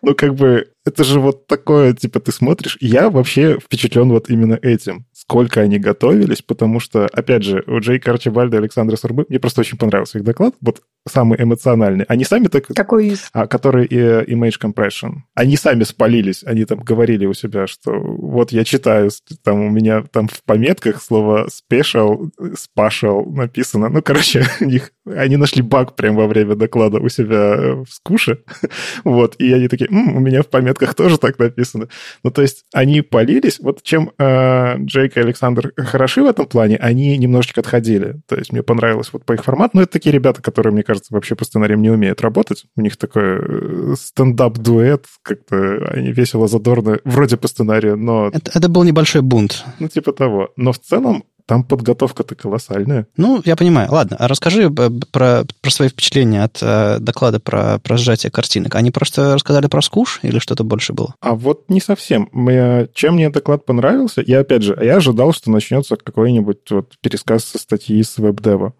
Ну, 0.00 0.14
как 0.14 0.34
бы, 0.36 0.68
это 0.88 1.04
же 1.04 1.20
вот 1.20 1.46
такое, 1.46 1.92
типа, 1.92 2.20
ты 2.20 2.32
смотришь. 2.32 2.76
Я 2.80 3.10
вообще 3.10 3.58
впечатлен 3.58 4.08
вот 4.10 4.30
именно 4.30 4.58
этим 4.60 5.06
сколько 5.28 5.60
они 5.60 5.78
готовились, 5.78 6.42
потому 6.42 6.80
что, 6.80 7.06
опять 7.12 7.42
же, 7.42 7.64
у 7.66 7.80
Джейка 7.80 8.12
Арчибальда 8.12 8.56
и 8.56 8.60
Александра 8.60 8.96
Сурмы, 8.96 9.26
мне 9.28 9.40
просто 9.40 9.60
очень 9.62 9.76
понравился 9.76 10.18
их 10.18 10.24
доклад, 10.24 10.54
вот 10.60 10.80
самый 11.06 11.42
эмоциональный. 11.42 12.04
Они 12.08 12.24
сами 12.24 12.46
так... 12.46 12.66
Какой 12.68 13.08
из? 13.08 13.28
А, 13.32 13.46
который 13.46 13.84
и 13.84 13.96
Image 13.96 14.60
Compression. 14.62 15.22
Они 15.34 15.56
сами 15.56 15.82
спалились, 15.82 16.44
они 16.44 16.64
там 16.64 16.78
говорили 16.78 17.26
у 17.26 17.34
себя, 17.34 17.66
что 17.66 17.92
вот 17.92 18.52
я 18.52 18.64
читаю, 18.64 19.10
там 19.42 19.60
у 19.60 19.70
меня 19.70 20.04
там 20.10 20.28
в 20.28 20.42
пометках 20.44 21.02
слово 21.02 21.48
special, 21.48 22.30
special 22.54 23.28
написано. 23.30 23.88
Ну, 23.88 24.02
короче, 24.02 24.46
у 24.60 24.64
них, 24.64 24.92
они 25.04 25.36
нашли 25.36 25.62
баг 25.62 25.96
прямо 25.96 26.20
во 26.20 26.26
время 26.26 26.54
доклада 26.54 27.00
у 27.00 27.08
себя 27.08 27.74
в 27.74 27.86
скуше. 27.90 28.44
вот, 29.04 29.34
и 29.38 29.52
они 29.52 29.66
такие, 29.68 29.90
М, 29.90 30.16
у 30.16 30.20
меня 30.20 30.42
в 30.42 30.46
пометках 30.46 30.77
тоже 30.94 31.18
так 31.18 31.38
написано. 31.38 31.88
Ну, 32.22 32.30
то 32.30 32.42
есть 32.42 32.64
они 32.72 33.02
полились. 33.02 33.58
Вот 33.60 33.82
чем 33.82 34.12
э, 34.18 34.78
Джейк 34.78 35.16
и 35.16 35.20
Александр 35.20 35.72
хороши 35.76 36.22
в 36.22 36.26
этом 36.26 36.46
плане, 36.46 36.76
они 36.76 37.16
немножечко 37.16 37.60
отходили. 37.60 38.20
То 38.26 38.36
есть 38.36 38.52
мне 38.52 38.62
понравилось 38.62 39.10
вот 39.12 39.24
по 39.24 39.32
их 39.32 39.44
формату. 39.44 39.72
Но 39.74 39.82
это 39.82 39.92
такие 39.92 40.12
ребята, 40.12 40.42
которые, 40.42 40.72
мне 40.72 40.82
кажется, 40.82 41.14
вообще 41.14 41.34
по 41.34 41.44
сценариям 41.44 41.82
не 41.82 41.90
умеют 41.90 42.20
работать. 42.20 42.66
У 42.76 42.80
них 42.80 42.96
такой 42.96 43.38
э, 43.38 43.94
стендап-дуэт, 43.98 45.06
как-то 45.22 45.90
они 45.92 46.12
весело, 46.12 46.48
задорно, 46.48 46.98
вроде 47.04 47.36
по 47.36 47.48
сценарию, 47.48 47.96
но... 47.96 48.28
Это, 48.28 48.50
это 48.54 48.68
был 48.68 48.84
небольшой 48.84 49.22
бунт. 49.22 49.64
Ну, 49.78 49.88
типа 49.88 50.12
того. 50.12 50.52
Но 50.56 50.72
в 50.72 50.78
целом 50.78 51.24
там 51.48 51.64
подготовка-то 51.64 52.34
колоссальная. 52.34 53.06
Ну, 53.16 53.40
я 53.46 53.56
понимаю. 53.56 53.90
Ладно, 53.90 54.16
а 54.20 54.28
расскажи 54.28 54.70
про, 54.70 55.44
про 55.62 55.70
свои 55.70 55.88
впечатления 55.88 56.44
от 56.44 56.58
э, 56.60 56.98
доклада 57.00 57.40
про, 57.40 57.78
про 57.78 57.96
сжатие 57.96 58.30
картинок. 58.30 58.74
Они 58.74 58.90
просто 58.90 59.32
рассказали 59.34 59.66
про 59.66 59.80
скуш 59.80 60.20
или 60.22 60.40
что-то 60.40 60.62
больше 60.62 60.92
было? 60.92 61.14
А 61.20 61.34
вот 61.34 61.64
не 61.70 61.80
совсем. 61.80 62.28
Мне, 62.32 62.88
чем 62.92 63.14
мне 63.14 63.30
доклад 63.30 63.64
понравился, 63.64 64.22
я 64.26 64.40
опять 64.40 64.62
же, 64.62 64.78
я 64.82 64.96
ожидал, 64.96 65.32
что 65.32 65.50
начнется 65.50 65.96
какой-нибудь 65.96 66.70
вот 66.70 66.96
пересказ 67.00 67.44
со 67.44 67.58
статьи 67.58 68.02
с 68.02 68.18
веб-дева. 68.18 68.74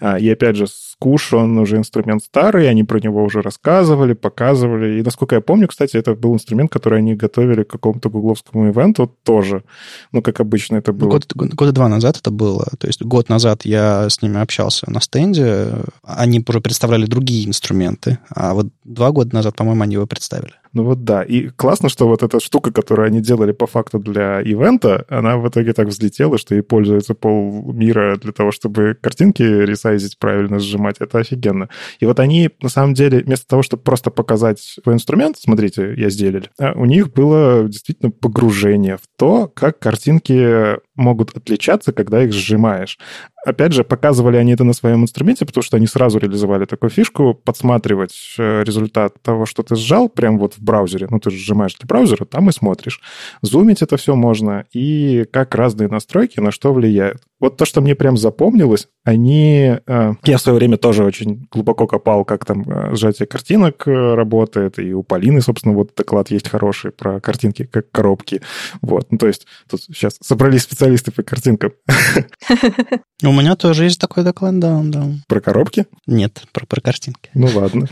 А, 0.00 0.18
и 0.18 0.26
опять 0.30 0.56
же, 0.56 0.66
скуш, 0.66 1.34
он 1.34 1.58
уже 1.58 1.76
инструмент 1.76 2.22
старый, 2.24 2.70
они 2.70 2.84
про 2.84 3.00
него 3.00 3.22
уже 3.22 3.42
рассказывали, 3.42 4.14
показывали. 4.14 4.98
И, 4.98 5.02
насколько 5.02 5.34
я 5.34 5.42
помню, 5.42 5.68
кстати, 5.68 5.98
это 5.98 6.14
был 6.14 6.32
инструмент, 6.32 6.72
который 6.72 7.00
они 7.00 7.14
готовили 7.14 7.64
к 7.64 7.68
какому-то 7.68 8.08
гугловскому 8.08 8.70
ивенту 8.70 9.14
тоже. 9.24 9.62
Ну, 10.10 10.22
как 10.22 10.40
обычно 10.40 10.76
это 10.76 10.94
было. 10.94 11.10
Год, 11.10 11.26
года 11.34 11.72
два 11.72 11.88
назад 11.90 12.13
назад 12.14 12.20
это 12.20 12.30
было. 12.30 12.66
То 12.78 12.86
есть 12.86 13.02
год 13.02 13.28
назад 13.28 13.64
я 13.64 14.08
с 14.08 14.22
ними 14.22 14.40
общался 14.40 14.90
на 14.90 15.00
стенде. 15.00 15.72
Они 16.02 16.42
уже 16.46 16.60
представляли 16.60 17.06
другие 17.06 17.46
инструменты. 17.46 18.18
А 18.30 18.54
вот 18.54 18.68
два 18.84 19.10
года 19.10 19.34
назад, 19.34 19.56
по-моему, 19.56 19.82
они 19.82 19.94
его 19.94 20.06
представили. 20.06 20.54
Ну 20.74 20.82
вот 20.82 21.04
да. 21.04 21.22
И 21.22 21.48
классно, 21.48 21.88
что 21.88 22.08
вот 22.08 22.24
эта 22.24 22.40
штука, 22.40 22.72
которую 22.72 23.06
они 23.06 23.20
делали 23.20 23.52
по 23.52 23.66
факту 23.66 24.00
для 24.00 24.40
ивента, 24.40 25.04
она 25.08 25.38
в 25.38 25.48
итоге 25.48 25.72
так 25.72 25.86
взлетела, 25.86 26.36
что 26.36 26.56
ей 26.56 26.62
пользуется 26.62 27.14
полмира 27.14 28.16
для 28.16 28.32
того, 28.32 28.50
чтобы 28.50 28.98
картинки 29.00 29.42
ресайзить 29.42 30.18
правильно, 30.18 30.58
сжимать. 30.58 30.96
Это 30.98 31.18
офигенно. 31.18 31.68
И 32.00 32.06
вот 32.06 32.18
они, 32.18 32.50
на 32.60 32.68
самом 32.68 32.94
деле, 32.94 33.20
вместо 33.20 33.46
того, 33.46 33.62
чтобы 33.62 33.84
просто 33.84 34.10
показать 34.10 34.58
свой 34.58 34.96
инструмент, 34.96 35.36
смотрите, 35.38 35.94
я 35.96 36.10
сделал, 36.10 36.24
а 36.58 36.72
у 36.74 36.86
них 36.86 37.12
было 37.12 37.68
действительно 37.68 38.10
погружение 38.10 38.96
в 38.96 39.02
то, 39.16 39.46
как 39.46 39.78
картинки 39.78 40.78
могут 40.96 41.36
отличаться, 41.36 41.92
когда 41.92 42.24
их 42.24 42.32
сжимаешь. 42.32 42.98
Опять 43.44 43.72
же, 43.72 43.84
показывали 43.84 44.38
они 44.38 44.52
это 44.52 44.64
на 44.64 44.72
своем 44.72 45.02
инструменте, 45.02 45.44
потому 45.44 45.62
что 45.62 45.76
они 45.76 45.86
сразу 45.86 46.18
реализовали 46.18 46.64
такую 46.64 46.88
фишку, 46.88 47.34
подсматривать 47.34 48.14
э, 48.38 48.64
результат 48.64 49.20
того, 49.22 49.44
что 49.44 49.62
ты 49.62 49.76
сжал, 49.76 50.08
прямо 50.08 50.38
вот 50.38 50.54
в 50.54 50.62
браузере. 50.62 51.08
Ну, 51.10 51.20
ты 51.20 51.30
же 51.30 51.36
сжимаешь 51.36 51.74
для 51.74 51.86
браузера, 51.86 52.24
там 52.24 52.48
и 52.48 52.52
смотришь. 52.52 53.00
Зумить 53.42 53.82
это 53.82 53.98
все 53.98 54.14
можно, 54.14 54.64
и 54.72 55.26
как 55.30 55.54
разные 55.54 55.88
настройки 55.88 56.40
на 56.40 56.50
что 56.52 56.72
влияют. 56.72 57.22
Вот 57.38 57.58
то, 57.58 57.66
что 57.66 57.82
мне 57.82 57.94
прям 57.94 58.16
запомнилось, 58.16 58.88
они... 59.04 59.76
Э, 59.86 60.12
я 60.24 60.38
в 60.38 60.40
свое 60.40 60.56
время 60.56 60.78
тоже 60.78 61.04
очень 61.04 61.46
глубоко 61.50 61.86
копал, 61.86 62.24
как 62.24 62.46
там 62.46 62.62
э, 62.62 62.94
сжатие 62.94 63.26
картинок 63.26 63.82
работает, 63.86 64.78
и 64.78 64.94
у 64.94 65.02
Полины, 65.02 65.42
собственно, 65.42 65.74
вот 65.74 65.94
доклад 65.94 66.30
есть 66.30 66.48
хороший 66.48 66.92
про 66.92 67.20
картинки 67.20 67.64
как 67.64 67.90
коробки. 67.90 68.40
Вот, 68.80 69.08
ну, 69.10 69.18
то 69.18 69.26
есть 69.26 69.46
тут 69.68 69.82
сейчас 69.82 70.16
собрались 70.22 70.62
специалисты 70.62 71.12
по 71.12 71.22
картинкам. 71.22 71.72
У 73.22 73.32
меня 73.34 73.56
тоже 73.56 73.84
есть 73.84 74.00
такой 74.00 74.24
доклад, 74.24 74.58
да, 74.58 74.80
да. 74.84 75.06
Про 75.28 75.40
коробки? 75.40 75.86
Нет, 76.06 76.42
про, 76.52 76.66
про 76.66 76.80
картинки. 76.80 77.30
Ну 77.34 77.48
ладно. 77.54 77.86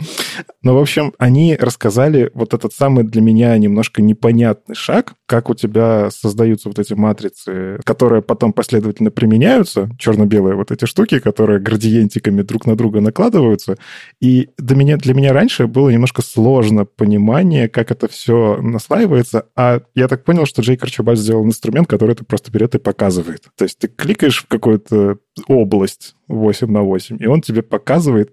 Ну, 0.63 0.75
в 0.75 0.79
общем, 0.79 1.13
они 1.19 1.57
рассказали 1.57 2.31
вот 2.35 2.55
этот 2.55 2.73
самый 2.73 3.05
для 3.05 3.21
меня 3.21 3.57
немножко 3.59 4.01
непонятный 4.01 4.75
шаг, 4.75 5.15
как 5.27 5.51
у 5.51 5.55
тебя 5.55 6.11
создаются 6.11 6.69
вот 6.69 6.79
эти 6.79 6.95
матрицы, 6.95 7.81
которые 7.85 8.23
потом 8.23 8.53
последовательно 8.53 9.11
применяются, 9.11 9.91
черно-белые 9.99 10.55
вот 10.55 10.71
эти 10.71 10.85
штуки, 10.85 11.19
которые 11.19 11.59
градиентиками 11.61 12.43
друг 12.43 12.67
на 12.67 12.77
друга 12.77 13.01
накладываются. 13.01 13.77
И 14.21 14.51
для 14.59 14.77
меня, 14.77 14.97
для 14.97 15.15
меня 15.15 15.33
раньше 15.33 15.67
было 15.67 15.91
немножко 15.91 16.23
сложно 16.23 16.85
понимание, 16.85 17.69
как 17.69 17.91
это 17.91 18.09
все 18.09 18.59
наслаивается, 18.61 19.47
а 19.57 19.81
я 19.95 20.09
так 20.09 20.25
понял, 20.25 20.47
что 20.47 20.63
Джей 20.63 20.77
Карчубаль 20.77 21.17
сделал 21.17 21.45
инструмент, 21.45 21.89
который 21.89 22.13
это 22.13 22.25
просто 22.25 22.51
берет 22.51 22.75
и 22.75 22.79
показывает. 22.79 23.45
То 23.57 23.65
есть 23.65 23.79
ты 23.79 23.89
кликаешь 23.89 24.43
в 24.43 24.47
какую-то 24.47 25.19
область 25.49 26.15
8 26.33 26.71
на 26.71 26.83
8, 26.83 27.19
и 27.21 27.27
он 27.27 27.43
тебе 27.43 27.63
показывает 27.63 28.33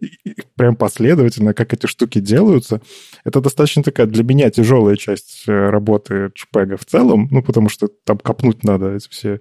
прям 0.56 0.76
последовательно, 0.76 1.54
как 1.54 1.74
эти 1.74 1.86
штуки 1.86 2.20
делаются. 2.20 2.82
Это 3.24 3.42
достаточно 3.42 3.84
такая 3.84 4.08
для 4.08 4.24
меня 4.24 4.50
тяжелая 4.50 4.96
часть 4.96 5.44
э, 5.48 5.70
работы 5.70 6.32
JPEG 6.54 6.78
в 6.78 6.86
целом, 6.86 7.28
ну, 7.32 7.44
потому 7.44 7.70
что 7.70 7.90
там 8.06 8.18
копнуть 8.18 8.64
надо 8.64 8.96
эти 8.96 9.10
все. 9.10 9.40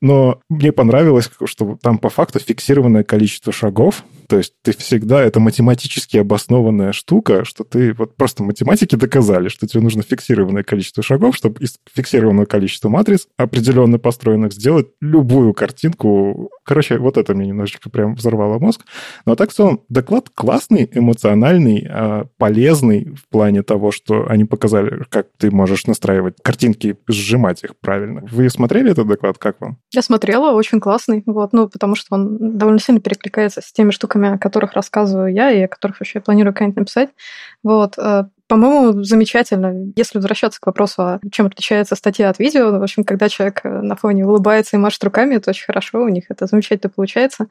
Но 0.00 0.40
мне 0.48 0.72
понравилось, 0.72 1.30
что 1.44 1.78
там 1.82 1.98
по 1.98 2.08
факту 2.08 2.38
фиксированное 2.38 3.02
количество 3.02 3.52
шагов, 3.52 4.04
то 4.28 4.38
есть 4.38 4.54
ты 4.62 4.72
всегда, 4.76 5.22
это 5.22 5.40
математически 5.40 6.16
обоснованная 6.16 6.92
штука, 6.92 7.44
что 7.44 7.64
ты, 7.64 7.92
вот 7.92 8.16
просто 8.16 8.42
математики 8.42 8.96
доказали, 8.96 9.48
что 9.48 9.66
тебе 9.66 9.82
нужно 9.82 10.02
фиксированное 10.02 10.62
количество 10.62 11.02
шагов, 11.02 11.36
чтобы 11.36 11.62
из 11.62 11.76
фиксированного 11.92 12.46
количества 12.46 12.88
матриц, 12.88 13.28
определенно 13.36 13.98
построенных, 13.98 14.52
сделать 14.52 14.88
любую 15.00 15.54
картинку. 15.54 16.50
Короче, 16.64 16.98
вот 16.98 17.16
это 17.16 17.34
мне 17.34 17.48
немножечко 17.48 17.88
прям 17.96 18.14
взорвало 18.14 18.58
мозг. 18.58 18.82
Но 19.24 19.36
так 19.36 19.50
в 19.50 19.54
целом 19.54 19.80
доклад 19.88 20.28
классный, 20.28 20.86
эмоциональный, 20.92 21.88
а, 21.88 22.26
полезный 22.36 23.14
в 23.14 23.26
плане 23.30 23.62
того, 23.62 23.90
что 23.90 24.26
они 24.28 24.44
показали, 24.44 25.04
как 25.08 25.28
ты 25.38 25.50
можешь 25.50 25.86
настраивать 25.86 26.34
картинки, 26.42 26.98
сжимать 27.08 27.64
их 27.64 27.78
правильно. 27.80 28.20
Вы 28.30 28.50
смотрели 28.50 28.90
этот 28.90 29.08
доклад? 29.08 29.38
Как 29.38 29.62
вам? 29.62 29.78
Я 29.94 30.02
смотрела, 30.02 30.52
очень 30.52 30.78
классный, 30.78 31.22
вот, 31.24 31.54
ну, 31.54 31.70
потому 31.70 31.94
что 31.94 32.16
он 32.16 32.58
довольно 32.58 32.80
сильно 32.80 33.00
перекликается 33.00 33.62
с 33.62 33.72
теми 33.72 33.92
штуками, 33.92 34.34
о 34.34 34.38
которых 34.38 34.74
рассказываю 34.74 35.32
я 35.32 35.50
и 35.50 35.62
о 35.62 35.68
которых 35.68 36.00
вообще 36.00 36.20
планирую 36.20 36.52
как-нибудь 36.52 36.76
написать. 36.76 37.08
Вот, 37.62 37.96
э, 37.96 38.24
по-моему, 38.48 39.02
замечательно. 39.02 39.92
Если 39.96 40.18
возвращаться 40.18 40.60
к 40.60 40.66
вопросу, 40.66 41.02
а 41.02 41.20
чем 41.32 41.46
отличается 41.46 41.96
статья 41.96 42.30
от 42.30 42.38
видео, 42.38 42.78
в 42.78 42.82
общем, 42.82 43.02
когда 43.02 43.28
человек 43.28 43.60
э, 43.64 43.68
на 43.68 43.96
фоне 43.96 44.24
улыбается 44.24 44.76
и 44.76 44.78
машет 44.78 45.02
руками, 45.02 45.34
это 45.34 45.50
очень 45.50 45.66
хорошо, 45.66 46.02
у 46.02 46.08
них 46.08 46.24
это 46.28 46.46
замечательно 46.46 46.92
получается. 46.94 47.48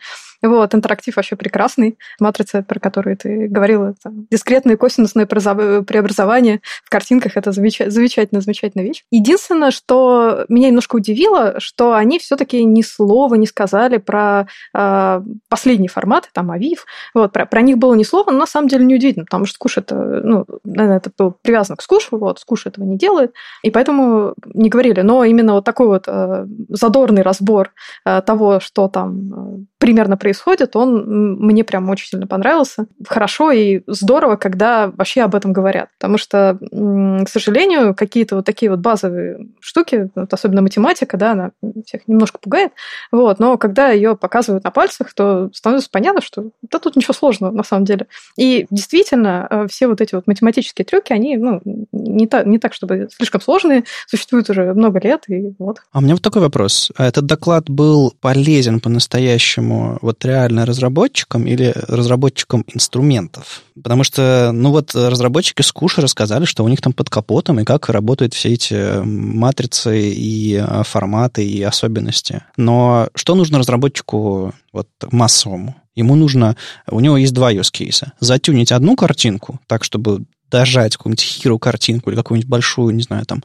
Вот, 0.47 0.75
интерактив 0.75 1.15
вообще 1.15 1.35
прекрасный. 1.35 1.97
Матрица, 2.19 2.61
про 2.61 2.79
которую 2.79 3.17
ты 3.17 3.47
говорила, 3.47 3.95
это 3.97 4.13
дискретное 4.31 4.77
косинусное 4.77 5.25
преобразование 5.25 6.61
в 6.83 6.89
картинках, 6.89 7.37
это 7.37 7.51
замечательно, 7.51 8.41
замечательная 8.41 8.85
вещь. 8.85 9.03
Единственное, 9.11 9.71
что 9.71 10.45
меня 10.49 10.67
немножко 10.67 10.95
удивило, 10.95 11.59
что 11.59 11.93
они 11.93 12.19
все-таки 12.19 12.63
ни 12.63 12.81
слова 12.81 13.35
не 13.35 13.47
сказали 13.47 13.97
про 13.97 14.47
э, 14.73 15.21
последний 15.49 15.87
формат, 15.87 16.29
там, 16.33 16.51
Авив. 16.51 16.85
Вот, 17.13 17.31
про, 17.31 17.45
про 17.45 17.61
них 17.61 17.77
было 17.77 17.93
ни 17.93 18.03
слова, 18.03 18.31
но 18.31 18.39
на 18.39 18.47
самом 18.47 18.67
деле 18.67 18.85
неудивительно, 18.85 19.25
потому 19.25 19.45
что 19.45 19.55
Скуш 19.55 19.77
это, 19.77 19.95
ну, 19.95 20.45
это 20.65 21.11
было 21.17 21.33
привязано 21.41 21.77
к 21.77 21.81
Скушу, 21.81 22.17
вот, 22.17 22.39
Скуш 22.39 22.65
этого 22.65 22.85
не 22.85 22.97
делает, 22.97 23.33
и 23.63 23.71
поэтому 23.71 24.35
не 24.53 24.69
говорили. 24.69 25.01
Но 25.01 25.23
именно 25.23 25.53
вот 25.53 25.65
такой 25.65 25.87
вот 25.87 26.05
э, 26.07 26.45
задорный 26.69 27.21
разбор 27.21 27.73
э, 28.05 28.21
того, 28.21 28.59
что 28.59 28.87
там 28.87 29.33
э, 29.33 29.65
примерно 29.85 30.17
происходит, 30.17 30.75
он 30.75 31.37
мне 31.37 31.63
прям 31.63 31.87
очень 31.91 32.07
сильно 32.07 32.25
понравился. 32.25 32.87
Хорошо 33.07 33.51
и 33.51 33.83
здорово, 33.85 34.35
когда 34.35 34.87
вообще 34.87 35.21
об 35.21 35.35
этом 35.35 35.53
говорят. 35.53 35.89
Потому 35.99 36.17
что, 36.17 36.57
к 36.59 37.29
сожалению, 37.29 37.93
какие-то 37.93 38.37
вот 38.37 38.45
такие 38.45 38.71
вот 38.71 38.79
базовые 38.79 39.45
штуки, 39.59 40.09
вот 40.15 40.33
особенно 40.33 40.63
математика, 40.63 41.17
да, 41.17 41.33
она 41.33 41.51
всех 41.85 42.07
немножко 42.07 42.39
пугает. 42.39 42.71
Вот, 43.11 43.37
но 43.37 43.59
когда 43.59 43.91
ее 43.91 44.17
показывают 44.17 44.63
на 44.63 44.71
пальцах, 44.71 45.13
то 45.13 45.51
становится 45.53 45.91
понятно, 45.91 46.23
что 46.23 46.49
да 46.63 46.79
тут 46.79 46.95
ничего 46.95 47.13
сложного 47.13 47.51
на 47.51 47.63
самом 47.63 47.85
деле. 47.85 48.07
И 48.37 48.65
действительно, 48.71 49.45
э, 49.47 49.67
все 49.69 49.85
вот 49.85 50.01
эти 50.01 50.15
вот 50.15 50.25
математические 50.25 50.85
трюки, 50.85 51.13
они 51.13 51.37
ну, 51.37 51.61
не, 51.91 52.25
так, 52.25 52.47
не 52.47 52.57
так, 52.57 52.73
чтобы 52.73 53.07
слишком 53.15 53.39
сложные, 53.39 53.83
существуют 54.07 54.49
уже 54.49 54.73
много 54.73 54.99
лет, 54.99 55.25
и 55.27 55.53
вот. 55.59 55.77
А 55.91 55.99
у 55.99 56.01
меня 56.01 56.15
вот 56.15 56.23
такой 56.23 56.41
вопрос. 56.41 56.91
А 56.95 57.05
этот 57.05 57.27
доклад 57.27 57.69
был 57.69 58.15
полезен 58.19 58.79
по-настоящему 58.79 59.74
вот 60.01 60.23
реально 60.25 60.65
разработчикам 60.65 61.47
или 61.47 61.73
разработчикам 61.75 62.65
инструментов? 62.73 63.63
Потому 63.81 64.03
что, 64.03 64.51
ну 64.53 64.71
вот 64.71 64.95
разработчики 64.95 65.61
с 65.61 65.71
Куша 65.71 66.01
рассказали, 66.01 66.45
что 66.45 66.63
у 66.63 66.67
них 66.67 66.81
там 66.81 66.93
под 66.93 67.09
капотом 67.09 67.59
и 67.59 67.63
как 67.65 67.89
работают 67.89 68.33
все 68.33 68.53
эти 68.53 69.03
матрицы 69.03 70.09
и 70.09 70.55
а, 70.55 70.83
форматы 70.83 71.45
и 71.45 71.61
особенности. 71.61 72.43
Но 72.57 73.09
что 73.15 73.35
нужно 73.35 73.59
разработчику 73.59 74.53
вот 74.71 74.87
массовому? 75.11 75.75
Ему 75.95 76.15
нужно, 76.15 76.57
у 76.89 76.99
него 76.99 77.17
есть 77.17 77.33
два 77.33 77.53
use 77.53 77.71
кейса. 77.71 78.13
Затюнить 78.19 78.71
одну 78.71 78.95
картинку 78.95 79.59
так, 79.67 79.83
чтобы 79.83 80.25
дожать 80.51 80.95
какую-нибудь 80.95 81.23
хиру 81.23 81.59
картинку 81.59 82.09
или 82.09 82.17
какую-нибудь 82.17 82.49
большую, 82.49 82.95
не 82.95 83.03
знаю, 83.03 83.25
там, 83.25 83.43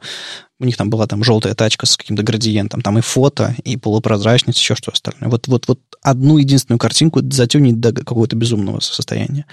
у 0.61 0.65
них 0.65 0.77
там 0.77 0.89
была 0.89 1.07
там 1.07 1.23
желтая 1.23 1.55
тачка 1.55 1.87
с 1.87 1.97
каким-то 1.97 2.21
градиентом, 2.21 2.81
там 2.81 2.97
и 2.99 3.01
фото, 3.01 3.55
и 3.63 3.77
полупрозрачность, 3.77 4.59
еще 4.59 4.75
что 4.75 4.91
остальное. 4.91 5.29
Вот, 5.29 5.47
вот, 5.47 5.67
вот 5.67 5.79
одну 6.03 6.37
единственную 6.37 6.77
картинку 6.77 7.21
затюнить 7.21 7.79
до 7.79 7.91
какого-то 7.91 8.35
безумного 8.35 8.79
состояния. 8.79 9.45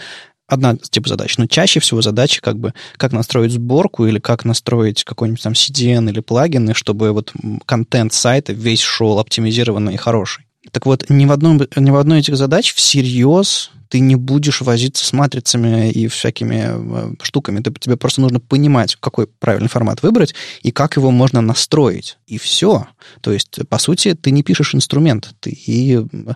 Одна 0.47 0.77
типа 0.77 1.09
задач. 1.09 1.37
Но 1.39 1.47
чаще 1.47 1.81
всего 1.81 2.03
задачи 2.03 2.41
как 2.41 2.59
бы 2.59 2.75
как 2.97 3.13
настроить 3.13 3.53
сборку 3.53 4.07
или 4.07 4.19
как 4.19 4.45
настроить 4.45 5.05
какой-нибудь 5.05 5.43
там 5.43 5.55
CDN 5.55 6.11
или 6.11 6.21
плагины, 6.21 6.75
чтобы 6.75 7.13
вот 7.13 7.33
контент 7.65 8.13
сайта 8.13 8.53
весь 8.53 8.81
шел 8.81 9.19
оптимизированный 9.19 9.95
и 9.95 9.99
хороший. 9.99 10.45
Так 10.73 10.85
вот, 10.85 11.09
ни 11.09 11.25
в, 11.25 11.33
одном, 11.33 11.61
ни 11.77 11.91
в 11.91 11.97
одной 11.97 12.21
из 12.21 12.25
этих 12.25 12.37
задач 12.37 12.75
всерьез 12.75 13.71
ты 13.89 14.01
не 14.01 14.17
будешь 14.17 14.61
возиться 14.61 15.05
с 15.05 15.13
матрицами 15.13 15.91
и 15.91 16.09
всякими 16.09 16.67
э, 16.69 17.15
штуками. 17.23 17.61
Ты, 17.61 17.73
тебе 17.73 17.97
просто 17.97 18.21
нужно 18.21 18.41
понимать, 18.41 18.97
какой 18.97 19.27
правильный 19.27 19.69
формат 19.69 20.03
выбрать 20.03 20.35
и 20.63 20.71
как 20.71 20.97
его 20.97 21.11
можно 21.11 21.41
настроить. 21.41 22.19
И 22.27 22.39
все. 22.39 22.87
То 23.21 23.33
есть, 23.33 23.61
по 23.69 23.79
сути, 23.79 24.15
ты 24.15 24.31
не 24.31 24.43
пишешь 24.43 24.75
инструмент, 24.75 25.35
ты 25.41 25.51
и 25.51 25.97
э, 25.97 26.33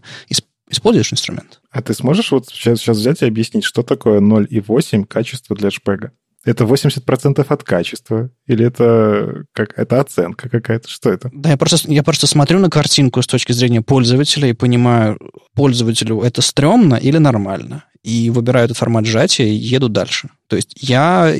используешь 0.69 1.13
инструмент. 1.13 1.61
А 1.71 1.83
ты 1.83 1.95
сможешь 1.95 2.33
вот 2.33 2.49
сейчас, 2.49 2.81
сейчас 2.81 2.97
взять 2.97 3.23
и 3.23 3.27
объяснить, 3.27 3.65
что 3.65 3.83
такое 3.83 4.21
0,8 4.21 5.05
качество 5.05 5.55
для 5.55 5.71
шпега? 5.71 6.13
Это 6.45 6.65
80% 6.65 7.47
от 7.49 7.63
качества? 7.63 8.31
Или 8.47 8.67
это, 8.67 9.45
как, 9.53 9.79
это 9.79 10.01
оценка 10.01 10.49
какая-то? 10.49 10.89
Что 10.89 11.11
это? 11.11 11.31
Да, 11.33 11.51
я 11.51 11.57
просто, 11.57 11.91
я 11.91 12.03
просто 12.03 12.27
смотрю 12.27 12.59
на 12.59 12.69
картинку 12.69 13.23
с 13.23 13.27
точки 13.27 13.53
зрения 13.53 13.83
пользователя 13.83 14.49
и 14.49 14.53
понимаю, 14.53 15.19
пользователю 15.55 16.23
это 16.23 16.43
стрёмно 16.43 16.97
или 16.97 17.19
нормально. 17.19 17.85
И 18.03 18.31
выбираю 18.31 18.65
этот 18.65 18.77
формат 18.77 19.07
сжатия 19.07 19.49
и 19.49 19.55
еду 19.55 19.89
дальше. 19.89 20.31
То 20.49 20.57
есть 20.57 20.75
я 20.81 21.33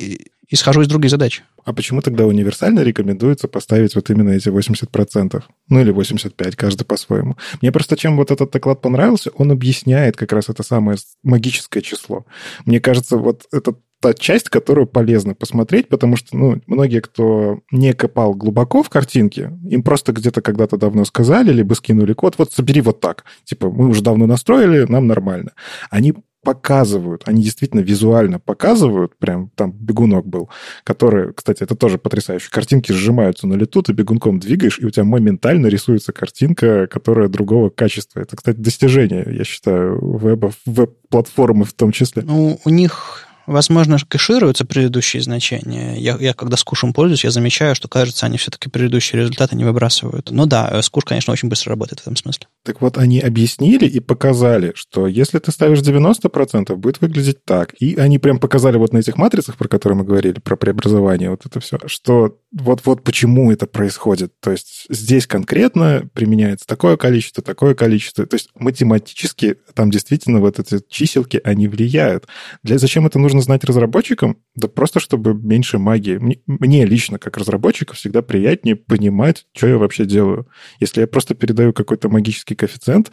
исхожу 0.49 0.83
из 0.83 0.89
другой 0.89 1.09
задачи. 1.09 1.43
А 1.65 1.73
почему 1.73 2.01
тогда 2.03 2.27
универсально 2.27 2.81
рекомендуется 2.81 3.49
поставить 3.49 3.95
вот 3.95 4.11
именно 4.11 4.31
эти 4.31 4.49
80%? 4.49 5.43
Ну 5.69 5.81
или 5.81 5.93
85%, 5.93 6.55
каждый 6.57 6.85
по-своему. 6.85 7.37
Мне 7.61 7.73
просто 7.73 7.97
чем 7.97 8.17
вот 8.17 8.31
этот 8.31 8.51
доклад 8.51 8.81
понравился, 8.83 9.31
он 9.35 9.51
объясняет 9.51 10.17
как 10.17 10.33
раз 10.33 10.49
это 10.49 10.63
самое 10.63 10.99
магическое 11.23 11.81
число. 11.81 12.27
Мне 12.67 12.81
кажется, 12.81 13.17
вот 13.17 13.47
этот 13.53 13.79
та 14.03 14.15
часть, 14.15 14.49
которую 14.49 14.87
полезно 14.89 15.35
посмотреть, 15.35 15.89
потому 15.89 16.17
что, 16.17 16.37
ну, 16.37 16.61
многие, 16.67 17.01
кто 17.01 17.61
не 17.71 17.93
копал 17.93 18.35
глубоко 18.35 18.83
в 18.83 18.91
картинке, 18.91 19.53
им 19.65 19.85
просто 19.85 20.13
где-то 20.13 20.43
когда-то 20.43 20.77
давно 20.77 21.05
сказали, 21.05 21.53
либо 21.53 21.75
скинули 21.75 22.13
код, 22.13 22.35
вот 22.37 22.53
собери 22.53 22.81
вот 22.81 23.01
так. 23.01 23.25
Типа, 23.45 23.71
мы 23.71 23.89
уже 23.89 24.03
давно 24.03 24.27
настроили, 24.27 24.87
нам 24.91 25.07
нормально. 25.07 25.53
Они 25.89 26.15
показывают, 26.43 27.23
они 27.27 27.45
действительно 27.45 27.81
визуально 27.81 28.41
показывают, 28.41 29.17
прям 29.17 29.51
там 29.55 29.71
бегунок 29.71 30.27
был, 30.27 30.51
который, 30.83 31.33
кстати, 31.33 31.63
это 31.63 31.77
тоже 31.77 31.99
потрясающе, 31.99 32.51
картинки 32.51 32.91
сжимаются 32.91 33.47
на 33.47 33.55
лету, 33.55 33.83
ты 33.83 33.93
бегунком 33.93 34.41
двигаешь, 34.41 34.81
и 34.81 34.87
у 34.87 34.91
тебя 34.91 35.05
моментально 35.05 35.69
рисуется 35.69 36.13
картинка, 36.13 36.89
которая 36.89 37.29
другого 37.29 37.71
качества. 37.71 38.19
Это, 38.19 38.37
кстати, 38.37 38.57
достижение, 38.57 39.25
я 39.31 39.45
считаю, 39.45 40.19
веба, 40.19 40.51
веб-платформы 40.67 41.65
в 41.65 41.73
том 41.73 41.93
числе. 41.93 42.25
Ну, 42.27 42.59
у 42.65 42.71
них 42.71 43.29
Возможно, 43.47 43.99
кэшируются 44.09 44.65
предыдущие 44.65 45.23
значения. 45.23 45.97
Я, 45.97 46.17
я 46.19 46.35
когда 46.35 46.57
скушем 46.57 46.93
пользуюсь, 46.93 47.25
я 47.25 47.31
замечаю, 47.31 47.75
что, 47.75 47.89
кажется, 47.89 48.27
они 48.27 48.39
все-таки 48.39 48.69
предыдущие 48.69 49.21
результаты 49.21 49.57
не 49.57 49.65
выбрасывают. 49.65 50.31
Ну 50.31 50.47
да, 50.47 50.81
скуш, 50.83 51.05
конечно, 51.05 51.33
очень 51.33 51.49
быстро 51.49 51.71
работает 51.71 52.01
в 52.01 52.03
этом 52.03 52.17
смысле. 52.17 52.47
Так 52.65 52.81
вот, 52.81 52.99
они 52.99 53.21
объяснили 53.21 53.87
и 53.87 54.01
показали, 54.01 54.73
что 54.75 55.07
если 55.07 55.39
ты 55.39 55.51
ставишь 55.51 55.81
90%, 55.81 56.75
будет 56.77 57.01
выглядеть 57.01 57.45
так. 57.45 57.75
И 57.81 57.97
они 57.97 58.19
прям 58.19 58.39
показали 58.39 58.77
вот 58.77 58.93
на 58.93 58.99
этих 58.99 59.17
матрицах, 59.17 59.57
про 59.57 59.69
которые 59.69 59.99
мы 59.99 60.05
говорили, 60.05 60.39
про 60.39 60.57
преобразование, 60.57 61.31
вот 61.31 61.45
это 61.47 61.61
все, 61.61 61.79
что 61.87 62.37
вот-вот 62.53 63.03
почему 63.03 63.51
это 63.51 63.67
происходит. 63.67 64.33
То 64.41 64.53
есть 64.53 64.87
здесь 64.89 65.27
конкретно 65.27 66.09
применяется 66.13 66.67
такое 66.67 66.97
количество, 66.97 67.43
такое 67.43 67.75
количество. 67.75 68.27
То 68.27 68.35
есть 68.37 68.51
математически 68.55 69.57
там 69.75 69.91
действительно 69.91 70.41
вот 70.41 70.59
эти 70.59 70.81
чиселки, 70.89 71.41
они 71.43 71.67
влияют. 71.67 72.27
Для 72.63 72.79
зачем 72.79 73.07
это 73.07 73.19
нужно 73.19 73.32
знать 73.41 73.65
разработчикам? 73.65 74.39
Да 74.55 74.69
просто 74.69 75.01
чтобы 75.01 75.35
меньше 75.35 75.79
магии. 75.79 76.19
Мне, 76.19 76.41
мне 76.47 76.85
лично, 76.85 77.19
как 77.19 77.37
разработчику, 77.37 77.95
всегда 77.95 78.23
приятнее 78.23 78.77
понимать, 78.77 79.47
что 79.55 79.67
я 79.67 79.79
вообще 79.79 80.05
делаю. 80.05 80.47
Если 80.81 81.01
я 81.01 81.07
просто 81.07 81.35
передаю 81.35 81.73
какой-то 81.73 82.09
магический 82.09 82.55
коэффициент, 82.55 83.13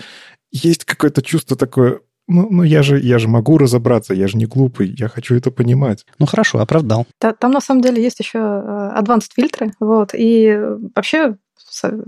есть 0.51 0.86
какое-то 0.86 1.22
чувство 1.22 1.55
такое, 1.55 2.01
ну, 2.28 2.47
ну 2.49 2.63
я, 2.63 2.84
же, 2.84 2.99
я 2.99 3.20
же 3.20 3.28
могу 3.28 3.57
разобраться, 3.57 4.13
я 4.13 4.28
же 4.28 4.38
не 4.38 4.45
глупый, 4.45 4.93
я 4.97 5.07
хочу 5.07 5.36
это 5.36 5.51
понимать. 5.51 6.05
Ну 6.20 6.26
хорошо, 6.26 6.59
оправдал. 6.59 7.05
Да, 7.20 7.34
там 7.34 7.51
на 7.51 7.61
самом 7.61 7.82
деле 7.82 8.01
есть 8.01 8.20
еще 8.20 8.39
э, 8.39 8.99
advanced 8.99 9.32
фильтры, 9.36 9.74
вот, 9.80 10.11
и 10.13 10.59
вообще 10.95 11.38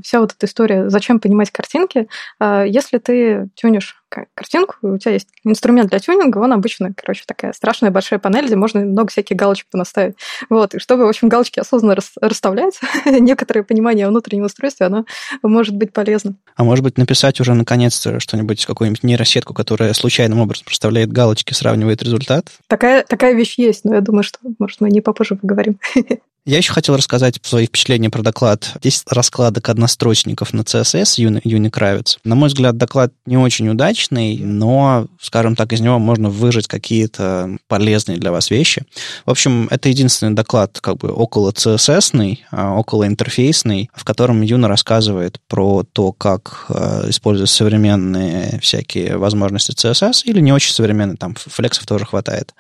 вся 0.04 0.20
вот 0.20 0.34
эта 0.34 0.46
история, 0.46 0.90
зачем 0.90 1.20
понимать 1.20 1.52
картинки, 1.52 2.08
э, 2.40 2.66
если 2.68 2.98
ты 2.98 3.50
тюнишь 3.56 4.01
картинку, 4.34 4.76
у 4.82 4.98
тебя 4.98 5.14
есть 5.14 5.28
инструмент 5.44 5.90
для 5.90 6.00
тюнинга, 6.00 6.38
он 6.40 6.54
обычно, 6.54 6.94
короче, 6.94 7.24
такая 7.26 7.54
страшная 7.54 7.92
большая 7.92 8.20
панель, 8.20 8.46
где 8.46 8.56
можно 8.56 8.82
много 8.82 9.10
всяких 9.10 9.36
галочек 9.36 9.68
понаставить. 9.72 10.16
Вот, 10.50 10.76
и 10.76 10.80
чтобы, 10.80 11.06
в 11.06 11.10
общем, 11.10 11.30
галочки 11.30 11.60
осознанно 11.60 11.98
расставлять, 12.22 12.80
некоторое 13.06 13.64
понимание 13.64 14.06
о 14.06 14.10
внутреннем 14.10 14.46
устройстве, 14.46 14.88
оно 14.88 15.06
может 15.44 15.76
быть 15.76 15.94
полезно. 15.94 16.36
А 16.56 16.64
может 16.64 16.84
быть, 16.84 16.98
написать 16.98 17.40
уже 17.40 17.54
наконец-то 17.54 18.20
что-нибудь, 18.20 18.66
какую-нибудь 18.66 19.04
нейросетку, 19.04 19.54
которая 19.54 19.94
случайным 19.94 20.40
образом 20.40 20.66
проставляет 20.66 21.12
галочки, 21.12 21.54
сравнивает 21.54 22.04
результат? 22.04 22.46
Такая, 22.68 23.04
такая 23.04 23.34
вещь 23.34 23.58
есть, 23.58 23.86
но 23.86 23.96
я 23.96 24.02
думаю, 24.02 24.24
что, 24.24 24.40
может, 24.60 24.82
мы 24.82 24.90
не 24.90 25.02
попозже 25.02 25.36
поговорим. 25.36 25.80
Я 26.44 26.58
еще 26.58 26.74
хотел 26.74 26.96
рассказать 26.96 27.38
свои 27.44 27.68
впечатления 27.68 28.10
про 28.10 28.24
доклад. 28.24 28.72
Здесь 28.80 29.04
раскладок 29.08 29.70
однострочников 29.70 30.54
на 30.54 30.62
CSS 30.62 31.22
Юни, 31.22 31.40
Юни 31.44 31.70
Кравец. 31.70 32.18
На 32.24 32.34
мой 32.34 32.50
взгляд, 32.50 32.78
доклад 32.78 33.14
не 33.28 33.38
очень 33.38 33.70
удачный, 33.70 34.40
но, 34.40 35.06
скажем 35.22 35.56
так, 35.56 35.72
из 35.72 35.82
него 35.82 36.00
можно 36.00 36.32
выжать 36.32 36.68
какие-то 36.68 37.58
полезные 37.68 38.18
для 38.18 38.32
вас 38.32 38.50
вещи. 38.50 38.84
В 39.28 39.30
общем, 39.30 39.68
это 39.70 39.90
единственный 39.90 40.34
доклад 40.34 40.80
как 40.82 40.98
бы 40.98 41.12
около 41.12 41.52
CSS, 41.52 42.40
а, 42.50 42.74
около 42.74 43.06
интерфейсный, 43.06 43.92
в 43.94 44.04
котором 44.04 44.42
Юна 44.42 44.68
рассказывает 44.68 45.40
про 45.48 45.84
то, 45.84 46.12
как 46.12 46.66
э, 46.70 47.10
использовать 47.10 47.52
современные 47.52 48.60
всякие 48.64 49.18
возможности 49.18 49.74
CSS 49.74 50.24
или 50.24 50.40
не 50.40 50.52
очень 50.52 50.74
современные, 50.74 51.18
там 51.18 51.36
флексов 51.36 51.86
тоже 51.86 52.06
хватает. 52.06 52.56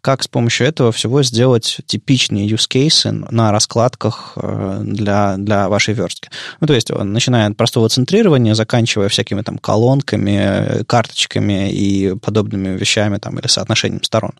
Как 0.00 0.22
с 0.22 0.28
помощью 0.28 0.66
этого 0.66 0.90
всего 0.90 1.22
сделать 1.22 1.80
типичные 1.86 2.48
use 2.48 2.66
cases 2.66 3.25
на 3.30 3.52
раскладках 3.52 4.32
э, 4.36 4.80
для, 4.84 5.36
для 5.36 5.68
вашей 5.68 5.94
верстки. 5.94 6.30
Ну, 6.60 6.66
то 6.66 6.74
есть, 6.74 6.90
начиная 6.90 7.48
от 7.48 7.56
простого 7.56 7.88
центрирования, 7.88 8.54
заканчивая 8.54 9.08
всякими 9.08 9.42
там 9.42 9.58
колонками, 9.58 10.84
карточками 10.84 11.70
и 11.70 12.14
подобными 12.16 12.76
вещами 12.76 13.18
там, 13.18 13.38
или 13.38 13.46
соотношением 13.46 14.02
сторон. 14.02 14.32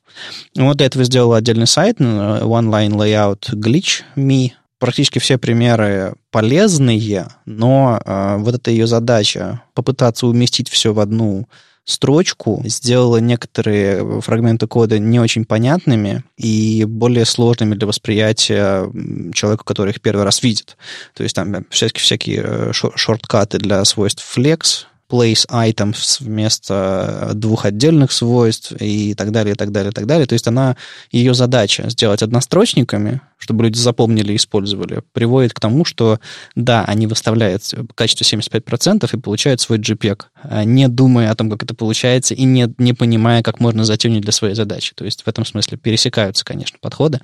Вот 0.56 0.76
для 0.76 0.86
этого 0.86 1.04
сделал 1.04 1.34
отдельный 1.34 1.66
сайт, 1.66 2.00
One 2.00 2.70
Line 2.70 2.92
Layout 2.92 3.52
Glitch 3.52 4.02
Me, 4.16 4.50
практически 4.78 5.18
все 5.18 5.38
примеры 5.38 6.14
полезные, 6.30 7.28
но 7.44 8.00
э, 8.04 8.36
вот 8.38 8.54
эта 8.54 8.70
ее 8.70 8.86
задача 8.86 9.62
попытаться 9.74 10.26
уместить 10.26 10.68
все 10.68 10.92
в 10.92 11.00
одну 11.00 11.48
строчку, 11.86 12.62
сделала 12.66 13.18
некоторые 13.18 14.20
фрагменты 14.20 14.66
кода 14.66 14.98
не 14.98 15.20
очень 15.20 15.44
понятными 15.44 16.24
и 16.36 16.84
более 16.84 17.24
сложными 17.24 17.74
для 17.74 17.86
восприятия 17.86 18.90
человека, 19.32 19.64
который 19.64 19.92
их 19.92 20.00
первый 20.00 20.24
раз 20.24 20.42
видит. 20.42 20.76
То 21.14 21.22
есть 21.22 21.34
там 21.36 21.64
всякие, 21.70 22.02
всякие 22.02 22.42
э, 22.44 22.72
шорткаты 22.72 23.58
для 23.58 23.84
свойств 23.84 24.36
flex, 24.36 24.86
place 25.08 25.46
items 25.48 26.16
вместо 26.20 27.30
двух 27.34 27.64
отдельных 27.64 28.10
свойств 28.10 28.72
и 28.80 29.14
так 29.14 29.30
далее, 29.30 29.54
и 29.54 29.56
так 29.56 29.70
далее, 29.70 29.90
и 29.90 29.94
так 29.94 30.06
далее. 30.06 30.26
То 30.26 30.32
есть 30.32 30.48
она, 30.48 30.76
ее 31.12 31.34
задача 31.34 31.88
сделать 31.88 32.22
однострочниками, 32.22 33.20
чтобы 33.38 33.64
люди 33.64 33.78
запомнили 33.78 34.32
и 34.32 34.36
использовали, 34.36 35.02
приводит 35.12 35.52
к 35.52 35.60
тому, 35.60 35.84
что 35.84 36.20
да, 36.54 36.84
они 36.84 37.06
выставляют 37.06 37.62
качество 37.94 38.24
75% 38.24 39.08
и 39.12 39.20
получают 39.20 39.60
свой 39.60 39.78
JPEG, 39.78 40.22
а 40.42 40.64
не 40.64 40.88
думая 40.88 41.30
о 41.30 41.34
том, 41.34 41.50
как 41.50 41.62
это 41.62 41.74
получается, 41.74 42.34
и 42.34 42.44
не, 42.44 42.72
не 42.78 42.92
понимая, 42.92 43.42
как 43.42 43.60
можно 43.60 43.84
затюнить 43.84 44.22
для 44.22 44.32
своей 44.32 44.54
задачи. 44.54 44.94
То 44.94 45.04
есть 45.04 45.22
в 45.22 45.28
этом 45.28 45.44
смысле 45.44 45.78
пересекаются, 45.78 46.44
конечно, 46.44 46.78
подходы. 46.80 47.20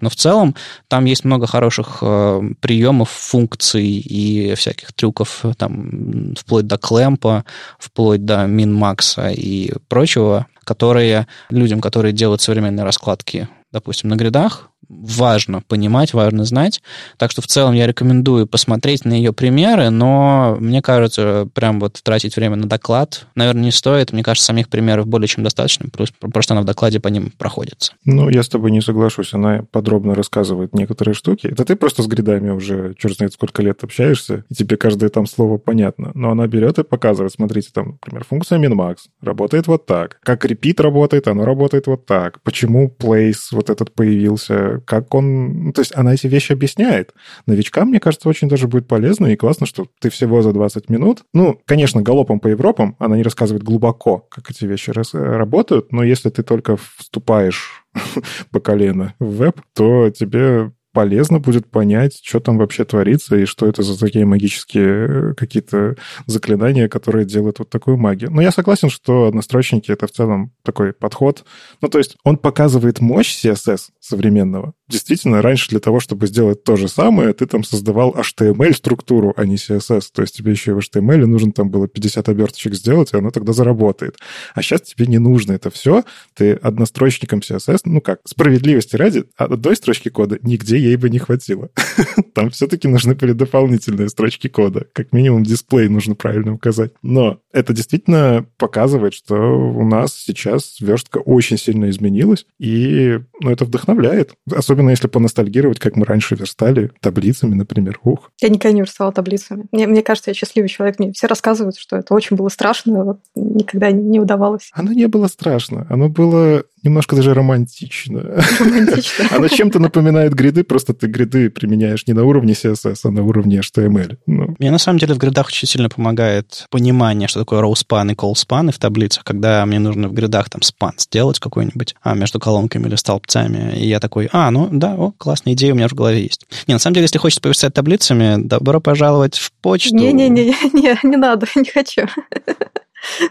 Но 0.00 0.08
в 0.08 0.16
целом 0.16 0.54
там 0.88 1.04
есть 1.04 1.24
много 1.24 1.46
хороших 1.46 1.98
э, 2.00 2.40
приемов, 2.60 3.10
функций 3.10 3.86
и 3.86 4.54
всяких 4.54 4.92
трюков, 4.92 5.44
там, 5.58 6.34
вплоть 6.38 6.66
до 6.66 6.78
клемпа, 6.78 7.44
вплоть 7.78 8.24
до 8.24 8.44
min-макса 8.44 9.32
и 9.32 9.72
прочего, 9.88 10.46
которые 10.64 11.26
людям, 11.50 11.80
которые 11.80 12.12
делают 12.12 12.42
современные 12.42 12.84
раскладки, 12.84 13.48
допустим, 13.72 14.10
на 14.10 14.16
гридах, 14.16 14.70
важно 14.88 15.62
понимать, 15.62 16.14
важно 16.14 16.44
знать. 16.44 16.82
Так 17.16 17.30
что 17.30 17.42
в 17.42 17.46
целом 17.46 17.74
я 17.74 17.86
рекомендую 17.86 18.46
посмотреть 18.46 19.04
на 19.04 19.12
ее 19.12 19.32
примеры, 19.32 19.90
но 19.90 20.56
мне 20.60 20.82
кажется, 20.82 21.48
прям 21.54 21.80
вот 21.80 22.00
тратить 22.02 22.36
время 22.36 22.56
на 22.56 22.68
доклад, 22.68 23.26
наверное, 23.34 23.64
не 23.64 23.72
стоит. 23.72 24.12
Мне 24.12 24.22
кажется, 24.22 24.46
самих 24.46 24.68
примеров 24.68 25.06
более 25.06 25.28
чем 25.28 25.44
достаточно, 25.44 25.88
просто 26.32 26.54
она 26.54 26.62
в 26.62 26.64
докладе 26.64 27.00
по 27.00 27.08
ним 27.08 27.32
проходится. 27.36 27.92
Ну, 28.04 28.28
я 28.28 28.42
с 28.42 28.48
тобой 28.48 28.70
не 28.70 28.80
соглашусь. 28.80 29.34
Она 29.34 29.64
подробно 29.70 30.14
рассказывает 30.14 30.74
некоторые 30.74 31.14
штуки. 31.14 31.48
Это 31.48 31.64
ты 31.64 31.76
просто 31.76 32.02
с 32.02 32.06
гридами 32.06 32.50
уже 32.50 32.94
черт 32.98 33.16
знает 33.16 33.32
сколько 33.32 33.62
лет 33.62 33.82
общаешься, 33.82 34.44
и 34.48 34.54
тебе 34.54 34.76
каждое 34.76 35.10
там 35.10 35.26
слово 35.26 35.58
понятно. 35.58 36.10
Но 36.14 36.30
она 36.30 36.46
берет 36.46 36.78
и 36.78 36.84
показывает, 36.84 37.32
смотрите, 37.32 37.70
там, 37.72 37.92
например, 37.92 38.24
функция 38.24 38.58
min-max 38.58 38.96
работает 39.20 39.66
вот 39.66 39.86
так. 39.86 40.18
Как 40.22 40.44
repeat 40.44 40.80
работает, 40.80 41.28
оно 41.28 41.44
работает 41.44 41.86
вот 41.86 42.06
так. 42.06 42.40
Почему 42.42 42.94
place 42.98 43.48
вот 43.52 43.70
этот 43.70 43.92
появился, 43.94 44.75
как 44.84 45.14
он... 45.14 45.66
Ну, 45.66 45.72
то 45.72 45.80
есть 45.80 45.96
она 45.96 46.14
эти 46.14 46.26
вещи 46.26 46.52
объясняет. 46.52 47.12
Новичкам, 47.46 47.88
мне 47.88 48.00
кажется, 48.00 48.28
очень 48.28 48.48
даже 48.48 48.68
будет 48.68 48.88
полезно 48.88 49.26
и 49.26 49.36
классно, 49.36 49.66
что 49.66 49.86
ты 50.00 50.10
всего 50.10 50.42
за 50.42 50.52
20 50.52 50.88
минут... 50.90 51.24
Ну, 51.32 51.60
конечно, 51.64 52.02
галопом 52.02 52.40
по 52.40 52.48
Европам 52.48 52.96
она 52.98 53.16
не 53.16 53.22
рассказывает 53.22 53.62
глубоко, 53.62 54.26
как 54.30 54.50
эти 54.50 54.64
вещи 54.64 54.92
работают, 55.14 55.92
но 55.92 56.02
если 56.02 56.30
ты 56.30 56.42
только 56.42 56.76
вступаешь 56.96 57.84
по 58.50 58.60
колено 58.60 59.14
в 59.18 59.36
веб, 59.36 59.60
то 59.74 60.10
тебе 60.10 60.72
полезно 60.96 61.40
будет 61.40 61.70
понять, 61.70 62.22
что 62.24 62.40
там 62.40 62.56
вообще 62.56 62.86
творится 62.86 63.36
и 63.36 63.44
что 63.44 63.66
это 63.66 63.82
за 63.82 64.00
такие 64.00 64.24
магические 64.24 64.86
э, 64.86 65.34
какие-то 65.34 65.96
заклинания, 66.24 66.88
которые 66.88 67.26
делают 67.26 67.58
вот 67.58 67.68
такую 67.68 67.98
магию. 67.98 68.30
Но 68.30 68.40
я 68.40 68.50
согласен, 68.50 68.88
что 68.88 69.26
однострочники— 69.26 69.90
это 69.92 70.06
в 70.06 70.10
целом 70.10 70.54
такой 70.62 70.94
подход. 70.94 71.44
Ну, 71.82 71.88
то 71.88 71.98
есть 71.98 72.16
он 72.24 72.38
показывает 72.38 73.00
мощь 73.00 73.44
CSS 73.44 73.90
современного. 74.00 74.72
Действительно, 74.88 75.42
раньше 75.42 75.70
для 75.70 75.80
того, 75.80 76.00
чтобы 76.00 76.26
сделать 76.26 76.62
то 76.64 76.76
же 76.76 76.88
самое, 76.88 77.32
ты 77.32 77.46
там 77.46 77.64
создавал 77.64 78.14
HTML-структуру, 78.14 79.34
а 79.36 79.44
не 79.44 79.56
CSS. 79.56 80.04
То 80.12 80.22
есть 80.22 80.36
тебе 80.36 80.52
еще 80.52 80.70
и 80.70 80.74
в 80.74 80.78
HTML 80.78 81.26
нужно 81.26 81.52
там 81.52 81.70
было 81.70 81.88
50 81.88 82.28
оберточек 82.28 82.74
сделать, 82.74 83.12
и 83.12 83.16
оно 83.16 83.30
тогда 83.30 83.52
заработает. 83.52 84.16
А 84.54 84.62
сейчас 84.62 84.82
тебе 84.82 85.06
не 85.06 85.18
нужно 85.18 85.52
это 85.52 85.70
все. 85.70 86.04
Ты 86.34 86.52
однострочником 86.52 87.40
CSS, 87.40 87.80
ну 87.84 88.00
как, 88.00 88.20
справедливости 88.24 88.96
ради, 88.96 89.24
одной 89.36 89.76
строчки 89.76 90.08
кода 90.08 90.38
нигде 90.42 90.78
ей 90.78 90.96
бы 90.96 91.10
не 91.10 91.18
хватило. 91.18 91.70
Там 92.34 92.50
все-таки 92.50 92.88
нужны 92.88 93.14
были 93.14 93.32
дополнительные 93.32 94.08
строчки 94.08 94.48
кода. 94.48 94.86
Как 94.92 95.12
минимум 95.12 95.42
дисплей 95.42 95.88
нужно 95.88 96.14
правильно 96.14 96.52
указать. 96.52 96.92
Но 97.02 97.40
это 97.52 97.72
действительно 97.72 98.46
показывает, 98.56 99.14
что 99.14 99.34
у 99.34 99.84
нас 99.84 100.14
сейчас 100.14 100.80
верстка 100.80 101.18
очень 101.18 101.58
сильно 101.58 101.90
изменилась, 101.90 102.46
и 102.58 103.18
ну, 103.40 103.50
это 103.50 103.64
вдохновляет. 103.64 104.34
Особенно 104.50 104.75
если 104.90 105.08
поностальгировать, 105.08 105.78
как 105.78 105.96
мы 105.96 106.04
раньше 106.04 106.34
верстали 106.34 106.90
таблицами, 107.00 107.54
например. 107.54 107.98
Ух. 108.02 108.30
Я 108.40 108.48
никогда 108.48 108.72
не 108.72 108.80
верстала 108.80 109.12
таблицами. 109.12 109.66
Мне, 109.72 109.86
мне 109.86 110.02
кажется, 110.02 110.30
я 110.30 110.34
счастливый 110.34 110.68
человек. 110.68 110.98
Мне 110.98 111.12
все 111.12 111.26
рассказывают, 111.26 111.76
что 111.76 111.96
это 111.96 112.14
очень 112.14 112.36
было 112.36 112.48
страшно, 112.48 113.04
вот 113.04 113.20
никогда 113.34 113.90
не 113.90 114.20
удавалось. 114.20 114.70
Оно 114.72 114.92
не 114.92 115.06
было 115.06 115.28
страшно. 115.28 115.86
Оно 115.88 116.08
было 116.08 116.64
немножко 116.86 117.16
даже 117.16 117.34
романтично. 117.34 118.22
Романтично. 118.58 119.26
Оно 119.30 119.48
чем-то 119.48 119.78
напоминает 119.78 120.34
гриды, 120.34 120.64
просто 120.64 120.94
ты 120.94 121.06
гриды 121.08 121.50
применяешь 121.50 122.06
не 122.06 122.14
на 122.14 122.24
уровне 122.24 122.52
CSS, 122.52 122.96
а 123.04 123.10
на 123.10 123.22
уровне 123.22 123.60
HTML. 123.60 124.16
Ну. 124.26 124.56
Мне 124.58 124.70
на 124.70 124.78
самом 124.78 124.98
деле 124.98 125.14
в 125.14 125.18
гридах 125.18 125.48
очень 125.48 125.68
сильно 125.68 125.88
помогает 125.88 126.66
понимание, 126.70 127.28
что 127.28 127.40
такое 127.40 127.60
row 127.60 127.72
span 127.72 128.12
и 128.12 128.14
call 128.14 128.32
span 128.32 128.70
в 128.72 128.78
таблицах, 128.78 129.24
когда 129.24 129.66
мне 129.66 129.78
нужно 129.78 130.08
в 130.08 130.12
гридах 130.12 130.48
там 130.48 130.60
span 130.60 130.92
сделать 130.98 131.38
какой-нибудь 131.38 131.96
а, 132.02 132.14
между 132.14 132.38
колонками 132.38 132.86
или 132.86 132.96
столбцами, 132.96 133.76
и 133.76 133.86
я 133.86 134.00
такой, 134.00 134.28
а, 134.32 134.50
ну 134.50 134.65
да, 134.70 134.94
о, 134.94 135.12
классная 135.12 135.54
идея 135.54 135.72
у 135.72 135.76
меня 135.76 135.88
в 135.88 135.94
голове 135.94 136.22
есть. 136.22 136.46
Не, 136.66 136.74
на 136.74 136.78
самом 136.78 136.94
деле, 136.94 137.04
если 137.04 137.18
хочешь 137.18 137.40
поверстать 137.40 137.74
таблицами, 137.74 138.36
добро 138.42 138.80
пожаловать 138.80 139.36
в 139.38 139.52
почту. 139.60 139.94
Не-не-не, 139.94 140.44
не, 140.72 140.98
не 141.02 141.16
надо, 141.16 141.46
не 141.56 141.70
хочу. 141.70 142.02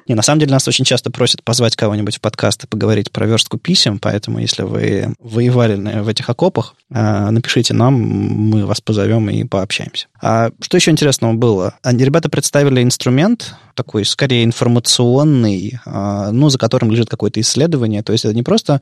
Не, 0.07 0.15
на 0.15 0.21
самом 0.21 0.39
деле 0.39 0.51
нас 0.51 0.67
очень 0.67 0.86
часто 0.86 1.11
просят 1.11 1.43
позвать 1.43 1.76
кого-нибудь 1.76 2.17
в 2.17 2.21
подкаст 2.21 2.63
и 2.63 2.67
поговорить 2.67 3.11
про 3.11 3.26
верстку 3.26 3.57
писем, 3.57 3.99
поэтому 3.99 4.39
если 4.39 4.63
вы 4.63 5.13
воевали 5.19 5.76
в 6.01 6.07
этих 6.07 6.30
окопах, 6.30 6.76
э, 6.91 7.30
напишите 7.30 7.73
нам, 7.73 7.93
мы 7.93 8.65
вас 8.65 8.82
позовем 8.82 9.30
и 9.30 9.43
пообщаемся. 9.43 10.07
А 10.21 10.49
что 10.59 10.78
еще 10.78 10.91
интересного 10.91 11.34
было? 11.34 11.76
Ребята 11.84 12.30
представили 12.30 12.82
инструмент, 12.82 13.55
такой 13.76 14.05
скорее 14.05 14.43
информационный, 14.43 15.80
э, 15.86 16.30
ну, 16.32 16.49
за 16.49 16.57
которым 16.57 16.91
лежит 16.91 17.09
какое-то 17.09 17.39
исследование. 17.41 18.01
То 18.01 18.13
есть 18.13 18.26
это 18.26 18.34
не 18.34 18.41
просто 18.41 18.82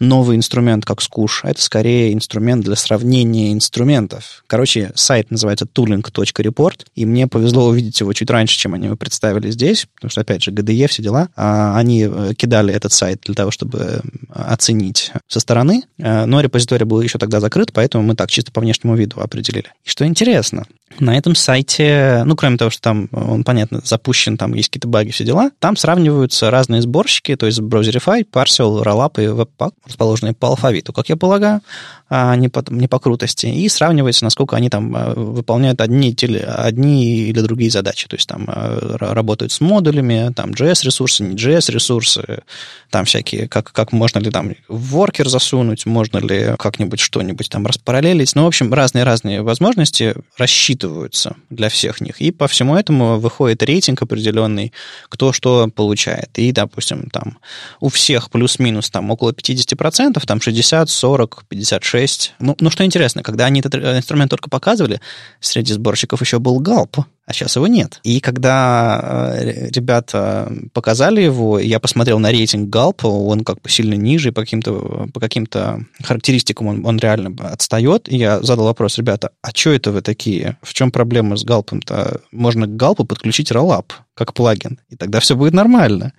новый 0.00 0.36
инструмент, 0.36 0.84
как 0.84 1.00
Скуш, 1.00 1.44
а 1.44 1.50
это 1.50 1.62
скорее 1.62 2.12
инструмент 2.12 2.64
для 2.64 2.76
сравнения 2.76 3.52
инструментов. 3.52 4.44
Короче, 4.46 4.92
сайт 4.94 5.30
называется 5.30 5.66
tooling.report, 5.72 6.86
и 6.94 7.06
мне 7.06 7.28
повезло 7.28 7.66
увидеть 7.66 8.00
его 8.00 8.12
чуть 8.12 8.28
раньше, 8.28 8.58
чем 8.58 8.74
они 8.74 8.86
его 8.86 8.96
представили 8.96 9.50
здесь, 9.50 9.86
потому 9.94 10.10
что, 10.10 10.20
опять 10.24 10.42
же, 10.42 10.50
GDE, 10.50 10.88
все 10.88 11.02
дела. 11.02 11.28
А, 11.36 11.76
они 11.78 12.08
э, 12.10 12.32
кидали 12.36 12.72
этот 12.72 12.92
сайт 12.92 13.20
для 13.24 13.34
того, 13.34 13.50
чтобы 13.50 13.78
э, 13.78 14.00
оценить 14.28 15.12
со 15.28 15.40
стороны, 15.40 15.82
э, 15.98 16.24
но 16.24 16.40
репозиторий 16.40 16.86
был 16.86 17.00
еще 17.00 17.18
тогда 17.18 17.40
закрыт, 17.40 17.72
поэтому 17.72 18.02
мы 18.04 18.14
так 18.14 18.30
чисто 18.30 18.50
по 18.52 18.60
внешнему 18.60 18.96
виду 18.96 19.20
определили. 19.20 19.66
И 19.84 19.88
что 19.88 20.06
интересно, 20.06 20.64
на 20.98 21.16
этом 21.16 21.34
сайте, 21.34 22.22
ну, 22.24 22.36
кроме 22.36 22.56
того, 22.56 22.70
что 22.70 22.80
там 22.80 23.08
он, 23.12 23.44
понятно, 23.44 23.80
запущен, 23.84 24.36
там 24.36 24.54
есть 24.54 24.68
какие-то 24.68 24.88
баги, 24.88 25.10
все 25.10 25.24
дела, 25.24 25.50
там 25.58 25.76
сравниваются 25.76 26.50
разные 26.50 26.82
сборщики, 26.82 27.36
то 27.36 27.46
есть 27.46 27.60
Browserify, 27.60 28.24
Parcel, 28.30 28.82
Rollup 28.82 29.22
и 29.22 29.26
Webpack, 29.26 29.72
расположенные 29.86 30.34
по 30.34 30.48
алфавиту, 30.48 30.92
как 30.92 31.08
я 31.08 31.16
полагаю, 31.16 31.60
а 32.08 32.36
не 32.36 32.48
по, 32.48 32.62
не 32.70 32.86
по 32.86 32.98
крутости, 32.98 33.46
и 33.46 33.68
сравнивается, 33.68 34.24
насколько 34.24 34.56
они 34.56 34.68
там 34.68 34.92
выполняют 35.14 35.80
одни, 35.80 36.14
одни 36.46 37.16
или 37.28 37.40
другие 37.40 37.70
задачи, 37.70 38.06
то 38.06 38.16
есть 38.16 38.28
там 38.28 38.46
работают 38.46 39.52
с 39.52 39.60
модулями, 39.60 40.03
файлями, 40.04 40.32
там 40.32 40.50
JS-ресурсы, 40.50 41.22
не 41.22 41.36
JS-ресурсы, 41.36 42.42
там 42.90 43.04
всякие, 43.04 43.48
как, 43.48 43.72
как 43.72 43.92
можно 43.92 44.18
ли 44.20 44.30
там 44.30 44.54
воркер 44.68 45.28
засунуть, 45.28 45.86
можно 45.86 46.18
ли 46.18 46.54
как-нибудь 46.58 47.00
что-нибудь 47.00 47.48
там 47.48 47.66
распараллелить. 47.66 48.34
Ну, 48.34 48.44
в 48.44 48.46
общем, 48.46 48.72
разные-разные 48.72 49.42
возможности 49.42 50.14
рассчитываются 50.38 51.36
для 51.50 51.68
всех 51.68 52.00
них. 52.00 52.20
И 52.20 52.30
по 52.30 52.46
всему 52.46 52.76
этому 52.76 53.18
выходит 53.18 53.62
рейтинг 53.62 54.02
определенный, 54.02 54.72
кто 55.08 55.32
что 55.32 55.68
получает. 55.68 56.30
И, 56.38 56.52
допустим, 56.52 57.08
там 57.10 57.38
у 57.80 57.88
всех 57.88 58.30
плюс-минус 58.30 58.90
там 58.90 59.10
около 59.10 59.32
50%, 59.32 60.24
там 60.26 60.40
60, 60.40 60.90
40, 60.90 61.44
56. 61.48 62.34
Ну, 62.38 62.56
ну, 62.60 62.70
что 62.70 62.84
интересно, 62.84 63.22
когда 63.22 63.46
они 63.46 63.60
этот 63.60 63.74
инструмент 63.74 64.30
только 64.30 64.50
показывали, 64.50 65.00
среди 65.40 65.72
сборщиков 65.72 66.20
еще 66.20 66.38
был 66.38 66.60
Галп, 66.60 66.98
а 67.26 67.32
сейчас 67.32 67.56
его 67.56 67.66
нет. 67.66 68.00
И 68.02 68.20
когда 68.20 69.32
э, 69.34 69.70
ребята 69.70 70.52
показали 70.72 71.22
его, 71.22 71.58
я 71.58 71.80
посмотрел 71.80 72.18
на 72.18 72.30
рейтинг 72.30 72.68
Галпа, 72.68 73.06
он 73.06 73.44
как 73.44 73.62
бы 73.62 73.70
сильно 73.70 73.94
ниже, 73.94 74.30
по 74.32 74.42
каким-то, 74.42 75.08
по 75.12 75.20
каким-то 75.20 75.84
характеристикам 76.02 76.66
он, 76.66 76.86
он 76.86 76.98
реально 76.98 77.34
отстает. 77.50 78.08
И 78.12 78.16
я 78.16 78.40
задал 78.40 78.66
вопрос, 78.66 78.98
ребята, 78.98 79.30
а 79.42 79.50
что 79.54 79.70
это 79.70 79.90
вы 79.90 80.02
такие? 80.02 80.58
В 80.62 80.74
чем 80.74 80.90
проблема 80.90 81.36
с 81.36 81.44
Галпом-то? 81.44 82.20
Можно 82.30 82.66
к 82.66 82.76
Галпу 82.76 83.04
подключить 83.04 83.50
Rollup 83.50 83.86
как 84.14 84.34
плагин, 84.34 84.80
и 84.88 84.96
тогда 84.96 85.20
все 85.20 85.36
будет 85.36 85.54
нормально. 85.54 86.12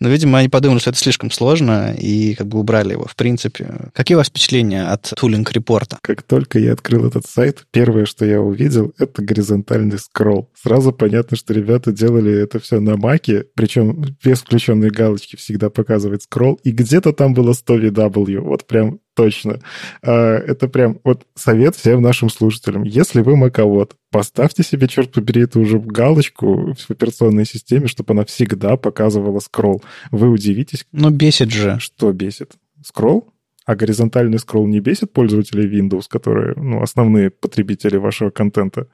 Но, 0.00 0.08
видимо, 0.08 0.38
они 0.38 0.48
подумали, 0.48 0.78
что 0.78 0.90
это 0.90 0.98
слишком 0.98 1.30
сложно, 1.30 1.94
и 1.98 2.34
как 2.34 2.48
бы 2.48 2.58
убрали 2.58 2.92
его. 2.92 3.06
В 3.06 3.16
принципе, 3.16 3.90
какие 3.94 4.14
у 4.14 4.18
вас 4.18 4.28
впечатления 4.28 4.84
от 4.84 5.12
тулинг 5.16 5.52
репорта? 5.52 5.98
Как 6.02 6.22
только 6.22 6.58
я 6.58 6.72
открыл 6.72 7.06
этот 7.06 7.26
сайт, 7.26 7.66
первое, 7.70 8.06
что 8.06 8.24
я 8.24 8.40
увидел, 8.40 8.92
это 8.98 9.22
горизонтальный 9.22 9.98
скролл 9.98 10.48
сразу 10.62 10.92
понятно, 10.92 11.36
что 11.36 11.52
ребята 11.52 11.92
делали 11.92 12.32
это 12.32 12.60
все 12.60 12.80
на 12.80 12.96
маке, 12.96 13.46
причем 13.54 14.04
без 14.22 14.40
включенной 14.40 14.90
галочки 14.90 15.36
всегда 15.36 15.70
показывает 15.70 16.22
скролл, 16.22 16.58
и 16.62 16.70
где-то 16.70 17.12
там 17.12 17.34
было 17.34 17.52
100 17.52 17.78
VW, 17.78 18.40
вот 18.40 18.66
прям 18.66 19.00
точно. 19.14 19.60
А, 20.02 20.36
это 20.36 20.68
прям 20.68 20.98
вот 21.04 21.26
совет 21.34 21.76
всем 21.76 22.02
нашим 22.02 22.28
слушателям. 22.28 22.84
Если 22.84 23.20
вы 23.20 23.36
маковод, 23.36 23.96
поставьте 24.10 24.62
себе, 24.62 24.88
черт 24.88 25.12
побери, 25.12 25.42
эту 25.42 25.60
уже 25.60 25.78
галочку 25.78 26.74
в 26.74 26.90
операционной 26.90 27.46
системе, 27.46 27.86
чтобы 27.86 28.12
она 28.12 28.24
всегда 28.24 28.76
показывала 28.76 29.40
скролл. 29.40 29.82
Вы 30.10 30.28
удивитесь. 30.28 30.86
Но 30.92 31.10
бесит 31.10 31.50
же. 31.50 31.78
Что 31.80 32.12
бесит? 32.12 32.52
Скролл? 32.84 33.28
А 33.64 33.76
горизонтальный 33.76 34.38
скролл 34.38 34.66
не 34.66 34.80
бесит 34.80 35.12
пользователей 35.12 35.68
Windows, 35.68 36.04
которые, 36.08 36.54
ну, 36.56 36.82
основные 36.82 37.30
потребители 37.30 37.96
вашего 37.96 38.30
контента? 38.30 38.88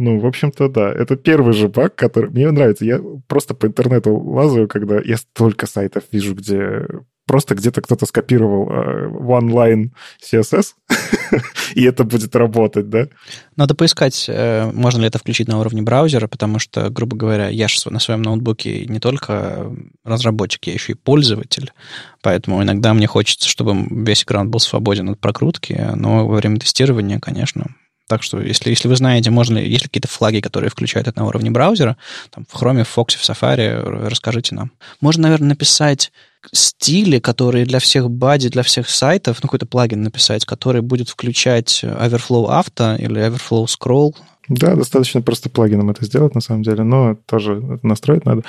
Ну, 0.00 0.20
в 0.20 0.26
общем-то, 0.26 0.68
да. 0.68 0.92
Это 0.92 1.16
первый 1.16 1.52
же 1.54 1.66
баг, 1.66 1.96
который... 1.96 2.30
Мне 2.30 2.48
нравится. 2.52 2.84
Я 2.84 3.00
просто 3.26 3.54
по 3.54 3.66
интернету 3.66 4.16
лазаю, 4.16 4.68
когда 4.68 5.00
я 5.04 5.16
столько 5.16 5.66
сайтов 5.66 6.04
вижу, 6.12 6.36
где 6.36 6.86
просто 7.26 7.56
где-то 7.56 7.82
кто-то 7.82 8.06
скопировал 8.06 8.70
э, 8.70 9.08
OneLine 9.08 9.90
CSS, 10.22 10.74
и 11.74 11.82
это 11.82 12.04
будет 12.04 12.36
работать, 12.36 12.88
да? 12.88 13.08
Надо 13.56 13.74
поискать, 13.74 14.26
э, 14.28 14.70
можно 14.72 15.00
ли 15.00 15.08
это 15.08 15.18
включить 15.18 15.48
на 15.48 15.58
уровне 15.58 15.82
браузера, 15.82 16.28
потому 16.28 16.60
что, 16.60 16.90
грубо 16.90 17.16
говоря, 17.16 17.48
я 17.48 17.66
же 17.66 17.78
на 17.90 17.98
своем 17.98 18.22
ноутбуке 18.22 18.86
не 18.86 19.00
только 19.00 19.70
разработчик, 20.04 20.68
я 20.68 20.74
еще 20.74 20.92
и 20.92 20.96
пользователь, 20.96 21.72
поэтому 22.22 22.62
иногда 22.62 22.94
мне 22.94 23.08
хочется, 23.08 23.48
чтобы 23.48 23.76
весь 23.90 24.22
экран 24.22 24.48
был 24.48 24.60
свободен 24.60 25.10
от 25.10 25.18
прокрутки, 25.18 25.90
но 25.96 26.26
во 26.26 26.36
время 26.36 26.58
тестирования, 26.58 27.18
конечно, 27.18 27.66
так 28.08 28.22
что, 28.22 28.40
если, 28.40 28.70
если 28.70 28.88
вы 28.88 28.96
знаете, 28.96 29.30
можно 29.30 29.58
ли, 29.58 29.68
есть 29.68 29.82
ли 29.82 29.88
какие-то 29.88 30.08
флаги, 30.08 30.40
которые 30.40 30.70
включают 30.70 31.06
это 31.06 31.20
на 31.20 31.26
уровне 31.26 31.50
браузера, 31.50 31.96
там, 32.30 32.46
в 32.48 32.60
Chrome, 32.60 32.84
в 32.84 32.98
Fox, 32.98 33.16
в 33.16 33.22
Safari, 33.22 34.08
расскажите 34.08 34.54
нам. 34.54 34.72
Можно, 35.00 35.24
наверное, 35.24 35.50
написать 35.50 36.10
стили, 36.52 37.18
которые 37.18 37.66
для 37.66 37.78
всех 37.78 38.10
бади, 38.10 38.48
для 38.48 38.62
всех 38.62 38.88
сайтов, 38.88 39.38
ну, 39.42 39.48
какой-то 39.48 39.66
плагин 39.66 40.02
написать, 40.02 40.44
который 40.44 40.80
будет 40.80 41.08
включать 41.08 41.84
Overflow 41.84 42.48
Auto 42.48 42.98
или 42.98 43.26
Overflow 43.28 43.66
Scroll. 43.66 44.14
Да, 44.48 44.74
достаточно 44.74 45.20
просто 45.20 45.50
плагином 45.50 45.90
это 45.90 46.04
сделать, 46.04 46.34
на 46.34 46.40
самом 46.40 46.62
деле, 46.62 46.84
но 46.84 47.16
тоже 47.26 47.78
настроить 47.82 48.24
надо. 48.24 48.42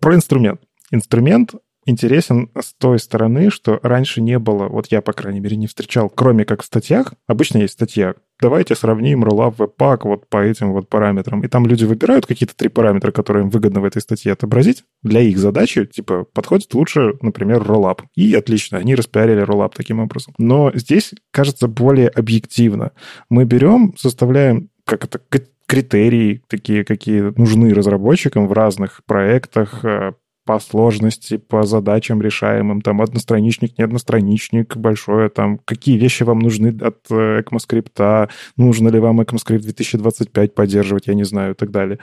Про 0.00 0.16
инструмент. 0.16 0.60
Инструмент 0.90 1.54
интересен 1.86 2.50
с 2.58 2.74
той 2.74 2.98
стороны, 2.98 3.50
что 3.50 3.80
раньше 3.82 4.20
не 4.20 4.38
было, 4.38 4.68
вот 4.68 4.86
я, 4.88 5.00
по 5.00 5.12
крайней 5.12 5.40
мере, 5.40 5.56
не 5.56 5.66
встречал, 5.66 6.08
кроме 6.08 6.44
как 6.44 6.62
в 6.62 6.66
статьях, 6.66 7.14
обычно 7.26 7.58
есть 7.58 7.74
статья, 7.74 8.14
давайте 8.40 8.74
сравним 8.74 9.24
Rollup 9.24 9.56
Webpack 9.56 10.00
вот 10.04 10.28
по 10.28 10.38
этим 10.38 10.72
вот 10.72 10.88
параметрам. 10.88 11.42
И 11.42 11.48
там 11.48 11.66
люди 11.66 11.84
выбирают 11.84 12.26
какие-то 12.26 12.56
три 12.56 12.68
параметра, 12.68 13.12
которые 13.12 13.44
им 13.44 13.50
выгодно 13.50 13.80
в 13.80 13.84
этой 13.84 14.02
статье 14.02 14.32
отобразить. 14.32 14.84
Для 15.02 15.20
их 15.20 15.38
задачи, 15.38 15.84
типа, 15.84 16.24
подходит 16.32 16.72
лучше, 16.74 17.14
например, 17.20 17.62
Rollup. 17.62 18.00
И 18.14 18.34
отлично, 18.34 18.78
они 18.78 18.94
распиарили 18.94 19.42
Rollup 19.44 19.72
таким 19.74 20.00
образом. 20.00 20.34
Но 20.38 20.70
здесь, 20.74 21.12
кажется, 21.30 21.68
более 21.68 22.08
объективно. 22.08 22.92
Мы 23.28 23.44
берем, 23.44 23.94
составляем 23.96 24.70
как 24.84 25.04
это, 25.04 25.20
критерии, 25.66 26.42
такие, 26.48 26.84
какие 26.84 27.32
нужны 27.38 27.72
разработчикам 27.72 28.48
в 28.48 28.52
разных 28.52 29.02
проектах, 29.06 29.84
э, 29.84 30.14
по 30.44 30.58
сложности, 30.58 31.36
по 31.36 31.62
задачам 31.64 32.22
решаемым, 32.22 32.80
там 32.80 33.00
одностраничник, 33.00 33.78
не 33.78 33.84
одностраничник, 33.84 34.76
большое, 34.76 35.28
там 35.28 35.58
какие 35.58 35.98
вещи 35.98 36.22
вам 36.22 36.38
нужны 36.38 36.68
от 36.80 36.98
э, 37.10 37.42
ECMAScript, 37.42 38.30
нужно 38.56 38.88
ли 38.88 38.98
вам 38.98 39.20
ECMAScript 39.20 39.60
2025 39.60 40.54
поддерживать, 40.54 41.06
я 41.06 41.14
не 41.14 41.24
знаю, 41.24 41.52
и 41.52 41.54
так 41.54 41.70
далее. 41.70 41.98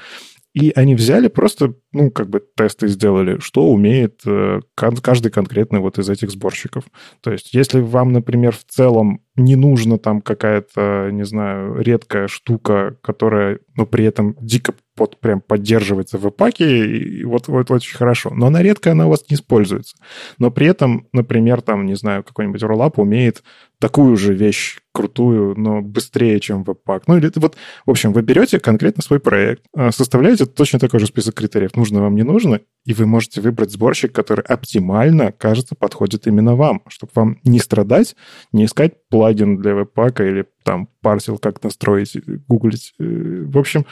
И 0.54 0.72
они 0.76 0.96
взяли 0.96 1.28
просто, 1.28 1.76
ну, 1.92 2.10
как 2.10 2.30
бы 2.30 2.44
тесты 2.56 2.88
сделали, 2.88 3.38
что 3.40 3.70
умеет 3.70 4.22
э, 4.26 4.62
каждый 4.76 5.30
конкретный 5.30 5.80
вот 5.80 6.00
из 6.00 6.10
этих 6.10 6.32
сборщиков. 6.32 6.86
То 7.22 7.32
есть, 7.32 7.54
если 7.54 7.80
вам, 7.80 8.12
например, 8.12 8.54
в 8.54 8.64
целом 8.64 9.22
не 9.38 9.56
нужна 9.56 9.98
там 9.98 10.22
какая-то, 10.22 11.10
не 11.12 11.24
знаю, 11.24 11.80
редкая 11.80 12.28
штука, 12.28 12.98
которая, 13.02 13.60
но 13.76 13.86
при 13.86 14.04
этом 14.04 14.36
дико 14.42 14.74
под, 14.96 15.20
прям 15.20 15.42
поддерживается 15.42 16.18
в 16.18 16.30
паке, 16.32 16.88
и 16.88 17.24
вот, 17.24 17.48
вот 17.48 17.70
очень 17.70 17.96
хорошо. 17.96 18.32
Но 18.34 18.48
она 18.48 18.64
редко, 18.64 18.92
она 18.92 19.06
у 19.06 19.12
вас 19.12 19.26
не 19.30 19.36
используется. 19.36 19.96
Но 20.40 20.50
при 20.50 20.68
этом, 20.68 21.08
например, 21.14 21.62
там, 21.62 21.86
не 21.86 21.96
знаю, 21.96 22.24
какой-нибудь 22.24 22.64
Rollup 22.64 22.94
умеет 22.98 23.44
такую 23.80 24.18
же 24.18 24.34
вещь 24.34 24.80
крутую, 24.92 25.54
но 25.56 25.84
быстрее, 25.84 26.40
чем 26.40 26.64
веб-пак. 26.64 27.08
Ну, 27.08 27.18
или 27.18 27.32
вот, 27.36 27.56
в 27.86 27.92
общем, 27.92 28.14
вы 28.14 28.24
берете 28.24 28.60
конкретно 28.60 29.04
свой 29.04 29.20
проект, 29.20 29.62
а, 29.76 29.92
составляете 29.92 30.48
точно 30.48 30.80
такой 30.80 31.00
же 31.00 31.06
список 31.06 31.36
критериев, 31.36 31.76
нужно 31.76 32.02
вам, 32.02 32.16
не 32.16 32.24
нужно, 32.24 32.62
и 32.88 32.94
вы 32.94 33.06
можете 33.06 33.42
выбрать 33.42 33.72
сборщик, 33.72 34.14
который 34.14 34.46
оптимально, 34.46 35.34
кажется, 35.34 35.76
подходит 35.76 36.26
именно 36.26 36.56
вам, 36.56 36.82
чтобы 36.88 37.12
вам 37.16 37.38
не 37.44 37.60
страдать, 37.60 38.16
не 38.54 38.64
искать 38.64 38.94
плагин 39.10 39.58
для 39.58 39.76
веб-пака 39.76 40.24
или 40.26 40.46
там 40.64 40.88
парсил, 41.02 41.38
как 41.38 41.62
настроить, 41.62 42.16
гуглить. 42.48 42.94
Э, 42.98 43.04
в 43.04 43.58
общем, 43.58 43.86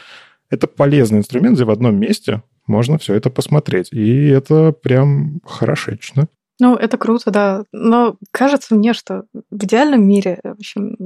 это 0.48 0.66
полезный 0.66 1.18
инструмент, 1.18 1.56
где 1.56 1.66
в 1.66 1.70
одном 1.70 2.00
месте 2.00 2.42
можно 2.66 2.96
все 2.96 3.12
это 3.12 3.28
посмотреть. 3.28 3.92
И 3.92 4.28
это 4.28 4.72
прям 4.72 5.40
хорошечно. 5.44 6.28
Ну, 6.58 6.74
это 6.74 6.96
круто, 6.96 7.30
да. 7.30 7.64
Но 7.72 8.16
кажется 8.30 8.74
мне, 8.74 8.94
что 8.94 9.24
в 9.50 9.62
идеальном 9.62 10.08
мире, 10.08 10.40
в 10.42 10.52
общем, 10.52 10.96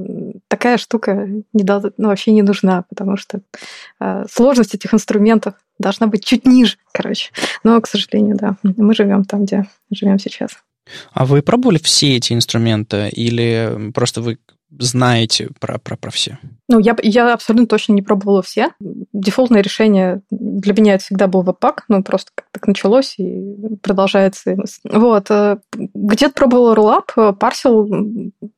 такая 0.51 0.77
штука 0.77 1.29
не 1.53 1.63
дол- 1.63 1.93
ну, 1.97 2.09
вообще 2.09 2.33
не 2.33 2.41
нужна, 2.41 2.83
потому 2.89 3.15
что 3.15 3.39
э, 4.01 4.25
сложность 4.29 4.75
этих 4.75 4.93
инструментов 4.93 5.53
должна 5.79 6.07
быть 6.07 6.25
чуть 6.25 6.45
ниже, 6.45 6.75
короче. 6.91 7.31
Но, 7.63 7.79
к 7.79 7.87
сожалению, 7.87 8.35
да, 8.35 8.57
мы 8.61 8.93
живем 8.93 9.23
там, 9.23 9.45
где 9.45 9.65
живем 9.89 10.19
сейчас. 10.19 10.51
А 11.13 11.25
вы 11.25 11.41
пробовали 11.41 11.77
все 11.77 12.17
эти 12.17 12.33
инструменты 12.33 13.07
или 13.09 13.91
просто 13.93 14.21
вы 14.21 14.39
знаете 14.77 15.49
про, 15.61 15.79
про, 15.79 15.95
про 15.95 16.11
все? 16.11 16.37
Ну, 16.67 16.79
я, 16.79 16.97
я 17.01 17.33
абсолютно 17.33 17.67
точно 17.67 17.93
не 17.93 18.01
пробовала 18.01 18.41
все. 18.41 18.71
Дефолтное 19.13 19.61
решение 19.61 20.21
для 20.29 20.73
меня 20.73 20.95
это 20.95 21.03
всегда 21.03 21.27
был 21.27 21.41
веб-пак, 21.41 21.85
ну, 21.87 22.03
просто 22.03 22.31
как 22.33 22.45
так 22.51 22.67
началось 22.67 23.15
и 23.17 23.77
продолжается. 23.81 24.55
Вот. 24.83 25.29
Э, 25.29 25.57
где-то 25.73 26.33
пробовала 26.33 26.75
Rollup, 26.75 27.33
парсил, 27.33 27.87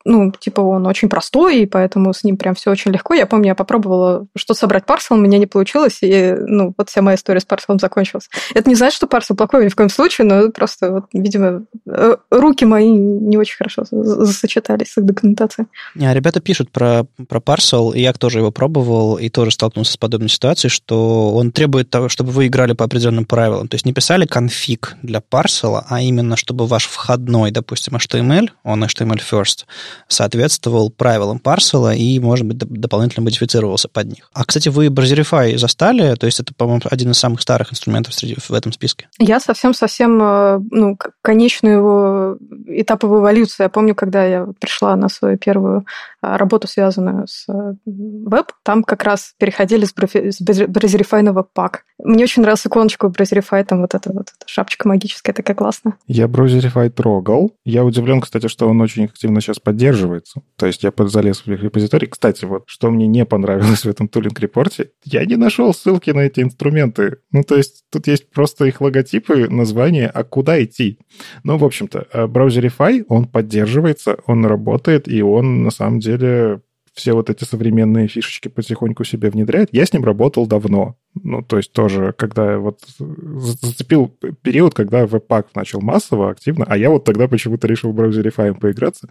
ну, 0.04 0.32
типа 0.32 0.60
он 0.60 0.86
очень 0.86 1.08
простой, 1.08 1.60
и 1.60 1.66
поэтому 1.66 2.12
с 2.12 2.24
ним 2.24 2.36
прям 2.36 2.54
все 2.54 2.70
очень 2.70 2.92
легко. 2.92 3.14
Я 3.14 3.26
помню, 3.26 3.48
я 3.48 3.54
попробовала 3.54 4.26
что 4.36 4.54
собрать 4.54 4.86
парсел, 4.86 5.16
у 5.16 5.20
меня 5.20 5.38
не 5.38 5.46
получилось, 5.46 5.98
и, 6.02 6.34
ну, 6.38 6.74
вот 6.76 6.88
вся 6.88 7.02
моя 7.02 7.16
история 7.16 7.40
с 7.40 7.44
парселом 7.44 7.78
закончилась. 7.78 8.28
Это 8.54 8.68
не 8.68 8.74
значит, 8.74 8.96
что 8.96 9.06
парсел 9.06 9.36
плохой 9.36 9.64
ни 9.64 9.68
в 9.68 9.76
коем 9.76 9.88
случае, 9.88 10.26
но 10.26 10.50
просто, 10.50 10.90
вот, 10.90 11.04
видимо, 11.12 11.64
э, 11.86 12.16
руки 12.30 12.64
мои 12.64 12.90
не 12.90 13.36
очень 13.36 13.56
хорошо 13.56 13.84
сочетались 13.84 14.92
с 14.92 14.98
их 14.98 15.04
документацией. 15.04 15.68
А 16.00 16.14
ребята 16.14 16.40
пишут 16.40 16.70
про, 16.70 17.06
про 17.28 17.38
Parcel, 17.38 17.94
и 17.94 18.00
я 18.00 18.12
тоже 18.12 18.38
его 18.38 18.50
пробовал, 18.50 19.16
и 19.16 19.28
тоже 19.28 19.50
столкнулся 19.52 19.92
с 19.92 19.96
подобной 19.96 20.28
ситуацией, 20.28 20.43
что 20.52 21.34
он 21.34 21.52
требует 21.52 21.90
того, 21.90 22.08
чтобы 22.08 22.30
вы 22.30 22.46
играли 22.46 22.72
по 22.72 22.84
определенным 22.84 23.24
правилам. 23.24 23.68
То 23.68 23.76
есть 23.76 23.86
не 23.86 23.92
писали 23.92 24.26
конфиг 24.26 24.96
для 25.02 25.20
Parcel, 25.20 25.82
а 25.88 26.00
именно, 26.00 26.36
чтобы 26.36 26.66
ваш 26.66 26.86
входной, 26.86 27.50
допустим, 27.50 27.96
HTML, 27.96 28.50
он 28.62 28.84
HTML 28.84 29.20
first, 29.28 29.64
соответствовал 30.08 30.90
правилам 30.90 31.40
Parcel 31.42 31.96
и, 31.96 32.20
может 32.20 32.46
быть, 32.46 32.58
дополнительно 32.58 33.24
модифицировался 33.24 33.88
под 33.88 34.08
них. 34.08 34.30
А, 34.32 34.44
кстати, 34.44 34.68
вы 34.68 34.86
Browserify 34.86 35.56
застали? 35.56 36.14
То 36.16 36.26
есть 36.26 36.40
это, 36.40 36.52
по-моему, 36.54 36.82
один 36.90 37.10
из 37.10 37.18
самых 37.18 37.40
старых 37.40 37.72
инструментов 37.72 38.14
среди, 38.14 38.36
в 38.36 38.50
этом 38.52 38.72
списке. 38.72 39.08
Я 39.18 39.40
совсем-совсем, 39.40 40.20
э, 40.22 40.60
ну, 40.70 40.98
конечную 41.22 41.78
его 41.78 42.36
этап 42.66 43.04
эволюции. 43.04 43.62
Я 43.62 43.68
помню, 43.68 43.94
когда 43.94 44.24
я 44.24 44.46
пришла 44.60 44.96
на 44.96 45.08
свою 45.08 45.38
первую 45.38 45.86
а, 46.20 46.38
работу, 46.38 46.68
связанную 46.68 47.26
с 47.26 47.46
э, 47.48 47.74
веб, 47.84 48.52
там 48.62 48.82
как 48.82 49.02
раз 49.04 49.34
переходили 49.38 49.84
с 49.84 49.92
Browserify 50.40 51.22
на 51.22 51.30
Webpack. 51.30 51.78
Мне 51.98 52.24
очень 52.24 52.42
нравилась 52.42 52.66
иконочка 52.66 53.06
Browserify, 53.06 53.64
там 53.64 53.80
вот 53.80 53.94
эта 53.94 54.12
вот 54.12 54.28
эта 54.28 54.46
шапочка 54.46 54.88
магическая, 54.88 55.34
такая 55.34 55.56
классная. 55.56 55.96
Я 56.06 56.26
Browserify 56.26 56.90
трогал. 56.90 57.52
Я 57.64 57.84
удивлен, 57.84 58.20
кстати, 58.20 58.48
что 58.48 58.68
он 58.68 58.80
очень 58.80 59.04
активно 59.04 59.40
сейчас 59.40 59.58
поддерживается. 59.58 60.42
То 60.56 60.66
есть 60.66 60.82
я 60.82 60.92
залез 60.96 61.40
в 61.46 61.52
их 61.52 61.62
репозиторий. 61.62 62.08
Кстати, 62.08 62.44
вот 62.44 62.64
что 62.66 62.90
мне 62.90 63.06
не 63.06 63.24
понравилось 63.24 63.84
в 63.84 63.88
этом 63.88 64.08
тулинг-репорте, 64.08 64.90
я 65.04 65.24
не 65.24 65.36
нашел 65.36 65.72
ссылки 65.72 66.10
на 66.10 66.20
эти 66.20 66.40
инструменты. 66.40 67.18
Ну, 67.30 67.42
то 67.42 67.56
есть 67.56 67.84
тут 67.90 68.06
есть 68.06 68.30
просто 68.30 68.64
их 68.64 68.80
логотипы, 68.80 69.48
название, 69.48 70.08
а 70.08 70.24
куда 70.24 70.62
идти. 70.62 70.98
Ну, 71.42 71.56
в 71.56 71.64
общем-то, 71.64 72.06
э, 72.12 72.26
Browserify, 72.26 73.04
он 73.08 73.26
поддерживается, 73.26 74.18
он 74.26 74.46
работает, 74.46 75.08
и 75.08 75.22
он 75.22 75.62
на 75.62 75.70
самом 75.70 76.00
деле 76.00 76.60
все 76.94 77.12
вот 77.12 77.28
эти 77.28 77.44
современные 77.44 78.08
фишечки 78.08 78.48
потихоньку 78.48 79.04
себе 79.04 79.30
внедряет. 79.30 79.68
Я 79.72 79.84
с 79.84 79.92
ним 79.92 80.04
работал 80.04 80.46
давно. 80.46 80.96
Ну, 81.22 81.42
то 81.42 81.56
есть 81.56 81.72
тоже, 81.72 82.14
когда 82.16 82.58
вот 82.58 82.80
зацепил 82.98 84.08
период, 84.42 84.74
когда 84.74 85.06
веб-пак 85.06 85.54
начал 85.54 85.80
массово, 85.80 86.30
активно, 86.30 86.64
а 86.68 86.76
я 86.76 86.90
вот 86.90 87.04
тогда 87.04 87.28
почему-то 87.28 87.66
решил 87.66 87.92
в 87.92 88.00
Fime 88.00 88.58
поиграться. 88.58 89.08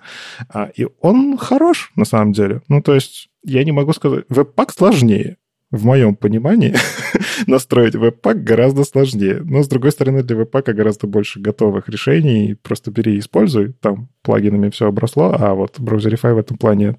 А, 0.49 0.69
и 0.75 0.87
он 1.01 1.37
хорош, 1.37 1.91
на 1.95 2.05
самом 2.05 2.33
деле. 2.33 2.61
Ну, 2.67 2.81
то 2.81 2.93
есть 2.93 3.29
я 3.43 3.63
не 3.63 3.71
могу 3.71 3.93
сказать... 3.93 4.25
Веб-пак 4.29 4.71
сложнее 4.71 5.37
в 5.73 5.85
моем 5.85 6.15
понимании, 6.15 6.75
настроить 7.47 7.95
веб-пак 7.95 8.43
гораздо 8.43 8.83
сложнее. 8.83 9.41
Но, 9.43 9.63
с 9.63 9.67
другой 9.67 9.91
стороны, 9.91 10.21
для 10.21 10.35
веб-пака 10.35 10.71
гораздо 10.73 11.07
больше 11.07 11.39
готовых 11.39 11.89
решений. 11.89 12.55
Просто 12.61 12.91
бери 12.91 13.15
и 13.15 13.19
используй. 13.19 13.73
Там 13.81 14.07
плагинами 14.21 14.69
все 14.69 14.87
обросло, 14.87 15.35
а 15.37 15.55
вот 15.55 15.79
Browserify 15.79 16.35
в 16.35 16.37
этом 16.37 16.57
плане... 16.57 16.97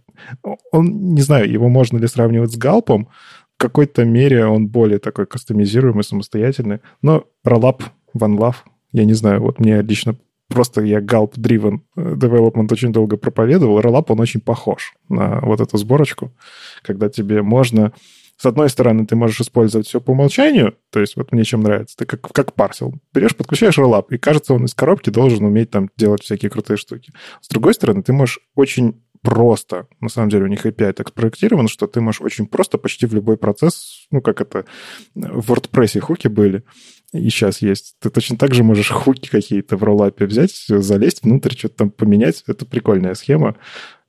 Он, 0.72 1.14
не 1.14 1.22
знаю, 1.22 1.48
его 1.48 1.68
можно 1.68 1.98
ли 1.98 2.08
сравнивать 2.08 2.52
с 2.52 2.56
Галпом. 2.56 3.08
В 3.56 3.58
какой-то 3.58 4.04
мере 4.04 4.44
он 4.46 4.66
более 4.66 4.98
такой 4.98 5.26
кастомизируемый, 5.26 6.02
самостоятельный. 6.02 6.80
Но 7.00 7.26
Rollup, 7.46 7.82
OneLove, 8.18 8.56
я 8.90 9.04
не 9.04 9.14
знаю, 9.14 9.40
вот 9.40 9.60
мне 9.60 9.82
лично 9.82 10.16
просто 10.48 10.82
я 10.82 10.98
Gulp-driven 10.98 11.78
э, 11.96 12.14
development 12.14 12.72
очень 12.72 12.92
долго 12.92 13.16
проповедовал. 13.16 13.78
Rollup, 13.78 14.06
он 14.08 14.18
очень 14.18 14.40
похож 14.40 14.94
на 15.08 15.38
вот 15.42 15.60
эту 15.60 15.78
сборочку, 15.78 16.32
когда 16.82 17.08
тебе 17.08 17.42
можно 17.42 17.92
с 18.36 18.46
одной 18.46 18.68
стороны, 18.68 19.06
ты 19.06 19.16
можешь 19.16 19.40
использовать 19.40 19.86
все 19.86 20.00
по 20.00 20.10
умолчанию, 20.10 20.76
то 20.90 21.00
есть 21.00 21.16
вот 21.16 21.32
мне 21.32 21.44
чем 21.44 21.62
нравится, 21.62 21.96
ты 21.96 22.06
как, 22.06 22.20
как 22.32 22.54
парсел. 22.54 22.94
Берешь, 23.12 23.36
подключаешь 23.36 23.78
роллап, 23.78 24.12
и 24.12 24.18
кажется, 24.18 24.54
он 24.54 24.64
из 24.64 24.74
коробки 24.74 25.10
должен 25.10 25.44
уметь 25.44 25.70
там 25.70 25.90
делать 25.96 26.22
всякие 26.22 26.50
крутые 26.50 26.76
штуки. 26.76 27.12
С 27.40 27.48
другой 27.48 27.74
стороны, 27.74 28.02
ты 28.02 28.12
можешь 28.12 28.40
очень 28.54 29.00
просто, 29.22 29.88
на 30.00 30.10
самом 30.10 30.28
деле 30.28 30.44
у 30.44 30.48
них 30.48 30.66
API 30.66 30.92
так 30.92 31.08
спроектирован, 31.08 31.66
что 31.68 31.86
ты 31.86 32.00
можешь 32.00 32.20
очень 32.20 32.46
просто 32.46 32.76
почти 32.76 33.06
в 33.06 33.14
любой 33.14 33.38
процесс, 33.38 34.06
ну, 34.10 34.20
как 34.20 34.40
это 34.42 34.66
в 35.14 35.50
WordPress 35.50 35.98
хуки 36.00 36.28
были, 36.28 36.62
и 37.14 37.30
сейчас 37.30 37.62
есть. 37.62 37.96
Ты 38.00 38.10
точно 38.10 38.36
так 38.36 38.52
же 38.54 38.64
можешь 38.64 38.90
хуки 38.90 39.30
какие-то 39.30 39.76
в 39.76 39.84
роллапе 39.84 40.26
взять, 40.26 40.52
залезть 40.68 41.22
внутрь, 41.22 41.56
что-то 41.56 41.76
там 41.76 41.90
поменять. 41.90 42.42
Это 42.46 42.66
прикольная 42.66 43.14
схема. 43.14 43.56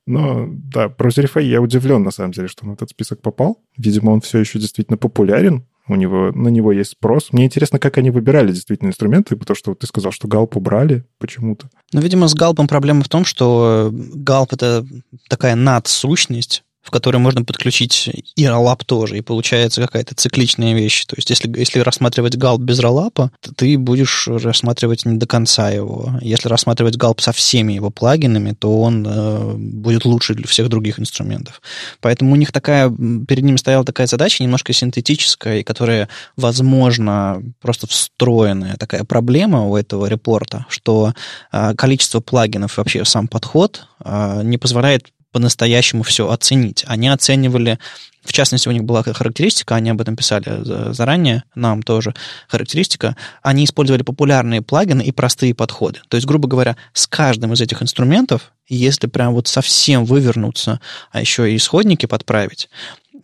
Но, 0.07 0.47
да, 0.47 0.89
про 0.89 1.09
Zerify 1.09 1.43
я 1.43 1.61
удивлен, 1.61 2.03
на 2.03 2.11
самом 2.11 2.31
деле, 2.31 2.47
что 2.47 2.65
он 2.65 2.71
в 2.71 2.73
этот 2.75 2.91
список 2.91 3.21
попал. 3.21 3.61
Видимо, 3.77 4.11
он 4.11 4.21
все 4.21 4.39
еще 4.39 4.59
действительно 4.59 4.97
популярен. 4.97 5.65
У 5.87 5.95
него, 5.95 6.31
на 6.31 6.47
него 6.47 6.71
есть 6.71 6.91
спрос. 6.91 7.31
Мне 7.31 7.45
интересно, 7.45 7.77
как 7.77 7.97
они 7.99 8.09
выбирали 8.09 8.51
действительно 8.51 8.89
инструменты, 8.89 9.35
потому 9.35 9.55
что 9.55 9.71
вот 9.71 9.79
ты 9.79 9.87
сказал, 9.87 10.11
что 10.11 10.27
галп 10.27 10.57
убрали 10.57 11.05
почему-то. 11.19 11.69
Ну, 11.93 12.01
видимо, 12.01 12.27
с 12.27 12.33
галпом 12.33 12.67
проблема 12.67 13.03
в 13.03 13.09
том, 13.09 13.23
что 13.23 13.91
галп— 13.93 14.53
это 14.53 14.85
такая 15.29 15.55
надсущность, 15.55 16.63
в 16.85 16.91
который 16.91 17.17
можно 17.17 17.43
подключить 17.43 18.11
и 18.35 18.45
роллап 18.45 18.85
тоже, 18.85 19.17
и 19.17 19.21
получается 19.21 19.81
какая-то 19.81 20.13
цикличная 20.13 20.75
вещь. 20.75 21.05
То 21.05 21.15
есть 21.17 21.31
если, 21.31 21.51
если 21.57 21.79
рассматривать 21.79 22.37
галп 22.37 22.61
без 22.61 22.79
роллапа, 22.79 23.31
то 23.41 23.53
ты 23.55 23.75
будешь 23.79 24.27
рассматривать 24.27 25.03
не 25.03 25.17
до 25.17 25.25
конца 25.25 25.71
его. 25.71 26.11
Если 26.21 26.47
рассматривать 26.47 26.95
галп 26.95 27.21
со 27.21 27.31
всеми 27.31 27.73
его 27.73 27.89
плагинами, 27.89 28.51
то 28.51 28.81
он 28.81 29.03
э, 29.07 29.53
будет 29.55 30.05
лучше 30.05 30.35
для 30.35 30.45
всех 30.45 30.69
других 30.69 30.99
инструментов. 30.99 31.59
Поэтому 32.01 32.33
у 32.33 32.35
них 32.35 32.51
такая, 32.51 32.91
перед 32.91 33.43
ними 33.43 33.57
стояла 33.57 33.83
такая 33.83 34.05
задача 34.05 34.43
немножко 34.43 34.71
синтетическая, 34.71 35.61
и 35.61 35.63
которая, 35.63 36.07
возможно, 36.37 37.41
просто 37.61 37.87
встроенная 37.87 38.77
такая 38.77 39.05
проблема 39.05 39.65
у 39.65 39.75
этого 39.75 40.05
репорта, 40.05 40.67
что 40.69 41.13
э, 41.51 41.73
количество 41.73 42.19
плагинов, 42.19 42.77
вообще 42.77 43.03
сам 43.05 43.27
подход 43.27 43.87
э, 44.03 44.41
не 44.43 44.59
позволяет 44.59 45.07
по-настоящему 45.35 46.03
все 46.03 46.29
оценить. 46.29 46.85
Они 46.87 47.09
оценивали, 47.09 47.77
в 48.23 48.31
частности, 48.31 48.69
у 48.69 48.71
них 48.71 48.85
была 48.85 49.03
характеристика, 49.03 49.75
они 49.75 49.89
об 49.89 49.99
этом 49.99 50.15
писали 50.15 50.93
заранее, 50.93 51.43
нам 51.55 51.83
тоже 51.83 52.13
характеристика, 52.47 53.17
они 53.43 53.65
использовали 53.65 54.03
популярные 54.03 54.61
плагины 54.61 55.01
и 55.01 55.11
простые 55.11 55.53
подходы. 55.53 55.99
То 56.07 56.15
есть, 56.15 56.25
грубо 56.25 56.47
говоря, 56.47 56.77
с 56.93 57.05
каждым 57.05 57.51
из 57.51 57.59
этих 57.59 57.83
инструментов, 57.83 58.53
если 58.69 59.07
прям 59.07 59.33
вот 59.33 59.49
совсем 59.49 60.05
вывернуться, 60.05 60.79
а 61.11 61.19
еще 61.19 61.51
и 61.51 61.57
исходники 61.57 62.05
подправить, 62.05 62.69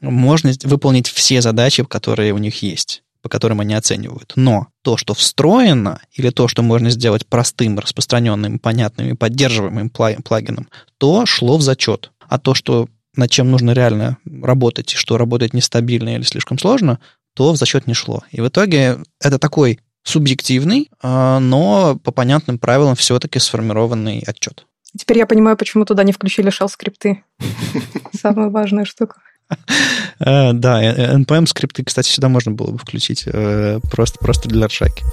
можно 0.02 0.52
выполнить 0.64 1.08
все 1.08 1.42
задачи, 1.42 1.86
которые 1.86 2.34
у 2.34 2.40
них 2.40 2.62
есть 2.62 3.04
по 3.22 3.30
которым 3.30 3.60
они 3.60 3.74
оценивают. 3.74 4.34
Но 4.36 4.68
то, 4.82 4.98
что 4.98 5.14
встроено, 5.14 6.02
или 6.14 6.30
то, 6.30 6.48
что 6.48 6.64
можно 6.64 6.90
сделать 6.90 7.26
простым, 7.26 7.78
распространенным, 7.80 8.60
понятным 8.60 9.10
и 9.10 9.14
поддерживаемым 9.14 9.90
плагином, 9.90 10.68
то 10.98 11.26
шло 11.26 11.58
в 11.58 11.62
зачет. 11.62 12.12
А 12.28 12.40
то, 12.40 12.54
что 12.54 12.88
над 13.16 13.30
чем 13.30 13.52
нужно 13.52 13.72
реально 13.72 14.18
работать, 14.26 14.94
и 14.94 14.98
что 14.98 15.18
работает 15.18 15.54
нестабильно 15.54 16.16
или 16.16 16.24
слишком 16.24 16.58
сложно, 16.58 17.00
то 17.34 17.52
в 17.52 17.58
зачет 17.58 17.88
не 17.88 17.94
шло. 17.94 18.24
И 18.32 18.42
в 18.42 18.48
итоге 18.48 19.00
это 19.20 19.38
такой 19.40 19.80
субъективный, 20.04 20.90
а, 21.02 21.40
но 21.40 21.98
по 22.04 22.12
понятным 22.12 22.58
правилам 22.58 22.96
все-таки 22.96 23.40
сформированный 23.40 24.24
отчет. 24.26 24.66
Теперь 24.98 25.20
я 25.20 25.26
понимаю, 25.26 25.56
почему 25.56 25.86
туда 25.86 26.04
не 26.04 26.12
включили 26.12 26.52
shell 26.52 26.68
скрипты. 26.68 27.24
Самая 28.20 28.50
важная 28.50 28.86
штука. 28.86 29.22
Э, 30.24 30.54
да, 30.54 30.84
NPM 30.84 31.48
скрипты, 31.48 31.84
кстати, 31.84 32.08
сюда 32.08 32.30
можно 32.30 32.52
было 32.52 32.70
бы 32.70 32.78
включить 32.78 33.24
э, 33.26 33.80
просто, 33.92 34.20
просто 34.20 34.48
для 34.48 34.68
ржаки. 34.68 35.04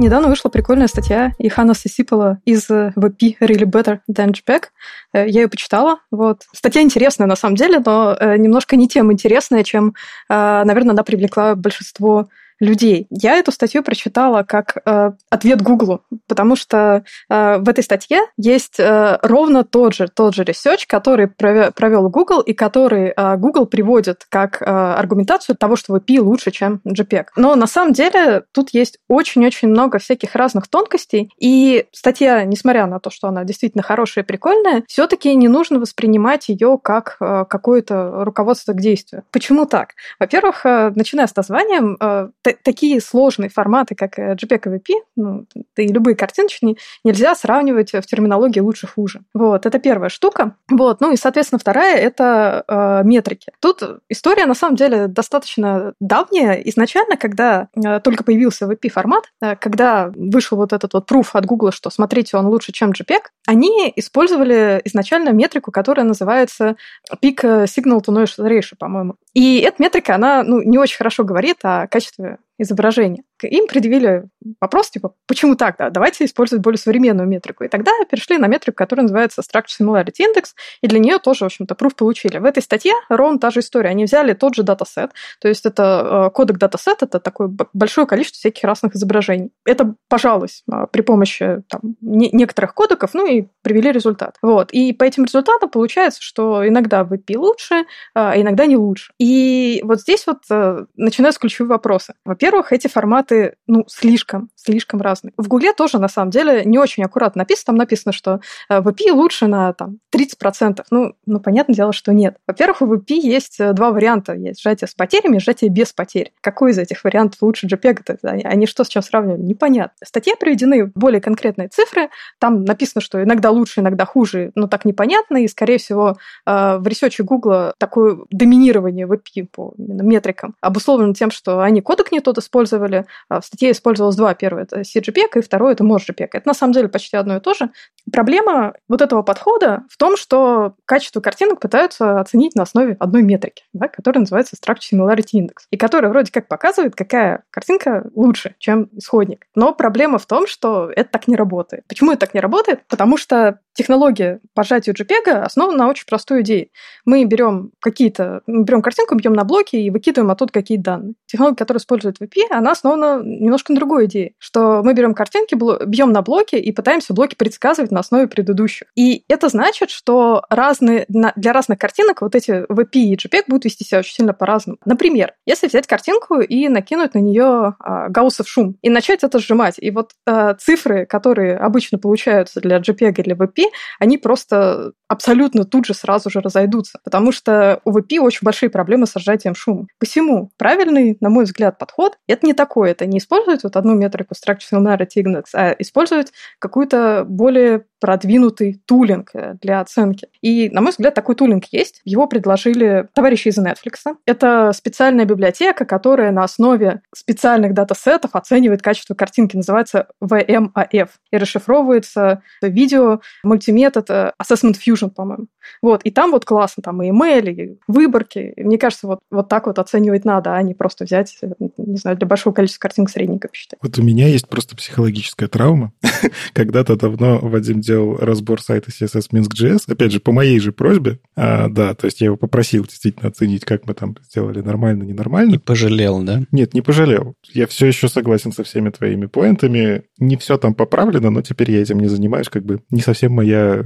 Недавно 0.00 0.26
вышла 0.26 0.48
прикольная 0.48 0.88
статья 0.88 1.34
Йоханнеса 1.38 1.72
Сиипола 1.72 2.40
Is 2.44 2.68
WebP 2.68 3.36
Really 3.40 3.64
Better 3.64 4.00
Than 4.10 4.32
JPEG. 4.32 4.64
Э, 5.12 5.28
я 5.28 5.42
ее 5.42 5.48
почитала. 5.48 6.00
Вот. 6.10 6.42
Статья 6.52 6.82
интересная 6.82 7.28
на 7.28 7.36
самом 7.36 7.54
деле, 7.54 7.78
но 7.78 8.18
немножко 8.36 8.74
не 8.74 8.88
тем 8.88 9.12
интересная, 9.12 9.62
чем, 9.62 9.94
наверное, 10.28 10.94
она 10.94 11.04
привлекла 11.04 11.54
большинство 11.54 12.28
людей. 12.60 13.06
Я 13.10 13.36
эту 13.36 13.52
статью 13.52 13.82
прочитала 13.82 14.42
как 14.42 14.76
э, 14.84 15.12
ответ 15.30 15.62
Гуглу, 15.62 16.02
потому 16.28 16.56
что 16.56 17.04
э, 17.28 17.58
в 17.58 17.68
этой 17.68 17.82
статье 17.84 18.20
есть 18.36 18.78
э, 18.78 19.18
ровно 19.22 19.64
тот 19.64 19.94
же, 19.94 20.08
тот 20.08 20.34
же 20.34 20.44
research, 20.44 20.86
который 20.86 21.28
провел 21.28 22.08
Google 22.08 22.40
и 22.40 22.52
который 22.52 23.12
э, 23.16 23.36
Google 23.36 23.66
приводит 23.66 24.26
как 24.28 24.62
э, 24.62 24.64
аргументацию 24.64 25.56
того, 25.56 25.76
что 25.76 25.96
WebP 25.96 26.20
лучше, 26.20 26.50
чем 26.50 26.80
JPEG. 26.86 27.26
Но 27.36 27.54
на 27.56 27.66
самом 27.66 27.92
деле 27.92 28.44
тут 28.52 28.70
есть 28.70 28.98
очень-очень 29.08 29.68
много 29.68 29.98
всяких 29.98 30.34
разных 30.34 30.68
тонкостей, 30.68 31.30
и 31.38 31.86
статья, 31.92 32.44
несмотря 32.44 32.86
на 32.86 33.00
то, 33.00 33.10
что 33.10 33.28
она 33.28 33.44
действительно 33.44 33.82
хорошая 33.82 34.24
и 34.24 34.26
прикольная, 34.26 34.84
все-таки 34.86 35.34
не 35.34 35.48
нужно 35.48 35.78
воспринимать 35.78 36.48
ее 36.48 36.78
как 36.82 37.16
э, 37.20 37.44
какое-то 37.48 38.24
руководство 38.24 38.72
к 38.72 38.80
действию. 38.80 39.24
Почему 39.30 39.66
так? 39.66 39.90
Во-первых, 40.18 40.64
э, 40.66 40.92
начиная 40.94 41.26
с 41.26 41.36
названия, 41.36 41.96
э, 42.00 42.28
такие 42.62 43.00
сложные 43.00 43.50
форматы, 43.50 43.94
как 43.94 44.18
JPEG 44.18 44.60
и 44.64 44.68
WP, 44.68 44.94
ну, 45.16 45.46
да 45.76 45.82
и 45.82 45.88
любые 45.88 46.14
картиночные, 46.14 46.76
нельзя 47.04 47.34
сравнивать 47.34 47.92
в 47.92 48.02
терминологии 48.02 48.60
лучше-хуже. 48.60 49.22
Вот, 49.34 49.66
это 49.66 49.78
первая 49.78 50.08
штука. 50.08 50.56
Вот, 50.68 51.00
ну 51.00 51.12
и, 51.12 51.16
соответственно, 51.16 51.58
вторая— 51.58 51.96
это 51.98 52.64
э, 52.66 53.02
метрики. 53.04 53.52
Тут 53.60 53.82
история, 54.08 54.46
на 54.46 54.54
самом 54.54 54.76
деле, 54.76 55.08
достаточно 55.08 55.94
давняя. 56.00 56.54
Изначально, 56.54 57.16
когда 57.16 57.68
э, 57.74 58.00
только 58.00 58.24
появился 58.24 58.66
WP-формат, 58.66 59.24
э, 59.40 59.56
когда 59.56 60.12
вышел 60.14 60.56
вот 60.56 60.72
этот 60.72 60.92
вот 60.94 61.06
пруф 61.06 61.34
от 61.34 61.46
Google, 61.46 61.72
что, 61.72 61.90
смотрите, 61.90 62.36
он 62.36 62.46
лучше, 62.46 62.72
чем 62.72 62.90
JPEG, 62.90 63.22
они 63.46 63.92
использовали 63.96 64.80
изначально 64.84 65.30
метрику, 65.30 65.70
которая 65.70 66.06
называется 66.06 66.76
Peak 67.22 67.64
Signal 67.64 68.00
to 68.00 68.08
Noise 68.08 68.38
Ratio, 68.38 68.76
по-моему. 68.78 69.16
И 69.34 69.58
эта 69.58 69.82
метрика, 69.82 70.14
она 70.14 70.42
ну, 70.42 70.62
не 70.62 70.78
очень 70.78 70.96
хорошо 70.96 71.24
говорит 71.24 71.58
о 71.62 71.86
качестве 71.88 72.33
изображения. 72.58 73.22
Им 73.42 73.66
предъявили 73.66 74.24
вопрос, 74.60 74.90
типа, 74.90 75.14
почему 75.26 75.56
так? 75.56 75.76
Да, 75.78 75.90
давайте 75.90 76.24
использовать 76.24 76.62
более 76.62 76.78
современную 76.78 77.28
метрику. 77.28 77.64
И 77.64 77.68
тогда 77.68 77.92
перешли 78.10 78.38
на 78.38 78.46
метрику, 78.46 78.76
которая 78.76 79.02
называется 79.02 79.42
Structure 79.42 79.80
Similarity 79.80 80.20
Index, 80.20 80.50
и 80.80 80.86
для 80.86 80.98
нее 80.98 81.18
тоже, 81.18 81.44
в 81.44 81.46
общем-то, 81.46 81.74
пруф 81.74 81.94
получили. 81.94 82.38
В 82.38 82.44
этой 82.44 82.62
статье 82.62 82.92
ровно 83.08 83.38
та 83.38 83.50
же 83.50 83.60
история. 83.60 83.90
Они 83.90 84.04
взяли 84.04 84.34
тот 84.34 84.54
же 84.54 84.62
датасет, 84.62 85.12
то 85.40 85.48
есть 85.48 85.66
это 85.66 86.26
э, 86.28 86.30
кодек 86.34 86.58
датасет, 86.58 87.02
это 87.02 87.20
такое 87.20 87.50
большое 87.72 88.06
количество 88.06 88.38
всяких 88.38 88.64
разных 88.64 88.94
изображений. 88.94 89.50
Это 89.64 89.94
пожалуйста, 90.08 90.62
а, 90.70 90.86
при 90.86 91.02
помощи 91.02 91.62
там, 91.68 91.96
некоторых 92.00 92.74
кодеков, 92.74 93.14
ну 93.14 93.26
и 93.26 93.46
привели 93.62 93.92
результат. 93.92 94.36
Вот. 94.42 94.70
И 94.72 94.92
по 94.92 95.04
этим 95.04 95.24
результатам 95.24 95.70
получается, 95.70 96.22
что 96.22 96.66
иногда 96.66 97.02
VP 97.02 97.36
лучше, 97.36 97.84
а 98.14 98.38
иногда 98.40 98.66
не 98.66 98.76
лучше. 98.76 99.12
И 99.18 99.80
вот 99.84 100.00
здесь 100.00 100.26
вот 100.26 100.38
э, 100.50 100.84
начинаются 100.96 101.40
ключевые 101.40 101.70
вопросы. 101.70 102.14
Во-первых, 102.24 102.72
эти 102.72 102.88
форматы, 102.88 103.23
ну, 103.66 103.84
слишком, 103.88 104.50
слишком 104.54 105.00
разные. 105.00 105.32
В 105.36 105.48
Гугле 105.48 105.72
тоже, 105.72 105.98
на 105.98 106.08
самом 106.08 106.30
деле, 106.30 106.64
не 106.64 106.78
очень 106.78 107.02
аккуратно 107.04 107.40
написано. 107.40 107.66
Там 107.66 107.76
написано, 107.76 108.12
что 108.12 108.40
э, 108.68 108.80
VP 108.80 109.10
лучше 109.12 109.46
на 109.46 109.72
там, 109.72 109.98
30%. 110.14 110.82
Ну, 110.90 111.14
ну, 111.26 111.40
понятное 111.40 111.74
дело, 111.74 111.92
что 111.92 112.12
нет. 112.12 112.36
Во-первых, 112.46 112.82
у 112.82 112.94
VP 112.94 113.14
есть 113.14 113.60
э, 113.60 113.72
два 113.72 113.90
варианта. 113.90 114.34
Есть 114.34 114.60
сжатие 114.62 114.88
с 114.88 114.94
потерями, 114.94 115.38
сжатие 115.38 115.70
без 115.70 115.92
потерь. 115.92 116.32
Какой 116.40 116.72
из 116.72 116.78
этих 116.78 117.04
вариантов 117.04 117.42
лучше 117.42 117.66
JPEG? 117.66 118.04
-то? 118.04 118.18
Они 118.44 118.66
что 118.66 118.84
сейчас 118.84 119.06
сравнивали? 119.06 119.42
Непонятно. 119.42 119.94
В 120.04 120.08
статье 120.08 120.34
приведены 120.36 120.90
более 120.94 121.20
конкретные 121.20 121.68
цифры. 121.68 122.10
Там 122.38 122.64
написано, 122.64 123.00
что 123.00 123.22
иногда 123.22 123.50
лучше, 123.50 123.80
иногда 123.80 124.04
хуже, 124.04 124.52
но 124.54 124.66
так 124.66 124.84
непонятно. 124.84 125.38
И, 125.38 125.48
скорее 125.48 125.78
всего, 125.78 126.16
в 126.46 126.82
ресече 126.84 127.22
Гугла 127.22 127.74
такое 127.78 128.18
доминирование 128.30 129.06
VP 129.06 129.46
по 129.50 129.74
метрикам 129.78 130.54
обусловлено 130.60 131.14
тем, 131.14 131.30
что 131.30 131.60
они 131.60 131.80
кодек 131.80 132.12
не 132.12 132.20
тот 132.20 132.38
использовали. 132.38 133.06
А 133.28 133.40
в 133.40 133.46
статье 133.46 133.70
использовалось 133.70 134.16
два. 134.16 134.34
Первое– 134.34 134.62
это 134.64 134.80
CGPEG, 134.80 135.38
и 135.38 135.40
второе– 135.40 135.72
это 135.74 135.84
MOSGPEG. 135.84 136.28
Это 136.32 136.46
на 136.46 136.54
самом 136.54 136.72
деле 136.72 136.88
почти 136.88 137.16
одно 137.16 137.36
и 137.36 137.40
то 137.40 137.54
же. 137.54 137.70
Проблема 138.12 138.74
вот 138.88 139.00
этого 139.02 139.22
подхода 139.22 139.84
в 139.90 139.96
том, 139.96 140.16
что 140.16 140.74
качество 140.84 141.20
картинок 141.20 141.60
пытаются 141.60 142.20
оценить 142.20 142.54
на 142.54 142.64
основе 142.64 142.96
одной 143.00 143.22
метрики, 143.22 143.64
да, 143.72 143.88
которая 143.88 144.20
называется 144.20 144.56
Structure 144.56 144.92
Similarity 144.92 145.40
Index, 145.40 145.64
и 145.70 145.76
которая 145.76 146.10
вроде 146.10 146.30
как 146.30 146.48
показывает, 146.48 146.94
какая 146.94 147.44
картинка 147.50 148.10
лучше, 148.14 148.54
чем 148.58 148.88
исходник. 148.92 149.46
Но 149.54 149.72
проблема 149.72 150.18
в 150.18 150.26
том, 150.26 150.46
что 150.46 150.90
это 150.94 151.10
так 151.10 151.28
не 151.28 151.36
работает. 151.36 151.84
Почему 151.88 152.12
это 152.12 152.20
так 152.20 152.34
не 152.34 152.40
работает? 152.40 152.86
Потому 152.88 153.16
что 153.16 153.60
технология 153.74 154.40
по 154.54 154.62
сжатию 154.64 154.94
JPEG 154.94 155.30
основана 155.30 155.78
на 155.78 155.88
очень 155.88 156.06
простой 156.06 156.42
идее. 156.42 156.68
Мы 157.04 157.24
берем 157.24 157.72
какие-то, 157.80 158.42
берем 158.46 158.82
картинку, 158.82 159.14
бьем 159.16 159.32
на 159.32 159.44
блоки 159.44 159.76
и 159.76 159.90
выкидываем 159.90 160.30
оттуда 160.30 160.52
какие-то 160.52 160.84
данные. 160.84 161.14
Технология, 161.26 161.56
которая 161.56 161.80
использует 161.80 162.20
VP, 162.20 162.42
она 162.50 162.72
основана 162.72 163.03
немножко 163.22 163.72
на 163.72 163.76
другой 163.76 164.06
идее, 164.06 164.34
что 164.38 164.82
мы 164.82 164.94
берем 164.94 165.14
картинки, 165.14 165.54
бьем 165.54 166.12
на 166.12 166.22
блоки 166.22 166.56
и 166.56 166.72
пытаемся 166.72 167.14
блоки 167.14 167.34
предсказывать 167.34 167.90
на 167.90 168.00
основе 168.00 168.26
предыдущих. 168.26 168.88
И 168.94 169.24
это 169.28 169.48
значит, 169.48 169.90
что 169.90 170.42
разные, 170.50 171.06
для 171.08 171.52
разных 171.52 171.78
картинок 171.78 172.22
вот 172.22 172.34
эти 172.34 172.64
VP 172.70 172.90
и 172.92 173.16
JPEG 173.16 173.44
будут 173.48 173.64
вести 173.64 173.84
себя 173.84 174.00
очень 174.00 174.14
сильно 174.14 174.32
по-разному. 174.32 174.78
Например, 174.84 175.32
если 175.46 175.66
взять 175.66 175.86
картинку 175.86 176.40
и 176.40 176.68
накинуть 176.68 177.14
на 177.14 177.18
нее 177.18 177.74
а, 177.78 178.08
гауссов 178.08 178.48
шум 178.48 178.76
и 178.82 178.90
начать 178.90 179.24
это 179.24 179.38
сжимать, 179.38 179.76
и 179.78 179.90
вот 179.90 180.12
а, 180.26 180.54
цифры, 180.54 181.06
которые 181.06 181.56
обычно 181.56 181.98
получаются 181.98 182.60
для 182.60 182.78
JPEG 182.78 183.14
или 183.22 183.36
VP, 183.36 183.64
они 183.98 184.18
просто 184.18 184.92
абсолютно 185.14 185.64
тут 185.64 185.86
же 185.86 185.94
сразу 185.94 186.28
же 186.30 186.40
разойдутся, 186.40 186.98
потому 187.02 187.32
что 187.32 187.80
у 187.84 187.96
VP 187.96 188.18
очень 188.18 188.40
большие 188.42 188.68
проблемы 188.68 189.06
с 189.06 189.18
сжатием 189.18 189.54
шума. 189.54 189.86
Посему 189.98 190.50
правильный, 190.58 191.16
на 191.20 191.30
мой 191.30 191.44
взгляд, 191.44 191.78
подход— 191.78 192.18
это 192.28 192.46
не 192.46 192.52
такой, 192.52 192.90
это 192.90 193.06
не 193.06 193.18
использовать 193.18 193.62
вот 193.62 193.76
одну 193.76 193.94
метрику 193.94 194.34
Structure 194.34 194.64
Similarity 194.72 195.22
Index, 195.24 195.44
а 195.54 195.74
использовать 195.78 196.32
какую-то 196.58 197.24
более 197.26 197.84
продвинутый 198.04 198.82
тулинг 198.84 199.30
э, 199.32 199.54
для 199.62 199.80
оценки. 199.80 200.28
И, 200.42 200.68
на 200.68 200.82
мой 200.82 200.90
взгляд, 200.90 201.14
такой 201.14 201.36
тулинг 201.36 201.64
есть. 201.70 202.02
Его 202.04 202.26
предложили 202.26 203.08
товарищи 203.14 203.48
из 203.48 203.56
Netflix. 203.56 204.14
Это 204.26 204.72
специальная 204.74 205.24
библиотека, 205.24 205.86
которая 205.86 206.30
на 206.30 206.44
основе 206.44 207.00
специальных 207.14 207.72
датасетов 207.72 208.32
оценивает 208.34 208.82
качество 208.82 209.14
картинки. 209.14 209.56
Называется 209.56 210.08
VMAF. 210.22 211.08
И 211.30 211.36
расшифровывается 211.38 212.42
видео 212.60 213.20
мультиметод 213.42 214.10
Assessment 214.10 214.76
Fusion, 214.86 215.03
по-моему. 215.10 215.46
Вот. 215.82 216.02
И 216.04 216.10
там 216.10 216.32
вот 216.32 216.44
классно, 216.44 216.82
там 216.82 217.02
и 217.02 217.10
email, 217.10 217.50
и 217.50 217.78
выборки. 217.88 218.54
Мне 218.56 218.78
кажется, 218.78 219.06
вот, 219.06 219.20
вот 219.30 219.48
так 219.48 219.66
вот 219.66 219.78
оценивать 219.78 220.24
надо, 220.24 220.54
а 220.54 220.62
не 220.62 220.74
просто 220.74 221.04
взять, 221.04 221.36
э, 221.42 221.48
не 221.86 221.96
знаю, 221.96 222.16
для 222.16 222.26
большого 222.26 222.54
количества 222.54 222.80
картинок 222.80 223.10
средненько 223.10 223.48
посчитать. 223.48 223.78
Вот 223.82 223.98
у 223.98 224.02
меня 224.02 224.28
есть 224.28 224.48
просто 224.48 224.76
психологическая 224.76 225.48
травма. 225.48 225.92
Когда-то 226.52 226.96
давно 226.96 227.38
Вадим 227.38 227.80
делал 227.80 228.16
разбор 228.16 228.60
сайта 228.60 228.90
CSS 228.90 229.30
Minsk.js, 229.32 229.82
опять 229.86 230.12
же, 230.12 230.20
по 230.20 230.32
моей 230.32 230.58
же 230.60 230.72
просьбе. 230.72 231.18
А, 231.36 231.68
да, 231.68 231.94
то 231.94 232.06
есть 232.06 232.20
я 232.20 232.26
его 232.26 232.36
попросил 232.36 232.84
действительно 232.84 233.28
оценить, 233.28 233.64
как 233.64 233.86
мы 233.86 233.94
там 233.94 234.16
сделали 234.22 234.60
нормально, 234.60 235.04
ненормально. 235.04 235.56
И 235.56 235.58
пожалел, 235.58 236.22
да? 236.22 236.42
Нет, 236.52 236.74
не 236.74 236.82
пожалел. 236.82 237.34
Я 237.52 237.66
все 237.66 237.86
еще 237.86 238.08
согласен 238.08 238.52
со 238.52 238.64
всеми 238.64 238.90
твоими 238.90 239.26
поинтами. 239.26 240.04
Не 240.18 240.36
все 240.36 240.58
там 240.58 240.74
поправлено, 240.74 241.30
но 241.30 241.42
теперь 241.42 241.70
я 241.70 241.82
этим 241.82 242.00
не 242.00 242.08
занимаюсь, 242.08 242.48
как 242.48 242.64
бы 242.64 242.80
не 242.90 243.00
совсем 243.00 243.32
моя, 243.32 243.84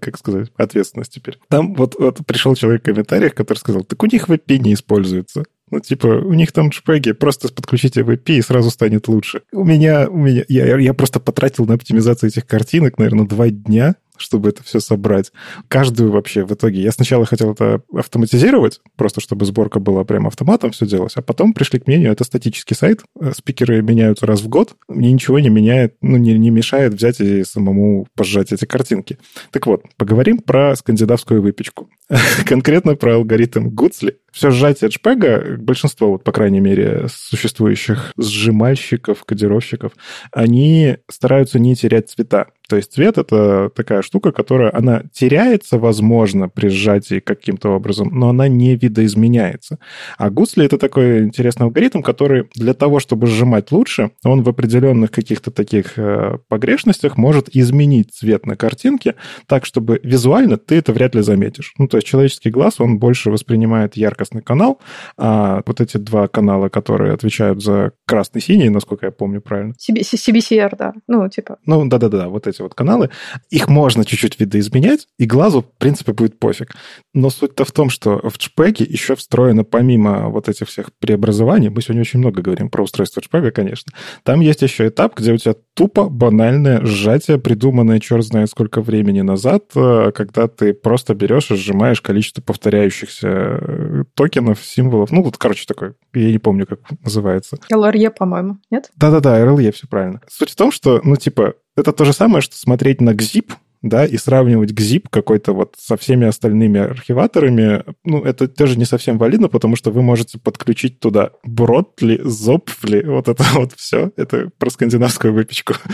как 0.00 0.18
сказать, 0.18 0.50
ответственность 0.56 1.12
теперь. 1.12 1.38
Там 1.48 1.74
вот, 1.74 1.96
вот 1.98 2.24
пришел 2.26 2.54
человек 2.54 2.82
в 2.82 2.84
комментариях, 2.84 3.34
который 3.34 3.58
сказал, 3.58 3.84
так 3.84 4.02
у 4.02 4.06
них 4.06 4.28
VP 4.28 4.58
не 4.58 4.74
используется. 4.74 5.44
Ну, 5.72 5.80
типа, 5.80 6.06
у 6.06 6.34
них 6.34 6.52
там 6.52 6.68
джпеги, 6.68 7.12
просто 7.12 7.48
подключите 7.48 8.02
VP 8.02 8.34
и 8.34 8.42
сразу 8.42 8.70
станет 8.70 9.08
лучше. 9.08 9.40
У 9.52 9.64
меня, 9.64 10.06
у 10.06 10.18
меня, 10.18 10.44
я, 10.46 10.76
я 10.76 10.92
просто 10.92 11.18
потратил 11.18 11.64
на 11.64 11.74
оптимизацию 11.74 12.28
этих 12.28 12.46
картинок, 12.46 12.98
наверное, 12.98 13.26
два 13.26 13.48
дня, 13.48 13.96
чтобы 14.22 14.48
это 14.48 14.62
все 14.62 14.80
собрать. 14.80 15.32
Каждую 15.68 16.10
вообще 16.10 16.44
в 16.44 16.52
итоге. 16.52 16.80
Я 16.80 16.92
сначала 16.92 17.26
хотел 17.26 17.52
это 17.52 17.82
автоматизировать, 17.94 18.80
просто 18.96 19.20
чтобы 19.20 19.44
сборка 19.44 19.80
была 19.80 20.04
прям 20.04 20.26
автоматом 20.26 20.70
все 20.70 20.86
делалось, 20.86 21.16
а 21.16 21.22
потом 21.22 21.52
пришли 21.52 21.80
к 21.80 21.86
мнению, 21.86 22.12
это 22.12 22.24
статический 22.24 22.76
сайт, 22.76 23.02
э, 23.20 23.32
спикеры 23.36 23.82
меняются 23.82 24.26
раз 24.26 24.40
в 24.40 24.48
год, 24.48 24.74
мне 24.88 25.12
ничего 25.12 25.38
не 25.40 25.48
меняет, 25.48 25.96
ну, 26.00 26.16
не, 26.16 26.38
не 26.38 26.50
мешает 26.50 26.94
взять 26.94 27.20
и 27.20 27.44
самому 27.44 28.06
пожать 28.14 28.52
эти 28.52 28.64
картинки. 28.64 29.18
Так 29.50 29.66
вот, 29.66 29.82
поговорим 29.96 30.38
про 30.38 30.74
скандинавскую 30.76 31.42
выпечку. 31.42 31.88
Конкретно 32.46 32.94
про 32.96 33.16
алгоритм 33.16 33.68
Гуцли. 33.68 34.18
Все 34.32 34.50
сжатие 34.50 34.88
JPEG, 34.88 35.56
большинство, 35.58 36.12
вот, 36.12 36.24
по 36.24 36.32
крайней 36.32 36.60
мере, 36.60 37.06
существующих 37.08 38.12
сжимальщиков, 38.16 39.24
кодировщиков, 39.24 39.92
они 40.32 40.96
стараются 41.10 41.58
не 41.58 41.76
терять 41.76 42.10
цвета. 42.10 42.46
То 42.68 42.76
есть 42.76 42.92
цвет— 42.92 43.18
это 43.18 43.70
такая 43.74 44.00
штука, 44.00 44.11
которая, 44.20 44.70
она 44.74 45.02
теряется, 45.12 45.78
возможно, 45.78 46.48
при 46.48 46.68
сжатии 46.68 47.20
каким-то 47.20 47.70
образом, 47.70 48.10
но 48.12 48.28
она 48.28 48.48
не 48.48 48.76
видоизменяется. 48.76 49.78
А 50.18 50.30
Гусли— 50.30 50.64
это 50.66 50.78
такой 50.78 51.24
интересный 51.24 51.64
алгоритм, 51.64 52.02
который 52.02 52.48
для 52.54 52.74
того, 52.74 53.00
чтобы 53.00 53.26
сжимать 53.26 53.72
лучше, 53.72 54.10
он 54.24 54.42
в 54.42 54.48
определенных 54.48 55.10
каких-то 55.10 55.50
таких 55.50 55.98
э, 55.98 56.38
погрешностях 56.48 57.16
может 57.16 57.48
изменить 57.54 58.12
цвет 58.12 58.46
на 58.46 58.56
картинке 58.56 59.14
так, 59.46 59.66
чтобы 59.66 60.00
визуально 60.02 60.56
ты 60.56 60.76
это 60.76 60.92
вряд 60.92 61.14
ли 61.14 61.22
заметишь. 61.22 61.74
Ну, 61.78 61.88
то 61.88 61.98
есть 61.98 62.06
человеческий 62.06 62.50
глаз, 62.50 62.80
он 62.80 62.98
больше 62.98 63.30
воспринимает 63.30 63.96
яркостный 63.96 64.42
канал, 64.42 64.80
а 65.16 65.62
вот 65.66 65.80
эти 65.80 65.96
два 65.96 66.28
канала, 66.28 66.68
которые 66.68 67.12
отвечают 67.12 67.62
за 67.62 67.92
красный-синий, 68.06 68.68
насколько 68.68 69.06
я 69.06 69.12
помню 69.12 69.40
правильно. 69.40 69.74
CBCR, 69.80 70.74
да. 70.76 70.92
Ну, 71.06 71.28
типа. 71.28 71.58
Ну, 71.66 71.84
да-да-да, 71.86 72.28
вот 72.28 72.46
эти 72.46 72.62
вот 72.62 72.74
каналы, 72.74 73.10
их 73.50 73.68
можно 73.68 73.91
чуть-чуть 74.04 74.40
видоизменять, 74.40 75.06
и 75.18 75.26
глазу, 75.26 75.62
в 75.62 75.78
принципе, 75.78 76.12
будет 76.12 76.38
пофиг. 76.38 76.74
Но 77.14 77.30
суть-то 77.30 77.64
в 77.64 77.72
том, 77.72 77.90
что 77.90 78.18
в 78.18 78.36
JPEG 78.36 78.84
еще 78.88 79.16
встроено, 79.16 79.64
помимо 79.64 80.28
вот 80.28 80.48
этих 80.48 80.68
всех 80.68 80.90
преобразований, 80.98 81.68
мы 81.68 81.82
сегодня 81.82 82.02
очень 82.02 82.18
много 82.18 82.42
говорим 82.42 82.70
про 82.70 82.82
устройство 82.82 83.20
JPEG, 83.20 83.50
конечно, 83.50 83.92
там 84.22 84.40
есть 84.40 84.62
еще 84.62 84.88
этап, 84.88 85.16
где 85.16 85.32
у 85.32 85.36
тебя 85.36 85.54
тупо 85.74 86.08
банальное 86.08 86.84
сжатие, 86.84 87.38
придуманное 87.38 88.00
черт 88.00 88.24
знает 88.24 88.50
сколько 88.50 88.80
времени 88.80 89.20
назад, 89.20 89.64
э, 89.74 90.12
когда 90.14 90.48
ты 90.48 90.74
просто 90.74 91.14
берешь 91.14 91.50
и 91.50 91.56
сжимаешь 91.56 92.00
количество 92.00 92.42
повторяющихся 92.42 93.28
э, 93.28 94.04
токенов, 94.14 94.62
символов. 94.62 95.10
Ну, 95.10 95.22
вот, 95.22 95.36
короче, 95.36 95.64
такой, 95.66 95.94
я 96.14 96.30
не 96.30 96.38
помню, 96.38 96.66
как 96.66 96.80
называется. 97.02 97.58
LRE, 97.72 98.10
по-моему, 98.10 98.58
нет? 98.70 98.90
Да-да-да, 98.96 99.40
RLE, 99.40 99.72
все 99.72 99.86
правильно. 99.86 100.20
Суть 100.28 100.50
в 100.50 100.56
том, 100.56 100.72
что, 100.72 101.00
ну, 101.04 101.16
типа, 101.16 101.54
это 101.76 101.92
то 101.92 102.04
же 102.04 102.12
самое, 102.12 102.42
что 102.42 102.56
смотреть 102.56 103.00
на 103.00 103.10
GZIP, 103.10 103.52
да, 103.82 104.06
и 104.06 104.16
сравнивать 104.16 104.70
GZIP 104.70 105.06
какой-то 105.10 105.52
вот 105.52 105.74
со 105.78 105.96
всеми 105.96 106.26
остальными 106.26 106.80
архиваторами, 106.80 107.84
ну, 108.04 108.22
это 108.22 108.48
тоже 108.48 108.78
не 108.78 108.84
совсем 108.84 109.18
валидно, 109.18 109.48
потому 109.48 109.76
что 109.76 109.90
вы 109.90 110.02
можете 110.02 110.38
подключить 110.38 111.00
туда 111.00 111.30
Бродли, 111.44 112.20
Зопфли, 112.22 113.02
вот 113.04 113.28
это 113.28 113.44
вот 113.54 113.72
все, 113.76 114.12
это 114.16 114.50
про 114.58 114.70
скандинавскую 114.70 115.32
выпечку. 115.32 115.74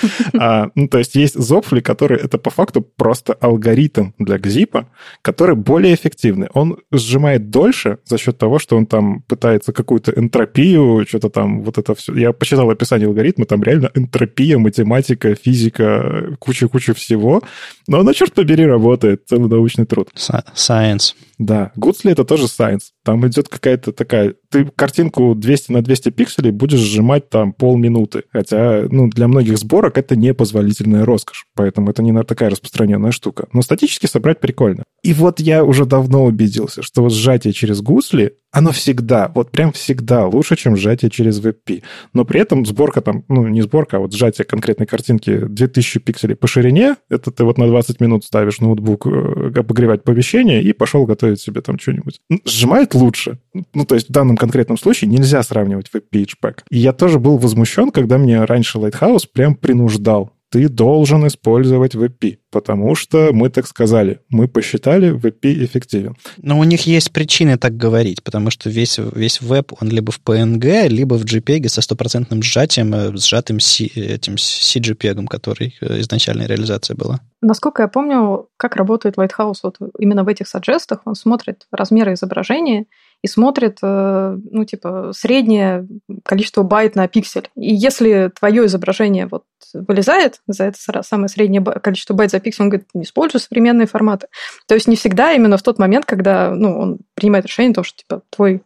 А, 0.41 0.71
ну, 0.75 0.89
то 0.89 0.99
есть 0.99 1.15
есть 1.15 1.35
Зопфли, 1.35 1.81
который 1.81 2.19
это 2.19 2.39
по 2.39 2.51
факту 2.51 2.81
просто 2.83 3.33
алгоритм 3.33 4.11
для 4.19 4.37
GZIP, 4.37 4.85
который 5.23 5.57
более 5.57 5.95
эффективный. 5.95 6.49
Он 6.55 6.79
сжимает 6.93 7.51
дольше 7.51 7.99
за 8.05 8.19
счет 8.19 8.39
того, 8.39 8.59
что 8.59 8.77
он 8.77 8.87
там 8.87 9.23
пытается 9.23 9.73
какую-то 9.73 10.13
энтропию, 10.13 11.05
что-то 11.09 11.31
там, 11.31 11.63
вот 11.63 11.79
это 11.79 11.95
все. 11.95 12.15
Я 12.15 12.33
почитал 12.33 12.71
описание 12.71 13.09
алгоритма, 13.09 13.47
там 13.47 13.63
реально 13.63 13.91
энтропия, 13.95 14.59
математика, 14.59 15.35
физика, 15.35 16.37
куча-куча 16.39 16.95
всего. 16.95 17.43
Но 17.89 18.01
она, 18.01 18.13
черт 18.13 18.35
побери, 18.35 18.67
работает. 18.67 19.23
Целый 19.27 19.49
научный 19.49 19.87
труд. 19.87 20.11
Science. 20.15 21.15
Да. 21.39 21.73
Гудсли 21.75 22.13
это 22.13 22.25
тоже 22.25 22.45
science. 22.45 22.91
Там 23.03 23.27
идет 23.27 23.49
какая-то 23.49 23.93
такая... 23.93 24.35
Ты 24.51 24.65
картинку 24.65 25.35
200 25.35 25.73
на 25.73 25.83
200 25.83 26.11
пикселей 26.11 26.51
будешь 26.51 26.81
сжимать 26.81 27.29
там 27.29 27.53
полминуты. 27.53 28.25
Хотя, 28.33 28.85
ну, 28.91 29.09
для 29.09 29.29
многих 29.29 29.59
сборок 29.59 29.99
это 29.99 30.17
непозволительная 30.17 31.05
роскошь. 31.05 31.47
Поэтому 31.55 31.91
это 31.91 32.03
не 32.03 32.13
такая 32.25 32.51
распространенная 32.51 33.13
штука. 33.13 33.49
Но 33.53 33.63
статически 33.63 34.07
собрать 34.07 34.41
прикольно. 34.41 34.85
И 35.03 35.13
вот 35.13 35.41
я 35.41 35.65
уже 35.65 35.85
давно 35.85 36.25
убедился, 36.25 36.83
что 36.83 37.03
вот 37.03 37.13
сжатие 37.13 37.53
через 37.53 37.81
гусли, 37.81 38.37
оно 38.51 38.73
всегда, 38.73 39.31
вот 39.35 39.51
прям 39.51 39.73
всегда 39.73 40.27
лучше, 40.27 40.57
чем 40.57 40.77
сжатие 40.77 41.11
через 41.11 41.41
WebP. 41.41 41.83
Но 42.15 42.25
при 42.25 42.41
этом 42.41 42.65
сборка 42.65 43.03
там, 43.03 43.25
ну, 43.29 43.47
не 43.47 43.61
сборка, 43.61 43.99
а 43.99 44.01
вот 44.01 44.15
сжатие 44.15 44.47
конкретной 44.47 44.87
картинки 44.87 45.39
2000 45.39 46.01
пикселей 46.01 46.35
по 46.35 46.47
ширине, 46.47 46.97
это 47.11 47.31
ты 47.31 47.45
вот 47.45 47.59
на 47.59 47.67
20 47.67 48.01
минут 48.01 48.25
ставишь 48.25 48.61
ноутбук 48.61 49.07
э, 49.07 49.53
обогревать 49.55 50.03
помещение 50.03 50.63
и 50.63 50.73
пошел 50.73 51.05
готовить 51.05 51.41
себе 51.41 51.61
там 51.61 51.79
что-нибудь. 51.79 52.21
Сжимает 52.45 52.95
лучше. 52.95 53.39
Ну, 53.75 53.85
то 53.85 53.95
есть 53.95 54.09
в 54.09 54.13
данном 54.13 54.37
конкретном 54.39 54.79
случае 54.79 55.11
нельзя 55.11 55.43
сравнивать 55.43 55.91
и 56.13 56.25
HPAC. 56.25 56.61
И 56.71 56.79
я 56.79 56.93
тоже 56.93 57.19
был 57.19 57.39
возмущен, 57.39 57.91
когда 57.91 58.19
мне 58.19 58.45
раньше 58.45 58.79
Lighthouse 58.79 59.25
прям 59.33 59.55
принуждал 59.55 60.33
ты 60.51 60.69
должен 60.69 61.27
использовать 61.27 61.95
VP, 61.95 62.39
потому 62.51 62.95
что 62.95 63.31
мы 63.33 63.51
так 63.51 63.67
сказали, 63.67 64.21
мы 64.29 64.49
посчитали, 64.49 65.15
VP 65.15 65.65
эффективен. 65.65 66.17
Но 66.39 66.59
у 66.59 66.65
них 66.65 66.87
есть 66.87 67.13
причины 67.13 67.59
так 67.59 67.77
говорить, 67.77 68.23
потому 68.23 68.51
что 68.51 68.71
весь, 68.71 68.99
весь 68.99 69.41
веб, 69.41 69.73
он 69.81 69.89
либо 69.89 70.11
в 70.11 70.21
PNG, 70.25 70.89
либо 70.89 71.15
в 71.15 71.25
JPEG 71.25 71.69
со 71.69 71.83
стопроцентным 71.83 72.43
сжатием, 72.43 72.95
э, 72.95 73.17
сжатым 73.17 73.61
C, 73.61 73.85
этим 73.85 74.35
CJPEG, 74.35 75.27
который 75.27 75.77
э, 75.81 76.01
изначальная 76.01 76.47
реализация 76.47 76.97
была. 76.97 77.21
Насколько 77.43 77.83
я 77.83 77.89
помню, 77.89 78.49
как 78.57 78.77
работает 78.77 79.17
Lighthouse 79.17 79.59
вот 79.63 79.77
именно 79.99 80.25
в 80.25 80.29
этих 80.29 80.49
саджестах, 80.49 81.03
он 81.05 81.15
смотрит 81.15 81.67
размеры 81.71 82.15
изображения 82.15 82.87
и 83.23 83.27
смотрит, 83.27 83.79
э, 83.83 84.39
ну, 84.51 84.65
типа, 84.65 85.13
среднее 85.13 85.87
количество 86.25 86.63
байт 86.63 86.95
на 86.95 87.09
пиксель. 87.09 87.49
И 87.57 87.75
если 87.75 88.31
твое 88.39 88.67
изображение 88.67 89.27
вот 89.27 89.45
вылезает 89.75 90.41
за 90.47 90.65
это 90.65 91.03
самое 91.03 91.29
среднее 91.29 91.63
количество 91.63 92.15
байт 92.15 92.31
за 92.31 92.41
пиксель, 92.41 92.65
он 92.65 92.69
говорит, 92.71 92.89
не 92.95 93.03
используй 93.03 93.41
современные 93.41 93.87
форматы. 93.87 94.29
То 94.67 94.75
есть 94.75 94.87
не 94.87 94.97
всегда 94.97 95.33
именно 95.33 95.57
в 95.57 95.63
тот 95.63 95.79
момент, 95.79 96.05
когда 96.05 96.51
ну, 96.51 96.79
он 96.79 96.99
принимает 97.15 97.47
решение, 97.47 97.75
то, 97.75 97.83
что 97.83 97.99
типа 97.99 98.23
твой 98.31 98.63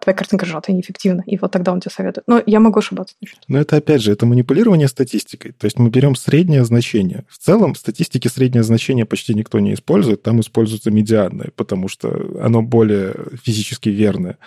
твоя 0.00 0.16
картинка 0.16 0.46
сжата 0.46 0.72
неэффективна, 0.72 1.22
и 1.26 1.38
вот 1.38 1.52
тогда 1.52 1.72
он 1.72 1.80
тебе 1.80 1.92
советует. 1.92 2.26
Но 2.26 2.42
я 2.44 2.58
могу 2.60 2.78
ошибаться. 2.78 3.14
Но 3.46 3.58
это, 3.58 3.76
опять 3.76 4.02
же, 4.02 4.12
это 4.12 4.26
манипулирование 4.26 4.88
статистикой. 4.88 5.52
То 5.52 5.66
есть 5.66 5.78
мы 5.78 5.90
берем 5.90 6.16
среднее 6.16 6.64
значение. 6.64 7.24
В 7.28 7.38
целом, 7.38 7.74
в 7.74 7.78
статистике 7.78 8.28
среднее 8.28 8.64
значение 8.64 9.06
почти 9.06 9.34
никто 9.34 9.60
не 9.60 9.74
использует, 9.74 10.22
там 10.22 10.40
используется 10.40 10.90
медианное, 10.90 11.50
потому 11.54 11.88
что 11.88 12.08
оно 12.40 12.62
более 12.62 13.14
физически 13.44 13.88
верное. 13.88 14.38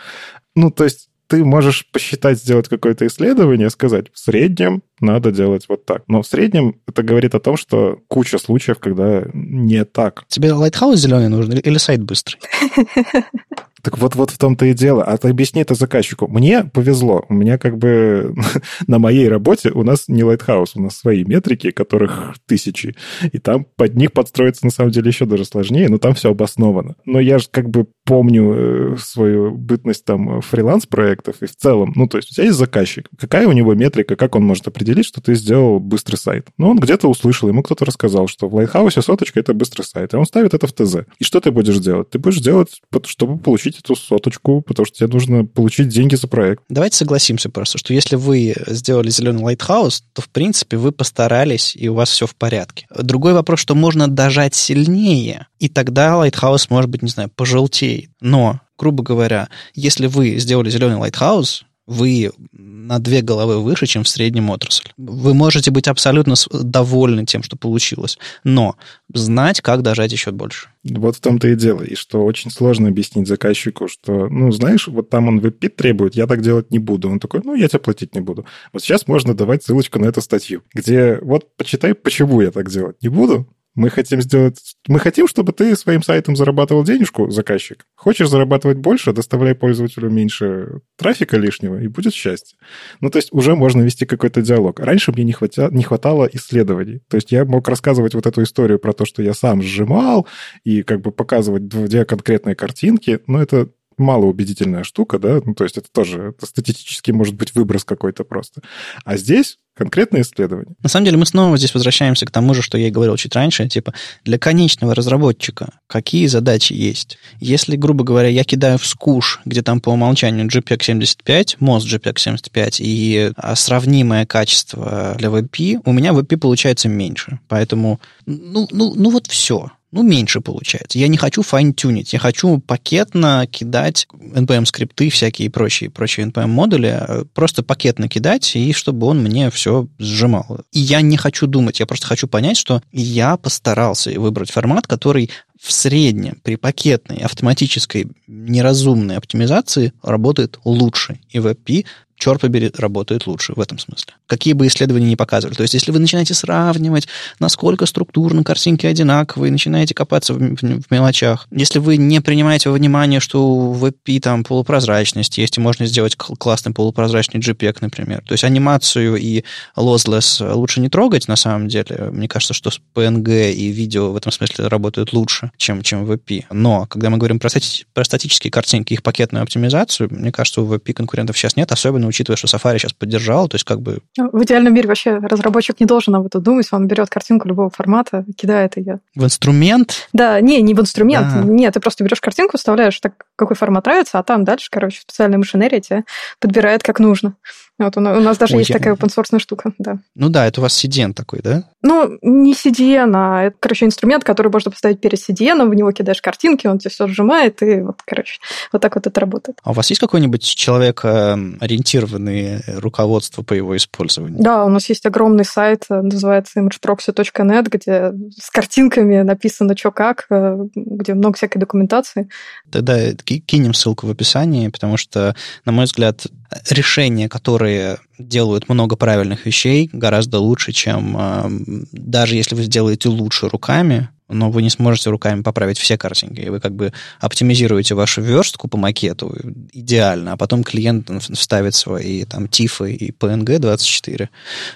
Ну, 0.55 0.71
то 0.71 0.83
есть 0.83 1.09
ты 1.29 1.45
можешь 1.45 1.85
посчитать, 1.91 2.39
сделать 2.39 2.67
какое-то 2.67 3.05
исследование, 3.05 3.69
сказать, 3.69 4.07
в 4.11 4.17
среднем 4.17 4.81
надо 4.99 5.31
делать 5.31 5.65
вот 5.69 5.85
так. 5.85 6.01
Но 6.07 6.23
в 6.23 6.27
среднем 6.27 6.81
это 6.87 7.03
говорит 7.03 7.35
о 7.35 7.39
том, 7.39 7.55
что 7.55 7.99
куча 8.07 8.39
случаев, 8.39 8.79
когда 8.79 9.25
не 9.33 9.85
так. 9.85 10.25
Тебе 10.27 10.51
Lighthouse 10.51 10.99
зеленый 10.99 11.29
нужен 11.29 11.53
или 11.53 11.77
сайт 11.77 12.03
быстрый? 12.03 12.39
Так 13.81 13.97
вот, 13.97 14.15
вот 14.15 14.31
в 14.31 14.37
том-то 14.37 14.65
и 14.65 14.73
дело. 14.73 15.03
А 15.03 15.17
объясни 15.21 15.61
это 15.61 15.75
заказчику. 15.75 16.27
Мне 16.27 16.63
повезло. 16.63 17.25
У 17.29 17.33
меня 17.33 17.57
как 17.57 17.77
бы 17.77 18.35
на 18.87 18.99
моей 18.99 19.27
работе 19.27 19.71
у 19.71 19.83
нас 19.83 20.07
не 20.07 20.23
Lighthouse, 20.23 20.75
у 20.75 20.81
нас 20.81 20.97
свои 20.97 21.23
метрики, 21.23 21.71
которых 21.71 22.35
тысячи. 22.45 22.95
И 23.31 23.39
там 23.39 23.65
под 23.75 23.95
них 23.95 24.11
подстроиться 24.11 24.65
на 24.65 24.71
самом 24.71 24.91
деле 24.91 25.09
еще 25.09 25.25
даже 25.25 25.45
сложнее, 25.45 25.89
но 25.89 25.97
там 25.97 26.13
все 26.13 26.31
обосновано. 26.31 26.95
Но 27.05 27.19
я 27.19 27.39
же 27.39 27.47
как 27.51 27.69
бы 27.69 27.87
помню 28.05 28.53
э, 28.53 28.97
свою 28.97 29.51
бытность 29.51 30.05
там 30.05 30.41
фриланс-проектов 30.41 31.37
и 31.41 31.45
в 31.45 31.55
целом, 31.55 31.93
ну, 31.95 32.07
то 32.07 32.17
есть 32.17 32.31
у 32.31 32.35
тебя 32.35 32.45
есть 32.45 32.57
заказчик. 32.57 33.07
Какая 33.19 33.47
у 33.47 33.51
него 33.51 33.73
метрика, 33.75 34.15
как 34.15 34.35
он 34.35 34.43
может 34.43 34.67
определить, 34.67 35.05
что 35.05 35.21
ты 35.21 35.35
сделал 35.35 35.79
быстрый 35.79 36.15
сайт? 36.15 36.47
Ну, 36.57 36.69
он 36.69 36.79
где-то 36.79 37.07
услышал, 37.07 37.49
ему 37.49 37.61
кто-то 37.61 37.85
рассказал, 37.85 38.27
что 38.27 38.47
в 38.47 38.55
Lighthouse 38.55 38.97
е 38.97 39.01
соточка— 39.01 39.39
это 39.41 39.53
быстрый 39.53 39.83
сайт, 39.83 40.13
и 40.13 40.17
он 40.17 40.25
ставит 40.25 40.53
это 40.53 40.67
в 40.67 40.73
ТЗ. 40.73 41.05
И 41.19 41.23
что 41.23 41.39
ты 41.39 41.51
будешь 41.51 41.77
делать? 41.77 42.09
Ты 42.09 42.19
будешь 42.19 42.39
делать, 42.39 42.81
чтобы 43.05 43.37
получить 43.37 43.68
получить 43.69 43.79
эту 43.79 43.95
соточку, 43.95 44.61
потому 44.61 44.85
что 44.85 44.97
тебе 44.97 45.07
нужно 45.07 45.45
получить 45.45 45.89
деньги 45.89 46.15
за 46.15 46.27
проект. 46.27 46.63
Давайте 46.69 46.97
согласимся 46.97 47.49
просто, 47.49 47.77
что 47.77 47.93
если 47.93 48.15
вы 48.15 48.55
сделали 48.67 49.09
зеленый 49.09 49.43
Lighthouse, 49.43 50.03
то, 50.13 50.21
в 50.21 50.29
принципе, 50.29 50.77
вы 50.77 50.91
постарались, 50.91 51.75
и 51.75 51.87
у 51.89 51.93
вас 51.93 52.09
все 52.09 52.25
в 52.25 52.35
порядке. 52.35 52.87
Другой 52.95 53.33
вопрос, 53.33 53.59
что 53.59 53.75
можно 53.75 54.07
дожать 54.07 54.55
сильнее, 54.55 55.47
и 55.59 55.69
тогда 55.69 56.17
Lighthouse, 56.17 56.69
может 56.69 56.89
быть, 56.89 57.01
не 57.01 57.09
знаю, 57.09 57.29
пожелтеет. 57.35 58.09
Но 58.21 58.59
грубо 58.77 59.03
говоря, 59.03 59.49
если 59.75 60.07
вы 60.07 60.37
сделали 60.37 60.69
зеленый 60.69 60.95
Lighthouse, 60.95 61.65
вы 61.89 62.31
на 62.51 62.99
две 62.99 63.21
головы 63.21 63.59
выше, 63.61 63.87
чем 63.87 64.03
в 64.03 64.07
среднем 64.07 64.51
отрасль. 64.51 64.89
Вы 64.97 65.33
можете 65.33 65.71
быть 65.71 65.87
абсолютно 65.87 66.35
довольны 66.51 67.25
тем, 67.25 67.41
что 67.41 67.57
получилось, 67.57 68.19
но 68.43 68.75
знать, 69.11 69.61
как 69.61 69.81
дожать 69.81 70.11
еще 70.11 70.31
больше. 70.31 70.69
Вот 70.83 71.15
в 71.15 71.19
том-то 71.19 71.47
и 71.47 71.55
дело. 71.55 71.81
И 71.81 71.95
что 71.95 72.23
очень 72.23 72.51
сложно 72.51 72.89
объяснить 72.89 73.27
заказчику, 73.27 73.87
что, 73.87 74.29
ну, 74.29 74.51
знаешь, 74.51 74.87
вот 74.87 75.09
там 75.09 75.27
он 75.27 75.39
WebP 75.39 75.69
требует, 75.69 76.15
я 76.15 76.27
так 76.27 76.41
делать 76.41 76.69
не 76.69 76.79
буду. 76.79 77.09
Он 77.09 77.19
такой, 77.19 77.41
ну, 77.43 77.55
я 77.55 77.67
тебе 77.67 77.79
платить 77.79 78.13
не 78.13 78.21
буду. 78.21 78.45
Вот 78.71 78.83
сейчас 78.83 79.07
можно 79.07 79.33
давать 79.33 79.63
ссылочку 79.63 79.99
на 79.99 80.05
эту 80.05 80.21
статью, 80.21 80.61
где 80.73 81.17
вот 81.21 81.55
почитай, 81.57 81.95
почему 81.95 82.41
я 82.41 82.51
так 82.51 82.69
делать 82.69 83.01
не 83.01 83.09
буду, 83.09 83.47
мы 83.79 83.89
хотим 83.89 84.21
сделать... 84.21 84.75
Мы 84.89 84.99
хотим, 84.99 85.25
чтобы 85.25 85.53
ты 85.53 85.73
своим 85.77 86.03
сайтом 86.03 86.35
зарабатывал 86.35 86.83
денежку, 86.83 87.29
заказчик. 87.29 87.85
Хочешь 87.95 88.27
зарабатывать 88.27 88.77
больше, 88.77 89.13
доставляй 89.13 89.55
пользователю 89.55 90.09
меньше 90.09 90.81
трафика 90.97 91.37
лишнего, 91.37 91.79
и 91.79 91.87
будет 91.87 92.13
счастье. 92.13 92.57
Ну, 92.99 93.09
то 93.09 93.19
есть 93.19 93.29
уже 93.31 93.55
можно 93.55 93.81
вести 93.81 94.05
какой-то 94.05 94.41
диалог. 94.41 94.81
Раньше 94.81 95.13
мне 95.13 95.23
не, 95.23 95.31
хватя... 95.31 95.69
не 95.71 95.83
хватало 95.83 96.29
исследований. 96.33 96.99
То 97.07 97.15
есть 97.15 97.31
я 97.31 97.45
мог 97.45 97.69
рассказывать 97.69 98.13
вот 98.15 98.25
эту 98.25 98.43
историю 98.43 98.79
про 98.79 98.91
то, 98.91 99.05
что 99.05 99.23
я 99.23 99.33
сам 99.33 99.61
сжимал, 99.61 100.27
и 100.65 100.83
как 100.83 100.99
бы 100.99 101.13
показывать 101.13 101.69
две 101.69 102.03
конкретные 102.03 102.55
картинки, 102.55 103.21
но 103.27 103.41
это 103.41 103.69
малоубедительная 103.99 104.83
штука, 104.83 105.19
да, 105.19 105.39
ну, 105.43 105.53
то 105.53 105.63
есть 105.63 105.77
это 105.77 105.87
тоже 105.91 106.33
это 106.35 106.45
статистически 106.45 107.11
может 107.11 107.35
быть 107.35 107.53
выброс 107.53 107.83
какой-то 107.83 108.23
просто. 108.23 108.61
А 109.03 109.17
здесь 109.17 109.57
конкретное 109.75 110.21
исследование. 110.21 110.75
На 110.83 110.89
самом 110.89 111.05
деле 111.05 111.17
мы 111.17 111.25
снова 111.25 111.57
здесь 111.57 111.73
возвращаемся 111.73 112.25
к 112.25 112.31
тому 112.31 112.53
же, 112.53 112.61
что 112.61 112.77
я 112.77 112.89
и 112.89 112.91
говорил 112.91 113.15
чуть 113.15 113.33
раньше, 113.35 113.67
типа 113.67 113.93
для 114.25 114.37
конечного 114.37 114.93
разработчика 114.93 115.79
какие 115.87 116.27
задачи 116.27 116.73
есть. 116.73 117.17
Если, 117.39 117.77
грубо 117.77 118.03
говоря, 118.03 118.27
я 118.27 118.43
кидаю 118.43 118.77
в 118.77 118.85
скуш, 118.85 119.39
где 119.45 119.61
там 119.61 119.79
по 119.79 119.89
умолчанию 119.91 120.47
JPEG 120.47 120.83
75, 120.83 121.57
мост 121.61 121.87
JPEG 121.87 122.19
75 122.19 122.81
и 122.81 123.31
а, 123.37 123.55
сравнимое 123.55 124.25
качество 124.25 125.15
для 125.17 125.29
WebP, 125.29 125.81
у 125.85 125.93
меня 125.93 126.11
WebP 126.11 126.37
получается 126.37 126.89
меньше. 126.89 127.39
Поэтому, 127.47 128.01
ну, 128.25 128.67
ну, 128.71 128.93
ну 128.95 129.09
вот 129.11 129.27
все 129.27 129.71
ну, 129.91 130.03
меньше 130.03 130.41
получается. 130.41 130.99
Я 130.99 131.07
не 131.07 131.17
хочу 131.17 131.41
файн-тюнить, 131.41 132.13
я 132.13 132.19
хочу 132.19 132.59
пакетно 132.59 133.47
кидать 133.49 134.07
NPM-скрипты 134.13 135.09
всякие 135.09 135.47
и 135.47 135.49
прочие, 135.49 135.89
прочие 135.89 136.27
NPM-модули, 136.27 137.05
э, 137.07 137.25
просто 137.33 137.63
пакетно 137.63 138.07
кидать, 138.07 138.55
и 138.55 138.71
чтобы 138.73 139.07
он 139.07 139.23
мне 139.23 139.49
все 139.49 139.87
сжимал. 139.97 140.61
И 140.71 140.79
я 140.79 141.01
не 141.01 141.17
хочу 141.17 141.47
думать, 141.47 141.79
я 141.79 141.87
просто 141.87 142.07
хочу 142.07 142.27
понять, 142.27 142.57
что 142.57 142.83
я 142.91 143.35
постарался 143.37 144.11
выбрать 144.19 144.51
формат, 144.51 144.85
который 144.85 145.31
в 145.59 145.73
среднем 145.73 146.39
при 146.43 146.55
пакетной 146.55 147.17
автоматической 147.17 148.07
неразумной 148.27 149.17
оптимизации 149.17 149.91
работает 150.01 150.59
лучше. 150.63 151.19
И 151.31 151.39
WebP 151.39 151.85
черт 152.19 152.41
побери, 152.41 152.71
работает 152.77 153.25
лучше 153.25 153.53
в 153.55 153.61
этом 153.61 153.79
смысле. 153.79 154.13
Какие 154.27 154.53
бы 154.53 154.67
исследования 154.67 155.07
ни 155.07 155.15
показывали. 155.15 155.55
То 155.55 155.63
есть, 155.63 155.73
если 155.73 155.91
вы 155.91 155.99
начинаете 155.99 156.33
сравнивать, 156.33 157.07
насколько 157.39 157.85
структурно 157.85 158.43
картинки 158.43 158.85
одинаковые, 158.85 159.51
начинаете 159.51 159.95
копаться 159.95 160.33
в, 160.33 160.37
в, 160.37 160.61
в 160.61 160.91
мелочах, 160.91 161.47
если 161.51 161.79
вы 161.79 161.97
не 161.97 162.19
принимаете 162.19 162.69
во 162.69 162.75
внимание, 162.75 163.19
что 163.19 163.71
в 163.71 163.85
WebP 163.85 164.19
там 164.19 164.43
полупрозрачность 164.43 165.37
есть, 165.37 165.57
и 165.57 165.61
можно 165.61 165.85
сделать 165.85 166.15
классный 166.15 166.73
полупрозрачный 166.73 167.39
JPEG, 167.39 167.77
например. 167.81 168.21
То 168.27 168.33
есть, 168.33 168.43
анимацию 168.43 169.15
и 169.15 169.43
lossless 169.77 170.53
лучше 170.53 170.81
не 170.81 170.89
трогать, 170.89 171.27
на 171.27 171.37
самом 171.37 171.69
деле. 171.69 172.09
Мне 172.11 172.27
кажется, 172.27 172.53
что 172.53 172.69
PNG 172.93 173.53
и 173.53 173.67
видео 173.69 174.11
в 174.11 174.17
этом 174.17 174.31
смысле 174.31 174.67
работают 174.67 175.13
лучше, 175.13 175.51
чем, 175.57 175.81
чем 175.81 176.05
в 176.05 176.11
WebP. 176.11 176.45
Но, 176.51 176.85
когда 176.87 177.09
мы 177.09 177.17
говорим 177.17 177.39
про, 177.39 177.49
стати 177.49 177.85
про 177.93 178.03
статические 178.03 178.51
картинки, 178.51 178.93
их 178.93 179.03
пакетную 179.03 179.43
оптимизацию, 179.43 180.09
мне 180.11 180.33
кажется, 180.33 180.61
у 180.61 180.67
WebP 180.67 180.93
конкурентов 180.93 181.37
сейчас 181.37 181.55
нет, 181.55 181.71
особенно 181.71 182.08
учитывая, 182.09 182.37
что 182.37 182.47
Safari 182.47 182.77
сейчас 182.77 182.93
поддержал, 182.93 183.47
то 183.47 183.55
есть 183.55 183.65
как 183.65 183.81
бы... 183.81 183.99
Ну, 184.17 184.29
в 184.31 184.43
идеальном 184.43 184.73
мире 184.73 184.87
вообще 184.87 185.17
разработчик 185.17 185.79
не 185.79 185.85
должен 185.85 186.15
об 186.15 186.25
этом 186.25 186.43
думать, 186.43 186.67
он 186.71 186.87
берет 186.87 187.09
картинку 187.09 187.47
любого 187.47 187.69
формата, 187.69 188.25
кидает 188.37 188.77
ее. 188.77 188.99
В 189.15 189.23
инструмент? 189.23 190.09
Да, 190.13 190.39
не, 190.41 190.61
не 190.61 190.73
в 190.73 190.79
инструмент, 190.81 191.27
а. 191.33 191.43
нет, 191.43 191.73
ты 191.73 191.79
просто 191.79 192.03
берешь 192.03 192.21
картинку, 192.21 192.57
вставляешь 192.57 192.99
так, 192.99 193.25
какой 193.39 193.55
формат 193.55 193.85
нравится, 193.85 194.19
а 194.19 194.23
там 194.23 194.43
дальше, 194.43 194.67
короче, 194.69 195.01
специальная 195.01 195.37
машинерия 195.37 195.79
тебе 195.79 196.03
подбирает 196.39 196.83
как 196.83 196.99
нужно. 196.99 197.35
Вот 197.79 197.95
у 197.95 198.01
нас 198.01 198.37
даже 198.37 198.55
Ой, 198.55 198.59
есть 198.59 198.71
я... 198.71 198.77
такая 198.77 198.93
open 198.93 199.07
source 199.07 199.39
штука, 199.39 199.71
да. 199.77 199.99
Ну 200.13 200.27
да, 200.27 200.45
это 200.45 200.59
у 200.59 200.63
вас 200.63 200.83
CDN 200.83 201.13
такой, 201.13 201.39
да? 201.41 201.63
Ну, 201.81 202.17
не 202.21 202.53
CDN, 202.53 203.13
а 203.15 203.43
это, 203.43 203.55
короче, 203.57 203.85
инструмент, 203.85 204.25
который 204.25 204.51
можно 204.51 204.69
поставить 204.69 204.99
перед 204.99 205.17
CDN, 205.17 205.65
в 205.69 205.73
него 205.73 205.89
кидаешь 205.93 206.21
картинки, 206.21 206.67
он 206.67 206.77
тебе 206.77 206.89
все 206.89 207.07
сжимает, 207.07 207.63
и 207.63 207.79
вот, 207.79 208.01
короче, 208.05 208.41
вот 208.73 208.81
так 208.81 208.95
вот 208.95 209.07
это 209.07 209.17
работает. 209.21 209.59
А 209.63 209.71
у 209.71 209.73
вас 209.73 209.89
есть 209.89 210.01
какой-нибудь 210.01 210.43
человек-ориентированное 210.43 212.63
руководство 212.79 213.43
по 213.43 213.53
его 213.53 213.77
использованию? 213.77 214.43
Да, 214.43 214.65
у 214.65 214.69
нас 214.69 214.89
есть 214.89 215.05
огромный 215.05 215.45
сайт, 215.45 215.85
называется 215.87 216.59
imageproxy.net, 216.59 217.69
где 217.69 218.11
с 218.37 218.49
картинками 218.49 219.21
написано, 219.21 219.77
что 219.77 219.91
как, 219.91 220.25
э, 220.29 220.57
где 220.75 221.13
много 221.13 221.37
всякой 221.37 221.59
документации. 221.59 222.27
Тогда 222.69 223.13
кинем 223.37 223.73
ссылку 223.73 224.07
в 224.07 224.09
описании, 224.09 224.67
потому 224.69 224.97
что, 224.97 225.35
на 225.65 225.71
мой 225.71 225.85
взгляд, 225.85 226.25
решения, 226.69 227.29
которые 227.29 227.99
делают 228.17 228.69
много 228.69 228.95
правильных 228.95 229.45
вещей, 229.45 229.89
гораздо 229.93 230.39
лучше, 230.39 230.71
чем 230.71 231.15
э, 231.17 231.49
даже 231.91 232.35
если 232.35 232.55
вы 232.55 232.63
сделаете 232.63 233.09
лучше 233.09 233.47
руками, 233.47 234.09
но 234.29 234.49
вы 234.49 234.61
не 234.61 234.69
сможете 234.69 235.09
руками 235.09 235.41
поправить 235.41 235.77
все 235.77 235.97
картинки. 235.97 236.41
И 236.41 236.49
вы 236.49 236.59
как 236.59 236.75
бы 236.75 236.93
оптимизируете 237.19 237.95
вашу 237.95 238.21
верстку 238.21 238.67
по 238.67 238.77
макету 238.77 239.35
идеально, 239.73 240.33
а 240.33 240.37
потом 240.37 240.63
клиент 240.63 241.09
вставит 241.33 241.75
свои 241.75 242.23
там 242.25 242.47
тифы 242.47 242.93
и 242.93 243.11
PNG 243.11 243.59
24 243.59 244.29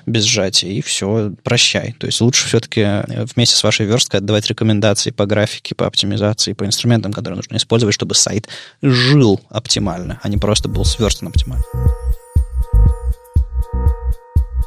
без 0.06 0.24
сжатия, 0.24 0.74
и 0.74 0.82
все, 0.82 1.32
прощай. 1.44 1.96
То 2.00 2.08
есть 2.08 2.20
лучше 2.22 2.48
все-таки 2.48 2.82
э, 2.82 3.26
вместе 3.36 3.56
с 3.56 3.64
вашей 3.64 3.86
версткой 3.86 4.20
отдавать 4.20 4.48
рекомендации 4.48 5.12
по 5.12 5.26
графике, 5.26 5.76
по 5.76 5.86
оптимизации, 5.86 6.54
по 6.54 6.66
инструментам, 6.66 7.14
которые 7.14 7.38
нужно 7.38 7.58
использовать, 7.58 7.96
чтобы 7.96 8.16
сайт 8.16 8.50
жил 8.82 9.40
оптимально, 9.50 10.20
а 10.24 10.30
не 10.30 10.38
просто 10.38 10.68
был 10.68 10.86
сверстан 10.86 11.30
оптимально. 11.30 11.64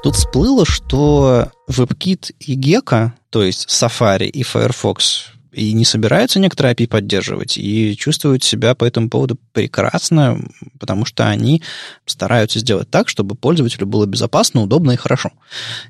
Тут 0.02 0.14
всплыло, 0.14 0.64
что 0.64 1.48
WebKit 1.68 2.34
и 2.38 2.56
Gecko, 2.56 3.10
то 3.36 3.42
есть 3.42 3.68
Safari 3.68 4.30
и 4.30 4.42
Firefox, 4.42 5.26
и 5.56 5.72
не 5.72 5.86
собираются 5.86 6.38
некоторые 6.38 6.74
API 6.74 6.86
поддерживать, 6.86 7.56
и 7.56 7.96
чувствуют 7.96 8.44
себя 8.44 8.74
по 8.74 8.84
этому 8.84 9.08
поводу 9.08 9.38
прекрасно, 9.52 10.38
потому 10.78 11.06
что 11.06 11.28
они 11.28 11.62
стараются 12.04 12.58
сделать 12.58 12.90
так, 12.90 13.08
чтобы 13.08 13.34
пользователю 13.34 13.86
было 13.86 14.04
безопасно, 14.04 14.62
удобно 14.62 14.92
и 14.92 14.96
хорошо. 14.96 15.32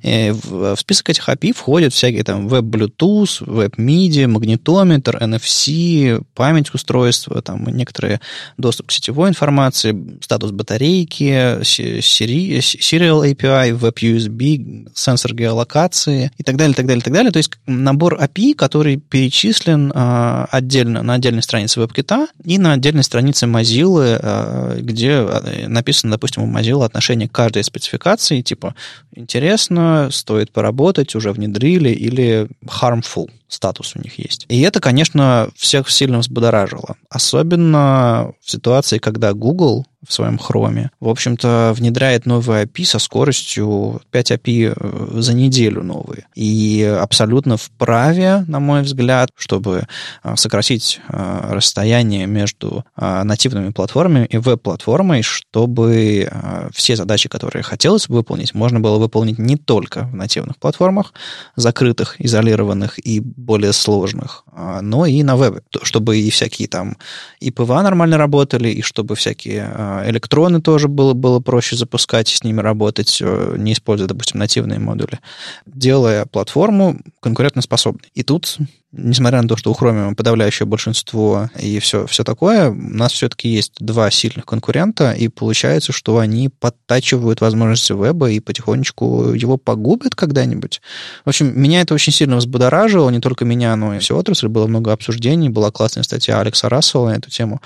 И 0.02 0.30
в, 0.30 0.76
в 0.76 0.80
список 0.80 1.10
этих 1.10 1.28
API 1.28 1.52
входят 1.52 1.92
всякие 1.92 2.22
там 2.22 2.46
веб-Bluetooth, 2.46 3.44
веб-MIDI, 3.44 4.28
магнитометр, 4.28 5.16
NFC, 5.16 6.24
память 6.34 6.72
устройства, 6.72 7.42
там 7.42 7.66
некоторые 7.66 8.20
доступ 8.58 8.86
к 8.86 8.92
сетевой 8.92 9.30
информации, 9.30 10.16
статус 10.20 10.52
батарейки, 10.52 11.58
Serial 11.62 13.34
API, 13.34 13.74
веб-USB, 13.74 14.92
сенсор 14.94 15.34
геолокации 15.34 16.30
и 16.38 16.44
так 16.44 16.56
далее, 16.56 16.74
так 16.76 16.86
далее, 16.86 17.02
так 17.02 17.12
далее. 17.12 17.32
То 17.32 17.38
есть 17.38 17.50
набор 17.66 18.22
API, 18.22 18.54
который 18.54 18.96
перечислен 18.98 19.55
перечислен 19.57 19.92
а, 19.94 20.46
отдельно 20.50 21.02
на 21.02 21.14
отдельной 21.14 21.42
странице 21.42 21.80
WebKit 21.80 22.28
и 22.44 22.59
на 22.59 22.74
отдельной 22.74 23.04
странице 23.04 23.46
Mozilla, 23.46 24.18
а, 24.22 24.76
где 24.80 25.12
а, 25.12 25.68
написано, 25.68 26.12
допустим, 26.12 26.42
у 26.42 26.46
Mozilla 26.46 26.84
отношение 26.84 27.28
к 27.28 27.32
каждой 27.32 27.64
спецификации, 27.64 28.42
типа 28.42 28.74
интересно, 29.14 30.09
стоит 30.11 30.52
поработать, 30.52 31.14
уже 31.14 31.32
внедрили, 31.32 31.90
или 31.90 32.48
harmful 32.64 33.28
статус 33.48 33.94
у 33.94 34.00
них 34.00 34.18
есть. 34.18 34.44
И 34.48 34.61
это, 34.61 34.80
конечно, 34.80 35.48
всех 35.54 35.88
сильно 35.90 36.18
взбудоражило. 36.18 36.96
Особенно 37.09 38.32
в 38.42 38.50
ситуации, 38.50 38.98
когда 38.98 39.32
Google 39.32 39.86
в 40.07 40.12
своем 40.12 40.38
хроме, 40.38 40.90
в 41.00 41.09
общем-то, 41.09 41.72
внедряет 41.76 42.26
новые 42.26 42.64
API 42.64 42.84
со 42.84 42.98
скоростью 42.98 44.00
5 44.11 44.30
API 44.32 44.74
э, 44.76 45.20
за 45.20 45.34
неделю 45.34 45.82
новые. 45.82 46.26
И 46.34 46.82
абсолютно 46.82 47.57
вправе, 47.57 48.44
на 48.46 48.61
мой 48.61 48.82
взгляд, 48.82 49.30
чтобы 49.36 49.86
э, 50.22 50.36
сократить 50.36 51.00
э, 51.09 51.48
расстояние 51.50 52.26
между 52.26 52.84
нативными 52.96 53.70
платформами 53.70 54.26
и 54.26 54.38
веб-платформой, 54.38 55.22
чтобы 55.22 56.30
все 56.72 56.96
задачи, 56.96 57.28
которые 57.28 57.62
хотелось 57.62 58.09
выполнить, 58.09 58.54
можно 58.54 58.80
было 58.80 58.98
выполнить 58.98 59.38
не 59.38 59.57
только 59.57 60.04
в 60.04 60.14
нативных 60.14 60.57
платформах, 60.59 61.12
закрытых, 61.57 62.20
изолированных 62.20 62.98
и 63.04 63.20
более 63.20 63.72
сложных, 63.72 64.44
но 64.80 65.07
и 65.07 65.22
на 65.22 65.36
вебе, 65.36 65.62
чтобы 65.82 66.18
и 66.18 66.30
всякие 66.30 66.68
там 66.68 66.96
и 67.40 67.50
PWA 67.51 67.82
нормально 67.82 68.18
работали, 68.18 68.68
и 68.68 68.82
чтобы 68.82 69.14
всякие 69.14 69.64
электроны 70.07 70.61
тоже 70.61 70.88
было, 70.88 71.12
было 71.12 71.40
проще 71.40 71.76
запускать 71.76 72.32
и 72.32 72.36
с 72.36 72.44
ними 72.44 72.61
работать, 72.61 73.18
э, 73.20 73.55
не 73.59 73.72
используя, 73.72 74.09
допустим, 74.09 74.38
нативные 74.38 74.78
модули, 74.78 75.20
делая 75.66 76.26
платформу 76.26 76.99
конкурентоспособной. 77.20 78.11
И 78.14 78.22
тут 78.22 78.59
несмотря 78.93 79.43
на 79.43 79.49
то, 79.49 79.57
что 79.57 79.70
у 79.70 79.74
Chromium 79.74 80.14
подавляющее 80.14 80.66
большинство 80.66 81.51
и 81.59 81.78
все, 81.80 82.07
все 82.07 82.24
такое, 82.24 82.70
у 82.70 82.74
нас 82.74 83.12
все-таки 83.12 83.49
есть 83.49 83.74
два 83.78 84.11
сильных 84.11 84.47
конкурента, 84.47 85.12
и 85.12 85.28
получается, 85.28 85.93
что 85.93 86.18
они 86.18 86.49
подтачивают 86.49 87.41
возможности 87.41 87.93
веба 87.93 88.30
и 88.30 88.41
потихонечку 88.41 89.32
его 89.32 89.57
погубят 89.57 90.14
когда-нибудь. 90.14 90.80
В 91.24 91.28
общем, 91.28 91.59
меня 91.61 91.80
это 91.80 91.95
очень 91.95 92.12
сильно 92.12 92.37
взбудоражило, 92.37 93.11
не 93.11 93.20
только 93.20 93.45
меня, 93.45 93.74
но 93.76 93.95
и 93.95 93.99
всю 93.99 94.16
отрасль. 94.16 94.49
Было 94.49 94.66
много 94.66 94.93
обсуждений, 94.93 95.49
была 95.49 95.70
классная 95.70 96.03
статья 96.03 96.41
Алекса 96.41 96.68
Рассела 96.68 97.11
на 97.11 97.16
эту 97.16 97.30
тему. 97.30 97.61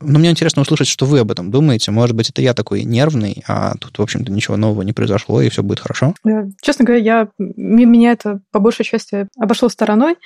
Но 0.00 0.18
мне 0.18 0.30
интересно 0.30 0.62
услышать, 0.62 0.88
что 0.88 1.06
вы 1.06 1.20
об 1.20 1.30
этом 1.30 1.50
думаете. 1.50 1.90
Может 1.90 2.14
быть, 2.14 2.30
это 2.30 2.42
я 2.42 2.54
такой 2.54 2.84
нервный, 2.84 3.42
а 3.46 3.74
тут, 3.78 3.98
в 3.98 4.02
общем-то, 4.02 4.30
ничего 4.30 4.56
нового 4.56 4.82
не 4.82 4.92
произошло, 4.92 5.40
и 5.40 5.48
все 5.48 5.62
будет 5.62 5.80
хорошо? 5.80 6.14
Честно 6.62 6.84
говоря, 6.84 7.02
я, 7.02 7.28
меня 7.38 8.12
это 8.12 8.40
по 8.52 8.58
большей 8.60 8.84
части 8.84 9.26
обошло 9.38 9.68
стороной. 9.68 10.16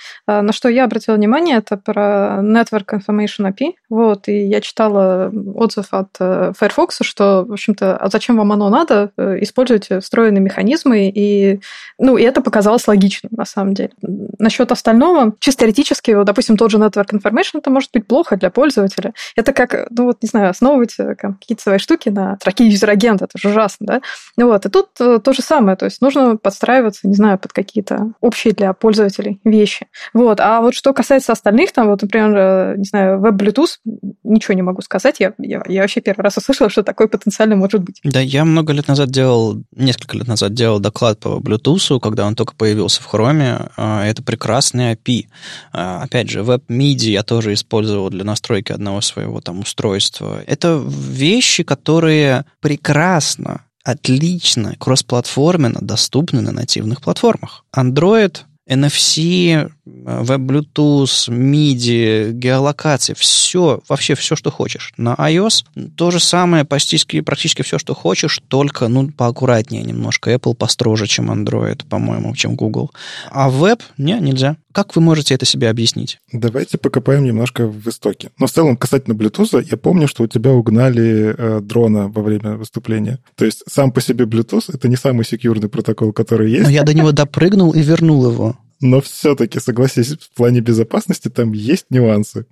На 0.43 0.53
что 0.53 0.69
я 0.69 0.85
обратила 0.85 1.15
внимание, 1.17 1.59
это 1.59 1.77
про 1.77 2.41
Network 2.43 2.87
Information 2.93 3.53
API. 3.53 3.73
Вот, 3.89 4.29
и 4.29 4.47
я 4.47 4.61
читала 4.61 5.31
отзыв 5.55 5.87
от 5.91 6.09
э, 6.19 6.53
Firefox, 6.59 6.99
что, 7.03 7.45
в 7.47 7.53
общем-то, 7.53 7.97
а 7.97 8.09
зачем 8.09 8.37
вам 8.37 8.53
оно 8.53 8.69
надо? 8.71 9.11
Э, 9.17 9.37
используйте 9.41 10.01
встроенные 10.01 10.41
механизмы, 10.41 11.11
и, 11.15 11.61
ну, 11.99 12.17
и 12.17 12.23
это 12.23 12.41
показалось 12.41 12.89
логичным, 12.89 13.33
на 13.37 13.45
самом 13.45 13.75
деле. 13.75 13.91
Насчет 14.39 14.73
остального, 14.73 15.35
чисто 15.41 15.61
теоретически, 15.61 16.13
вот, 16.13 16.27
допустим, 16.27 16.57
тот 16.57 16.71
же 16.71 16.79
Network 16.79 17.11
Information, 17.11 17.59
это 17.59 17.71
может 17.71 17.91
быть 17.93 18.07
плохо 18.07 18.37
для 18.37 18.51
пользователя. 18.51 19.13
Это 19.37 19.53
как, 19.53 19.89
ну, 19.91 20.07
вот, 20.07 20.23
не 20.23 20.29
знаю, 20.29 20.51
основывать 20.51 20.95
э, 20.99 21.15
какие-то 21.15 21.63
свои 21.63 21.79
штуки 21.79 22.09
на 22.09 22.37
строке 22.37 22.67
юзер-агента, 22.67 23.27
это 23.27 23.39
же 23.39 23.51
ужасно, 23.51 23.87
да? 23.87 24.01
Вот, 24.37 24.67
и 24.67 24.69
тут 24.69 24.95
то 24.95 25.33
же 25.33 25.43
самое, 25.43 25.77
то 25.77 25.85
есть 25.85 26.01
нужно 26.01 26.37
подстраиваться, 26.37 27.07
не 27.07 27.15
знаю, 27.15 27.39
под 27.39 27.53
какие-то 27.53 28.13
общие 28.21 28.55
для 28.55 28.73
пользователей 28.73 29.41
вещи. 29.45 29.87
Вот, 30.13 30.22
а 30.41 30.61
вот 30.61 30.75
что 30.75 30.93
касается 30.93 31.33
остальных, 31.33 31.73
там, 31.73 31.89
вот, 31.89 32.03
например, 32.03 32.37
э, 32.37 32.75
не 32.77 32.85
знаю, 32.85 33.21
веб-Bluetooth, 33.21 33.79
ничего 34.25 34.55
не 34.55 34.63
могу 34.63 34.83
сказать. 34.83 35.21
Я, 35.21 35.33
я, 35.39 35.63
я 35.67 35.83
вообще 35.83 36.01
первый 36.01 36.23
раз 36.23 36.37
услышала, 36.37 36.71
что 36.71 36.83
такое 36.83 37.09
потенциально 37.09 37.57
может 37.57 37.83
быть. 37.83 38.01
Да, 38.05 38.21
я 38.21 38.45
много 38.45 38.73
лет 38.73 38.89
назад 38.89 39.11
делал, 39.11 39.63
несколько 39.75 40.17
лет 40.17 40.27
назад 40.27 40.55
делал 40.55 40.81
доклад 40.81 41.21
по 41.21 41.39
Bluetooth, 41.39 42.01
когда 42.01 42.27
он 42.27 42.35
только 42.35 42.55
появился 42.55 43.03
в 43.03 43.13
Chrome. 43.13 43.71
А, 43.77 44.05
это 44.05 44.23
прекрасный 44.23 44.95
API. 44.95 45.27
А, 45.73 46.03
опять 46.03 46.31
же, 46.31 46.43
веб-MIDI 46.43 47.11
я 47.11 47.23
тоже 47.23 47.53
использовал 47.53 48.11
для 48.11 48.25
настройки 48.25 48.73
одного 48.73 49.01
своего 49.01 49.41
там 49.41 49.61
устройства. 49.61 50.43
Это 50.47 50.83
вещи, 50.87 51.63
которые 51.63 52.45
прекрасно 52.61 53.63
отлично 53.85 54.75
кроссплатформенно 54.79 55.81
доступны 55.81 56.41
на 56.41 56.53
нативных 56.53 57.01
платформах. 57.01 57.65
Android 57.77 58.39
NFC, 58.69 59.71
веб-Bluetooth, 59.85 61.29
MIDI, 61.29 62.33
геолокация, 62.33 63.15
все, 63.15 63.81
вообще 63.89 64.15
все, 64.15 64.37
что 64.37 64.51
хочешь. 64.51 64.93
На 64.97 65.15
iOS 65.15 65.65
то 65.97 66.11
же 66.11 66.21
самое, 66.21 66.65
практически, 66.65 67.21
практически 67.21 67.63
все, 67.63 67.79
что 67.79 67.95
хочешь, 67.95 68.41
только, 68.49 68.89
ну, 68.89 69.11
поаккуратнее 69.11 69.83
немножко. 69.83 70.33
Apple 70.33 70.55
построже, 70.55 71.07
чем 71.07 71.31
Android, 71.31 71.87
по-моему, 71.89 72.35
чем 72.37 72.55
Google. 72.55 72.91
А 73.31 73.51
веб, 73.51 73.83
не, 73.99 74.19
нельзя. 74.21 74.57
Как 74.73 74.97
вы 74.97 75.03
можете 75.03 75.35
это 75.35 75.45
себе 75.45 75.69
объяснить? 75.69 76.19
Давайте 76.33 76.79
покопаем 76.79 77.25
немножко 77.25 77.67
в 77.67 77.87
истоке. 77.89 78.31
Но 78.39 78.47
в 78.47 78.51
целом, 78.51 78.77
касательно 78.79 79.15
Bluetooth, 79.15 79.67
я 79.71 79.77
помню, 79.77 80.09
что 80.09 80.23
у 80.23 80.27
тебя 80.27 80.53
угнали 80.53 81.35
э, 81.37 81.61
дрона 81.61 82.09
во 82.09 82.23
время 82.23 82.57
выступления. 82.57 83.19
То 83.37 83.45
есть 83.45 83.63
сам 83.69 83.93
по 83.93 84.01
себе 84.01 84.25
Bluetooth— 84.25 84.65
это 84.69 84.89
не 84.89 84.97
самый 84.97 85.27
секьюрный 85.27 85.69
протокол, 85.69 86.13
который 86.13 86.51
есть. 86.51 86.65
Но 86.65 86.71
я 86.71 86.85
до 86.85 86.95
него 86.95 87.13
допрыгнул 87.13 87.73
и 87.73 87.83
вернул 87.83 88.31
его. 88.31 88.57
Но 88.83 89.01
все-таки, 89.01 89.61
согласись, 89.61 90.13
в 90.13 90.37
плане 90.37 90.61
безопасности 90.61 91.29
там 91.29 91.53
есть 91.53 91.87
нюансы. 91.91 92.47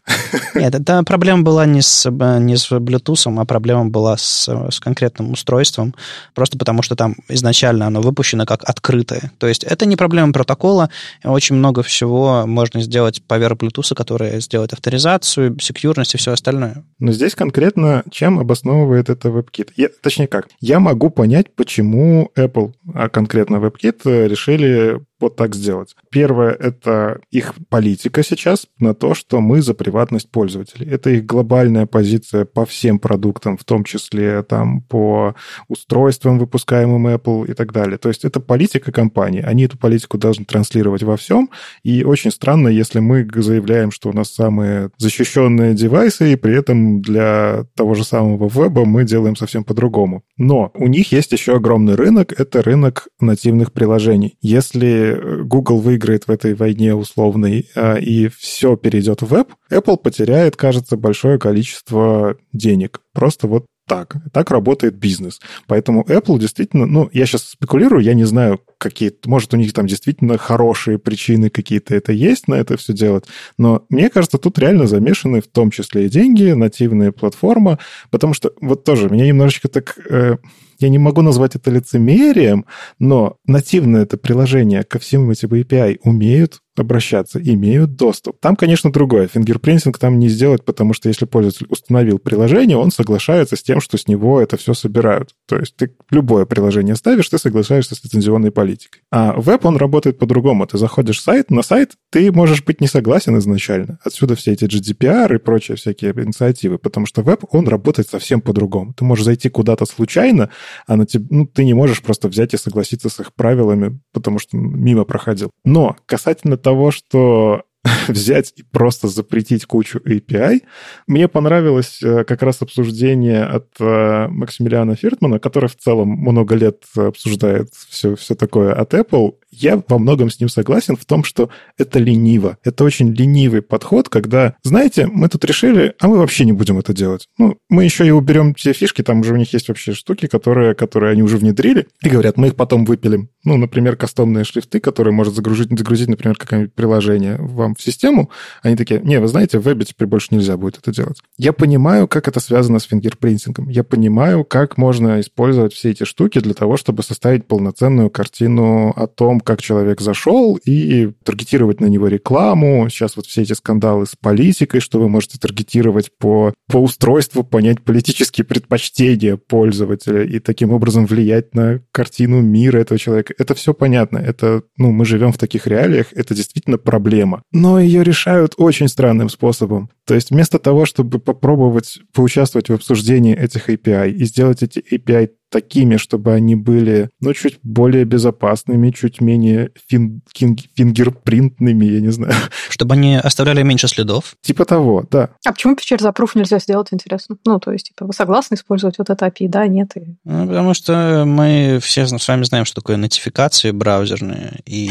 Нет, 0.55 0.77
это 0.77 1.03
проблема 1.03 1.43
была 1.43 1.67
не 1.67 1.83
с, 1.83 2.09
не 2.09 2.57
с 2.57 2.71
Bluetooth, 2.71 3.37
а 3.37 3.45
проблема 3.45 3.87
была 3.87 4.17
с, 4.17 4.49
с 4.49 4.79
конкретным 4.79 5.33
устройством, 5.33 5.93
просто 6.35 6.57
потому 6.57 6.83
что 6.83 6.95
там 6.95 7.17
изначально 7.29 7.89
оно 7.89 8.01
выпущено 8.01 8.47
как 8.47 8.63
открытое. 8.63 9.33
То 9.39 9.49
есть 9.49 9.65
это 9.65 9.87
не 9.87 9.97
проблема 9.97 10.33
протокола, 10.33 10.91
очень 11.25 11.57
много 11.57 11.83
всего 11.83 12.47
можно 12.47 12.81
сделать 12.81 13.23
поверх 13.25 13.57
Bluetooth, 13.59 13.93
которое 13.97 14.41
сделает 14.41 14.73
авторизацию, 14.73 15.59
секьюрность 15.59 16.15
и 16.15 16.19
все 16.19 16.31
остальное. 16.31 16.85
Но 17.01 17.11
здесь 17.11 17.35
конкретно 17.35 18.05
чем 18.09 18.39
обосновывает 18.39 19.11
это 19.11 19.31
WebKit? 19.31 19.71
Я, 19.75 19.89
точнее 20.01 20.29
как, 20.29 20.47
я 20.61 20.79
могу 20.79 21.11
понять, 21.11 21.53
почему 21.57 22.31
Apple, 22.37 22.73
а 22.95 23.09
конкретно 23.09 23.57
WebKit, 23.57 24.29
решили 24.29 25.01
вот 25.21 25.37
так 25.37 25.55
сделать. 25.55 25.95
Первое— 26.11 26.51
это 26.61 27.21
их 27.31 27.55
политика 27.69 28.23
сейчас 28.23 28.67
на 28.79 28.95
то, 28.95 29.15
что 29.15 29.41
мы 29.41 29.63
за 29.63 29.75
приватность 29.75 30.31
пользователей. 30.31 30.89
Это 30.91 31.11
их 31.11 31.27
глобальная 31.27 31.87
позиция 31.87 32.45
по 32.45 32.65
всем 32.65 32.99
продуктам, 32.99 33.57
в 33.57 33.65
том 33.65 33.85
числе 33.85 34.43
там 34.43 34.83
по 34.83 35.35
устройствам, 35.69 36.39
выпускаемым 36.39 37.09
Apple 37.09 37.51
и 37.51 37.55
так 37.55 37.73
далее. 37.73 37.99
То 37.99 38.09
есть 38.09 38.25
это 38.25 38.41
политика 38.41 38.93
компании. 38.93 39.43
Они 39.43 39.65
эту 39.65 39.79
политику 39.79 40.19
должны 40.19 40.45
транслировать 40.45 41.03
во 41.03 41.17
всем. 41.17 41.51
И 41.83 42.05
очень 42.05 42.31
странно, 42.31 42.69
если 42.69 43.01
мы 43.01 43.29
заявляем, 43.35 43.91
что 43.91 44.11
у 44.11 44.13
нас 44.13 44.31
самые 44.31 44.91
защищенные 44.99 45.75
девайсы, 45.75 46.33
и 46.33 46.37
при 46.37 46.57
этом 46.57 47.03
для 47.03 47.65
того 47.75 47.95
же 47.95 48.05
самого 48.05 48.49
веба 48.49 48.85
мы 48.85 49.05
делаем 49.05 49.37
совсем 49.37 49.65
по-другому. 49.65 50.23
Но 50.37 50.71
у 50.75 50.87
них 50.87 51.13
есть 51.13 51.33
еще 51.33 51.57
огромный 51.57 51.95
рынок, 51.95 52.33
это 52.39 52.63
рынок 52.63 53.09
нативных 53.21 53.73
приложений. 53.73 54.37
Если 54.41 55.10
Google 55.45 55.79
выиграет 55.79 56.27
в 56.27 56.31
этой 56.31 56.55
войне 56.55 56.95
условной 56.95 57.69
а, 57.75 57.97
и 57.97 58.29
все 58.29 58.77
перейдет 58.77 59.23
в 59.23 59.29
веб, 59.29 59.55
Apple 59.71 59.97
потеряет, 59.97 60.57
кажется, 60.57 60.97
большое 60.97 61.39
количество 61.39 62.37
денег. 62.53 63.01
Просто 63.13 63.47
вот 63.47 63.67
так. 63.91 64.15
Так 64.33 64.53
работает 64.53 64.95
бизнес. 64.95 65.41
Поэтому 65.67 66.05
Apple 66.05 66.39
действительно, 66.39 66.87
ну, 66.87 67.11
я 67.13 67.27
сейчас 67.27 67.43
спекулирую, 67.43 68.05
я 68.05 68.15
не 68.15 68.23
знаю, 68.23 68.61
какие, 68.79 69.13
может, 69.27 69.53
у 69.53 69.57
них 69.57 69.73
там 69.73 69.89
действительно 69.89 70.39
хорошие 70.39 71.01
причины 71.01 71.51
какие-то 71.51 71.97
это 71.97 72.13
есть 72.13 72.47
на 72.47 72.55
это 72.55 72.77
все 72.77 72.93
делать, 72.93 73.25
но 73.59 73.85
мне 73.89 74.09
кажется, 74.09 74.39
тут 74.39 74.61
реально 74.61 74.87
замешаны 74.87 75.41
в 75.41 75.49
том 75.49 75.73
числе 75.73 76.07
и 76.07 76.09
деньги, 76.09 76.53
нативная 76.53 77.11
платформа, 77.11 77.81
потому 78.11 78.33
что 78.33 78.53
вот 78.61 78.85
тоже 78.85 79.11
меня 79.11 79.27
немножечко 79.27 79.67
так... 79.67 79.99
Э, 80.09 80.37
я 80.81 80.89
не 80.89 80.99
могу 80.99 81.23
назвать 81.23 81.57
это 81.57 81.71
лицемерием, 81.71 82.67
но 82.99 83.37
нативное 83.47 84.03
это 84.03 84.17
приложение 84.17 84.83
ко 84.83 84.99
всем 84.99 85.31
этим 85.31 85.49
API 85.49 85.99
умеют 86.03 86.61
обращаться, 86.77 87.41
имеют 87.43 87.97
доступ. 87.97 88.39
Там, 88.41 88.57
конечно, 88.57 88.93
другое. 88.93 89.29
Фингерпринтинг 89.29 89.99
там 89.99 90.19
не 90.19 90.29
сделать, 90.29 90.65
потому 90.65 90.95
что 90.95 91.09
если 91.09 91.25
пользователь 91.25 91.67
установил 91.69 92.19
приложение, 92.19 92.77
он 92.77 92.91
соглашается 92.91 93.57
с 93.57 93.63
тем, 93.63 93.81
что 93.81 93.99
с 93.99 94.07
него 94.07 94.41
это 94.41 94.57
все 94.57 94.75
собирают. 94.75 95.31
То 95.47 95.59
есть 95.59 95.77
ты 95.77 95.93
любое 96.11 96.45
приложение 96.47 96.97
ставишь, 96.97 97.29
ты 97.29 97.39
соглашаешься 97.39 97.95
с 97.95 98.05
лицензионной 98.05 98.51
политикой. 98.51 99.03
А 99.11 99.35
веб, 99.39 99.65
он 99.65 99.77
работает 99.77 100.19
по-другому. 100.19 100.67
Ты 100.67 100.79
заходишь 100.79 101.19
в 101.19 101.23
сайт, 101.23 101.51
на 101.51 101.63
сайт 101.63 101.93
ты 102.11 102.31
можешь 102.33 102.65
быть 102.65 102.81
не 102.81 102.87
согласен 102.87 103.37
изначально. 103.39 103.99
Отсюда 104.05 104.37
все 104.37 104.53
эти 104.53 104.65
GDPR 104.65 105.35
и 105.35 105.39
прочие 105.39 105.77
всякие 105.77 106.13
инициативы, 106.13 106.79
потому 106.79 107.07
что 107.07 107.23
веб, 107.23 107.45
он 107.51 107.69
работает 107.69 108.09
совсем 108.09 108.41
по-другому. 108.41 108.95
Ты 108.95 109.05
можешь 109.05 109.25
зайти 109.25 109.49
куда-то 109.49 109.87
случайно, 109.87 110.51
а 110.87 110.97
на 110.97 111.07
тебе, 111.07 111.27
ну, 111.31 111.47
ты 111.47 111.65
не 111.65 111.75
можешь 111.75 112.03
просто 112.03 112.29
взять 112.29 112.55
и 112.55 112.57
согласиться 112.57 113.09
с 113.09 113.21
их 113.21 113.35
правилами, 113.35 114.01
потому 114.13 114.39
что 114.39 114.57
мимо 114.57 115.05
проходил. 115.05 115.51
Но 115.65 115.97
касательно 116.07 116.57
того, 116.57 116.70
что 116.91 117.65
взять 118.09 118.53
и 118.57 118.63
просто 118.63 119.09
запретить 119.09 119.65
кучу 119.65 119.99
API. 119.99 120.63
Мне 121.07 121.29
понравилось 121.29 122.03
э, 122.03 122.25
как 122.25 122.43
раз 122.43 122.63
обсуждение 122.63 123.45
от 123.45 123.69
э, 123.81 124.29
Максимилиана 124.29 124.97
Фиртмана, 124.97 125.39
который 125.39 125.69
в 125.69 125.77
целом 125.77 126.09
много 126.09 126.55
лет 126.55 126.85
обсуждает 126.97 127.71
все, 127.89 128.17
все 128.17 128.35
такое 128.35 128.75
от 128.75 128.93
Apple, 128.95 129.35
я 129.51 129.83
во 129.89 129.99
многом 129.99 130.31
с 130.31 130.41
ним 130.41 130.49
согласен 130.49 130.97
в 130.97 131.05
том, 131.05 131.25
что 131.25 131.51
это 131.77 131.99
лениво. 131.99 132.59
Это 132.63 132.85
очень 132.85 133.13
ленивый 133.13 133.63
подход, 133.63 134.09
когда, 134.09 134.55
знаете, 134.63 135.07
мы 135.07 135.29
тут 135.29 135.45
решили, 135.45 135.95
а 135.99 136.09
мы 136.09 136.19
вообще 136.19 136.45
не 136.45 136.53
будем 136.53 136.79
это 136.79 136.93
делать. 136.93 137.29
Ну, 137.39 137.59
мы 137.69 137.85
еще 137.85 138.07
и 138.07 138.11
уберем 138.11 138.55
те 138.55 138.73
фишки, 138.73 139.03
там 139.03 139.21
уже 139.21 139.35
у 139.35 139.37
них 139.37 139.53
есть 139.53 139.69
вообще 139.69 139.93
штуки, 139.93 140.27
которые, 140.27 140.75
которые 140.75 141.13
они 141.13 141.23
уже 141.23 141.37
внедрили, 141.37 141.89
и 142.03 142.09
говорят, 142.09 142.37
мы 142.37 142.49
их 142.49 142.57
потом 142.57 142.85
выпилим. 142.85 143.31
Ну, 143.45 143.57
например, 143.57 143.97
кастомные 143.97 144.45
шрифты, 144.45 144.81
которые 144.81 145.13
может 145.13 145.35
загрузить, 145.35 145.77
загрузить 145.77 146.09
например, 146.09 146.37
какое-нибудь 146.37 146.75
приложение 146.75 147.37
вам 147.39 147.75
в 147.75 147.83
систему. 147.83 148.31
Они 148.63 148.77
такие, 148.77 149.01
не, 149.01 149.19
вы 149.19 149.29
знаете, 149.29 149.59
в 149.59 149.63
вебе 149.63 149.85
теперь 149.85 150.09
больше 150.09 150.29
нельзя 150.31 150.57
будет 150.57 150.79
это 150.79 150.93
делать. 150.93 151.21
Я 151.37 151.53
понимаю, 151.53 152.07
как 152.07 152.29
это 152.29 152.41
связано 152.41 152.79
с 152.79 152.85
фингерпринтингом. 152.85 153.69
Я 153.69 153.85
понимаю, 153.85 154.45
как 154.45 154.77
можно 154.77 155.21
использовать 155.21 155.73
все 155.73 155.91
эти 155.91 156.05
штуки 156.05 156.39
для 156.41 156.55
того, 156.55 156.77
чтобы 156.77 157.03
составить 157.03 157.47
полноценную 157.47 158.11
картину 158.11 158.91
о 158.91 159.07
том, 159.07 159.40
как 159.41 159.63
человек 159.63 160.01
зашел, 160.01 160.59
и 160.65 161.11
таргетировать 161.25 161.81
на 161.81 161.87
него 161.87 162.09
рекламу. 162.09 162.89
Сейчас 162.89 163.17
вот 163.17 163.27
все 163.27 163.43
эти 163.43 163.53
скандалы 163.53 164.07
с 164.07 164.15
политикой, 164.17 164.81
что 164.81 164.99
вы 164.99 165.09
можете 165.09 165.39
таргетировать 165.39 166.11
по, 166.19 166.55
по 166.69 166.79
устройству, 166.79 167.45
понять 167.45 167.83
политические 167.83 168.45
предпочтения 168.45 169.37
пользователя 169.37 170.23
и 170.25 170.39
таким 170.39 170.73
образом 170.73 171.07
влиять 171.07 171.55
на 171.55 171.81
картину 171.93 172.41
мира 172.41 172.79
этого 172.79 172.99
человека. 172.99 173.35
Это 173.39 173.55
все 173.55 173.75
понятно. 173.75 174.19
Это, 174.19 174.63
ну, 174.77 174.93
мы 174.93 175.05
живем 175.05 175.33
в 175.33 175.39
таких 175.39 175.67
реалиях, 175.67 176.13
это 176.13 176.35
действительно 176.35 176.79
проблема. 176.79 177.43
Но 177.53 177.81
ее 177.81 178.03
решают 178.03 178.55
очень 178.57 178.89
странным 178.89 179.29
способом. 179.29 179.91
То 180.07 180.15
есть 180.15 180.31
вместо 180.31 180.59
того, 180.59 180.87
чтобы 180.87 181.19
попробовать 181.19 182.01
поучаствовать 182.13 182.69
в 182.69 182.75
обсуждении 182.75 183.37
этих 183.37 183.69
API 183.69 184.11
и 184.11 184.25
сделать 184.25 184.63
эти 184.63 184.79
API 184.79 185.31
такими, 185.51 185.97
чтобы 185.97 186.33
они 186.33 186.55
были, 186.55 187.11
ну, 187.21 187.35
чуть 187.35 187.59
более 187.63 188.05
безопасными, 188.05 188.91
чуть 188.91 189.21
менее 189.21 189.71
фин, 189.89 190.23
фин, 190.35 190.57
фингерпринтными, 190.77 191.85
я 191.85 192.01
не 192.01 192.11
знаю. 192.13 192.35
Чтобы 192.69 192.95
они 192.95 193.17
оставляли 193.17 193.63
меньше 193.63 193.89
следов? 193.89 194.37
Типа 194.43 194.65
того, 194.65 195.05
да. 195.11 195.31
А 195.45 195.53
почему 195.53 195.75
Picture 195.75 195.99
Заproof 195.99 196.31
нельзя 196.35 196.59
сделать, 196.61 196.89
интересно? 196.93 197.37
Ну, 197.45 197.59
то 197.59 197.73
есть, 197.73 197.89
типа, 197.89 198.07
вы 198.07 198.13
согласны 198.13 198.55
использовать 198.55 198.99
вот 198.99 199.11
это 199.11 199.27
API, 199.27 199.49
да, 199.49 199.67
нет? 199.67 199.97
И... 199.97 200.17
Ну, 200.25 200.47
потому 200.47 200.73
что 200.75 201.25
мы 201.27 201.79
все 201.83 202.07
с 202.07 202.29
вами 202.29 202.45
знаем, 202.45 202.65
что 202.65 202.77
такое 202.77 202.97
нотификации 202.97 203.73
браузерные, 203.73 204.61
и 204.67 204.89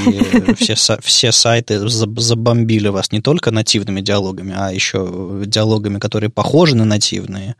все, 0.58 0.76
все 1.02 1.32
сайты 1.32 1.80
забомбили 1.88 2.90
вас 2.90 3.12
не 3.12 3.22
только 3.22 3.52
нативными 3.52 4.02
диалогами, 4.02 4.54
а 4.58 4.72
еще 4.72 5.42
диалогами, 5.46 6.00
которые 6.00 6.30
похожи 6.30 6.76
на 6.76 6.86
нативные, 6.86 7.56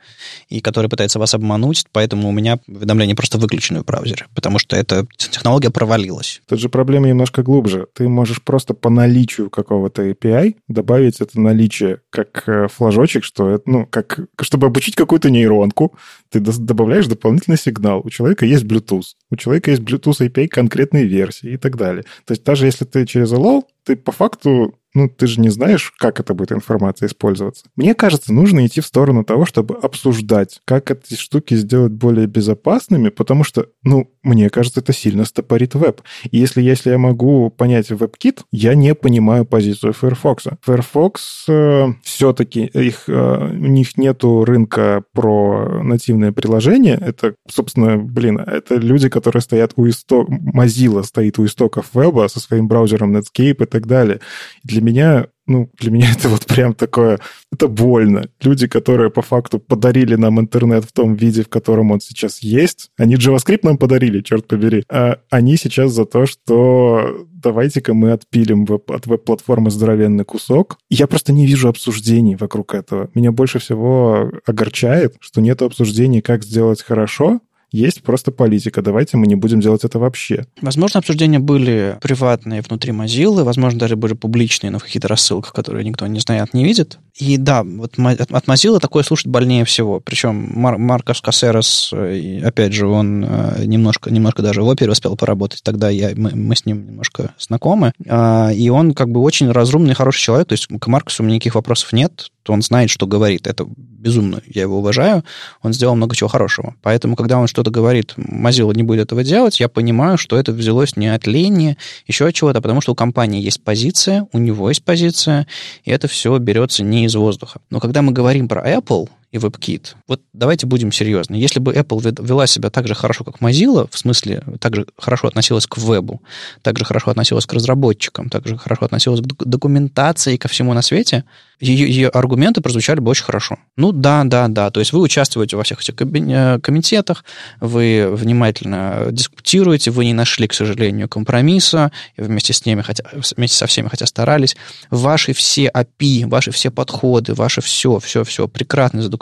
и 0.50 0.60
которые 0.60 0.90
пытаются 0.90 1.20
вас 1.20 1.34
обмануть, 1.34 1.86
поэтому 1.92 2.28
у 2.28 2.32
меня 2.32 2.60
уведомления 2.90 3.16
просто 3.16 3.38
выключены 3.38 3.82
в 3.82 3.86
браузере, 3.86 4.26
потому 4.34 4.60
что 4.60 4.76
эта 4.76 5.08
технология 5.16 5.70
провалилась. 5.70 6.42
Тут 6.48 6.60
же 6.60 6.70
проблема 6.70 7.08
немножко 7.08 7.44
глубже. 7.44 7.88
Ты 7.94 8.10
можешь 8.10 8.42
просто 8.42 8.74
по 8.74 8.90
наличию 8.90 9.50
какого-то 9.50 10.10
API 10.10 10.56
добавить 10.68 11.22
это 11.22 11.40
наличие 11.40 12.02
как 12.10 12.44
э, 12.48 12.68
флажочек, 12.68 13.24
что 13.24 13.50
это, 13.50 13.64
ну, 13.70 13.86
как, 13.86 14.20
чтобы 14.42 14.68
обучить 14.68 14.96
какую-то 14.96 15.30
нейронку, 15.30 15.96
ты 16.30 16.40
добавляешь 16.40 17.08
дополнительный 17.08 17.58
сигнал. 17.58 18.02
У 18.04 18.10
человека 18.10 18.46
есть 18.46 18.64
Bluetooth, 18.64 19.16
у 19.30 19.36
человека 19.36 19.72
есть 19.72 19.84
Bluetooth 19.84 20.28
API 20.28 20.48
конкретной 20.48 21.06
версии 21.06 21.54
и 21.54 21.58
так 21.58 21.78
далее. 21.78 22.04
То 22.26 22.34
есть 22.34 22.44
даже 22.44 22.66
если 22.66 22.86
ты 22.86 23.06
через 23.06 23.32
Hello, 23.32 23.64
ты 23.84 23.96
по 23.96 24.12
факту 24.12 24.79
ну, 24.94 25.08
ты 25.08 25.28
же 25.28 25.40
не 25.40 25.50
знаешь, 25.50 25.94
как 25.98 26.20
эта 26.20 26.34
будет 26.34 26.52
информация 26.52 27.08
использоваться. 27.08 27.66
Мне 27.76 27.94
кажется, 27.94 28.34
нужно 28.34 28.66
идти 28.66 28.82
в 28.82 28.86
сторону 28.86 29.24
того, 29.24 29.46
чтобы 29.46 29.76
обсуждать, 29.76 30.62
как 30.66 30.90
эти 30.90 31.16
штуки 31.16 31.54
сделать 31.56 31.92
более 31.92 32.28
безопасными, 32.28 33.10
потому 33.10 33.44
что, 33.44 33.68
ну, 33.84 34.12
мне 34.24 34.50
кажется, 34.50 34.82
это 34.82 34.94
сильно 34.94 35.26
стопорит 35.26 35.76
веб. 35.76 36.02
И 36.30 36.38
если, 36.38 36.62
если 36.62 36.92
я 36.92 36.98
могу 36.98 37.50
понять 37.50 37.90
WebKit, 37.92 38.42
я 38.52 38.76
не 38.76 38.94
понимаю 38.96 39.46
позицию 39.46 39.94
Firefox. 39.94 40.48
Firefox 40.62 41.46
э, 41.48 41.88
все-таки, 42.04 42.66
их, 42.66 43.04
э, 43.08 43.48
у 43.52 43.68
них 43.68 43.98
нету 43.98 44.44
рынка 44.46 45.04
про 45.14 45.82
нативное 45.84 46.32
приложение. 46.32 46.98
Это, 47.00 47.36
собственно, 47.50 47.98
блин, 47.98 48.40
это 48.40 48.76
люди, 48.76 49.10
которые 49.10 49.42
стоят 49.42 49.74
у 49.76 49.88
истоков... 49.88 50.36
Mozilla 50.54 51.04
стоит 51.04 51.40
у 51.40 51.46
истоков 51.46 51.88
веба 51.94 52.28
со 52.28 52.40
своим 52.40 52.68
браузером 52.68 53.16
Netscape 53.16 53.64
и 53.64 53.66
так 53.66 53.88
далее. 53.88 54.20
Для 54.64 54.82
меня 54.82 55.28
ну, 55.50 55.70
для 55.80 55.92
меня 55.92 56.12
это 56.18 56.30
вот 56.30 56.46
прям 56.46 56.74
такое, 56.74 57.20
это 57.52 57.68
больно. 57.68 58.30
Люди, 58.42 58.68
которые 58.68 59.10
по 59.10 59.22
факту 59.22 59.60
подарили 59.60 60.16
нам 60.16 60.40
интернет 60.40 60.86
в 60.86 60.92
том 60.92 61.16
виде, 61.16 61.44
в 61.44 61.50
котором 61.50 61.92
он 61.92 62.00
сейчас 62.00 62.40
есть, 62.40 62.92
они 62.98 63.16
JavaScript 63.16 63.62
нам 63.64 63.78
подарили, 63.78 64.22
черт 64.22 64.48
побери, 64.48 64.84
а 64.90 65.18
они 65.30 65.58
сейчас 65.58 65.92
за 65.92 66.06
то, 66.06 66.26
что 66.26 67.26
давайте-ка 67.32 67.94
мы 67.94 68.12
отпилим 68.12 68.66
веб, 68.66 68.92
от 68.92 69.08
веб-платформы 69.08 69.72
здоровенный 69.72 70.26
кусок. 70.26 70.78
Я 70.90 71.08
просто 71.08 71.34
не 71.34 71.46
вижу 71.46 71.70
обсуждений 71.70 72.36
вокруг 72.36 72.74
этого. 72.74 73.10
Меня 73.14 73.32
больше 73.32 73.60
всего 73.60 74.32
огорчает, 74.46 75.16
что 75.20 75.42
нет 75.42 75.62
обсуждений, 75.62 76.22
как 76.22 76.44
сделать 76.44 76.84
хорошо, 76.84 77.40
есть 77.72 78.02
просто 78.04 78.32
политика. 78.32 78.82
Давайте 78.82 79.18
мы 79.18 79.28
не 79.28 79.36
будем 79.36 79.60
делать 79.60 79.84
это 79.84 80.00
вообще. 80.00 80.46
Возможно, 80.62 81.00
обсуждения 81.00 81.40
были 81.40 81.98
приватные 82.02 82.62
внутри 82.62 82.92
Mozilla, 82.92 83.44
возможно, 83.44 83.80
даже 83.80 83.96
были 83.96 84.14
публичные, 84.14 84.72
но 84.72 84.80
в 84.80 84.84
каких-то 84.84 85.08
рассылках, 85.08 85.54
которые 85.54 85.86
никто 85.86 86.08
не 86.08 86.20
знает, 86.20 86.54
не 86.54 86.64
видит. 86.64 87.00
И 87.16 87.38
да, 87.38 87.64
вот 87.64 87.94
от 87.98 88.46
Mozilla 88.48 88.80
такое 88.80 89.04
слушать 89.04 89.28
больнее 89.28 89.66
всего. 89.66 90.00
Причем 90.00 90.52
Мар 90.56 90.78
Маркос 90.78 91.22
Кассерос, 91.22 91.92
э, 91.94 92.42
опять 92.44 92.74
же, 92.74 92.88
он 92.88 93.26
э, 93.28 93.66
немножко, 93.66 94.12
немножко 94.12 94.42
даже 94.42 94.62
в 94.62 94.68
опере 94.68 94.92
успел 94.92 95.16
поработать. 95.16 95.64
Тогда 95.64 95.90
я, 95.90 96.12
мы, 96.16 96.32
мы 96.36 96.56
с 96.56 96.66
ним 96.66 96.86
немножко 96.88 97.34
знакомы. 97.38 97.94
А, 98.08 98.52
и 98.52 98.70
он 98.70 98.94
как 98.94 99.10
бы 99.10 99.22
очень 99.22 99.52
разумный, 99.52 99.96
хороший 99.96 100.22
человек. 100.22 100.48
То 100.48 100.54
есть 100.54 100.68
к 100.68 100.88
Маркусу 100.88 101.24
у 101.24 101.26
меня 101.26 101.36
никаких 101.36 101.56
вопросов 101.56 101.94
нет. 101.94 102.32
Он 102.48 102.62
знает, 102.62 102.90
что 102.90 103.06
говорит. 103.06 103.48
Это 103.48 103.66
безумно. 104.00 104.42
Я 104.48 104.64
его 104.64 104.80
уважаю. 104.80 105.24
Он 105.62 105.74
сделал 105.74 105.96
много 105.96 106.16
чего 106.16 106.30
хорошего. 106.30 106.76
Поэтому, 106.82 107.16
когда 107.16 107.38
он 107.38 107.48
что-то 107.48 107.70
говорит, 107.70 108.14
Mozilla 108.18 108.74
не 108.76 108.84
будет 108.84 109.02
этого 109.02 109.24
делать, 109.24 109.60
я 109.60 109.70
понимаю, 109.70 110.18
что 110.18 110.38
это 110.38 110.52
взялось 110.52 110.96
не 110.96 111.14
от 111.14 111.28
лени, 111.28 111.78
еще 112.08 112.28
от 112.28 112.34
чего-то, 112.34 112.62
потому 112.62 112.82
что 112.82 112.94
у 112.94 112.96
компании 112.96 113.42
есть 113.42 113.64
позиция, 113.64 114.28
у 114.32 114.40
него 114.40 114.70
есть 114.70 114.84
позиция, 114.84 115.48
и 115.84 115.92
это 115.92 116.08
все 116.08 116.38
берется 116.38 116.84
не 116.84 116.99
из 117.06 117.16
воздуха. 117.16 117.62
Но 117.70 117.80
когда 117.80 118.02
мы 118.02 118.12
говорим 118.12 118.48
про 118.48 118.62
Apple, 118.62 119.10
и 119.32 119.38
WebKit. 119.38 119.96
Вот 120.08 120.22
давайте 120.34 120.66
будем 120.66 120.92
серьезны. 120.92 121.36
Если 121.36 121.60
бы 121.60 121.74
Apple 121.74 122.26
вела 122.26 122.48
себя 122.48 122.70
так 122.70 122.88
же 122.88 122.96
хорошо, 122.96 123.24
как 123.24 123.40
Mozilla, 123.42 123.88
в 123.92 123.98
смысле, 123.98 124.44
так 124.60 124.76
же 124.76 124.88
хорошо 124.98 125.28
относилась 125.28 125.68
к 125.68 125.78
вебу, 125.78 126.22
так 126.62 126.78
же 126.80 126.86
хорошо 126.86 127.12
относилась 127.12 127.46
к 127.46 127.54
разработчикам, 127.54 128.30
так 128.30 128.48
же 128.48 128.58
хорошо 128.58 128.86
относилась 128.86 129.22
к 129.22 129.46
документации 129.46 130.36
и 130.36 130.38
ко 130.38 130.48
всему 130.48 130.74
на 130.74 130.82
свете, 130.82 131.26
ее, 131.60 131.90
ее 131.90 132.08
аргументы 132.08 132.62
прозвучали 132.62 133.00
бы 133.02 133.12
очень 133.12 133.26
хорошо. 133.26 133.58
Ну 133.76 133.92
да, 133.92 134.24
да, 134.24 134.48
да. 134.48 134.72
То 134.72 134.80
есть 134.80 134.94
вы 134.94 135.02
участвуете 135.02 135.58
во 135.58 135.64
всех 135.64 135.82
этих 135.82 135.94
э, 136.00 136.60
комитетах, 136.62 137.26
вы 137.60 138.10
внимательно 138.12 139.08
дискутируете, 139.12 139.92
вы 139.92 140.06
не 140.06 140.14
нашли, 140.14 140.48
к 140.48 140.54
сожалению, 140.54 141.10
компромисса, 141.10 141.92
вместе 142.16 142.54
с 142.54 142.66
ними, 142.66 142.82
хотя, 142.82 143.04
вместе 143.36 143.58
со 143.58 143.68
всеми, 143.68 143.90
хотя 143.90 144.06
старались. 144.06 144.56
Ваши 144.90 145.34
все 145.34 145.68
API, 145.68 146.28
ваши 146.28 146.52
все 146.52 146.72
подходы, 146.72 147.34
ваше 147.34 147.62
все, 147.62 148.00
все, 148.00 148.24
все 148.24 148.48
прекрасно 148.48 149.02
задокументировано. 149.02 149.19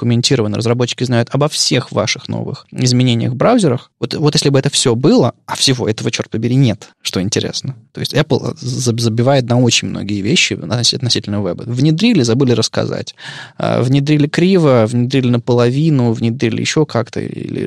Разработчики 0.57 1.03
знают 1.03 1.29
обо 1.31 1.47
всех 1.47 1.91
ваших 1.91 2.27
новых 2.27 2.67
изменениях 2.71 3.33
в 3.33 3.35
браузерах. 3.35 3.91
Вот, 3.99 4.13
вот 4.13 4.35
если 4.35 4.49
бы 4.49 4.59
это 4.59 4.69
все 4.69 4.95
было, 4.95 5.33
а 5.45 5.55
всего 5.55 5.87
этого, 5.87 6.11
черт 6.11 6.29
побери, 6.29 6.55
нет, 6.55 6.89
что 7.01 7.21
интересно. 7.21 7.75
То 7.93 7.99
есть 7.99 8.13
Apple 8.13 8.55
забивает 8.59 9.47
на 9.47 9.59
очень 9.59 9.87
многие 9.87 10.21
вещи 10.21 10.53
относительно 10.53 11.37
веба. 11.37 11.63
Внедрили 11.65 12.21
забыли 12.21 12.51
рассказать. 12.51 13.15
А, 13.57 13.81
внедрили 13.81 14.27
криво, 14.27 14.85
внедрили 14.87 15.29
наполовину, 15.29 16.11
внедрили 16.11 16.61
еще 16.61 16.85
как-то, 16.85 17.19
или 17.19 17.59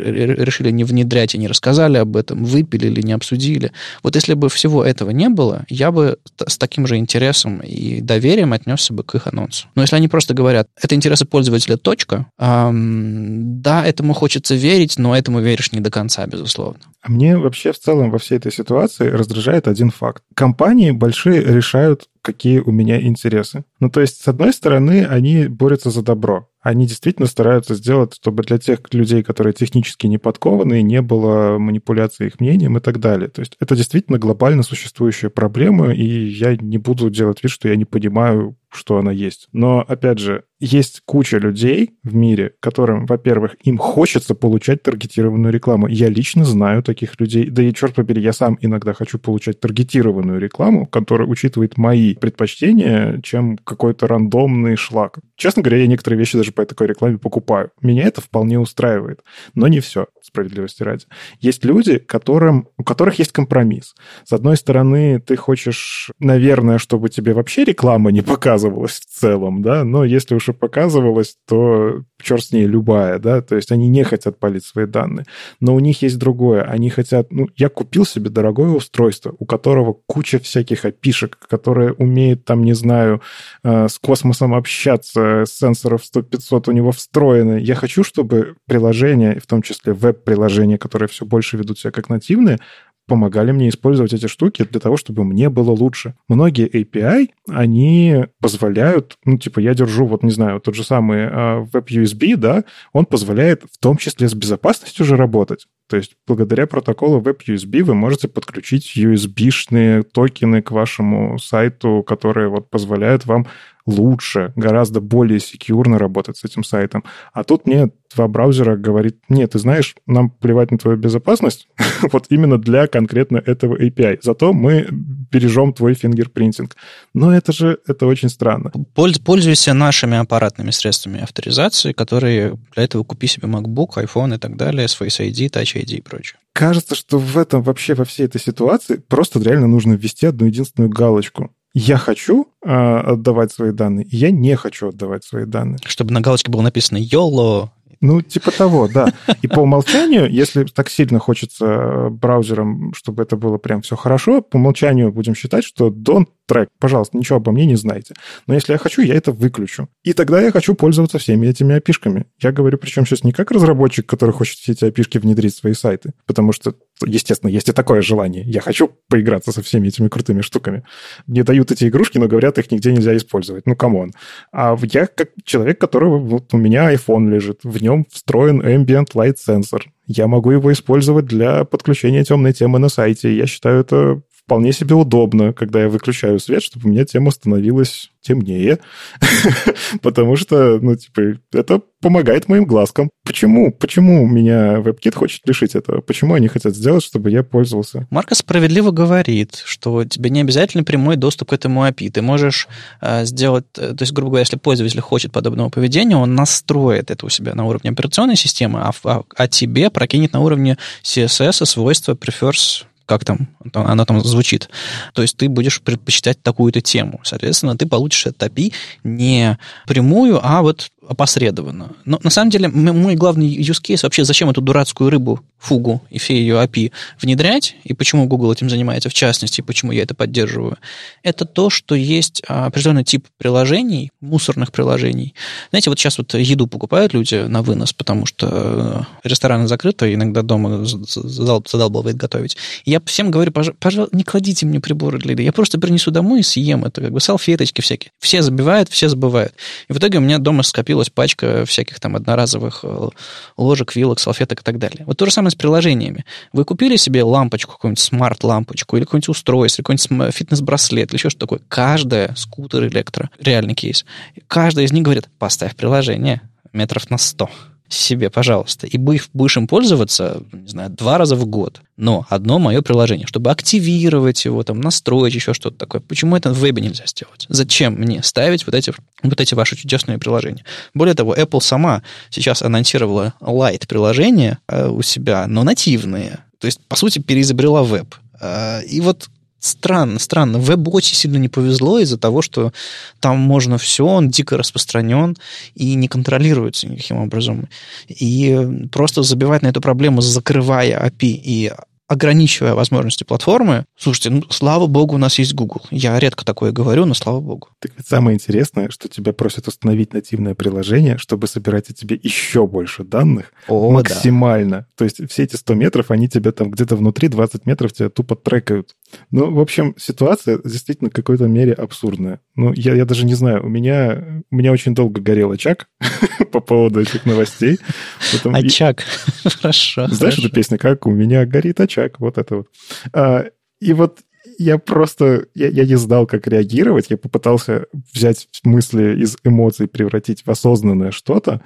решили 0.45 0.71
не 0.71 0.85
внедрять 0.85 1.35
и 1.35 1.39
не 1.39 1.49
рассказали 1.49 1.99
об 1.99 2.17
этом, 2.17 2.45
выпилили, 2.45 3.03
не 3.03 3.13
обсудили. 3.13 3.73
Вот 4.03 4.15
если 4.15 4.35
бы 4.35 4.49
всего 4.49 4.85
этого 4.85 5.11
не 5.11 5.29
было, 5.29 5.65
я 5.69 5.91
бы 5.91 6.19
с 6.47 6.59
таким 6.59 6.87
же 6.87 6.97
интересом 6.97 7.61
и 7.61 8.01
доверием 8.01 8.53
отнесся 8.53 8.93
бы 8.93 9.03
к 9.03 9.15
их 9.15 9.27
анонсу. 9.27 9.67
Но 9.75 9.83
если 9.83 9.97
они 9.97 10.09
просто 10.09 10.35
говорят, 10.35 10.69
это 10.81 10.95
интересы 10.95 11.25
пользователя, 11.25 11.77
точка, 11.77 12.20
эм, 12.39 13.63
да, 13.63 13.85
этому 13.85 14.13
хочется 14.13 14.55
верить, 14.55 14.99
но 14.99 15.17
этому 15.17 15.41
веришь 15.41 15.73
не 15.73 15.81
до 15.81 15.91
конца, 15.91 16.27
безусловно. 16.27 16.81
А 17.03 17.11
мне 17.11 17.37
вообще 17.37 17.73
в 17.73 17.79
целом 17.79 18.11
во 18.11 18.19
всей 18.19 18.37
этой 18.37 18.53
ситуации 18.53 19.09
раздражает 19.09 19.69
один 19.69 19.91
факт. 19.91 20.23
Компании 20.35 20.91
большие 20.91 21.43
решают, 21.43 22.09
какие 22.23 22.59
у 22.59 22.71
меня 22.71 23.01
интересы. 23.01 23.65
Ну, 23.79 23.91
то 23.91 24.01
есть, 24.01 24.23
с 24.23 24.29
одной 24.29 24.53
стороны, 24.53 25.07
они 25.07 25.47
борются 25.47 25.91
за 25.91 26.03
добро. 26.03 26.50
Они 26.61 26.87
действительно 26.87 27.27
стараются 27.27 27.75
сделать, 27.75 28.15
чтобы 28.15 28.43
для 28.43 28.59
тех 28.59 28.81
людей, 28.93 29.23
которые 29.23 29.53
технически 29.53 30.07
не 30.07 30.19
подкованы, 30.19 30.83
не 30.83 31.01
было 31.01 31.59
манипуляции 31.59 32.27
их 32.27 32.41
мнением 32.41 32.77
и 32.77 32.81
так 32.81 33.01
далее. 33.01 33.29
То 33.29 33.41
есть 33.41 33.57
это 33.61 33.77
действительно 33.77 34.19
глобально 34.19 34.63
существующая 34.63 35.31
проблема, 35.31 35.93
и 35.93 36.05
я 36.05 36.57
не 36.57 36.79
буду 36.79 37.11
делать 37.11 37.43
вид, 37.43 37.51
что 37.51 37.69
я 37.69 37.77
не 37.77 37.85
понимаю, 37.85 38.57
что 38.73 38.99
она 38.99 39.11
есть. 39.11 39.49
Но, 39.53 39.81
опять 39.81 40.19
же, 40.19 40.45
есть 40.61 41.03
куча 41.05 41.39
людей 41.39 41.95
в 42.05 42.15
мире, 42.15 42.55
которым, 42.61 43.07
во-первых, 43.07 43.57
им 43.65 43.79
хочется 43.79 44.35
получать 44.35 44.83
таргетированную 44.83 45.53
рекламу. 45.53 45.89
Я 45.89 46.09
лично 46.09 46.45
знаю 46.45 46.83
таких 46.83 47.19
людей. 47.19 47.51
Да 47.51 47.63
и, 47.63 47.73
черт 47.73 47.95
побери, 47.95 48.23
я 48.23 48.33
сам 48.33 48.59
иногда 48.61 48.93
хочу 48.93 49.19
получать 49.19 49.59
таргетированную 49.61 50.39
рекламу, 50.39 50.87
которая 50.87 51.27
учитывает 51.27 51.79
мои 51.79 52.15
предпочтения, 52.15 53.21
чем 53.23 53.57
какой-то 53.59 54.07
рандомный 54.07 54.77
шлак. 54.77 55.19
Честно 55.37 55.63
говоря, 55.63 55.79
я 55.79 55.87
некоторые 55.87 56.19
вещи 56.19 56.37
даже 56.37 56.50
по 56.51 56.65
такой 56.65 56.89
рекламе 56.89 57.19
покупаю. 57.19 57.71
Меня 57.81 58.05
это 58.05 58.21
вполне 58.21 58.59
устраивает. 58.59 59.21
Но 59.55 59.69
не 59.69 59.81
все, 59.81 60.07
справедливости 60.23 60.83
ради. 60.83 61.05
Есть 61.41 61.65
люди, 61.65 61.99
которым, 61.99 62.69
у 62.79 62.85
которых 62.85 63.19
есть 63.19 63.33
компромисс. 63.33 63.95
С 64.25 64.33
одной 64.33 64.57
стороны, 64.57 65.21
ты 65.21 65.37
хочешь, 65.37 66.11
наверное, 66.19 66.79
чтобы 66.79 67.09
тебе 67.09 67.35
вообще 67.35 67.65
реклама 67.65 68.11
не 68.13 68.23
показывалась 68.23 69.01
в 69.01 69.07
целом, 69.07 69.63
да, 69.63 69.85
но 69.85 70.05
если 70.05 70.35
уж 70.35 70.49
и 70.49 70.53
показывалась, 70.53 71.37
то 71.47 72.03
черт 72.23 72.45
с 72.45 72.53
ней, 72.53 72.67
любая, 72.67 73.19
да, 73.19 73.41
то 73.41 73.57
есть 73.57 73.73
они 73.73 73.89
не 73.89 74.05
хотят 74.05 74.39
палить 74.39 74.65
свои 74.65 74.87
данные. 74.87 75.27
Но 75.61 75.75
у 75.75 75.81
них 75.81 76.03
есть 76.03 76.19
другое. 76.19 76.63
Они 76.63 76.91
хотят, 76.91 77.31
ну, 77.31 77.49
я 77.57 77.69
купил 77.69 78.05
себе 78.05 78.31
дорогое 78.31 78.71
устройство, 78.71 79.35
у 79.39 79.47
которого 79.47 79.97
куча 80.07 80.39
всяких 80.39 80.85
опишек, 80.85 81.39
которое 81.49 81.93
умеет, 81.93 82.45
там, 82.45 82.65
не 82.65 82.75
знаю, 82.75 83.23
э, 83.63 83.89
с 83.89 83.99
космосом 83.99 84.55
общаться, 84.55 85.45
сенсоров 85.47 86.05
100-500 86.41 86.71
у 86.71 86.73
него 86.73 86.93
встроены. 86.93 87.61
Я 87.61 87.75
хочу, 87.75 88.05
чтобы 88.05 88.57
приложения, 88.67 89.39
в 89.41 89.47
том 89.47 89.63
числе 89.63 89.93
веб-приложения, 89.93 90.79
которые 90.79 91.09
все 91.09 91.25
больше 91.25 91.57
ведут 91.57 91.79
себя 91.79 91.91
как 91.91 92.09
нативные, 92.09 92.59
помогали 93.07 93.51
мне 93.51 93.69
использовать 93.69 94.13
эти 94.13 94.29
штуки 94.29 94.65
для 94.71 94.79
того, 94.79 94.97
чтобы 94.97 95.25
мне 95.25 95.49
было 95.49 95.73
лучше. 95.73 96.15
Многие 96.29 96.69
API, 96.69 97.31
они 97.49 98.27
позволяют, 98.41 99.19
ну, 99.25 99.37
типа, 99.37 99.59
я 99.59 99.75
держу, 99.75 100.07
вот, 100.07 100.23
не 100.23 100.31
знаю, 100.31 100.61
тот 100.61 100.77
же 100.77 100.85
самый 100.85 101.27
uh, 101.27 101.67
WebUSB, 101.73 102.37
да, 102.37 102.65
он 102.93 103.07
позволяет 103.07 103.65
в 103.65 103.79
том 103.79 103.97
числе 103.97 104.29
с 104.29 104.35
безопасностью 104.35 105.05
же 105.05 105.17
работать. 105.17 105.67
То 105.91 105.97
есть 105.97 106.13
благодаря 106.25 106.69
протоколу 106.69 107.21
WebUSB 107.21 107.83
вы 107.83 107.95
можете 107.95 108.29
подключить 108.29 108.97
USB-шные 108.97 110.05
токены 110.05 110.63
к 110.63 110.71
вашему 110.71 111.37
сайту, 111.41 112.05
которые 112.07 112.49
вот 112.49 112.71
позволяют 112.71 113.27
вам 113.27 113.49
лучше, 113.87 114.53
гораздо 114.55 115.01
более 115.01 115.41
секьюрно 115.41 115.99
работать 115.99 116.37
с 116.37 116.45
этим 116.45 116.63
сайтом. 116.63 117.03
А 117.33 117.43
тут 117.43 117.67
мне 117.67 117.91
два 118.15 118.29
браузера 118.29 118.77
говорит, 118.77 119.19
нет, 119.29 119.51
ты 119.51 119.59
знаешь, 119.59 119.97
нам 120.07 120.31
плевать 120.31 120.71
на 120.71 120.79
твою 120.79 120.97
безопасность, 120.97 121.69
вот 122.13 122.27
именно 122.29 122.57
для 122.57 122.87
конкретно 122.87 123.39
этого 123.39 123.77
API. 123.77 124.21
Зато 124.23 124.53
мы 124.53 124.87
бережем 125.31 125.73
твой 125.73 125.95
фингерпринтинг. 125.95 126.77
Но 127.15 127.35
это 127.35 127.53
же, 127.53 127.79
это 127.87 128.07
очень 128.07 128.29
странно. 128.29 128.73
Пользуйся 128.95 129.75
нашими 129.75 130.17
аппаратными 130.17 130.71
средствами 130.71 131.23
авторизации, 131.23 131.93
которые 131.93 132.59
для 132.75 132.85
этого 132.85 133.05
купи 133.05 133.27
себе 133.27 133.49
MacBook, 133.49 133.95
iPhone 133.97 134.35
и 134.35 134.39
так 134.39 134.57
далее, 134.57 134.89
с 134.89 135.01
Face 135.01 135.21
ID, 135.21 135.51
Touch 135.51 135.77
ID 135.77 135.97
и 135.97 136.01
прочее. 136.01 136.39
Кажется, 136.53 136.95
что 136.95 137.19
в 137.19 137.39
этом 137.39 137.63
вообще, 137.63 137.95
во 137.95 138.05
всей 138.05 138.27
этой 138.27 138.41
ситуации 138.41 138.97
просто 138.97 139.41
реально 139.41 139.69
нужно 139.69 139.95
ввести 139.95 140.27
одну 140.27 140.47
единственную 140.47 140.91
галочку 140.91 141.51
я 141.73 141.99
хочу 141.99 142.49
э, 142.65 142.69
отдавать 142.69 143.53
свои 143.53 143.71
данные, 143.71 144.07
я 144.11 144.31
не 144.31 144.57
хочу 144.57 144.89
отдавать 144.89 145.25
свои 145.25 145.45
данные. 145.45 145.79
Чтобы 145.85 146.13
на 146.13 146.21
галочке 146.21 146.51
было 146.51 146.63
написано 146.63 146.99
YOLO. 146.99 147.69
Ну, 148.01 148.23
типа 148.23 148.51
того, 148.51 148.89
да. 148.89 149.13
И 149.43 149.49
по 149.49 149.61
умолчанию, 149.61 150.31
если 150.31 150.65
так 150.65 150.89
сильно 150.89 151.19
хочется 151.19 152.09
браузером, 152.11 152.95
чтобы 152.95 153.23
это 153.23 153.37
было 153.37 153.59
прям 153.59 153.83
все 153.83 153.95
хорошо, 153.95 154.41
по 154.41 154.57
умолчанию 154.57 155.13
будем 155.13 155.35
считать, 155.35 155.65
что 155.65 155.89
don't 155.89 156.27
track. 156.51 156.69
Пожалуйста, 156.81 157.17
ничего 157.17 157.37
обо 157.37 157.53
мне 157.53 157.65
не 157.65 157.77
знаете. 157.77 158.15
Но 158.49 158.55
если 158.55 158.73
я 158.73 158.79
хочу, 158.79 159.03
я 159.03 159.15
это 159.15 159.31
выключу. 159.31 159.89
И 160.03 160.13
тогда 160.13 160.43
я 160.43 160.51
хочу 160.51 160.75
пользоваться 160.75 161.19
всеми 161.19 161.47
этими 161.47 161.79
API-шками. 161.79 162.27
Я 162.43 162.51
говорю, 162.51 162.77
причем 162.77 163.07
сейчас 163.07 163.23
не 163.23 163.31
как 163.31 163.53
разработчик, 163.53 164.05
который 164.05 164.33
хочет 164.33 164.59
все 164.59 164.73
эти 164.73 164.85
API 164.85 165.21
внедрить 165.21 165.55
в 165.55 165.59
свои 165.59 165.75
сайты, 165.75 166.13
потому 166.27 166.51
что, 166.53 166.75
естественно, 167.07 167.51
есть 167.51 167.69
и 167.69 167.73
такое 167.73 168.03
желание. 168.03 168.43
Я 168.43 168.61
хочу 168.63 168.91
поиграться 169.09 169.53
со 169.53 169.63
всеми 169.63 169.87
этими 169.87 170.09
крутыми 170.09 170.41
штуками. 170.41 170.83
Мне 171.29 171.45
дают 171.45 171.71
эти 171.71 171.87
игрушки, 171.87 172.19
но 172.19 172.27
говорят, 172.27 172.59
их 172.59 172.73
нигде 172.73 172.91
нельзя 172.91 173.17
использовать. 173.17 173.67
Ну, 173.67 173.77
come 173.77 173.96
on. 173.96 174.11
А 174.53 174.77
я 174.83 175.07
как 175.07 175.29
человек, 175.45 175.81
которого... 175.81 176.19
Вот 176.19 176.53
у 176.53 176.59
меня 176.59 176.93
iPhone 176.93 177.31
лежит, 177.31 177.61
в 177.63 177.81
нем 177.81 178.05
встроен 178.11 178.61
Ambient 178.61 179.13
Light 179.15 179.37
Sensor. 179.37 179.83
Я 180.07 180.27
могу 180.27 180.51
его 180.51 180.73
использовать 180.73 181.27
для 181.27 181.63
подключения 181.63 182.25
темной 182.25 182.53
темы 182.53 182.81
на 182.81 182.89
сайте. 182.89 183.37
Я 183.37 183.47
считаю 183.47 183.83
это 183.83 184.23
вполне 184.51 184.73
себе 184.73 184.97
удобно, 184.97 185.53
когда 185.53 185.83
я 185.83 185.89
выключаю 185.89 186.41
свет, 186.41 186.65
чтобы 186.65 186.89
у 186.89 186.91
меня 186.91 187.05
тема 187.05 187.31
становилась 187.31 188.11
темнее, 188.21 188.81
потому 190.03 190.35
что, 190.35 190.81
ну, 190.81 190.97
типа, 190.97 191.39
это 191.53 191.81
помогает 192.01 192.49
моим 192.49 192.65
глазкам. 192.65 193.11
Почему? 193.25 193.71
Почему 193.71 194.27
меня 194.27 194.79
WebKit 194.79 195.15
хочет 195.15 195.47
лишить 195.47 195.77
этого? 195.77 196.01
Почему 196.01 196.35
они 196.35 196.49
хотят 196.49 196.75
сделать, 196.75 197.05
чтобы 197.05 197.31
я 197.31 197.45
пользовался? 197.45 198.09
Марка 198.11 198.35
справедливо 198.35 198.91
говорит, 198.91 199.63
что 199.65 200.05
тебе 200.05 200.31
не 200.31 200.41
обязательно 200.41 200.83
прямой 200.83 201.15
доступ 201.15 201.51
к 201.51 201.53
этому 201.53 201.87
API. 201.87 202.11
Ты 202.11 202.21
можешь 202.21 202.67
э, 203.01 203.25
сделать, 203.27 203.67
э, 203.77 203.95
то 203.95 204.03
есть, 204.03 204.13
грубо 204.13 204.31
говоря, 204.31 204.43
если 204.43 204.57
пользователь 204.57 205.01
хочет 205.01 205.31
подобного 205.31 205.69
поведения, 205.69 206.17
он 206.17 206.35
настроит 206.35 207.13
это 207.13 207.25
у 207.25 207.29
себя 207.29 207.55
на 207.55 207.67
уровне 207.67 207.91
операционной 207.91 208.37
системы, 208.37 208.81
а, 208.81 208.91
а, 209.05 209.23
а 209.37 209.47
тебе 209.47 209.91
прокинет 209.91 210.33
на 210.33 210.41
уровне 210.41 210.77
CSS 211.05 211.65
свойства 211.65 212.15
prefers 212.15 212.85
как 213.11 213.25
там 213.25 213.49
оно 213.75 214.05
там 214.05 214.21
звучит. 214.23 214.71
То 215.15 215.23
есть 215.23 215.37
ты 215.37 215.49
будешь 215.49 215.83
предпочитать 215.83 216.41
такую-то 216.45 216.81
тему. 216.81 217.19
Соответственно, 217.25 217.77
ты 217.77 217.87
получишь 217.87 218.27
этот 218.27 218.53
API 218.53 218.73
не 219.03 219.59
прямую, 219.89 220.39
а 220.41 220.63
вот 220.63 220.93
опосредованно. 221.07 221.93
Но 222.05 222.21
на 222.23 222.31
самом 222.31 222.51
деле 222.51 222.69
мой 222.69 223.15
главный 223.17 223.49
use 223.49 223.83
case 223.83 224.01
вообще, 224.03 224.25
зачем 224.25 224.51
эту 224.51 224.61
дурацкую 224.61 225.11
рыбу, 225.11 225.41
фугу 225.59 226.03
и 226.09 226.19
все 226.19 226.35
ее 226.35 226.55
API 226.57 226.93
внедрять, 227.21 227.77
и 227.85 227.93
почему 227.93 228.27
Google 228.27 228.53
этим 228.53 228.71
занимается 228.71 229.11
в 229.11 229.15
частности, 229.15 229.61
и 229.61 229.65
почему 229.65 229.93
я 229.93 230.03
это 230.03 230.15
поддерживаю, 230.15 230.79
это 231.23 231.45
то, 231.45 231.69
что 231.69 231.95
есть 231.95 232.43
определенный 232.47 233.05
тип 233.05 233.27
приложений, 233.39 234.11
мусорных 234.21 234.73
приложений. 234.73 235.35
Знаете, 235.71 235.91
вот 235.91 235.99
сейчас 235.99 236.17
вот 236.19 236.33
еду 236.35 236.67
покупают 236.67 237.13
люди 237.13 237.35
на 237.35 237.63
вынос, 237.63 237.93
потому 237.93 238.25
что 238.25 239.07
рестораны 239.25 239.67
закрыты, 239.69 240.15
иногда 240.15 240.43
дома 240.43 240.85
задалбывает 240.85 242.17
готовить. 242.17 242.57
Я 242.85 243.01
всем 243.05 243.31
говорю, 243.31 243.53
пожалуйста, 243.53 244.17
не 244.17 244.23
кладите 244.23 244.65
мне 244.65 244.81
приборы 244.81 245.19
для 245.19 245.33
еды, 245.33 245.43
я 245.43 245.53
просто 245.53 245.79
принесу 245.81 246.11
домой 246.11 246.41
и 246.41 246.43
съем 246.43 246.85
это, 246.85 247.01
как 247.01 247.13
бы 247.13 247.21
салфеточки 247.21 247.81
всякие. 247.81 248.13
Все 248.19 248.43
забивают, 248.43 248.89
все 248.89 249.09
забывают. 249.09 249.55
И 249.89 249.93
в 249.93 249.99
итоге 249.99 250.19
у 250.19 250.21
меня 250.21 250.39
дома 250.39 250.63
скопилось 250.63 250.90
появилась 250.91 251.09
пачка 251.09 251.65
всяких 251.67 252.01
там 252.01 252.17
одноразовых 252.17 252.81
э, 252.83 253.09
ложек, 253.57 253.95
вилок, 253.95 254.19
салфеток 254.19 254.63
и 254.63 254.65
так 254.65 254.79
далее. 254.79 255.05
Вот 255.07 255.17
то 255.17 255.25
же 255.25 255.31
самое 255.31 255.53
с 255.53 255.55
приложениями. 255.55 256.25
Вы 256.53 256.65
купили 256.65 256.97
себе 256.97 257.23
лампочку, 257.23 257.75
какую-нибудь 257.75 258.01
смарт-лампочку, 258.01 258.97
или 258.97 259.05
какое-нибудь 259.05 259.29
устройство, 259.29 259.83
или 259.83 259.85
какой-нибудь 259.85 260.35
фитнес-браслет, 260.35 261.11
или 261.11 261.17
еще 261.17 261.31
что 261.31 261.39
такое. 261.39 261.61
Каждая 261.69 262.35
скутер, 262.35 262.89
электро, 262.89 263.31
реальный 263.39 263.75
кейс, 263.75 264.05
каждая 264.49 264.85
из 264.85 264.93
них 264.93 265.05
говорит, 265.05 265.29
поставь 265.39 265.77
приложение 265.77 266.41
метров 266.73 267.09
на 267.09 267.19
100 267.19 267.49
себе, 267.93 268.31
пожалуйста, 268.31 268.87
и 268.87 268.97
будешь 268.97 269.57
им 269.57 269.67
пользоваться, 269.67 270.43
не 270.53 270.69
знаю, 270.69 270.91
два 270.91 271.19
раза 271.19 271.35
в 271.37 271.45
год. 271.47 271.81
Но 271.97 272.25
одно 272.31 272.59
мое 272.59 272.83
приложение, 272.83 273.27
чтобы 273.27 273.51
активировать 273.51 274.45
его, 274.45 274.63
там, 274.63 274.81
настроить 274.81 275.35
еще 275.35 275.53
что-то 275.53 275.77
такое. 275.77 276.01
Почему 276.01 276.37
это 276.37 276.53
в 276.53 276.59
вебе 276.59 276.83
нельзя 276.83 277.05
сделать? 277.07 277.47
Зачем 277.49 277.95
мне 277.95 278.23
ставить 278.23 278.65
вот 278.65 278.75
эти, 278.75 278.93
вот 279.23 279.41
эти 279.41 279.55
ваши 279.55 279.77
чудесные 279.77 280.19
приложения? 280.19 280.65
Более 280.95 281.15
того, 281.15 281.35
Apple 281.35 281.61
сама 281.61 282.03
сейчас 282.31 282.63
анонсировала 282.63 283.35
Light 283.41 283.87
приложения 283.87 284.59
э, 284.69 284.89
у 284.89 285.03
себя, 285.03 285.47
но 285.47 285.65
нативные. 285.65 286.39
То 286.59 286.67
есть, 286.67 286.81
по 286.87 286.97
сути, 286.97 287.19
переизобрела 287.19 287.83
веб. 287.83 288.15
Э, 288.41 288.83
и 288.85 289.01
вот 289.01 289.29
странно, 289.61 290.19
странно. 290.19 290.59
Вебу 290.59 290.91
очень 290.91 291.15
сильно 291.15 291.37
не 291.37 291.49
повезло 291.49 291.99
из-за 292.01 292.19
того, 292.19 292.43
что 292.43 292.73
там 293.21 293.39
можно 293.39 293.79
все, 293.79 294.05
он 294.05 294.31
дико 294.31 294.57
распространен 294.57 295.37
и 295.75 295.95
не 295.95 296.09
контролируется 296.09 296.89
никаким 296.89 297.19
образом. 297.19 297.69
И 298.09 298.89
просто 298.91 299.23
забивать 299.23 299.63
на 299.63 299.69
эту 299.69 299.81
проблему, 299.81 300.21
закрывая 300.21 301.07
API 301.07 301.41
и 301.45 301.73
ограничивая 302.11 302.75
возможности 302.75 303.23
платформы, 303.23 303.85
слушайте, 303.97 304.31
ну, 304.31 304.43
слава 304.51 304.89
богу, 304.89 305.15
у 305.15 305.19
нас 305.19 305.39
есть 305.39 305.55
Google. 305.55 305.83
Я 305.93 306.19
редко 306.19 306.45
такое 306.45 306.73
говорю, 306.73 307.05
но 307.05 307.15
слава 307.15 307.41
богу. 307.41 307.69
Так 307.79 307.93
ведь 307.97 308.09
самое 308.09 308.35
интересное, 308.35 308.91
что 308.91 309.09
тебя 309.09 309.33
просят 309.33 309.69
установить 309.69 310.13
нативное 310.13 310.57
приложение, 310.57 311.19
чтобы 311.19 311.47
собирать 311.47 311.89
о 311.89 311.95
тебе 311.95 312.19
еще 312.21 312.67
больше 312.67 313.05
данных 313.05 313.53
О, 313.69 313.93
максимально. 313.93 314.79
Да. 314.79 314.87
То 314.97 315.05
есть 315.05 315.31
все 315.31 315.45
эти 315.45 315.55
100 315.55 315.75
метров, 315.75 316.11
они 316.11 316.29
тебя 316.29 316.51
там 316.51 316.73
где-то 316.73 316.97
внутри 316.97 317.29
20 317.29 317.65
метров 317.65 317.93
тебя 317.93 318.09
тупо 318.09 318.35
трекают. 318.35 318.97
Ну, 319.31 319.55
в 319.55 319.61
общем, 319.61 319.95
ситуация 319.97 320.59
действительно 320.65 321.11
в 321.11 321.13
какой-то 321.13 321.45
мере 321.45 321.75
абсурдная. 321.75 322.41
Ну, 322.57 322.73
я, 322.75 322.95
я 322.95 323.05
даже 323.05 323.25
не 323.25 323.35
знаю, 323.35 323.65
у 323.65 323.69
меня, 323.69 324.43
у 324.51 324.57
меня 324.57 324.73
очень 324.73 324.97
долго 324.97 325.21
горел 325.21 325.53
очаг 325.53 325.89
по 326.51 326.59
поводу 326.59 327.01
этих 327.01 327.25
новостей. 327.25 327.79
Очаг, 328.45 329.05
хорошо. 329.61 330.09
Знаешь 330.09 330.39
эту 330.39 330.51
песню, 330.51 330.79
как 330.79 331.07
«У 331.07 331.11
меня 331.11 331.47
горит 331.47 331.81
очаг»? 331.81 332.00
Человек, 332.01 332.19
вот 332.19 332.39
это 332.39 332.57
вот. 332.57 332.69
А, 333.13 333.47
и 333.81 333.93
вот 333.93 334.21
я 334.59 334.79
просто, 334.79 335.47
я, 335.55 335.69
я 335.69 335.85
не 335.85 335.97
знал, 335.97 336.27
как 336.27 336.47
реагировать, 336.47 337.11
я 337.11 337.17
попытался 337.17 337.87
взять 338.13 338.49
мысли 338.65 339.23
из 339.23 339.37
эмоций, 339.45 339.89
превратить 339.89 340.47
в 340.47 340.51
осознанное 340.51 341.11
что-то, 341.11 341.63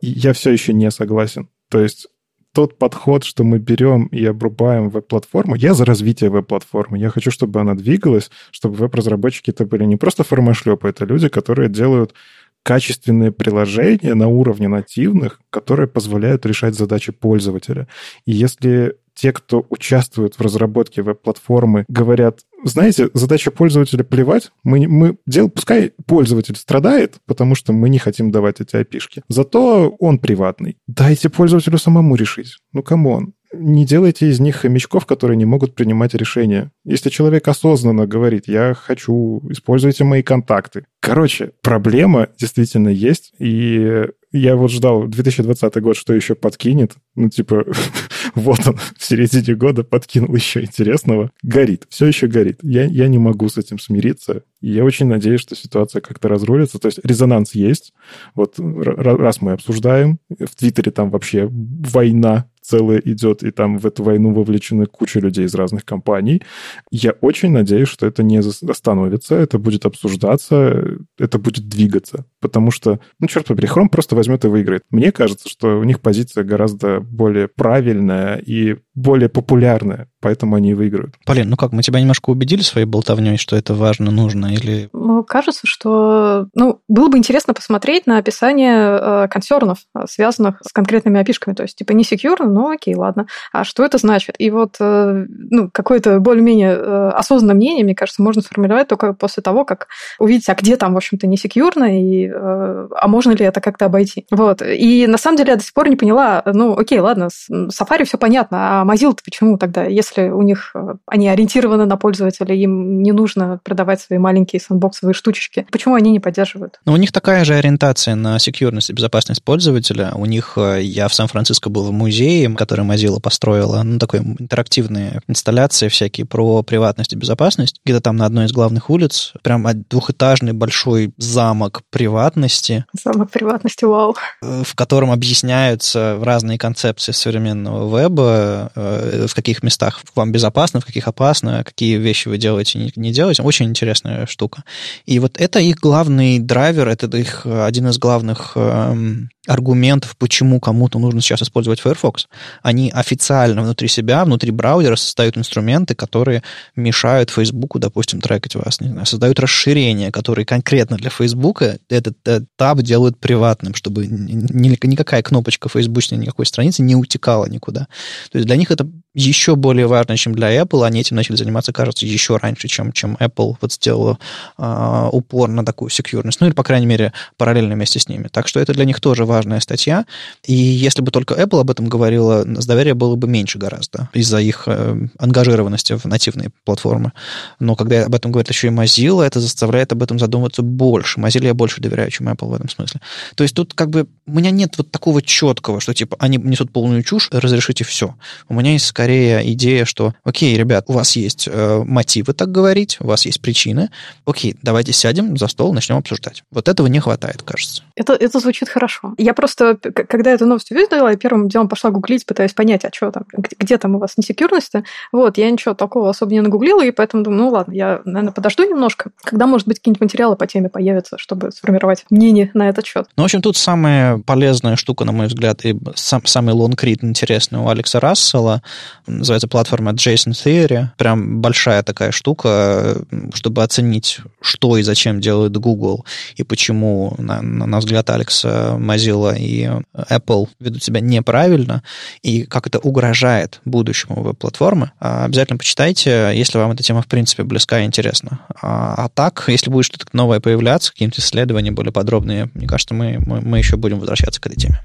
и 0.00 0.08
я 0.08 0.32
все 0.32 0.50
еще 0.50 0.72
не 0.72 0.90
согласен. 0.90 1.48
То 1.70 1.80
есть 1.80 2.06
тот 2.52 2.78
подход, 2.78 3.24
что 3.24 3.42
мы 3.42 3.58
берем 3.58 4.06
и 4.06 4.24
обрубаем 4.24 4.88
веб-платформу, 4.88 5.56
я 5.56 5.74
за 5.74 5.84
развитие 5.84 6.30
веб-платформы. 6.30 6.98
Я 6.98 7.10
хочу, 7.10 7.30
чтобы 7.30 7.60
она 7.60 7.74
двигалась, 7.74 8.30
чтобы 8.52 8.76
веб-разработчики 8.76 9.50
это 9.50 9.66
были 9.66 9.84
не 9.84 9.96
просто 9.96 10.22
формашлепы, 10.22 10.88
это 10.88 11.04
люди, 11.04 11.28
которые 11.28 11.68
делают 11.68 12.14
качественные 12.62 13.30
приложения 13.30 14.14
на 14.14 14.28
уровне 14.28 14.68
нативных, 14.68 15.40
которые 15.50 15.86
позволяют 15.86 16.46
решать 16.46 16.74
задачи 16.74 17.12
пользователя. 17.12 17.88
И 18.24 18.32
если 18.32 18.96
те, 19.14 19.32
кто 19.32 19.66
участвует 19.70 20.34
в 20.34 20.40
разработке 20.40 21.02
веб-платформы, 21.02 21.84
говорят, 21.88 22.40
знаете, 22.64 23.10
задача 23.14 23.50
пользователя 23.50 24.04
плевать, 24.04 24.50
мы, 24.62 24.86
мы 24.88 25.16
дел, 25.26 25.48
пускай 25.48 25.92
пользователь 26.06 26.56
страдает, 26.56 27.16
потому 27.26 27.54
что 27.54 27.72
мы 27.72 27.88
не 27.88 27.98
хотим 27.98 28.30
давать 28.30 28.60
эти 28.60 28.76
API-шки. 28.76 29.22
Зато 29.28 29.88
он 29.98 30.18
приватный. 30.18 30.76
Дайте 30.86 31.28
пользователю 31.28 31.78
самому 31.78 32.14
решить. 32.16 32.58
Ну, 32.72 32.82
come 32.82 33.17
on 33.17 33.34
не 33.56 33.86
делайте 33.86 34.28
из 34.28 34.40
них 34.40 34.56
хомячков, 34.56 35.06
которые 35.06 35.36
не 35.36 35.44
могут 35.44 35.74
принимать 35.74 36.14
решения. 36.14 36.70
Если 36.84 37.10
человек 37.10 37.46
осознанно 37.48 38.06
говорит, 38.06 38.44
я 38.46 38.74
хочу, 38.74 39.42
используйте 39.48 40.04
мои 40.04 40.22
контакты. 40.22 40.86
Короче, 41.00 41.52
проблема 41.62 42.28
действительно 42.38 42.88
есть, 42.88 43.32
и 43.38 44.06
я 44.34 44.56
вот 44.56 44.70
ждал 44.70 45.06
2020 45.06 45.80
год, 45.80 45.96
что 45.96 46.12
еще 46.12 46.34
подкинет. 46.34 46.94
Ну, 47.14 47.28
типа, 47.28 47.64
вот 48.34 48.66
он 48.66 48.76
в 48.96 49.04
середине 49.04 49.54
года 49.54 49.84
подкинул 49.84 50.34
еще 50.34 50.62
интересного. 50.62 51.30
Горит, 51.42 51.84
все 51.88 52.06
еще 52.06 52.26
горит. 52.26 52.58
Я, 52.62 52.84
я 52.84 53.06
не 53.06 53.18
могу 53.18 53.48
с 53.48 53.58
этим 53.58 53.78
смириться. 53.78 54.42
И 54.60 54.72
я 54.72 54.84
очень 54.84 55.06
надеюсь, 55.06 55.40
что 55.40 55.54
ситуация 55.54 56.00
как-то 56.00 56.28
разрулится. 56.28 56.80
То 56.80 56.86
есть 56.86 56.98
резонанс 57.04 57.54
есть. 57.54 57.92
Вот 58.34 58.56
раз 58.58 59.40
мы 59.40 59.52
обсуждаем, 59.52 60.18
в 60.28 60.56
Твиттере 60.56 60.90
там 60.90 61.10
вообще 61.10 61.48
война 61.48 62.46
целая 62.64 62.98
идет, 63.04 63.42
и 63.42 63.50
там 63.50 63.78
в 63.78 63.86
эту 63.86 64.02
войну 64.02 64.32
вовлечены 64.32 64.86
куча 64.86 65.20
людей 65.20 65.44
из 65.44 65.54
разных 65.54 65.84
компаний. 65.84 66.42
Я 66.90 67.12
очень 67.20 67.50
надеюсь, 67.50 67.88
что 67.88 68.06
это 68.06 68.22
не 68.22 68.38
остановится, 68.38 69.34
это 69.34 69.58
будет 69.58 69.84
обсуждаться, 69.84 70.98
это 71.18 71.38
будет 71.38 71.68
двигаться. 71.68 72.24
Потому 72.40 72.70
что, 72.70 73.00
ну, 73.20 73.26
черт 73.26 73.46
побери, 73.46 73.68
Chrome 73.68 73.88
просто 73.90 74.16
возьмет 74.16 74.44
и 74.44 74.48
выиграет. 74.48 74.82
Мне 74.90 75.12
кажется, 75.12 75.48
что 75.48 75.78
у 75.78 75.84
них 75.84 76.00
позиция 76.00 76.42
гораздо 76.42 77.00
более 77.00 77.48
правильная 77.48 78.36
и 78.36 78.76
более 78.94 79.28
популярная, 79.28 80.08
поэтому 80.20 80.56
они 80.56 80.70
и 80.70 80.74
выиграют. 80.74 81.14
Полин, 81.26 81.50
ну 81.50 81.56
как, 81.56 81.72
мы 81.72 81.82
тебя 81.82 82.00
немножко 82.00 82.30
убедили 82.30 82.62
своей 82.62 82.86
болтовней, 82.86 83.36
что 83.36 83.56
это 83.56 83.74
важно, 83.74 84.10
нужно, 84.10 84.46
или... 84.46 84.88
Ну, 84.92 85.24
кажется, 85.24 85.66
что... 85.66 86.46
Ну, 86.54 86.80
было 86.88 87.08
бы 87.08 87.18
интересно 87.18 87.54
посмотреть 87.54 88.06
на 88.06 88.18
описание 88.18 88.98
э, 89.00 89.28
консернов, 89.28 89.78
связанных 90.08 90.60
с 90.62 90.72
конкретными 90.72 91.20
опишками. 91.20 91.54
То 91.54 91.64
есть, 91.64 91.76
типа, 91.76 91.92
не 91.92 92.04
секьюрно, 92.04 92.48
ну 92.48 92.70
окей, 92.70 92.94
ладно. 92.94 93.26
А 93.52 93.64
что 93.64 93.84
это 93.84 93.98
значит? 93.98 94.36
И 94.38 94.50
вот 94.50 94.76
э, 94.78 95.26
ну, 95.28 95.70
какое-то 95.72 96.20
более-менее 96.20 96.70
э, 96.70 97.08
осознанное 97.10 97.56
мнение, 97.56 97.84
мне 97.84 97.94
кажется, 97.94 98.22
можно 98.22 98.42
сформировать 98.42 98.88
только 98.88 99.12
после 99.12 99.42
того, 99.42 99.64
как 99.64 99.88
увидеть, 100.18 100.48
а 100.48 100.54
где 100.54 100.76
там, 100.76 100.94
в 100.94 100.96
общем-то, 100.96 101.26
не 101.26 101.36
секьюрно, 101.36 101.98
и, 101.98 102.28
э, 102.28 102.88
а 102.90 103.08
можно 103.08 103.32
ли 103.32 103.44
это 103.44 103.60
как-то 103.60 103.86
обойти. 103.86 104.26
Вот. 104.30 104.62
И 104.62 105.06
на 105.08 105.18
самом 105.18 105.36
деле 105.36 105.50
я 105.50 105.56
до 105.56 105.64
сих 105.64 105.74
пор 105.74 105.88
не 105.88 105.96
поняла, 105.96 106.42
ну 106.46 106.78
окей, 106.78 107.00
ладно, 107.00 107.28
с 107.30 107.50
Safari 107.50 108.04
все 108.04 108.18
понятно, 108.18 108.80
а 108.80 108.83
А 108.84 108.86
Mozilla 108.86 109.16
почему 109.24 109.56
тогда, 109.56 109.84
если 109.84 110.28
у 110.28 110.42
них 110.42 110.72
э, 110.74 110.94
они 111.06 111.28
ориентированы 111.28 111.86
на 111.86 111.96
пользователя, 111.96 112.54
им 112.54 113.02
не 113.02 113.12
нужно 113.12 113.58
продавать 113.64 114.02
свои 114.02 114.18
маленькие 114.18 114.60
сэндбоксовые 114.60 115.14
штучки, 115.14 115.66
почему 115.72 115.94
они 115.94 116.10
не 116.10 116.20
поддерживают? 116.20 116.80
Ну, 116.84 116.92
у 116.92 116.96
них 116.96 117.10
такая 117.10 117.46
же 117.46 117.54
ориентация 117.54 118.14
на 118.14 118.38
секьюрность 118.38 118.90
и 118.90 118.92
безопасность 118.92 119.42
пользователя. 119.42 120.12
У 120.14 120.26
них, 120.26 120.54
э, 120.56 120.82
я 120.82 121.08
в 121.08 121.14
Сан-Франциско 121.14 121.70
был 121.70 121.84
в 121.84 121.92
музее, 121.92 122.54
который 122.54 122.84
Mozilla 122.84 123.20
построила, 123.20 123.82
ну, 123.82 123.98
такой 123.98 124.20
интерактивные 124.20 125.22
инсталляции 125.28 125.88
всякие 125.88 126.26
про 126.26 126.62
приватность 126.62 127.14
и 127.14 127.16
безопасность. 127.16 127.80
Где-то 127.86 128.02
там 128.02 128.16
на 128.18 128.26
одной 128.26 128.44
из 128.44 128.52
главных 128.52 128.90
улиц 128.90 129.32
прям 129.42 129.66
двухэтажный 129.88 130.52
большой 130.52 131.14
замок 131.16 131.84
приватности. 131.88 132.84
Замок 132.92 133.30
приватности, 133.30 133.86
вау. 133.86 134.14
Э, 134.42 134.62
в 134.62 134.74
котором 134.74 135.10
объясняются 135.10 136.18
разные 136.20 136.58
концепции 136.58 137.12
современного 137.12 137.98
веба, 137.98 138.72
в 138.74 139.34
каких 139.34 139.62
местах 139.62 140.02
вам 140.14 140.32
безопасно, 140.32 140.80
в 140.80 140.84
каких 140.84 141.08
опасно, 141.08 141.62
какие 141.64 141.96
вещи 141.96 142.28
вы 142.28 142.38
делаете, 142.38 142.90
не, 142.96 143.12
делаете. 143.12 143.42
Очень 143.42 143.66
интересная 143.66 144.26
штука. 144.26 144.64
И 145.06 145.18
вот 145.18 145.40
это 145.40 145.58
их 145.60 145.76
главный 145.76 146.38
драйвер, 146.38 146.88
это 146.88 147.06
их 147.16 147.46
один 147.46 147.88
из 147.88 147.98
главных 147.98 148.52
эм, 148.56 149.30
аргументов, 149.46 150.16
почему 150.16 150.60
кому-то 150.60 150.98
нужно 150.98 151.20
сейчас 151.20 151.42
использовать 151.42 151.80
Firefox. 151.80 152.28
Они 152.62 152.90
официально 152.90 153.62
внутри 153.62 153.88
себя, 153.88 154.24
внутри 154.24 154.50
браузера 154.50 154.96
создают 154.96 155.36
инструменты, 155.36 155.94
которые 155.94 156.42
мешают 156.76 157.30
Facebook, 157.30 157.78
допустим, 157.78 158.20
трекать 158.20 158.54
вас. 158.54 158.80
Не 158.80 158.88
знаю, 158.88 159.06
создают 159.06 159.38
расширения, 159.40 160.10
которые 160.10 160.46
конкретно 160.46 160.96
для 160.96 161.10
Facebook 161.10 161.62
этот, 161.62 162.16
этот 162.24 162.44
таб 162.56 162.82
делают 162.82 163.18
приватным, 163.18 163.74
чтобы 163.74 164.06
ни, 164.06 164.78
никакая 164.86 165.22
кнопочка 165.22 165.68
Facebook 165.68 165.94
никакой 166.10 166.46
страницы 166.46 166.82
не 166.82 166.96
утекала 166.96 167.46
никуда. 167.46 167.86
То 168.30 168.38
есть 168.38 168.46
для 168.46 168.56
них 168.56 168.70
это 168.70 168.88
еще 169.14 169.54
более 169.54 169.86
важно, 169.86 170.16
чем 170.16 170.34
для 170.34 170.60
Apple. 170.60 170.84
Они 170.84 171.00
этим 171.00 171.16
начали 171.16 171.36
заниматься, 171.36 171.72
кажется, 171.72 172.04
еще 172.04 172.36
раньше, 172.36 172.68
чем, 172.68 172.92
чем 172.92 173.16
Apple 173.20 173.56
вот 173.60 173.72
сделала 173.72 174.18
э, 174.58 175.08
упор 175.12 175.48
на 175.48 175.64
такую 175.64 175.90
секьюрность. 175.90 176.40
Ну 176.40 176.48
или, 176.48 176.54
по 176.54 176.64
крайней 176.64 176.86
мере, 176.86 177.12
параллельно 177.36 177.74
вместе 177.74 178.00
с 178.00 178.08
ними. 178.08 178.28
Так 178.28 178.48
что 178.48 178.60
это 178.60 178.72
для 178.72 178.84
них 178.84 179.00
тоже 179.00 179.24
важная 179.24 179.60
статья. 179.60 180.04
И 180.44 180.52
если 180.52 181.00
бы 181.00 181.10
только 181.10 181.34
Apple 181.34 181.60
об 181.60 181.70
этом 181.70 181.88
говорила, 181.88 182.44
с 182.44 182.66
доверия 182.66 182.94
было 182.94 183.14
бы 183.14 183.28
меньше 183.28 183.58
гораздо 183.58 184.08
из-за 184.12 184.38
их 184.38 184.64
э, 184.66 185.06
ангажированности 185.18 185.96
в 185.96 186.04
нативные 186.06 186.50
платформы. 186.64 187.12
Но 187.60 187.76
когда 187.76 188.04
об 188.04 188.14
этом 188.14 188.32
говорит 188.32 188.48
еще 188.48 188.66
и 188.66 188.70
Mozilla, 188.70 189.24
это 189.24 189.40
заставляет 189.40 189.92
об 189.92 190.02
этом 190.02 190.18
задумываться 190.18 190.62
больше. 190.62 191.20
Mozilla 191.20 191.46
я 191.46 191.54
больше 191.54 191.80
доверяю, 191.80 192.10
чем 192.10 192.28
Apple 192.28 192.48
в 192.48 192.54
этом 192.54 192.68
смысле. 192.68 193.00
То 193.36 193.44
есть 193.44 193.54
тут 193.54 193.74
как 193.74 193.90
бы 193.90 194.08
у 194.26 194.32
меня 194.32 194.50
нет 194.50 194.76
вот 194.76 194.90
такого 194.90 195.22
четкого, 195.22 195.80
что 195.80 195.94
типа 195.94 196.16
они 196.18 196.36
несут 196.36 196.72
полную 196.72 197.04
чушь, 197.04 197.28
разрешите 197.30 197.84
все. 197.84 198.16
У 198.48 198.54
меня 198.54 198.72
есть 198.72 198.86
скорее 198.86 199.03
идея, 199.10 199.84
что, 199.84 200.14
окей, 200.24 200.56
ребят, 200.56 200.84
у 200.88 200.92
вас 200.92 201.16
есть 201.16 201.48
э, 201.50 201.82
мотивы 201.84 202.32
так 202.32 202.50
говорить, 202.50 202.98
у 203.00 203.06
вас 203.06 203.26
есть 203.26 203.40
причины, 203.40 203.90
окей, 204.26 204.56
давайте 204.62 204.92
сядем 204.92 205.36
за 205.36 205.48
стол, 205.48 205.72
начнем 205.72 205.96
обсуждать. 205.96 206.44
Вот 206.50 206.68
этого 206.68 206.86
не 206.86 207.00
хватает, 207.00 207.42
кажется. 207.42 207.82
Это, 207.96 208.14
это 208.14 208.40
звучит 208.40 208.68
хорошо. 208.68 209.14
Я 209.18 209.34
просто, 209.34 209.76
когда 209.76 210.30
эту 210.30 210.46
новость 210.46 210.70
увидела, 210.70 211.08
я 211.08 211.16
первым 211.16 211.48
делом 211.48 211.68
пошла 211.68 211.90
гуглить, 211.90 212.26
пытаясь 212.26 212.54
понять, 212.54 212.84
а 212.84 212.90
что 212.92 213.10
там, 213.10 213.24
где, 213.32 213.56
где 213.58 213.78
там 213.78 213.96
у 213.96 213.98
вас 213.98 214.16
несекьюрность 214.16 214.72
Вот, 215.12 215.38
я 215.38 215.50
ничего 215.50 215.74
такого 215.74 216.10
особо 216.10 216.32
не 216.32 216.40
нагуглила, 216.40 216.84
и 216.84 216.90
поэтому 216.90 217.22
думаю, 217.22 217.42
ну 217.42 217.48
ладно, 217.50 217.72
я, 217.72 218.00
наверное, 218.04 218.32
подожду 218.32 218.64
немножко, 218.64 219.10
когда, 219.22 219.46
может 219.46 219.68
быть, 219.68 219.78
какие-нибудь 219.78 220.00
материалы 220.00 220.36
по 220.36 220.46
теме 220.46 220.68
появятся, 220.68 221.18
чтобы 221.18 221.50
сформировать 221.52 222.04
мнение 222.10 222.50
на 222.54 222.68
этот 222.68 222.86
счет. 222.86 223.06
Ну, 223.16 223.22
в 223.22 223.26
общем, 223.26 223.42
тут 223.42 223.56
самая 223.56 224.18
полезная 224.18 224.76
штука, 224.76 225.04
на 225.04 225.12
мой 225.12 225.26
взгляд, 225.26 225.64
и 225.64 225.76
сам, 225.94 226.24
самый 226.26 226.54
лонгрид 226.54 227.04
интересный 227.04 227.58
у 227.58 227.68
Алекса 227.68 228.00
Рассела, 228.00 228.62
называется 229.06 229.48
платформа 229.48 229.92
Jason 229.92 230.32
Theory. 230.32 230.88
Прям 230.96 231.40
большая 231.40 231.82
такая 231.82 232.10
штука, 232.10 232.96
чтобы 233.32 233.62
оценить, 233.62 234.20
что 234.40 234.76
и 234.76 234.82
зачем 234.82 235.20
делает 235.20 235.56
Google, 235.56 236.04
и 236.36 236.42
почему, 236.42 237.14
на, 237.18 237.42
на 237.42 237.78
взгляд 237.78 238.08
Алекса, 238.10 238.76
Mozilla 238.78 239.36
и 239.38 239.70
Apple 239.94 240.48
ведут 240.60 240.82
себя 240.82 241.00
неправильно, 241.00 241.82
и 242.22 242.42
как 242.44 242.66
это 242.66 242.78
угрожает 242.78 243.60
будущему 243.64 244.22
веб-платформы. 244.22 244.92
А 245.00 245.24
обязательно 245.24 245.58
почитайте, 245.58 246.32
если 246.34 246.58
вам 246.58 246.72
эта 246.72 246.82
тема, 246.82 247.02
в 247.02 247.06
принципе, 247.06 247.44
близка 247.44 247.80
и 247.80 247.84
интересна. 247.84 248.40
А, 248.60 248.94
а 248.96 249.08
так, 249.08 249.44
если 249.48 249.70
будет 249.70 249.86
что-то 249.86 250.06
новое 250.12 250.40
появляться, 250.40 250.92
какие-нибудь 250.92 251.18
исследования 251.18 251.70
более 251.72 251.92
подробные, 251.92 252.50
мне 252.54 252.66
кажется, 252.66 252.94
мы, 252.94 253.18
мы, 253.18 253.40
мы 253.40 253.58
еще 253.58 253.76
будем 253.76 253.98
возвращаться 253.98 254.40
к 254.40 254.46
этой 254.46 254.56
теме. 254.56 254.80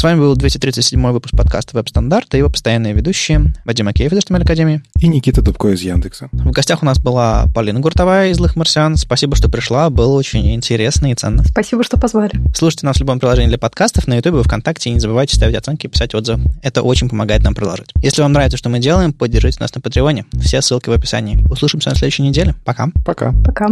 С 0.00 0.02
вами 0.02 0.18
был 0.18 0.34
237 0.34 0.98
выпуск 1.10 1.36
подкаста 1.36 1.76
«Веб-стандарты» 1.76 2.34
и 2.34 2.38
его 2.38 2.48
постоянные 2.48 2.94
ведущие 2.94 3.52
Вадим 3.66 3.86
Макеев 3.86 4.10
из 4.10 4.18
HTML 4.20 4.44
Академии. 4.44 4.82
И 4.98 5.08
Никита 5.08 5.42
Дубко 5.42 5.68
из 5.68 5.82
Яндекса. 5.82 6.30
В 6.32 6.52
гостях 6.52 6.82
у 6.82 6.86
нас 6.86 6.98
была 6.98 7.44
Полина 7.54 7.80
Гуртовая 7.80 8.30
из 8.30 8.38
«Злых 8.38 8.56
марсиан». 8.56 8.96
Спасибо, 8.96 9.36
что 9.36 9.50
пришла. 9.50 9.90
Было 9.90 10.14
очень 10.14 10.54
интересно 10.54 11.12
и 11.12 11.14
ценно. 11.14 11.44
Спасибо, 11.44 11.84
что 11.84 12.00
позвали. 12.00 12.32
Слушайте 12.54 12.86
нас 12.86 12.96
в 12.96 13.00
любом 13.00 13.20
приложении 13.20 13.50
для 13.50 13.58
подкастов, 13.58 14.06
на 14.06 14.14
YouTube 14.14 14.40
и 14.40 14.42
ВКонтакте. 14.42 14.88
И 14.88 14.94
не 14.94 15.00
забывайте 15.00 15.36
ставить 15.36 15.54
оценки 15.54 15.84
и 15.84 15.90
писать 15.90 16.14
отзывы. 16.14 16.44
Это 16.62 16.80
очень 16.80 17.10
помогает 17.10 17.42
нам 17.42 17.54
продолжать. 17.54 17.90
Если 17.96 18.22
вам 18.22 18.32
нравится, 18.32 18.56
что 18.56 18.70
мы 18.70 18.78
делаем, 18.78 19.12
поддержите 19.12 19.58
нас 19.60 19.74
на 19.74 19.82
Патреоне. 19.82 20.24
Все 20.40 20.62
ссылки 20.62 20.88
в 20.88 20.92
описании. 20.92 21.46
Услышимся 21.50 21.90
на 21.90 21.94
следующей 21.94 22.22
неделе. 22.22 22.54
Пока. 22.64 22.88
Пока. 23.04 23.34
Пока. 23.44 23.68